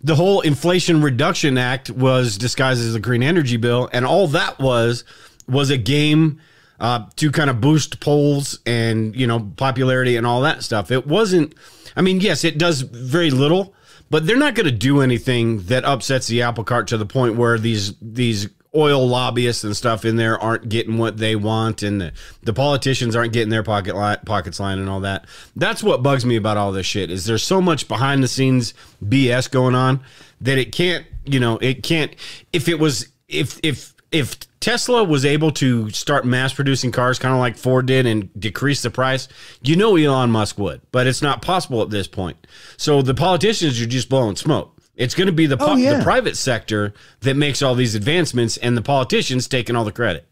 The 0.01 0.15
whole 0.15 0.41
Inflation 0.41 1.01
Reduction 1.01 1.57
Act 1.57 1.89
was 1.89 2.37
disguised 2.37 2.81
as 2.81 2.93
a 2.93 2.99
green 2.99 3.23
energy 3.23 3.57
bill, 3.57 3.89
and 3.93 4.05
all 4.05 4.27
that 4.27 4.59
was 4.59 5.03
was 5.47 5.69
a 5.69 5.77
game 5.77 6.39
uh, 6.79 7.05
to 7.15 7.31
kind 7.31 7.49
of 7.49 7.61
boost 7.61 7.99
polls 7.99 8.59
and 8.65 9.15
you 9.15 9.25
know 9.25 9.51
popularity 9.55 10.15
and 10.15 10.27
all 10.27 10.41
that 10.41 10.63
stuff. 10.63 10.91
It 10.91 11.07
wasn't. 11.07 11.55
I 11.95 12.01
mean, 12.01 12.19
yes, 12.19 12.43
it 12.43 12.57
does 12.57 12.81
very 12.81 13.31
little, 13.31 13.73
but 14.09 14.27
they're 14.27 14.37
not 14.37 14.55
going 14.55 14.67
to 14.67 14.71
do 14.71 15.01
anything 15.01 15.63
that 15.63 15.83
upsets 15.83 16.27
the 16.27 16.43
apple 16.43 16.63
cart 16.63 16.87
to 16.87 16.97
the 16.97 17.05
point 17.05 17.35
where 17.35 17.57
these 17.57 17.95
these 18.01 18.47
oil 18.77 19.07
lobbyists 19.07 19.63
and 19.63 19.75
stuff 19.75 20.05
in 20.05 20.15
there 20.15 20.39
aren't 20.39 20.69
getting 20.69 20.97
what 20.97 21.17
they 21.17 21.35
want 21.35 21.81
and 21.81 21.99
the, 21.99 22.13
the 22.43 22.53
politicians 22.53 23.15
aren't 23.15 23.33
getting 23.33 23.49
their 23.49 23.63
pocket 23.63 23.95
li- 23.95 24.17
pockets 24.25 24.59
line 24.59 24.77
and 24.77 24.87
all 24.87 24.99
that. 24.99 25.25
That's 25.55 25.81
what 25.81 26.03
bugs 26.03 26.25
me 26.25 26.35
about 26.35 26.57
all 26.57 26.71
this 26.71 26.85
shit 26.85 27.09
is 27.09 27.25
there's 27.25 27.43
so 27.43 27.59
much 27.59 27.87
behind 27.87 28.23
the 28.23 28.27
scenes 28.27 28.73
BS 29.03 29.49
going 29.49 29.75
on 29.75 30.01
that 30.41 30.57
it 30.57 30.71
can't, 30.71 31.05
you 31.25 31.39
know, 31.39 31.57
it 31.57 31.81
can't 31.81 32.15
if 32.53 32.69
it 32.69 32.79
was 32.79 33.09
if 33.27 33.59
if 33.63 33.93
if 34.11 34.37
Tesla 34.59 35.03
was 35.03 35.25
able 35.25 35.51
to 35.51 35.89
start 35.89 36.25
mass 36.25 36.53
producing 36.53 36.91
cars 36.91 37.19
kind 37.19 37.33
of 37.33 37.39
like 37.39 37.57
Ford 37.57 37.85
did 37.85 38.05
and 38.05 38.29
decrease 38.39 38.81
the 38.81 38.89
price, 38.89 39.27
you 39.61 39.75
know 39.75 39.95
Elon 39.95 40.31
Musk 40.31 40.57
would, 40.57 40.81
but 40.91 41.07
it's 41.07 41.21
not 41.21 41.41
possible 41.41 41.81
at 41.81 41.89
this 41.89 42.07
point. 42.07 42.47
So 42.77 43.01
the 43.01 43.13
politicians 43.13 43.81
are 43.81 43.85
just 43.85 44.09
blowing 44.09 44.35
smoke. 44.35 44.76
It's 44.97 45.15
going 45.15 45.27
to 45.27 45.31
be 45.33 45.45
the, 45.45 45.57
Oh, 45.59 45.75
yeah. 45.75 45.97
the 45.97 46.03
private 46.03 46.35
sector 46.35 46.93
that 47.21 47.35
makes 47.37 47.61
all 47.61 47.75
these 47.75 47.95
advancements 47.95 48.57
and 48.57 48.75
the 48.75 48.81
politicians 48.81 49.47
taking 49.47 49.75
all 49.75 49.85
the 49.85 49.91
credit. 49.91 50.27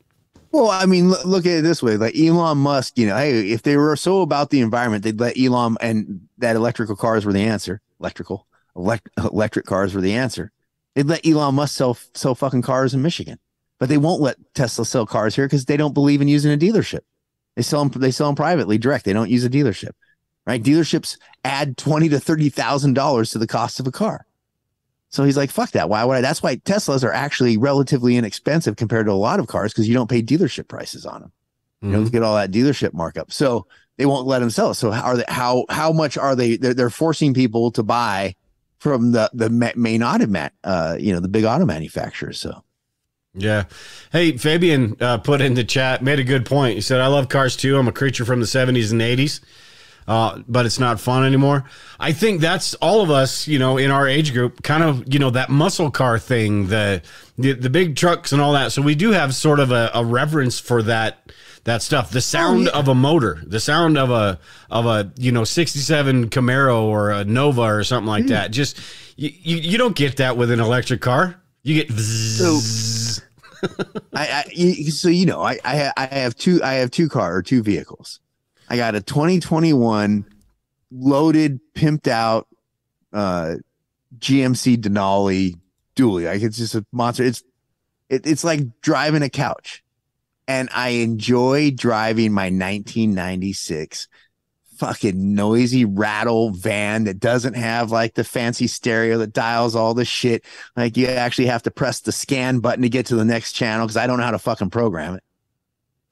Well, 0.51 0.69
I 0.71 0.85
mean, 0.85 1.09
look, 1.09 1.23
look 1.25 1.45
at 1.45 1.59
it 1.59 1.61
this 1.63 1.83
way: 1.83 1.97
like 1.97 2.17
Elon 2.17 2.57
Musk, 2.57 2.97
you 2.97 3.05
know, 3.07 3.15
hey, 3.15 3.51
if 3.51 3.61
they 3.61 3.77
were 3.77 3.95
so 3.95 4.21
about 4.21 4.49
the 4.49 4.61
environment, 4.61 5.03
they'd 5.03 5.19
let 5.19 5.37
Elon 5.37 5.77
and 5.81 6.27
that 6.39 6.55
electrical 6.55 6.95
cars 6.95 7.25
were 7.25 7.33
the 7.33 7.43
answer. 7.43 7.81
Electrical, 7.99 8.47
elect, 8.75 9.09
electric 9.17 9.65
cars 9.65 9.93
were 9.93 10.01
the 10.01 10.13
answer. 10.13 10.51
They'd 10.95 11.07
let 11.07 11.25
Elon 11.27 11.55
Musk 11.55 11.75
sell 11.75 11.97
sell 12.13 12.35
fucking 12.35 12.61
cars 12.61 12.93
in 12.93 13.01
Michigan, 13.01 13.37
but 13.79 13.89
they 13.89 13.97
won't 13.97 14.21
let 14.21 14.37
Tesla 14.53 14.85
sell 14.85 15.05
cars 15.05 15.35
here 15.35 15.45
because 15.45 15.65
they 15.65 15.77
don't 15.77 15.93
believe 15.93 16.21
in 16.21 16.29
using 16.29 16.53
a 16.53 16.57
dealership. 16.57 17.01
They 17.57 17.61
sell 17.61 17.83
them. 17.85 18.01
They 18.01 18.11
sell 18.11 18.27
them 18.27 18.35
privately, 18.35 18.77
direct. 18.77 19.03
They 19.03 19.13
don't 19.13 19.29
use 19.29 19.43
a 19.43 19.49
dealership, 19.49 19.91
right? 20.47 20.63
Dealerships 20.63 21.17
add 21.43 21.75
twenty 21.77 22.07
to 22.09 22.19
thirty 22.19 22.47
thousand 22.49 22.93
dollars 22.93 23.29
to 23.31 23.39
the 23.39 23.47
cost 23.47 23.81
of 23.81 23.87
a 23.87 23.91
car. 23.91 24.25
So 25.15 25.23
he's 25.23 25.37
like, 25.37 25.49
fuck 25.49 25.71
that. 25.71 25.89
Why 25.89 26.03
would 26.03 26.17
I? 26.17 26.21
That's 26.21 26.43
why 26.43 26.57
Teslas 26.57 27.03
are 27.03 27.13
actually 27.13 27.57
relatively 27.57 28.17
inexpensive 28.17 28.75
compared 28.75 29.05
to 29.07 29.11
a 29.11 29.13
lot 29.13 29.39
of 29.39 29.47
cars 29.47 29.73
because 29.73 29.87
you 29.87 29.93
don't 29.93 30.09
pay 30.09 30.21
dealership 30.21 30.67
prices 30.67 31.05
on 31.05 31.21
them. 31.21 31.31
You 31.81 31.91
don't 31.91 32.11
get 32.11 32.23
all 32.23 32.35
that 32.35 32.51
dealership 32.51 32.93
markup. 32.93 33.31
So 33.31 33.67
they 33.97 34.05
won't 34.05 34.25
let 34.25 34.39
them 34.39 34.49
sell 34.49 34.71
it. 34.71 34.75
So 34.75 34.91
how 34.91 35.03
are 35.03 35.17
they? 35.17 35.25
How 35.27 35.65
how 35.69 35.91
much 35.91 36.17
are 36.17 36.35
they? 36.35 36.57
They're, 36.57 36.73
they're 36.73 36.89
forcing 36.89 37.33
people 37.33 37.71
to 37.71 37.83
buy 37.83 38.35
from 38.79 39.11
the 39.11 39.29
the 39.33 39.49
ma- 39.49 39.71
main 39.75 40.01
auto 40.01 40.25
mat, 40.25 40.53
uh, 40.63 40.97
you 40.99 41.13
know, 41.13 41.19
the 41.19 41.27
big 41.27 41.45
auto 41.45 41.65
manufacturers. 41.65 42.39
So 42.39 42.63
Yeah. 43.35 43.65
Hey, 44.11 44.37
Fabian 44.37 44.95
uh, 44.99 45.17
put 45.19 45.41
in 45.41 45.53
the 45.53 45.63
chat, 45.63 46.01
made 46.01 46.19
a 46.19 46.23
good 46.23 46.45
point. 46.45 46.75
He 46.75 46.81
said, 46.81 47.01
I 47.01 47.07
love 47.07 47.29
cars 47.29 47.55
too. 47.55 47.77
I'm 47.77 47.87
a 47.87 47.91
creature 47.91 48.25
from 48.25 48.39
the 48.39 48.45
70s 48.45 48.91
and 48.91 49.01
80s, 49.01 49.41
uh, 50.07 50.39
but 50.47 50.65
it's 50.65 50.79
not 50.79 50.99
fun 50.99 51.25
anymore. 51.25 51.63
I 51.99 52.11
think 52.11 52.41
that's 52.41 52.73
all 52.75 53.01
of 53.01 53.09
us, 53.09 53.47
you 53.47 53.57
know, 53.57 53.77
in 53.77 53.91
our 53.91 54.07
age 54.07 54.33
group, 54.33 54.61
kind 54.61 54.83
of, 54.83 55.11
you 55.11 55.19
know, 55.19 55.31
that 55.31 55.49
muscle 55.49 55.89
car 55.89 56.19
thing, 56.19 56.67
the, 56.67 57.01
the, 57.37 57.53
the 57.53 57.69
big 57.69 57.95
trucks 57.95 58.31
and 58.31 58.41
all 58.41 58.53
that. 58.53 58.71
So 58.71 58.81
we 58.81 58.95
do 58.95 59.11
have 59.11 59.33
sort 59.33 59.59
of 59.59 59.71
a, 59.71 59.91
a 59.93 60.05
reverence 60.05 60.59
for 60.59 60.83
that. 60.83 61.31
That 61.63 61.81
stuff, 61.81 62.11
the 62.11 62.21
sound 62.21 62.65
yeah. 62.65 62.77
of 62.77 62.87
a 62.89 62.93
motor, 62.93 63.41
the 63.43 63.59
sound 63.59 63.97
of 63.97 64.11
a 64.11 64.37
of 64.69 64.85
a 64.85 65.11
you 65.17 65.31
know 65.31 65.43
'67 65.43 66.29
Camaro 66.29 66.83
or 66.83 67.09
a 67.09 67.25
Nova 67.25 67.63
or 67.63 67.83
something 67.83 68.05
like 68.05 68.27
that. 68.27 68.51
Just 68.51 68.79
you, 69.15 69.31
you, 69.41 69.57
you 69.57 69.77
don't 69.79 69.95
get 69.95 70.17
that 70.17 70.37
with 70.37 70.51
an 70.51 70.59
electric 70.59 71.01
car. 71.01 71.41
You 71.63 71.83
get 71.83 71.91
So- 71.91 72.59
I, 74.13 74.43
I 74.47 74.53
so 74.91 75.07
you 75.09 75.25
know 75.25 75.41
I 75.41 75.57
I, 75.65 75.91
I 75.97 76.05
have 76.05 76.35
two 76.35 76.61
I 76.63 76.73
have 76.75 76.91
two 76.91 77.09
car 77.09 77.35
or 77.35 77.41
two 77.41 77.63
vehicles. 77.63 78.19
I 78.69 78.77
got 78.77 78.95
a 78.95 79.01
2021 79.01 80.25
loaded, 80.91 81.59
pimped 81.73 82.07
out 82.07 82.47
uh 83.13 83.55
GMC 84.17 84.77
Denali 84.77 85.59
dually. 85.95 86.25
Like 86.25 86.41
it's 86.41 86.57
just 86.57 86.75
a 86.75 86.85
monster. 86.91 87.23
It's 87.23 87.43
it, 88.09 88.25
it's 88.27 88.43
like 88.43 88.81
driving 88.81 89.23
a 89.23 89.29
couch. 89.29 89.83
And 90.47 90.69
I 90.73 90.89
enjoy 90.89 91.71
driving 91.71 92.31
my 92.31 92.45
1996 92.45 94.07
fucking 94.77 95.33
noisy 95.33 95.85
rattle 95.85 96.51
van 96.51 97.05
that 97.05 97.19
doesn't 97.19 97.55
have 97.55 97.91
like 97.91 98.13
the 98.13 98.23
fancy 98.23 98.67
stereo 98.67 99.17
that 99.17 99.33
dials 99.33 99.75
all 99.75 99.93
the 99.93 100.05
shit. 100.05 100.43
Like 100.75 100.97
you 100.97 101.07
actually 101.07 101.47
have 101.47 101.63
to 101.63 101.71
press 101.71 102.01
the 102.01 102.11
scan 102.11 102.59
button 102.59 102.83
to 102.83 102.89
get 102.89 103.07
to 103.07 103.15
the 103.15 103.25
next 103.25 103.53
channel 103.53 103.85
because 103.85 103.97
I 103.97 104.05
don't 104.05 104.17
know 104.17 104.25
how 104.25 104.31
to 104.31 104.39
fucking 104.39 104.69
program 104.69 105.15
it. 105.15 105.23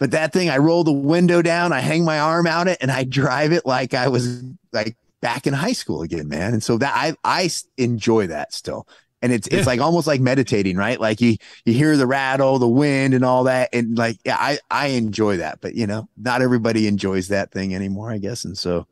But 0.03 0.11
that 0.11 0.33
thing, 0.33 0.49
I 0.49 0.57
roll 0.57 0.83
the 0.83 0.91
window 0.91 1.41
down, 1.41 1.71
I 1.71 1.79
hang 1.79 2.03
my 2.03 2.19
arm 2.19 2.45
out 2.45 2.67
it, 2.67 2.77
and 2.81 2.91
I 2.91 3.05
drive 3.05 3.53
it 3.53 3.65
like 3.65 3.93
I 3.93 4.09
was 4.09 4.43
like 4.73 4.97
back 5.21 5.47
in 5.47 5.53
high 5.53 5.71
school 5.71 6.01
again, 6.01 6.27
man. 6.27 6.51
And 6.51 6.61
so 6.61 6.77
that 6.77 6.91
I 6.93 7.15
I 7.23 7.49
enjoy 7.77 8.27
that 8.27 8.51
still. 8.51 8.85
And 9.21 9.31
it's 9.31 9.47
Yeah. 9.49 9.59
it's 9.59 9.65
like 9.65 9.79
almost 9.79 10.05
like 10.05 10.19
meditating, 10.19 10.75
right? 10.75 10.99
Like 10.99 11.21
you 11.21 11.37
you 11.63 11.71
hear 11.73 11.95
the 11.95 12.05
rattle, 12.05 12.59
the 12.59 12.67
wind, 12.67 13.13
and 13.13 13.23
all 13.23 13.45
that, 13.45 13.69
and 13.71 13.97
like 13.97 14.17
yeah, 14.25 14.35
I 14.37 14.59
I 14.69 14.87
enjoy 14.87 15.37
that. 15.37 15.59
But 15.61 15.75
you 15.75 15.87
know, 15.87 16.09
not 16.17 16.41
everybody 16.41 16.85
enjoys 16.87 17.29
that 17.29 17.51
thing 17.51 17.73
anymore, 17.73 18.11
I 18.11 18.17
guess. 18.17 18.43
And 18.43 18.57
so 18.57 18.85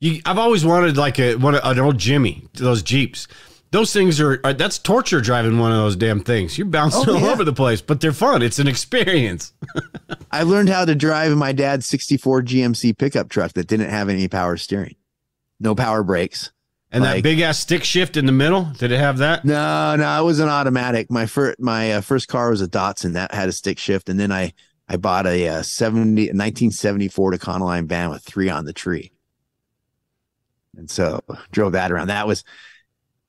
You, 0.00 0.22
I've 0.24 0.38
always 0.38 0.64
wanted 0.64 0.96
like 0.96 1.18
a 1.18 1.34
one 1.34 1.54
an 1.54 1.78
old 1.78 1.98
Jimmy, 1.98 2.48
those 2.54 2.82
Jeeps. 2.82 3.28
Those 3.70 3.92
things 3.92 4.18
are, 4.20 4.40
are 4.44 4.52
that's 4.54 4.78
torture 4.78 5.20
driving 5.20 5.58
one 5.58 5.72
of 5.72 5.78
those 5.78 5.94
damn 5.96 6.20
things. 6.20 6.56
You're 6.56 6.66
bouncing 6.66 7.04
Oh, 7.08 7.14
all 7.14 7.20
yeah. 7.20 7.30
over 7.32 7.44
the 7.44 7.52
place, 7.52 7.80
but 7.82 8.00
they're 8.00 8.12
fun. 8.12 8.42
It's 8.42 8.58
an 8.58 8.66
experience. 8.66 9.52
I 10.30 10.42
learned 10.44 10.70
how 10.70 10.84
to 10.86 10.94
drive 10.94 11.32
in 11.32 11.38
my 11.38 11.52
dad's 11.52 11.86
64 11.86 12.42
GMC 12.42 12.96
pickup 12.96 13.28
truck 13.28 13.52
that 13.52 13.66
didn't 13.66 13.90
have 13.90 14.08
any 14.08 14.26
power 14.28 14.56
steering, 14.56 14.96
no 15.60 15.74
power 15.74 16.02
brakes. 16.02 16.50
And 16.90 17.04
that 17.04 17.22
big 17.22 17.40
ass 17.40 17.58
stick 17.58 17.84
shift 17.84 18.16
in 18.16 18.24
the 18.24 18.32
middle, 18.32 18.64
did 18.78 18.90
it 18.92 18.98
have 18.98 19.18
that? 19.18 19.44
No, 19.44 19.94
no, 19.96 20.22
it 20.22 20.24
was 20.24 20.40
an 20.40 20.48
automatic. 20.48 21.10
My 21.10 21.26
first 21.26 21.60
my 21.60 21.92
uh, 21.92 22.00
first 22.00 22.28
car 22.28 22.48
was 22.48 22.62
a 22.62 22.68
Datsun 22.68 23.12
that 23.12 23.34
had 23.34 23.50
a 23.50 23.52
stick 23.52 23.78
shift, 23.78 24.08
and 24.08 24.18
then 24.18 24.32
I 24.32 24.54
I 24.88 24.96
bought 24.96 25.26
a, 25.26 25.48
uh 25.48 25.62
70 25.62 26.28
1974 26.28 27.32
Econoline 27.32 27.84
van 27.86 28.08
with 28.08 28.22
three 28.22 28.48
on 28.48 28.64
the 28.64 28.72
tree, 28.72 29.12
and 30.76 30.90
so 30.90 31.20
drove 31.52 31.72
that 31.72 31.92
around. 31.92 32.06
That 32.08 32.26
was 32.26 32.42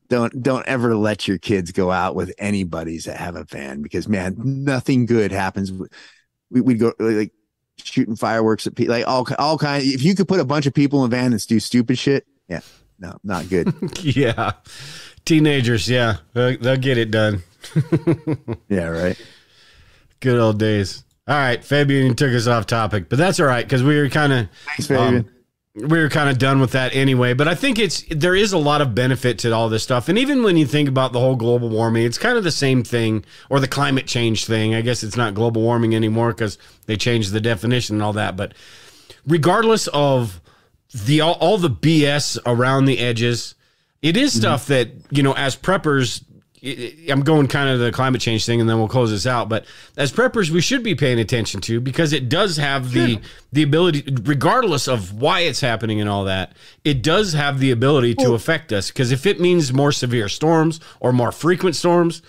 don't 0.10 0.42
don't 0.42 0.66
ever 0.68 0.96
let 0.96 1.28
your 1.28 1.38
kids 1.38 1.72
go 1.72 1.92
out 1.92 2.16
with 2.16 2.34
anybody's 2.38 3.06
that 3.06 3.18
have 3.18 3.36
a 3.36 3.46
van 3.46 3.82
because 3.82 4.08
man, 4.08 4.36
nothing 4.38 5.06
good 5.06 5.32
happens. 5.32 5.72
We 6.52 6.62
we'd 6.62 6.80
go 6.80 6.94
like 7.00 7.32
shooting 7.78 8.16
fireworks 8.16 8.68
at 8.68 8.76
people, 8.76 8.96
like 8.96 9.08
all 9.08 9.28
all 9.38 9.58
kind. 9.58 9.84
If 9.84 10.04
you 10.04 10.16
could 10.16 10.28
put 10.28 10.40
a 10.40 10.46
bunch 10.46 10.66
of 10.66 10.74
people 10.74 11.04
in 11.04 11.12
a 11.12 11.16
van 11.16 11.32
and 11.32 11.48
do 11.48 11.60
stupid 11.60 11.98
shit, 11.98 12.26
Yeah, 12.48 12.62
no, 13.00 13.18
not 13.24 13.50
good. 13.50 13.74
yeah. 14.02 14.54
Teenagers, 15.26 15.88
yeah. 15.88 16.18
They'll, 16.34 16.58
they'll 16.58 16.78
get 16.78 16.98
it 16.98 17.12
done. 17.12 17.44
yeah, 18.70 18.88
right. 18.88 19.22
Good 20.22 20.40
old 20.40 20.58
days. 20.60 21.04
All 21.28 21.36
right, 21.36 21.64
Fabian 21.64 22.16
took 22.16 22.32
us 22.32 22.48
off 22.48 22.66
topic, 22.66 23.08
but 23.08 23.20
that's 23.20 23.40
all 23.40 23.46
right 23.46 23.64
because 23.64 23.84
we 23.84 23.96
were 23.96 24.10
kind 24.10 24.34
of 24.34 24.50
Thanks, 24.66 24.88
Fabian. 24.88 25.18
Um, 25.18 25.30
we 25.88 26.00
were 26.00 26.10
kind 26.10 26.30
of 26.30 26.38
done 26.38 26.60
with 26.60 26.72
that 26.72 26.96
anyway. 26.96 27.34
But 27.34 27.48
I 27.48 27.56
think 27.56 27.80
it's 27.80 28.04
there 28.10 28.36
is 28.36 28.54
a 28.54 28.58
lot 28.58 28.82
of 28.82 28.94
benefit 28.94 29.40
to 29.40 29.52
all 29.52 29.70
this 29.70 29.84
stuff, 29.84 30.10
and 30.10 30.18
even 30.18 30.44
when 30.44 30.58
you 30.58 30.66
think 30.66 30.90
about 30.90 31.14
the 31.14 31.20
whole 31.20 31.36
global 31.36 31.70
warming, 31.70 32.04
it's 32.04 32.18
kind 32.18 32.38
of 32.38 32.44
the 32.44 32.52
same 32.52 32.84
thing, 32.84 33.24
or 33.50 33.60
the 33.60 33.68
climate 33.68 34.08
change 34.08 34.46
thing. 34.46 34.76
I 34.76 34.82
guess 34.82 35.04
it's 35.04 35.18
not 35.18 35.34
global 35.34 35.62
warming 35.62 35.96
anymore 35.96 36.30
because 36.30 36.58
they 36.86 36.98
changed 36.98 37.32
the 37.32 37.42
definition 37.42 37.96
and 37.96 38.04
all 38.04 38.14
that. 38.14 38.36
But 38.36 38.54
regardless 39.26 39.88
of 39.88 40.42
the 40.94 41.22
all, 41.22 41.34
all 41.34 41.58
the 41.58 41.70
BS 41.70 42.38
around 42.46 42.86
the 42.86 43.00
edges, 43.00 43.56
it 44.02 44.18
is 44.18 44.32
mm-hmm. 44.32 44.42
stuff 44.42 44.68
that 44.68 44.90
you 45.12 45.24
know 45.24 45.34
as 45.34 45.56
preppers 45.56 46.24
I'm 46.62 47.22
going 47.22 47.48
kind 47.48 47.70
of 47.70 47.80
the 47.80 47.92
climate 47.92 48.22
change 48.22 48.46
thing, 48.46 48.60
and 48.60 48.70
then 48.70 48.78
we'll 48.78 48.90
close 48.90 49.12
this 49.12 49.26
out. 49.26 49.48
But 49.48 49.66
as 49.96 50.12
preppers, 50.12 50.50
we 50.50 50.62
should 50.62 50.84
be 50.84 50.94
paying 50.94 51.20
attention 51.20 51.62
to 51.62 51.80
because 51.80 52.12
it 52.12 52.28
does 52.28 52.58
have 52.58 52.92
the 52.92 53.20
the 53.54 53.64
ability, 53.64 54.04
regardless 54.24 54.88
of 54.88 55.14
why 55.14 55.42
it's 55.42 55.62
happening 55.62 56.02
and 56.02 56.10
all 56.10 56.26
that, 56.26 56.54
it 56.84 57.02
does 57.02 57.34
have 57.34 57.60
the 57.60 57.72
ability 57.72 58.16
to 58.16 58.34
affect 58.34 58.74
us. 58.74 58.90
Because 58.90 59.12
if 59.12 59.26
it 59.26 59.40
means 59.40 59.72
more 59.72 59.92
severe 59.92 60.28
storms 60.28 60.80
or 61.00 61.14
more 61.14 61.32
frequent 61.32 61.76
storms, 61.76 62.22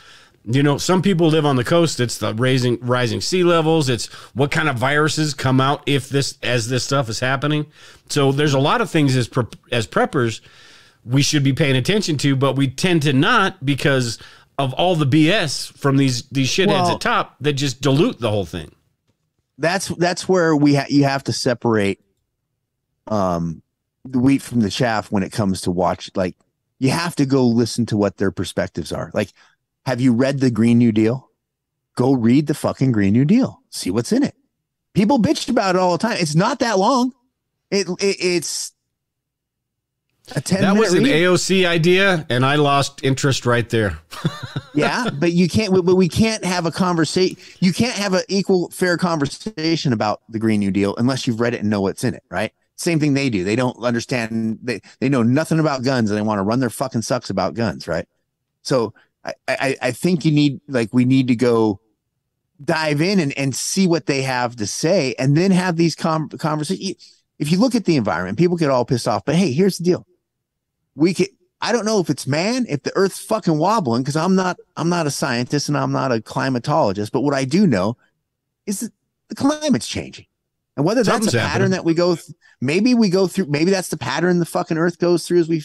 you 0.45 0.63
know, 0.63 0.79
some 0.79 1.03
people 1.03 1.29
live 1.29 1.45
on 1.45 1.57
the 1.57 1.65
coast. 1.65 2.01
It's 2.01 2.19
the 2.19 2.33
raising 2.35 2.79
rising 2.81 3.21
sea 3.21 3.45
levels. 3.45 3.89
It's 3.89 4.07
what 4.35 4.51
kind 4.51 4.69
of 4.69 4.77
viruses 4.77 5.35
come 5.35 5.61
out 5.61 5.83
if 5.87 6.09
this 6.09 6.39
as 6.43 6.69
this 6.69 6.85
stuff 6.85 7.09
is 7.09 7.21
happening. 7.21 7.67
So 8.09 8.33
there's 8.33 8.55
a 8.55 8.59
lot 8.59 8.81
of 8.81 8.91
things 8.91 9.17
as 9.17 9.29
pre- 9.29 9.45
as 9.71 9.87
preppers 9.87 10.41
we 11.05 11.23
should 11.23 11.43
be 11.45 11.53
paying 11.53 11.77
attention 11.77 12.17
to, 12.19 12.37
but 12.37 12.57
we 12.57 12.69
tend 12.69 13.03
to 13.03 13.13
not 13.13 13.65
because 13.65 14.19
of 14.59 14.73
all 14.75 14.95
the 14.97 15.07
BS 15.07 15.73
from 15.79 15.97
these 15.97 16.29
these 16.31 16.49
shitheads 16.51 16.67
Well- 16.69 16.91
at 16.93 17.01
top 17.01 17.37
that 17.41 17.55
just 17.55 17.81
dilute 17.81 18.19
the 18.21 18.31
whole 18.31 18.45
thing. 18.47 18.71
that's 19.59 19.89
that's 19.89 20.29
where 20.29 20.55
we 20.57 20.75
ha- 20.75 20.87
you 20.89 21.05
have 21.05 21.25
to 21.25 21.33
separate 21.33 22.01
um 23.07 23.63
the 24.05 24.19
wheat 24.19 24.41
from 24.43 24.61
the 24.61 24.71
chaff 24.71 25.11
when 25.11 25.23
it 25.23 25.33
comes 25.33 25.63
to 25.63 25.71
watch 25.71 26.11
like 26.15 26.37
you 26.79 26.91
have 26.91 27.15
to 27.17 27.27
go 27.27 27.47
listen 27.47 27.85
to 27.87 27.97
what 27.97 28.17
their 28.17 28.31
perspectives 28.31 28.93
are. 28.93 29.11
Like 29.15 29.31
have 29.87 30.01
you 30.01 30.13
read 30.13 30.41
the 30.41 30.51
green 30.51 30.79
new 30.79 30.93
deal? 30.93 31.31
Go 31.97 32.13
read 32.13 32.47
the 32.47 32.55
fucking 32.55 32.93
green 32.93 33.13
new 33.13 33.25
deal. 33.25 33.61
See 33.71 33.91
what's 33.91 34.13
in 34.13 34.23
it. 34.23 34.35
People 34.95 35.19
bitched 35.19 35.49
about 35.49 35.75
it 35.75 35.79
all 35.79 35.93
the 35.93 35.99
time. 35.99 36.17
It's 36.21 36.35
not 36.35 36.59
that 36.61 36.79
long. 36.79 37.13
It, 37.71 37.89
it 38.01 38.17
it's 38.21 38.73
a 38.73 38.73
10 38.73 38.73
That 40.35 40.77
was 40.77 40.95
an 40.95 41.05
read. 41.05 41.13
AOC 41.13 41.67
idea, 41.67 42.27
and 42.29 42.45
I 42.45 42.57
lost 42.57 43.05
interest 43.05 43.47
right 43.47 43.69
there. 43.69 43.99
yeah, 44.75 45.11
but 45.11 45.33
you 45.33 45.49
can't. 45.49 45.73
But 45.73 45.97
we 45.97 46.09
can't 46.09 46.45
have 46.45 46.67
a 46.67 46.71
conversation. 46.71 47.37
You 47.61 47.73
can't 47.73 47.95
have 47.95 48.15
an 48.15 48.23
equal, 48.29 48.71
fair 48.71 48.97
conversation 48.97 49.93
about 49.93 50.23
the 50.29 50.39
Green 50.39 50.61
New 50.61 50.71
Deal 50.71 50.95
unless 50.97 51.27
you've 51.27 51.41
read 51.41 51.55
it 51.55 51.61
and 51.61 51.71
know 51.71 51.81
what's 51.81 52.05
in 52.05 52.15
it. 52.15 52.23
Right? 52.31 52.53
Same 52.77 53.01
thing 53.01 53.15
they 53.15 53.29
do. 53.31 53.45
They 53.45 53.57
don't 53.57 53.77
understand. 53.79 54.59
They 54.63 54.81
they 55.01 55.09
know 55.09 55.23
nothing 55.23 55.59
about 55.59 55.83
guns, 55.83 56.11
and 56.11 56.19
they 56.19 56.23
want 56.23 56.39
to 56.39 56.43
run 56.43 56.61
their 56.61 56.71
fucking 56.71 57.03
sucks 57.03 57.31
about 57.31 57.55
guns. 57.55 57.89
Right? 57.89 58.07
So 58.63 58.95
I 59.25 59.35
I, 59.49 59.77
I 59.83 59.91
think 59.93 60.25
you 60.25 60.33
need 60.33 60.61
like 60.69 60.93
we 60.93 61.05
need 61.05 61.29
to 61.29 61.37
go 61.37 61.81
dive 62.63 63.01
in 63.01 63.19
and, 63.19 63.37
and 63.39 63.57
see 63.57 63.87
what 63.87 64.07
they 64.07 64.23
have 64.23 64.57
to 64.57 64.67
say, 64.67 65.15
and 65.19 65.37
then 65.37 65.51
have 65.51 65.77
these 65.77 65.95
com- 65.95 66.29
conversations. 66.29 67.17
If 67.39 67.51
you 67.51 67.59
look 67.59 67.75
at 67.75 67.87
the 67.87 67.97
environment, 67.97 68.39
people 68.39 68.59
get 68.59 68.71
all 68.71 68.85
pissed 68.85 69.09
off. 69.09 69.25
But 69.25 69.35
hey, 69.35 69.53
here's 69.53 69.79
the 69.79 69.85
deal 69.85 70.07
we 70.95 71.15
could 71.15 71.29
I 71.63 71.73
don't 71.73 71.85
know 71.85 72.01
if 72.01 72.09
it's 72.09 72.27
man, 72.27 72.65
if 72.69 72.83
the 72.83 72.93
earth's 72.97 73.23
fucking 73.23 73.59
wobbling, 73.59 74.03
because 74.03 74.17
I'm 74.17 74.35
not 74.35 74.59
I'm 74.77 74.89
not 74.89 75.07
a 75.07 75.11
scientist 75.11 75.69
and 75.69 75.77
I'm 75.77 75.93
not 75.93 76.13
a 76.13 76.21
climatologist, 76.21 77.13
but 77.13 77.21
what 77.21 77.35
I 77.35 77.45
do 77.45 77.67
know 77.67 77.97
is 78.67 78.81
that 78.81 78.93
the 79.29 79.35
climate's 79.35 79.87
changing. 79.89 80.27
And 80.77 80.87
whether 80.87 81.03
that's 81.03 81.15
Something's 81.15 81.35
a 81.35 81.39
pattern 81.39 81.49
happening. 81.49 81.71
that 81.73 81.85
we 81.85 81.95
go 81.95 82.15
th- 82.15 82.35
maybe 82.61 82.95
we 82.95 83.11
go 83.11 83.27
through 83.27 83.47
maybe 83.47 83.71
that's 83.71 83.89
the 83.89 83.99
pattern 83.99 84.39
the 84.39 84.47
fucking 84.47 84.79
earth 84.79 84.99
goes 84.99 85.27
through 85.27 85.41
as 85.41 85.49
we 85.49 85.63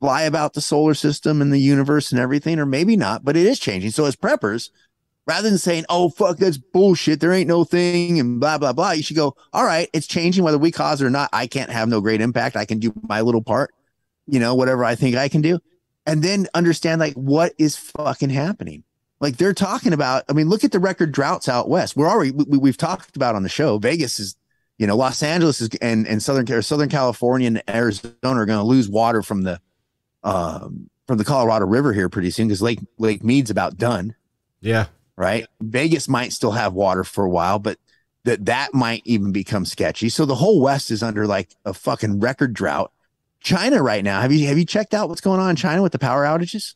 fly 0.00 0.22
about 0.22 0.54
the 0.54 0.60
solar 0.60 0.94
system 0.94 1.40
and 1.40 1.52
the 1.52 1.58
universe 1.60 2.10
and 2.10 2.20
everything, 2.20 2.58
or 2.58 2.66
maybe 2.66 2.96
not, 2.96 3.24
but 3.24 3.36
it 3.36 3.46
is 3.46 3.60
changing. 3.60 3.92
So 3.92 4.04
as 4.06 4.16
preppers, 4.16 4.70
rather 5.26 5.48
than 5.48 5.58
saying, 5.58 5.84
oh 5.88 6.08
fuck, 6.10 6.38
that's 6.38 6.56
bullshit, 6.58 7.20
there 7.20 7.32
ain't 7.32 7.46
no 7.46 7.62
thing 7.62 8.18
and 8.18 8.40
blah 8.40 8.58
blah 8.58 8.72
blah, 8.72 8.90
you 8.90 9.04
should 9.04 9.14
go, 9.14 9.36
all 9.52 9.64
right, 9.64 9.88
it's 9.92 10.08
changing 10.08 10.42
whether 10.42 10.58
we 10.58 10.72
cause 10.72 11.00
it 11.00 11.06
or 11.06 11.10
not. 11.10 11.30
I 11.32 11.46
can't 11.46 11.70
have 11.70 11.88
no 11.88 12.00
great 12.00 12.20
impact. 12.20 12.56
I 12.56 12.64
can 12.64 12.80
do 12.80 12.92
my 13.08 13.20
little 13.20 13.42
part 13.42 13.72
you 14.26 14.40
know, 14.40 14.54
whatever 14.54 14.84
I 14.84 14.94
think 14.94 15.16
I 15.16 15.28
can 15.28 15.40
do. 15.42 15.58
And 16.06 16.22
then 16.22 16.48
understand 16.54 17.00
like 17.00 17.14
what 17.14 17.52
is 17.58 17.76
fucking 17.76 18.30
happening. 18.30 18.84
Like 19.20 19.36
they're 19.36 19.54
talking 19.54 19.92
about, 19.92 20.24
I 20.28 20.32
mean, 20.32 20.48
look 20.48 20.64
at 20.64 20.72
the 20.72 20.80
record 20.80 21.12
droughts 21.12 21.48
out 21.48 21.68
west. 21.68 21.96
We're 21.96 22.08
already, 22.08 22.32
we, 22.32 22.58
we've 22.58 22.76
talked 22.76 23.14
about 23.16 23.36
on 23.36 23.44
the 23.44 23.48
show. 23.48 23.78
Vegas 23.78 24.18
is, 24.18 24.36
you 24.78 24.86
know, 24.86 24.96
Los 24.96 25.22
Angeles 25.22 25.60
is, 25.60 25.68
and, 25.80 26.08
and 26.08 26.20
Southern, 26.20 26.62
Southern 26.62 26.88
California 26.88 27.46
and 27.46 27.62
Arizona 27.68 28.10
are 28.22 28.46
going 28.46 28.58
to 28.58 28.64
lose 28.64 28.88
water 28.88 29.22
from 29.22 29.42
the, 29.42 29.60
um, 30.24 30.88
from 31.06 31.18
the 31.18 31.24
Colorado 31.24 31.66
River 31.66 31.92
here 31.92 32.08
pretty 32.08 32.30
soon 32.30 32.48
because 32.48 32.62
Lake, 32.62 32.80
Lake 32.98 33.22
Mead's 33.22 33.50
about 33.50 33.76
done 33.76 34.14
Yeah. 34.60 34.86
right? 35.16 35.46
Vegas 35.60 36.08
might 36.08 36.32
still 36.32 36.52
have 36.52 36.72
water 36.72 37.04
for 37.04 37.24
a 37.24 37.30
while, 37.30 37.58
but 37.60 37.78
that 38.24 38.46
that 38.46 38.72
might 38.74 39.02
even 39.04 39.32
become 39.32 39.64
sketchy. 39.64 40.08
So 40.08 40.24
the 40.24 40.34
whole 40.36 40.60
West 40.60 40.90
is 40.90 41.02
under 41.02 41.26
like 41.26 41.54
a 41.64 41.74
fucking 41.74 42.20
record 42.20 42.54
drought. 42.54 42.92
China 43.42 43.82
right 43.82 44.04
now, 44.04 44.20
have 44.20 44.32
you 44.32 44.46
have 44.46 44.58
you 44.58 44.64
checked 44.64 44.94
out 44.94 45.08
what's 45.08 45.20
going 45.20 45.40
on 45.40 45.50
in 45.50 45.56
China 45.56 45.82
with 45.82 45.92
the 45.92 45.98
power 45.98 46.24
outages? 46.24 46.74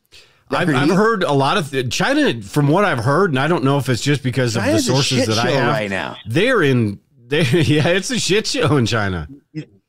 I've, 0.49 0.69
I've 0.69 0.89
heard 0.89 1.23
a 1.23 1.33
lot 1.33 1.57
of 1.57 1.89
China, 1.91 2.41
from 2.41 2.69
what 2.69 2.85
I've 2.85 3.03
heard, 3.03 3.31
and 3.31 3.39
I 3.39 3.47
don't 3.47 3.63
know 3.65 3.77
if 3.77 3.89
it's 3.89 4.01
just 4.01 4.23
because 4.23 4.53
China's 4.53 4.87
of 4.87 4.95
the 4.95 5.03
sources 5.03 5.27
that 5.27 5.37
I 5.37 5.51
have. 5.51 5.69
right 5.69 5.89
now. 5.89 6.15
They're 6.25 6.63
in, 6.63 7.01
they, 7.17 7.41
yeah, 7.51 7.89
it's 7.89 8.11
a 8.11 8.19
shit 8.19 8.47
show 8.47 8.77
in 8.77 8.85
China. 8.85 9.27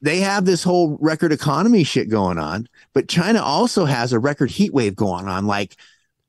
They 0.01 0.19
have 0.19 0.45
this 0.45 0.63
whole 0.63 0.97
record 1.01 1.33
economy 1.33 1.85
shit 1.85 2.09
going 2.09 2.39
on, 2.39 2.69
but 2.93 3.09
China 3.09 3.41
also 3.41 3.85
has 3.85 4.13
a 4.13 4.19
record 4.19 4.51
heat 4.51 4.73
wave 4.73 4.97
going 4.97 5.27
on, 5.27 5.47
like 5.47 5.77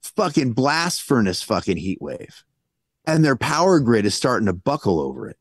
fucking 0.02 0.54
blast 0.54 1.02
furnace 1.02 1.42
fucking 1.42 1.78
heat 1.78 2.02
wave. 2.02 2.44
And 3.06 3.26
their 3.26 3.36
power 3.36 3.80
grid 3.80 4.06
is 4.06 4.14
starting 4.14 4.46
to 4.46 4.54
buckle 4.54 5.00
over 5.00 5.28
it. 5.30 5.38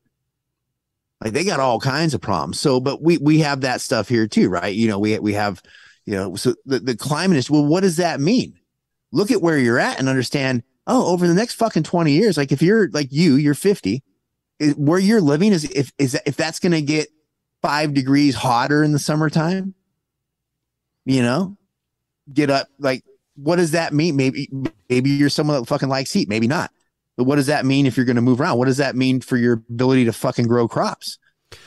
Like 1.21 1.33
they 1.33 1.43
got 1.43 1.59
all 1.59 1.79
kinds 1.79 2.13
of 2.13 2.21
problems. 2.21 2.59
So, 2.59 2.79
but 2.79 3.01
we 3.01 3.17
we 3.17 3.39
have 3.39 3.61
that 3.61 3.81
stuff 3.81 4.07
here 4.07 4.27
too, 4.27 4.49
right? 4.49 4.73
You 4.73 4.87
know, 4.87 4.99
we 4.99 5.19
we 5.19 5.33
have, 5.33 5.61
you 6.05 6.13
know, 6.13 6.35
so 6.35 6.55
the, 6.65 6.79
the 6.79 6.95
climate 6.95 7.37
is 7.37 7.49
well, 7.49 7.65
what 7.65 7.81
does 7.81 7.97
that 7.97 8.19
mean? 8.19 8.53
Look 9.11 9.31
at 9.31 9.41
where 9.41 9.57
you're 9.57 9.79
at 9.79 9.99
and 9.99 10.07
understand, 10.07 10.63
oh, 10.87 11.11
over 11.11 11.27
the 11.27 11.33
next 11.33 11.55
fucking 11.55 11.83
20 11.83 12.11
years, 12.11 12.37
like 12.37 12.51
if 12.51 12.61
you're 12.61 12.89
like 12.91 13.07
you, 13.11 13.35
you're 13.35 13.53
50, 13.53 14.03
is, 14.59 14.75
where 14.75 14.99
you're 14.99 15.21
living 15.21 15.51
is 15.51 15.65
if 15.65 15.91
is 15.97 16.13
that, 16.13 16.23
if 16.25 16.37
that's 16.37 16.59
gonna 16.59 16.81
get 16.81 17.09
five 17.61 17.93
degrees 17.93 18.35
hotter 18.35 18.83
in 18.83 18.93
the 18.93 18.99
summertime, 18.99 19.73
you 21.05 21.21
know, 21.21 21.57
get 22.31 22.49
up 22.49 22.67
like 22.79 23.03
what 23.35 23.57
does 23.57 23.71
that 23.71 23.93
mean? 23.93 24.15
Maybe 24.15 24.49
maybe 24.89 25.09
you're 25.09 25.29
someone 25.29 25.59
that 25.59 25.67
fucking 25.67 25.89
likes 25.89 26.13
heat, 26.13 26.29
maybe 26.29 26.47
not. 26.47 26.71
But 27.19 27.25
what 27.25 27.35
does 27.35 27.47
that 27.47 27.65
mean 27.65 27.85
if 27.85 27.97
you're 27.97 28.05
going 28.05 28.15
to 28.15 28.21
move 28.21 28.39
around? 28.39 28.57
What 28.59 28.67
does 28.67 28.77
that 28.77 28.95
mean 28.95 29.19
for 29.19 29.35
your 29.35 29.55
ability 29.69 30.05
to 30.05 30.13
fucking 30.13 30.47
grow 30.47 30.69
crops 30.69 31.17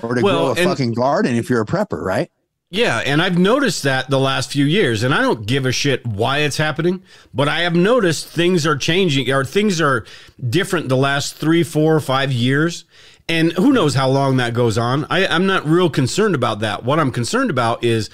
or 0.02 0.14
to 0.14 0.22
Well, 0.22 0.38
grow 0.38 0.46
a 0.46 0.50
and- 0.52 0.70
fucking 0.70 0.94
garden 0.94 1.36
if 1.36 1.50
you're 1.50 1.60
a 1.60 1.66
prepper, 1.66 2.02
right? 2.02 2.30
Yeah, 2.70 3.00
and 3.04 3.20
I've 3.20 3.36
noticed 3.36 3.82
that 3.82 4.08
the 4.08 4.18
last 4.18 4.50
few 4.50 4.64
years, 4.64 5.02
and 5.02 5.12
I 5.12 5.20
don't 5.20 5.44
give 5.44 5.66
a 5.66 5.72
shit 5.72 6.06
why 6.06 6.38
it's 6.38 6.56
happening, 6.56 7.02
but 7.34 7.48
I 7.48 7.60
have 7.60 7.76
noticed 7.76 8.28
things 8.28 8.66
are 8.66 8.78
changing 8.78 9.30
or 9.30 9.44
things 9.44 9.78
are 9.78 10.06
different 10.48 10.88
the 10.88 10.96
last 10.96 11.34
three, 11.34 11.62
four, 11.64 12.00
five 12.00 12.32
years. 12.32 12.86
And 13.28 13.52
who 13.52 13.74
knows 13.74 13.94
how 13.94 14.08
long 14.08 14.38
that 14.38 14.54
goes 14.54 14.78
on. 14.78 15.06
I, 15.10 15.26
I'm 15.26 15.44
not 15.46 15.66
real 15.66 15.90
concerned 15.90 16.34
about 16.34 16.60
that. 16.60 16.82
What 16.82 16.98
I'm 16.98 17.10
concerned 17.10 17.50
about 17.50 17.84
is 17.84 18.08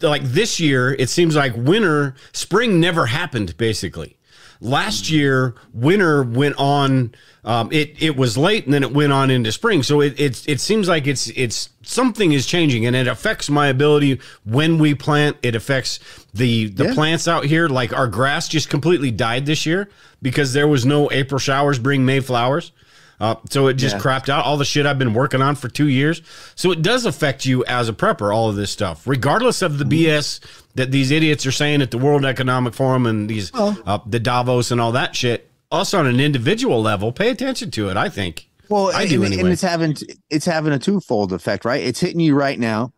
like 0.00 0.22
this 0.22 0.58
year, 0.58 0.94
it 0.94 1.10
seems 1.10 1.36
like 1.36 1.52
winter, 1.54 2.14
spring 2.32 2.80
never 2.80 3.04
happened 3.04 3.58
basically. 3.58 4.14
Last 4.60 5.08
year, 5.10 5.54
winter 5.72 6.22
went 6.22 6.56
on. 6.58 7.14
Um, 7.44 7.70
it 7.72 7.94
it 8.02 8.16
was 8.16 8.36
late, 8.36 8.64
and 8.64 8.74
then 8.74 8.82
it 8.82 8.92
went 8.92 9.12
on 9.12 9.30
into 9.30 9.52
spring. 9.52 9.82
So 9.82 10.00
it 10.00 10.18
it 10.18 10.42
it 10.48 10.60
seems 10.60 10.88
like 10.88 11.06
it's 11.06 11.28
it's 11.36 11.70
something 11.82 12.32
is 12.32 12.44
changing, 12.46 12.84
and 12.84 12.96
it 12.96 13.06
affects 13.06 13.48
my 13.48 13.68
ability 13.68 14.20
when 14.44 14.78
we 14.78 14.94
plant. 14.94 15.36
It 15.42 15.54
affects 15.54 16.00
the 16.34 16.66
the 16.68 16.86
Yeah. 16.86 16.94
plants 16.94 17.28
out 17.28 17.44
here. 17.44 17.68
Like 17.68 17.92
our 17.92 18.08
grass 18.08 18.48
just 18.48 18.68
completely 18.68 19.10
died 19.12 19.46
this 19.46 19.64
year 19.64 19.88
because 20.20 20.52
there 20.52 20.66
was 20.68 20.84
no 20.84 21.08
April 21.12 21.38
showers 21.38 21.78
bring 21.78 22.04
May 22.04 22.18
flowers. 22.20 22.72
Uh, 23.20 23.34
so 23.50 23.66
it 23.66 23.74
just 23.74 23.96
Yeah. 23.96 24.00
crapped 24.02 24.28
out 24.28 24.44
all 24.44 24.56
the 24.56 24.64
shit 24.64 24.86
I've 24.86 24.98
been 24.98 25.12
working 25.12 25.42
on 25.42 25.56
for 25.56 25.68
two 25.68 25.88
years. 25.88 26.22
So 26.54 26.70
it 26.70 26.82
does 26.82 27.04
affect 27.04 27.44
you 27.46 27.64
as 27.64 27.88
a 27.88 27.92
prepper, 27.92 28.32
all 28.32 28.48
of 28.48 28.54
this 28.56 28.70
stuff, 28.70 29.06
regardless 29.06 29.60
of 29.60 29.78
the 29.78 29.84
BS 29.84 30.38
that 30.76 30.92
these 30.92 31.10
idiots 31.10 31.44
are 31.44 31.50
saying 31.52 31.82
at 31.82 31.90
the 31.90 31.98
World 31.98 32.24
Economic 32.24 32.74
Forum 32.74 33.06
and 33.06 33.28
these 33.28 33.50
uh, 33.54 33.98
the 34.06 34.20
Davos 34.20 34.70
and 34.70 34.80
all 34.80 34.92
that 34.92 35.16
shit. 35.16 35.50
Us 35.72 35.92
on 35.94 36.06
an 36.06 36.20
individual 36.20 36.80
level, 36.80 37.10
pay 37.12 37.28
attention 37.30 37.70
to 37.72 37.88
it. 37.90 37.96
I 37.96 38.08
think. 38.08 38.48
Well, 38.68 38.92
I 38.94 39.02
and, 39.02 39.10
do 39.10 39.24
and 39.24 39.32
anyway. 39.34 39.52
it's 39.52 39.62
having 39.62 39.96
it's 40.30 40.46
having 40.46 40.72
a 40.72 40.78
twofold 40.78 41.32
effect, 41.32 41.64
right? 41.64 41.82
It's 41.82 42.00
hitting 42.00 42.20
you 42.20 42.34
right 42.34 42.58
now 42.58 42.92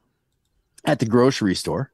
at 0.84 0.98
the 0.98 1.06
grocery 1.06 1.54
store, 1.54 1.92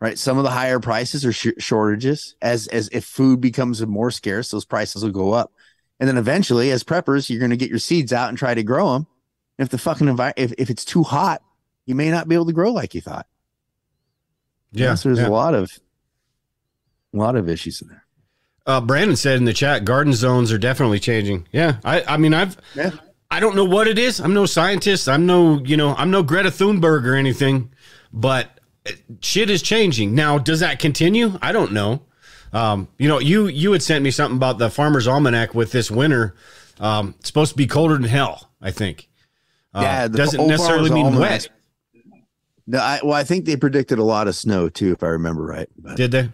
right? 0.00 0.18
Some 0.18 0.36
of 0.38 0.44
the 0.44 0.50
higher 0.50 0.78
prices 0.80 1.24
are 1.24 1.32
sh- 1.32 1.48
shortages. 1.58 2.34
As 2.40 2.66
as 2.68 2.88
if 2.92 3.04
food 3.04 3.40
becomes 3.40 3.84
more 3.86 4.10
scarce, 4.10 4.50
those 4.50 4.64
prices 4.64 5.02
will 5.02 5.10
go 5.12 5.32
up. 5.32 5.52
And 6.00 6.08
then 6.08 6.18
eventually, 6.18 6.70
as 6.70 6.82
preppers, 6.82 7.30
you're 7.30 7.38
going 7.38 7.50
to 7.50 7.56
get 7.56 7.70
your 7.70 7.78
seeds 7.78 8.12
out 8.12 8.28
and 8.28 8.36
try 8.36 8.54
to 8.54 8.62
grow 8.62 8.94
them. 8.94 9.06
If 9.58 9.68
the 9.68 9.78
fucking 9.78 10.08
envi- 10.08 10.32
if 10.36 10.52
if 10.58 10.70
it's 10.70 10.84
too 10.84 11.04
hot, 11.04 11.40
you 11.86 11.94
may 11.94 12.10
not 12.10 12.28
be 12.28 12.34
able 12.34 12.46
to 12.46 12.52
grow 12.52 12.72
like 12.72 12.94
you 12.94 13.00
thought. 13.00 13.26
Yeah, 14.72 14.96
so 14.96 15.08
there's 15.08 15.20
yeah. 15.20 15.28
a 15.28 15.30
lot 15.30 15.54
of 15.54 15.70
a 17.12 17.16
lot 17.16 17.36
of 17.36 17.48
issues 17.48 17.80
in 17.80 17.88
there. 17.88 18.04
Uh, 18.66 18.80
Brandon 18.80 19.16
said 19.16 19.36
in 19.36 19.44
the 19.44 19.52
chat, 19.52 19.84
garden 19.84 20.12
zones 20.12 20.50
are 20.50 20.58
definitely 20.58 20.98
changing. 20.98 21.46
Yeah, 21.52 21.76
I, 21.84 22.02
I 22.02 22.16
mean, 22.16 22.32
I've, 22.32 22.56
Yeah. 22.74 22.92
I 23.30 23.38
don't 23.40 23.56
know 23.56 23.64
what 23.64 23.86
it 23.88 23.98
is. 23.98 24.20
I'm 24.20 24.32
no 24.32 24.46
scientist. 24.46 25.08
I'm 25.08 25.26
no, 25.26 25.60
you 25.64 25.76
know, 25.76 25.94
I'm 25.94 26.10
no 26.10 26.22
Greta 26.22 26.50
Thunberg 26.50 27.04
or 27.04 27.14
anything, 27.14 27.72
but 28.12 28.60
uh, 28.86 28.92
shit 29.20 29.50
is 29.50 29.62
changing 29.62 30.14
now. 30.14 30.38
Does 30.38 30.60
that 30.60 30.78
continue? 30.78 31.38
I 31.42 31.52
don't 31.52 31.72
know. 31.72 32.02
Um, 32.54 32.88
you 32.98 33.08
know, 33.08 33.18
you 33.18 33.48
you 33.48 33.72
had 33.72 33.82
sent 33.82 34.02
me 34.04 34.12
something 34.12 34.36
about 34.36 34.58
the 34.58 34.70
Farmer's 34.70 35.08
Almanac 35.08 35.54
with 35.54 35.72
this 35.72 35.90
winter. 35.90 36.34
Um, 36.78 37.16
it's 37.18 37.28
supposed 37.28 37.50
to 37.50 37.56
be 37.56 37.66
colder 37.66 37.94
than 37.94 38.04
hell. 38.04 38.50
I 38.62 38.70
think. 38.70 39.08
Uh, 39.74 39.80
yeah, 39.82 40.08
the 40.08 40.16
doesn't 40.16 40.46
necessarily 40.46 40.90
mean 40.90 41.06
Almanac- 41.06 41.20
wet. 41.20 41.48
No, 42.66 42.78
I, 42.78 43.00
well, 43.02 43.12
I 43.12 43.24
think 43.24 43.44
they 43.44 43.56
predicted 43.56 43.98
a 43.98 44.04
lot 44.04 44.28
of 44.28 44.34
snow 44.34 44.68
too, 44.68 44.92
if 44.92 45.02
I 45.02 45.08
remember 45.08 45.42
right. 45.42 45.68
But 45.76 45.96
Did 45.96 46.12
they? 46.12 46.30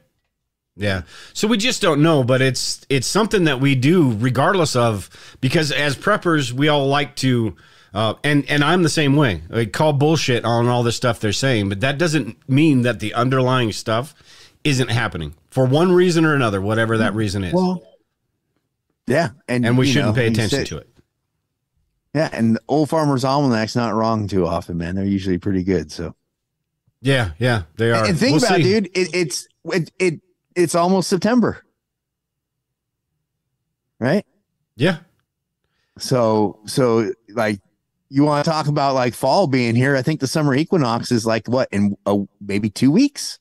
Yeah. 0.77 1.03
So 1.33 1.49
we 1.49 1.57
just 1.57 1.83
don't 1.83 2.03
know, 2.03 2.23
but 2.23 2.41
it's 2.41 2.87
it's 2.89 3.07
something 3.07 3.45
that 3.45 3.61
we 3.61 3.75
do 3.75 4.17
regardless 4.19 4.77
of 4.77 5.11
because 5.41 5.73
as 5.73 5.97
preppers 5.97 6.53
we 6.53 6.69
all 6.69 6.87
like 6.87 7.17
to 7.17 7.57
uh, 7.93 8.15
and 8.23 8.49
and 8.49 8.63
I'm 8.63 8.83
the 8.83 8.89
same 8.89 9.17
way. 9.17 9.43
I 9.53 9.65
call 9.65 9.95
bullshit 9.95 10.45
on 10.45 10.69
all 10.69 10.83
the 10.83 10.93
stuff 10.93 11.19
they're 11.19 11.33
saying, 11.33 11.71
but 11.71 11.81
that 11.81 11.99
doesn't 11.99 12.49
mean 12.49 12.83
that 12.83 13.01
the 13.01 13.15
underlying 13.15 13.73
stuff 13.73 14.15
isn't 14.63 14.91
happening 14.91 15.35
for 15.51 15.65
one 15.67 15.93
reason 15.93 16.25
or 16.25 16.35
another, 16.35 16.61
whatever 16.61 16.99
that 16.99 17.15
reason 17.15 17.45
is. 17.45 17.53
well, 17.53 17.83
yeah, 19.07 19.31
and 19.49 19.67
and 19.67 19.77
we 19.79 19.87
shouldn't 19.87 20.15
know, 20.15 20.21
pay 20.21 20.29
attention 20.29 20.65
to 20.67 20.79
it. 20.79 20.89
Yeah, 22.15 22.29
and 22.33 22.59
old 22.69 22.89
Farmer's 22.89 23.25
Almanac's 23.25 23.77
not 23.77 23.95
wrong 23.95 24.27
too 24.29 24.47
often, 24.47 24.79
man. 24.79 24.95
They're 24.97 25.05
usually 25.05 25.39
pretty 25.39 25.63
good. 25.65 25.91
So 25.93 26.15
Yeah, 27.01 27.33
yeah, 27.39 27.63
they 27.77 27.91
are. 27.93 28.05
and 28.05 28.19
think 28.19 28.41
We'll 28.41 28.45
about 28.45 28.57
see. 28.59 28.63
dude. 28.63 28.87
It, 28.95 29.15
it's 29.15 29.49
it, 29.65 29.91
it 29.99 30.21
it's 30.57 30.75
almost 30.75 31.09
September, 31.09 31.65
right? 33.99 34.25
Yeah. 34.77 34.99
So 35.99 36.61
so 36.67 37.13
like 37.31 37.61
you 38.09 38.25
want 38.25 38.45
to 38.45 38.51
talk 38.51 38.67
about 38.69 38.95
like 38.95 39.15
fall 39.15 39.47
being 39.47 39.75
here? 39.75 39.97
I 39.97 40.03
think 40.03 40.21
the 40.21 40.27
summer 40.27 40.55
equinox 40.55 41.13
is 41.13 41.27
like 41.27 41.47
what 41.49 41.69
in 41.73 41.97
uh, 42.07 42.19
maybe 42.41 42.71
two 42.71 42.91
weeks, 42.91 43.39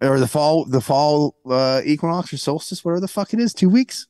or 0.00 0.20
the 0.20 0.26
fall 0.26 0.64
the 0.64 0.80
fall 0.80 1.36
uh, 1.48 1.80
equinox 1.84 2.32
or 2.32 2.36
solstice, 2.36 2.84
whatever 2.84 3.00
the 3.00 3.08
fuck 3.08 3.32
it 3.32 3.40
is, 3.40 3.54
two 3.54 3.68
weeks. 3.68 4.06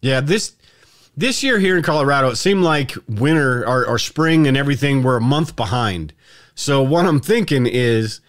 Yeah, 0.00 0.20
this 0.20 0.56
this 1.16 1.42
year 1.42 1.58
here 1.58 1.76
in 1.76 1.82
Colorado, 1.82 2.28
it 2.28 2.36
seemed 2.36 2.62
like 2.62 2.94
winter 3.08 3.66
or, 3.66 3.86
or 3.86 3.98
spring 3.98 4.46
and 4.46 4.56
everything 4.56 5.02
were 5.02 5.16
a 5.16 5.20
month 5.20 5.56
behind. 5.56 6.12
So 6.54 6.82
what 6.82 7.06
I'm 7.06 7.20
thinking 7.20 7.66
is 7.66 8.20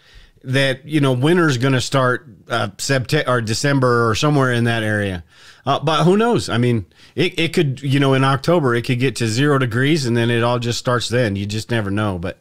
that 0.44 0.86
you 0.86 1.02
know 1.02 1.14
winter's 1.14 1.58
going 1.58 1.74
to 1.74 1.82
start 1.82 2.28
uh, 2.50 2.70
September 2.78 3.30
or 3.30 3.42
December 3.42 4.10
or 4.10 4.16
somewhere 4.16 4.52
in 4.52 4.64
that 4.66 4.84
area. 4.84 5.24
Uh, 5.66 5.80
but 5.80 6.06
who 6.06 6.16
knows? 6.16 6.48
I 6.48 6.58
mean, 6.58 6.86
it, 7.16 7.38
it 7.38 7.54
could 7.54 7.82
you 7.82 8.00
know 8.00 8.14
in 8.14 8.24
October 8.24 8.74
it 8.76 8.84
could 8.84 9.00
get 9.00 9.16
to 9.18 9.28
zero 9.28 9.58
degrees 9.58 10.06
and 10.06 10.16
then 10.16 10.30
it 10.30 10.44
all 10.44 10.60
just 10.60 10.80
starts 10.80 11.10
then. 11.10 11.36
You 11.36 11.46
just 11.46 11.72
never 11.72 11.92
know. 11.92 12.18
But 12.18 12.40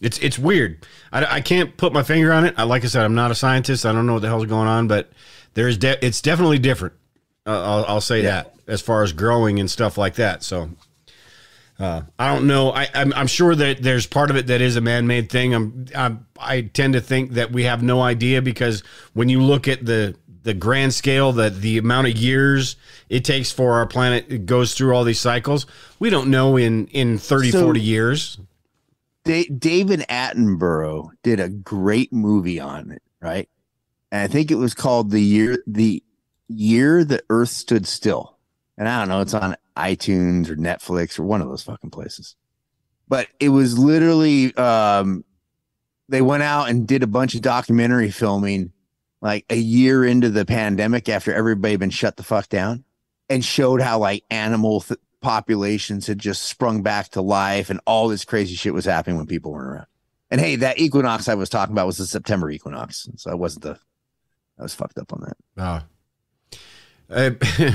it's 0.00 0.18
it's 0.18 0.38
weird. 0.38 0.86
I, 1.12 1.24
I 1.36 1.40
can't 1.40 1.76
put 1.76 1.92
my 1.92 2.02
finger 2.02 2.32
on 2.32 2.44
it. 2.44 2.54
I, 2.56 2.64
like 2.64 2.84
I 2.84 2.86
said, 2.88 3.04
I'm 3.04 3.14
not 3.14 3.30
a 3.30 3.34
scientist. 3.34 3.84
I 3.86 3.92
don't 3.92 4.06
know 4.06 4.14
what 4.14 4.22
the 4.22 4.28
hell's 4.28 4.46
going 4.46 4.68
on, 4.68 4.88
but 4.88 5.10
there's 5.54 5.76
de- 5.76 6.04
it's 6.04 6.20
definitely 6.22 6.58
different. 6.58 6.94
Uh, 7.46 7.50
I'll, 7.62 7.84
I'll 7.86 8.00
say 8.00 8.22
that 8.22 8.54
as 8.66 8.80
far 8.80 9.02
as 9.02 9.12
growing 9.12 9.58
and 9.60 9.70
stuff 9.70 9.96
like 9.98 10.14
that. 10.16 10.42
So 10.42 10.70
uh, 11.78 12.02
I 12.18 12.34
don't 12.34 12.46
know. 12.46 12.72
I, 12.72 12.88
I'm, 12.94 13.12
I'm 13.14 13.26
sure 13.28 13.54
that 13.54 13.82
there's 13.82 14.06
part 14.06 14.30
of 14.30 14.36
it 14.36 14.48
that 14.48 14.60
is 14.60 14.76
a 14.76 14.80
man-made 14.80 15.30
thing. 15.30 15.54
I'm, 15.54 15.86
I'm 15.94 16.26
I 16.38 16.62
tend 16.62 16.94
to 16.94 17.00
think 17.00 17.32
that 17.32 17.52
we 17.52 17.64
have 17.64 17.82
no 17.82 18.00
idea 18.02 18.42
because 18.42 18.82
when 19.14 19.28
you 19.28 19.40
look 19.42 19.68
at 19.68 19.84
the 19.84 20.16
the 20.42 20.54
grand 20.54 20.94
scale, 20.94 21.32
that 21.32 21.60
the 21.60 21.78
amount 21.78 22.06
of 22.06 22.16
years 22.16 22.76
it 23.08 23.24
takes 23.24 23.50
for 23.52 23.74
our 23.74 23.86
planet 23.86 24.26
it 24.28 24.46
goes 24.46 24.74
through 24.74 24.94
all 24.94 25.04
these 25.04 25.20
cycles, 25.20 25.66
we 25.98 26.10
don't 26.10 26.28
know 26.30 26.56
in 26.56 26.86
in 26.88 27.18
30, 27.18 27.50
So- 27.52 27.64
40 27.64 27.80
years. 27.80 28.38
Da- 29.28 29.48
David 29.50 30.00
Attenborough 30.08 31.10
did 31.22 31.38
a 31.38 31.50
great 31.50 32.12
movie 32.14 32.58
on 32.58 32.90
it, 32.90 33.02
right? 33.20 33.46
And 34.10 34.22
I 34.22 34.26
think 34.26 34.50
it 34.50 34.54
was 34.54 34.72
called 34.72 35.10
the 35.10 35.22
year 35.22 35.62
the 35.66 36.02
year 36.48 37.04
the 37.04 37.22
Earth 37.28 37.50
stood 37.50 37.86
still. 37.86 38.38
And 38.78 38.88
I 38.88 39.00
don't 39.00 39.08
know, 39.08 39.20
it's 39.20 39.34
on 39.34 39.54
iTunes 39.76 40.48
or 40.48 40.56
Netflix 40.56 41.18
or 41.18 41.24
one 41.24 41.42
of 41.42 41.48
those 41.48 41.62
fucking 41.62 41.90
places. 41.90 42.36
But 43.06 43.28
it 43.38 43.50
was 43.50 43.78
literally 43.78 44.56
um 44.56 45.26
they 46.08 46.22
went 46.22 46.42
out 46.42 46.70
and 46.70 46.88
did 46.88 47.02
a 47.02 47.06
bunch 47.06 47.34
of 47.34 47.42
documentary 47.42 48.10
filming 48.10 48.72
like 49.20 49.44
a 49.50 49.56
year 49.56 50.06
into 50.06 50.30
the 50.30 50.46
pandemic 50.46 51.06
after 51.10 51.34
everybody 51.34 51.76
been 51.76 51.90
shut 51.90 52.16
the 52.16 52.22
fuck 52.22 52.48
down 52.48 52.82
and 53.28 53.44
showed 53.44 53.82
how 53.82 53.98
like 53.98 54.24
animal 54.30 54.80
th- 54.80 55.00
populations 55.20 56.06
had 56.06 56.18
just 56.18 56.42
sprung 56.42 56.82
back 56.82 57.08
to 57.10 57.20
life 57.20 57.70
and 57.70 57.80
all 57.86 58.08
this 58.08 58.24
crazy 58.24 58.54
shit 58.54 58.74
was 58.74 58.84
happening 58.84 59.16
when 59.16 59.26
people 59.26 59.52
weren't 59.52 59.68
around. 59.68 59.86
And 60.30 60.40
hey, 60.40 60.56
that 60.56 60.78
equinox 60.78 61.28
I 61.28 61.34
was 61.34 61.48
talking 61.48 61.72
about 61.72 61.86
was 61.86 61.98
the 61.98 62.06
September 62.06 62.50
equinox. 62.50 63.08
So 63.16 63.30
I 63.30 63.34
wasn't 63.34 63.64
the 63.64 63.78
I 64.58 64.62
was 64.62 64.74
fucked 64.74 64.98
up 64.98 65.12
on 65.12 65.20
that. 65.20 65.62
Uh, 65.62 65.80
uh, 67.10 67.30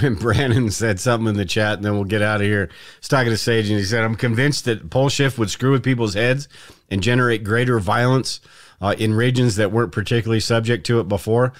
Brandon 0.20 0.70
said 0.70 1.00
something 1.00 1.28
in 1.28 1.36
the 1.36 1.46
chat, 1.46 1.76
and 1.76 1.86
then 1.86 1.94
we'll 1.94 2.04
get 2.04 2.22
out 2.22 2.42
of 2.42 2.48
here. 2.48 2.70
He's 3.00 3.08
talking 3.08 3.32
to 3.32 3.38
Sage, 3.38 3.70
and 3.70 3.80
he 3.80 3.86
said, 3.86 4.04
"I'm 4.04 4.16
convinced 4.16 4.66
that 4.66 4.90
pole 4.90 5.10
shift 5.10 5.38
would 5.38 5.50
screw 5.50 5.72
with 5.72 5.84
people's 5.84 6.14
heads 6.14 6.48
and 6.92 7.02
generate 7.02 7.44
greater 7.44 7.80
violence 7.80 8.42
uh, 8.82 8.96
in 8.98 9.14
regions 9.14 9.56
that 9.56 9.72
weren't 9.72 9.92
particularly 9.92 10.40
subject 10.40 10.86
to 10.88 11.00
it 11.00 11.08
before." 11.08 11.54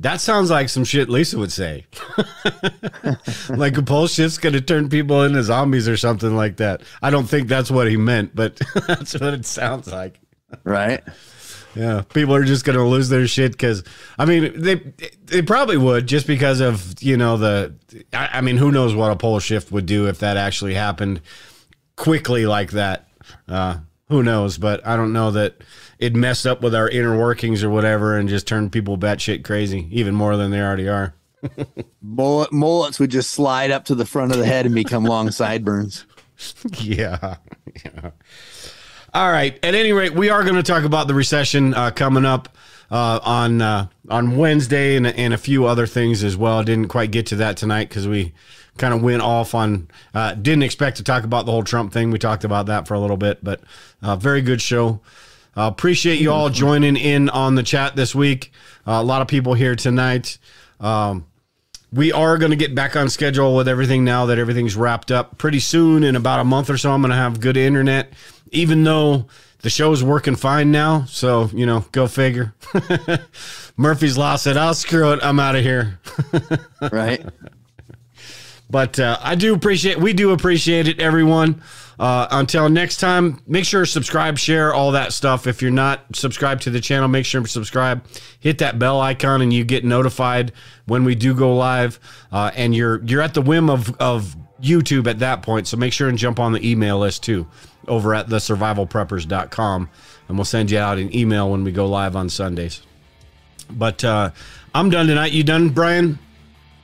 That 0.00 0.22
sounds 0.22 0.50
like 0.50 0.70
some 0.70 0.84
shit 0.84 1.10
Lisa 1.10 1.38
would 1.38 1.52
say. 1.52 1.84
like 3.50 3.76
a 3.76 3.82
pole 3.82 4.06
shift's 4.06 4.38
going 4.38 4.54
to 4.54 4.62
turn 4.62 4.88
people 4.88 5.22
into 5.22 5.42
zombies 5.42 5.86
or 5.86 5.98
something 5.98 6.34
like 6.34 6.56
that. 6.56 6.80
I 7.02 7.10
don't 7.10 7.26
think 7.26 7.48
that's 7.48 7.70
what 7.70 7.86
he 7.86 7.98
meant, 7.98 8.34
but 8.34 8.56
that's 8.86 9.12
what 9.12 9.34
it 9.34 9.44
sounds 9.44 9.92
like. 9.92 10.18
Right? 10.64 11.02
Yeah, 11.76 12.02
people 12.14 12.34
are 12.34 12.44
just 12.44 12.64
going 12.64 12.78
to 12.78 12.84
lose 12.84 13.10
their 13.10 13.28
shit 13.28 13.52
because 13.52 13.84
I 14.18 14.24
mean 14.24 14.60
they 14.60 14.76
they 15.24 15.42
probably 15.42 15.76
would 15.76 16.08
just 16.08 16.26
because 16.26 16.60
of 16.60 17.00
you 17.00 17.16
know 17.16 17.36
the 17.36 17.74
I, 18.12 18.30
I 18.34 18.40
mean 18.40 18.56
who 18.56 18.72
knows 18.72 18.94
what 18.94 19.12
a 19.12 19.16
pole 19.16 19.38
shift 19.38 19.70
would 19.70 19.86
do 19.86 20.08
if 20.08 20.18
that 20.18 20.36
actually 20.36 20.74
happened 20.74 21.20
quickly 21.94 22.46
like 22.46 22.72
that. 22.72 23.06
Uh, 23.46 23.78
who 24.10 24.22
knows? 24.22 24.58
But 24.58 24.86
I 24.86 24.96
don't 24.96 25.12
know 25.12 25.30
that 25.30 25.56
it 25.98 26.14
messed 26.14 26.46
up 26.46 26.60
with 26.60 26.74
our 26.74 26.88
inner 26.88 27.16
workings 27.18 27.64
or 27.64 27.70
whatever 27.70 28.16
and 28.16 28.28
just 28.28 28.46
turned 28.46 28.72
people 28.72 28.98
batshit 28.98 29.44
crazy 29.44 29.88
even 29.90 30.14
more 30.14 30.36
than 30.36 30.50
they 30.50 30.60
already 30.60 30.88
are. 30.88 31.14
Mullet, 32.02 32.52
mullets 32.52 33.00
would 33.00 33.10
just 33.10 33.30
slide 33.30 33.70
up 33.70 33.86
to 33.86 33.94
the 33.94 34.04
front 34.04 34.32
of 34.32 34.38
the 34.38 34.46
head 34.46 34.66
and 34.66 34.74
become 34.74 35.04
long 35.04 35.30
sideburns. 35.30 36.04
yeah. 36.78 37.36
yeah. 37.84 38.10
All 39.14 39.30
right. 39.30 39.58
At 39.64 39.74
any 39.74 39.92
rate, 39.92 40.14
we 40.14 40.28
are 40.28 40.42
going 40.42 40.56
to 40.56 40.62
talk 40.62 40.84
about 40.84 41.08
the 41.08 41.14
recession 41.14 41.74
uh, 41.74 41.90
coming 41.90 42.24
up 42.24 42.48
uh, 42.90 43.20
on 43.22 43.62
uh, 43.62 43.86
on 44.08 44.36
Wednesday 44.36 44.96
and, 44.96 45.06
and 45.06 45.32
a 45.32 45.38
few 45.38 45.66
other 45.66 45.86
things 45.86 46.24
as 46.24 46.36
well. 46.36 46.62
Didn't 46.64 46.88
quite 46.88 47.10
get 47.10 47.26
to 47.26 47.36
that 47.36 47.56
tonight 47.56 47.88
because 47.88 48.08
we 48.08 48.32
kind 48.78 48.94
of 48.94 49.02
went 49.02 49.22
off 49.22 49.54
on. 49.54 49.88
Uh, 50.14 50.34
didn't 50.34 50.62
expect 50.62 50.96
to 50.98 51.04
talk 51.04 51.24
about 51.24 51.46
the 51.46 51.52
whole 51.52 51.64
Trump 51.64 51.92
thing. 51.92 52.10
We 52.10 52.18
talked 52.18 52.44
about 52.44 52.66
that 52.66 52.86
for 52.88 52.94
a 52.94 53.00
little 53.00 53.16
bit, 53.16 53.42
but 53.42 53.60
uh, 54.02 54.16
very 54.16 54.42
good 54.42 54.60
show. 54.60 55.00
Uh, 55.56 55.62
appreciate 55.62 56.20
you 56.20 56.30
all 56.30 56.48
joining 56.48 56.96
in 56.96 57.28
on 57.28 57.56
the 57.56 57.62
chat 57.62 57.96
this 57.96 58.14
week. 58.14 58.52
Uh, 58.86 58.92
a 58.92 59.02
lot 59.02 59.20
of 59.20 59.28
people 59.28 59.54
here 59.54 59.74
tonight. 59.74 60.38
Um, 60.78 61.26
we 61.92 62.12
are 62.12 62.38
going 62.38 62.50
to 62.50 62.56
get 62.56 62.74
back 62.74 62.96
on 62.96 63.08
schedule 63.08 63.56
with 63.56 63.68
everything 63.68 64.04
now 64.04 64.26
that 64.26 64.38
everything's 64.38 64.76
wrapped 64.76 65.10
up 65.10 65.38
pretty 65.38 65.58
soon 65.58 66.04
in 66.04 66.16
about 66.16 66.40
a 66.40 66.44
month 66.44 66.70
or 66.70 66.78
so 66.78 66.92
i'm 66.92 67.02
going 67.02 67.10
to 67.10 67.16
have 67.16 67.40
good 67.40 67.56
internet 67.56 68.12
even 68.52 68.84
though 68.84 69.26
the 69.62 69.70
show's 69.70 70.02
working 70.02 70.36
fine 70.36 70.70
now 70.70 71.04
so 71.06 71.50
you 71.52 71.66
know 71.66 71.84
go 71.92 72.06
figure 72.06 72.54
murphy's 73.76 74.16
law 74.16 74.36
said 74.36 74.56
i'll 74.56 74.74
screw 74.74 75.12
it 75.12 75.20
i'm 75.22 75.40
out 75.40 75.56
of 75.56 75.62
here 75.62 75.98
Right? 76.92 77.24
But 78.70 78.98
uh, 79.00 79.18
I 79.20 79.34
do 79.34 79.52
appreciate, 79.54 79.98
we 79.98 80.12
do 80.12 80.30
appreciate 80.30 80.86
it, 80.86 81.00
everyone. 81.00 81.62
Uh, 81.98 82.26
until 82.30 82.68
next 82.70 82.96
time, 82.96 83.40
make 83.46 83.66
sure 83.66 83.84
to 83.84 83.86
subscribe, 83.90 84.38
share 84.38 84.72
all 84.72 84.92
that 84.92 85.12
stuff. 85.12 85.46
If 85.46 85.60
you're 85.60 85.70
not 85.70 86.00
subscribed 86.14 86.62
to 86.62 86.70
the 86.70 86.80
channel, 86.80 87.08
make 87.08 87.26
sure 87.26 87.42
to 87.42 87.48
subscribe. 87.48 88.02
Hit 88.38 88.58
that 88.58 88.78
bell 88.78 89.00
icon, 89.00 89.42
and 89.42 89.52
you 89.52 89.64
get 89.64 89.84
notified 89.84 90.52
when 90.86 91.04
we 91.04 91.14
do 91.14 91.34
go 91.34 91.54
live. 91.54 92.00
Uh, 92.32 92.52
and 92.54 92.74
you're 92.74 93.02
you're 93.04 93.20
at 93.20 93.34
the 93.34 93.42
whim 93.42 93.68
of 93.68 93.94
of 94.00 94.34
YouTube 94.62 95.08
at 95.08 95.18
that 95.18 95.42
point, 95.42 95.66
so 95.66 95.76
make 95.76 95.92
sure 95.92 96.08
and 96.08 96.16
jump 96.16 96.40
on 96.40 96.52
the 96.52 96.66
email 96.66 96.98
list 96.98 97.22
too. 97.22 97.46
over 97.86 98.14
at 98.14 98.28
thesurvivalpreppers.com, 98.28 99.90
and 100.28 100.38
we'll 100.38 100.44
send 100.46 100.70
you 100.70 100.78
out 100.78 100.96
an 100.96 101.14
email 101.14 101.50
when 101.50 101.64
we 101.64 101.72
go 101.72 101.86
live 101.86 102.16
on 102.16 102.30
Sundays. 102.30 102.80
But 103.68 104.02
uh, 104.04 104.30
I'm 104.74 104.88
done 104.88 105.06
tonight. 105.06 105.32
You 105.32 105.44
done, 105.44 105.68
Brian? 105.68 106.18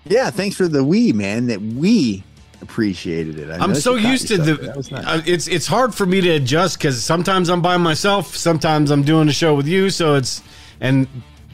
Yeah, 0.08 0.30
thanks 0.30 0.56
for 0.56 0.68
the 0.68 0.84
we, 0.84 1.12
man. 1.12 1.46
That 1.46 1.60
we 1.60 2.22
appreciated 2.62 3.38
it. 3.38 3.50
I 3.50 3.56
I'm 3.56 3.74
so 3.74 3.96
used 3.96 4.28
to 4.28 4.38
the. 4.38 4.54
Nice. 4.90 4.92
uh, 4.92 5.22
it's 5.26 5.48
it's 5.48 5.66
hard 5.66 5.94
for 5.94 6.06
me 6.06 6.20
to 6.20 6.30
adjust 6.30 6.78
because 6.78 7.02
sometimes 7.02 7.48
I'm 7.48 7.62
by 7.62 7.76
myself, 7.76 8.36
sometimes 8.36 8.90
I'm 8.90 9.02
doing 9.02 9.28
a 9.28 9.32
show 9.32 9.54
with 9.54 9.66
you. 9.66 9.90
So 9.90 10.14
it's 10.14 10.42
and 10.80 11.08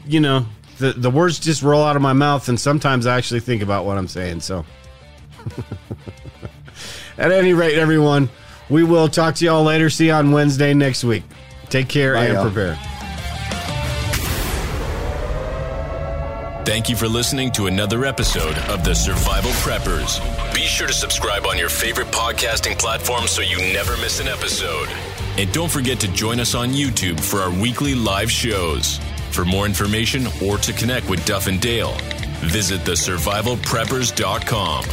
you 0.05 0.19
know 0.19 0.45
the 0.77 0.93
the 0.93 1.09
words 1.09 1.39
just 1.39 1.61
roll 1.63 1.83
out 1.83 1.95
of 1.95 2.01
my 2.01 2.13
mouth, 2.13 2.49
and 2.49 2.59
sometimes 2.59 3.05
I 3.07 3.17
actually 3.17 3.39
think 3.39 3.61
about 3.61 3.85
what 3.85 3.97
I'm 3.97 4.07
saying. 4.07 4.41
So 4.41 4.65
at 7.17 7.31
any 7.31 7.53
rate, 7.53 7.77
everyone, 7.77 8.29
we 8.69 8.83
will 8.83 9.07
talk 9.07 9.35
to 9.35 9.45
y'all 9.45 9.63
later. 9.63 9.89
See 9.89 10.07
you 10.07 10.13
on 10.13 10.31
Wednesday 10.31 10.73
next 10.73 11.03
week. 11.03 11.23
Take 11.69 11.89
care 11.89 12.13
Bye, 12.13 12.25
and 12.25 12.33
y'all. 12.33 12.43
prepare. 12.43 12.92
Thank 16.65 16.87
you 16.87 16.95
for 16.95 17.09
listening 17.09 17.51
to 17.51 17.67
another 17.67 18.05
episode 18.05 18.57
of 18.69 18.85
The 18.85 18.95
Survival 18.95 19.51
Preppers. 19.51 20.17
Be 20.55 20.61
sure 20.61 20.87
to 20.87 20.93
subscribe 20.93 21.45
on 21.45 21.57
your 21.57 21.67
favorite 21.67 22.07
podcasting 22.07 22.79
platform 22.79 23.27
so 23.27 23.41
you 23.41 23.57
never 23.73 23.97
miss 23.97 24.21
an 24.21 24.29
episode. 24.29 24.87
And 25.37 25.51
don't 25.51 25.69
forget 25.69 25.99
to 25.99 26.07
join 26.07 26.39
us 26.39 26.55
on 26.55 26.69
YouTube 26.69 27.19
for 27.19 27.41
our 27.41 27.51
weekly 27.51 27.95
live 27.95 28.31
shows. 28.31 28.97
For 29.31 29.43
more 29.43 29.65
information 29.65 30.25
or 30.41 30.57
to 30.59 30.71
connect 30.71 31.09
with 31.09 31.25
Duff 31.25 31.47
and 31.47 31.59
Dale, 31.59 31.97
visit 32.39 32.79
thesurvivalpreppers.com 32.81 34.85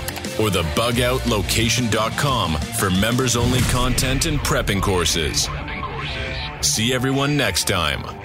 or 0.44 0.51
the 0.51 0.62
bugoutlocation.com 0.62 2.56
for 2.56 2.90
members 2.90 3.36
only 3.36 3.60
content 3.60 4.26
and 4.26 4.40
prepping 4.40 4.82
courses. 4.82 5.48
See 6.62 6.92
everyone 6.92 7.36
next 7.36 7.68
time. 7.68 8.19